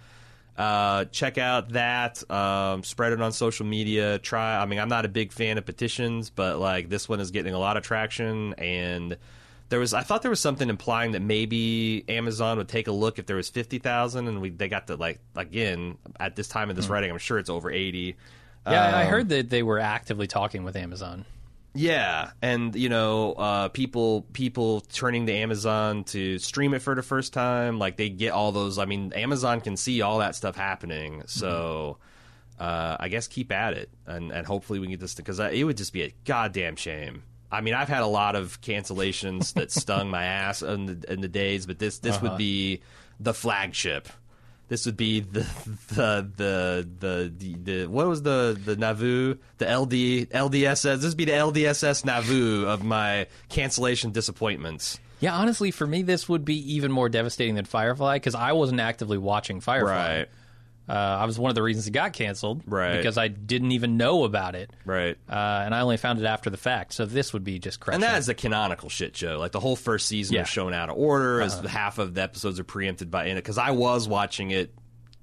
Uh, 0.57 1.06
check 1.06 1.38
out 1.38 1.69
that. 1.69 2.30
Um, 2.30 2.84
spread 2.84 3.14
it 3.14 3.22
on 3.22 3.32
social 3.32 3.65
media. 3.65 4.19
Try. 4.19 4.57
I 4.61 4.65
mean, 4.65 4.80
I'm 4.80 4.90
not 4.90 5.06
a 5.06 5.10
big 5.10 5.32
fan 5.32 5.57
of 5.57 5.65
petitions, 5.65 6.30
but 6.30 6.60
like 6.60 6.90
this 6.90 7.07
one 7.07 7.19
is 7.22 7.32
getting 7.32 7.53
a 7.53 7.60
lot 7.60 7.78
of 7.78 7.84
traction. 7.84 8.53
And 8.56 9.18
there 9.72 9.80
was, 9.80 9.93
I 9.95 10.02
thought 10.03 10.22
there 10.22 10.30
was 10.30 10.39
something 10.39 10.69
implying 10.69 11.14
that 11.14 11.22
maybe 11.22 12.06
Amazon 12.07 12.57
would 12.57 12.68
take 12.68 12.88
a 12.88 12.91
look 12.91 13.18
if 13.18 13.26
there 13.26 13.38
was 13.38 13.49
fifty 13.49 13.80
thousand, 13.80 14.27
and 14.27 14.39
we 14.41 14.49
they 14.52 14.69
got 14.69 14.85
the 14.85 14.98
like 14.98 15.19
again 15.35 15.98
at 16.19 16.35
this 16.35 16.48
time 16.48 16.69
of 16.69 16.76
this 16.76 16.88
writing, 16.89 17.10
I'm 17.10 17.18
sure 17.18 17.39
it's 17.39 17.49
over 17.49 17.72
eighty. 17.72 18.15
Yeah, 18.68 18.95
I 18.95 19.03
Um, 19.06 19.10
heard 19.10 19.30
that 19.30 19.49
they 19.49 19.64
were 19.64 19.80
actively 19.80 20.27
talking 20.27 20.64
with 20.64 20.76
Amazon. 20.76 21.26
Yeah, 21.73 22.31
and 22.41 22.76
you 22.76 22.89
know, 22.89 23.31
uh, 23.34 23.69
people 23.69 24.23
people 24.34 24.81
turning 24.81 25.26
to 25.27 25.34
Amazon 25.34 26.03
to 26.06 26.38
stream 26.38 26.73
it 26.73 26.81
for 26.81 26.93
the 26.93 27.02
first 27.02 27.31
time, 27.31 27.80
like 27.80 27.95
they 27.95 28.10
get 28.10 28.34
all 28.34 28.52
those. 28.52 28.77
I 28.77 28.84
mean, 28.85 29.14
Amazon 29.14 29.61
can 29.61 29.77
see 29.77 30.02
all 30.02 30.19
that 30.19 30.35
stuff 30.35 30.57
happening, 30.57 31.23
so 31.27 31.98
uh, 32.60 32.98
I 32.99 33.07
guess 33.07 33.27
keep 33.27 33.53
at 33.53 33.73
it, 33.73 33.89
and 34.06 34.31
and 34.31 34.45
hopefully 34.45 34.80
we 34.80 34.88
can 34.88 34.91
get 34.91 34.99
this 34.99 35.15
because 35.15 35.39
it 35.39 35.64
would 35.64 35.77
just 35.77 35.93
be 35.93 36.03
a 36.03 36.14
goddamn 36.26 36.76
shame. 36.76 37.23
I 37.52 37.61
mean, 37.61 37.73
I've 37.73 37.90
had 37.90 38.02
a 38.02 38.07
lot 38.07 38.36
of 38.36 38.61
cancellations 38.61 39.53
that 39.53 39.72
stung 39.82 40.10
my 40.10 40.23
ass 40.23 40.61
in 40.61 40.86
the, 40.86 41.14
in 41.14 41.22
the 41.22 41.28
days, 41.28 41.65
but 41.65 41.80
this 41.80 41.99
this 41.99 42.22
would 42.22 42.30
uh-huh. 42.30 42.38
be 42.38 42.82
the 43.19 43.34
flagship. 43.34 44.07
This 44.69 44.86
would 44.86 44.95
be 44.95 45.19
the 45.19 45.45
the 45.90 46.30
the 46.38 46.88
the 46.99 47.34
the, 47.38 47.56
the 47.56 47.88
what 47.88 48.07
was 48.07 48.22
the 48.22 48.57
the 48.64 48.78
Nauvoo 48.78 49.36
the 49.57 49.65
LD 49.65 50.30
LDSS. 50.32 51.02
This 51.02 51.10
would 51.10 51.18
be 51.18 51.26
the 51.26 51.34
LDSS 51.34 52.06
Nauvoo 52.06 52.65
of 52.65 52.82
my 52.82 53.28
cancellation 53.49 54.11
disappointments. 54.11 54.98
Yeah, 55.19 55.36
honestly, 55.36 55.72
for 55.72 55.86
me, 55.86 56.02
this 56.02 56.30
would 56.30 56.45
be 56.45 56.76
even 56.76 56.91
more 56.91 57.10
devastating 57.10 57.56
than 57.56 57.65
Firefly 57.65 58.15
because 58.15 58.34
I 58.34 58.53
wasn't 58.53 58.80
actively 58.80 59.18
watching 59.18 59.60
Firefly. 59.60 60.19
Right. 60.19 60.28
Uh, 60.91 61.19
I 61.22 61.26
was 61.26 61.39
one 61.39 61.47
of 61.49 61.55
the 61.55 61.63
reasons 61.63 61.88
it 61.88 61.91
got 61.91 62.11
canceled. 62.11 62.63
Right. 62.65 62.97
Because 62.97 63.18
I 63.18 63.30
didn't 63.30 63.72
even 63.72 63.95
know 63.95 64.26
about 64.26 64.55
it. 64.55 64.72
Right. 64.84 65.15
Uh, 65.30 65.34
and 65.65 65.73
I 65.73 65.80
only 65.80 65.95
found 65.95 66.19
it 66.19 66.26
after 66.26 66.49
the 66.49 66.57
fact. 66.57 66.91
So 66.93 67.05
this 67.05 67.31
would 67.31 67.45
be 67.45 67.59
just 67.59 67.80
crushing. 67.80 68.03
And 68.03 68.03
that 68.03 68.18
is 68.19 68.27
a 68.27 68.34
canonical 68.34 68.89
shit 68.89 69.15
show. 69.15 69.39
Like 69.39 69.53
the 69.53 69.61
whole 69.61 69.77
first 69.77 70.07
season 70.07 70.35
Yeah. 70.35 70.41
is 70.41 70.49
shown 70.49 70.73
out 70.73 70.89
of 70.89 70.97
order, 70.97 71.39
as 71.41 71.57
half 71.61 71.97
of 71.97 72.13
the 72.15 72.22
episodes 72.22 72.59
are 72.59 72.65
preempted 72.65 73.09
by 73.09 73.26
in 73.27 73.38
it. 73.38 73.41
Because 73.41 73.57
I 73.57 73.72
was 73.72 74.05
watching 74.07 74.51
it 74.51 74.73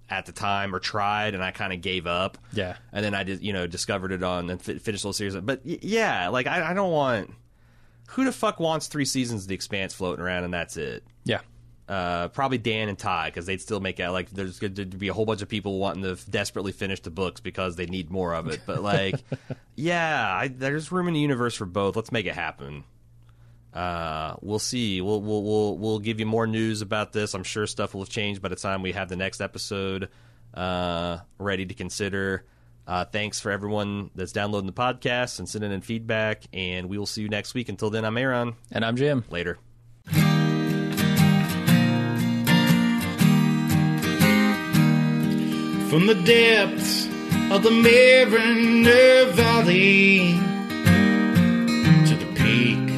at 0.08 0.24
the 0.24 0.32
time 0.32 0.74
or 0.74 0.78
tried, 0.78 1.34
and 1.34 1.44
I 1.44 1.50
kind 1.50 1.70
of 1.74 1.82
gave 1.82 2.06
up. 2.06 2.38
Yeah. 2.54 2.76
and 2.92 3.04
then 3.04 3.14
I 3.14 3.24
did, 3.24 3.42
you 3.42 3.52
know, 3.52 3.66
discovered 3.66 4.10
it 4.12 4.22
on 4.22 4.48
and 4.48 4.62
fi- 4.62 4.78
finished 4.78 5.02
the 5.02 5.08
whole 5.08 5.12
series. 5.12 5.36
But 5.36 5.60
y- 5.66 5.78
yeah, 5.82 6.28
like 6.28 6.46
I, 6.46 6.70
I 6.70 6.72
don't 6.72 6.92
want. 6.92 7.30
Who 8.12 8.24
the 8.24 8.32
fuck 8.32 8.58
wants 8.58 8.86
three 8.86 9.04
seasons 9.04 9.42
of 9.42 9.48
The 9.48 9.54
Expanse 9.54 9.92
floating 9.92 10.24
around 10.24 10.44
and 10.44 10.54
that's 10.54 10.78
it? 10.78 11.04
yeah. 11.24 11.40
Uh, 11.88 12.28
probably 12.28 12.58
Dan 12.58 12.90
and 12.90 12.98
Ty 12.98 13.30
because 13.30 13.46
they'd 13.46 13.62
still 13.62 13.80
make 13.80 13.98
it 13.98 14.10
like 14.10 14.28
there's 14.28 14.58
going 14.58 14.74
to 14.74 14.84
be 14.84 15.08
a 15.08 15.14
whole 15.14 15.24
bunch 15.24 15.40
of 15.40 15.48
people 15.48 15.78
wanting 15.78 16.02
to 16.02 16.10
f- 16.12 16.26
desperately 16.28 16.72
finish 16.72 17.00
the 17.00 17.10
books 17.10 17.40
because 17.40 17.76
they 17.76 17.86
need 17.86 18.10
more 18.10 18.34
of 18.34 18.48
it. 18.48 18.60
But 18.66 18.82
like, 18.82 19.14
yeah, 19.74 20.36
I, 20.36 20.48
there's 20.48 20.92
room 20.92 21.08
in 21.08 21.14
the 21.14 21.20
universe 21.20 21.54
for 21.54 21.64
both. 21.64 21.96
Let's 21.96 22.12
make 22.12 22.26
it 22.26 22.34
happen. 22.34 22.84
Uh, 23.72 24.36
we'll 24.42 24.58
see. 24.58 25.00
We'll, 25.00 25.22
we'll 25.22 25.42
we'll 25.42 25.78
we'll 25.78 25.98
give 25.98 26.20
you 26.20 26.26
more 26.26 26.46
news 26.46 26.82
about 26.82 27.12
this. 27.12 27.32
I'm 27.32 27.44
sure 27.44 27.66
stuff 27.66 27.94
will 27.94 28.02
have 28.02 28.10
changed 28.10 28.42
by 28.42 28.48
the 28.48 28.56
time 28.56 28.82
we 28.82 28.92
have 28.92 29.08
the 29.08 29.16
next 29.16 29.40
episode 29.40 30.10
uh, 30.52 31.18
ready 31.38 31.64
to 31.64 31.74
consider. 31.74 32.44
Uh, 32.86 33.04
thanks 33.04 33.38
for 33.38 33.50
everyone 33.50 34.10
that's 34.14 34.32
downloading 34.32 34.66
the 34.66 34.72
podcast 34.72 35.38
and 35.38 35.48
sending 35.48 35.72
in 35.72 35.82
feedback. 35.82 36.42
And 36.52 36.88
we 36.88 36.96
will 36.98 37.06
see 37.06 37.22
you 37.22 37.28
next 37.28 37.52
week. 37.54 37.68
Until 37.68 37.90
then, 37.90 38.04
I'm 38.04 38.16
Aaron. 38.16 38.54
And 38.72 38.84
I'm 38.84 38.96
Jim. 38.96 39.24
Later. 39.30 39.58
From 45.88 46.06
the 46.06 46.14
depths 46.14 47.06
of 47.50 47.62
the 47.62 47.70
Mariner 47.70 49.24
Valley 49.32 50.34
to 52.04 52.14
the 52.14 52.30
peak 52.34 52.90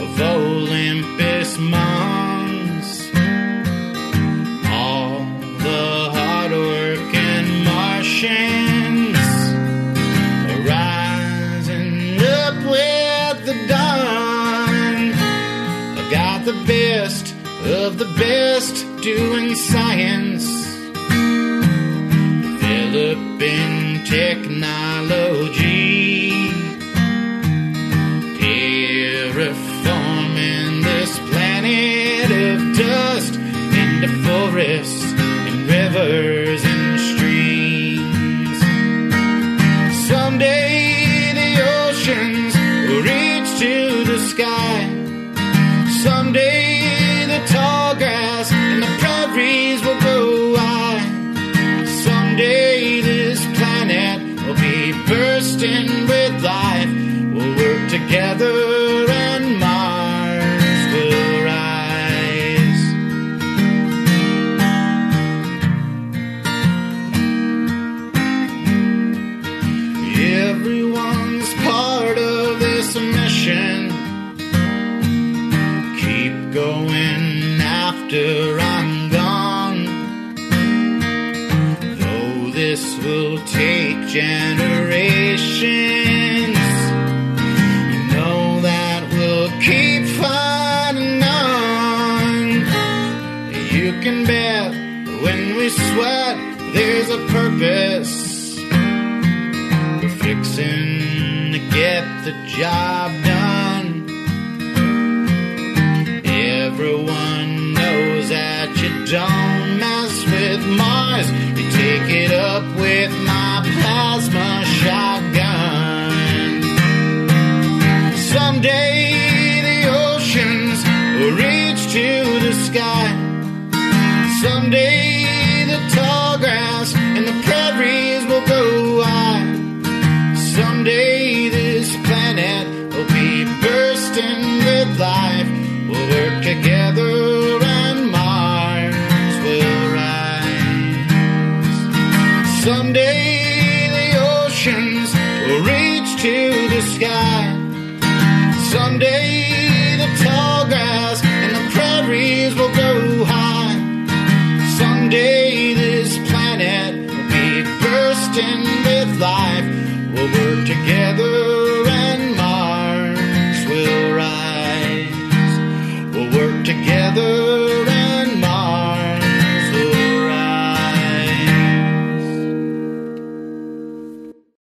of 0.00 0.20
Olympus 0.20 1.58
Mons, 1.58 3.10
all 4.70 5.26
the 5.58 6.10
hard 6.14 6.52
working 6.52 7.64
Martians 7.64 9.18
are 10.52 10.62
rising 10.70 12.16
up 12.22 12.54
with 12.70 13.44
the 13.44 13.56
dawn. 13.66 15.14
I 15.98 16.08
got 16.12 16.44
the 16.44 16.62
best 16.64 17.34
of 17.64 17.98
the 17.98 18.06
best 18.16 18.86
doing 19.02 19.56
science 19.56 20.33
developing 23.14 24.04
technology, 24.04 25.63
We're 100.56 100.62
to 101.52 101.58
get 101.70 102.04
the 102.22 102.32
job 102.46 103.03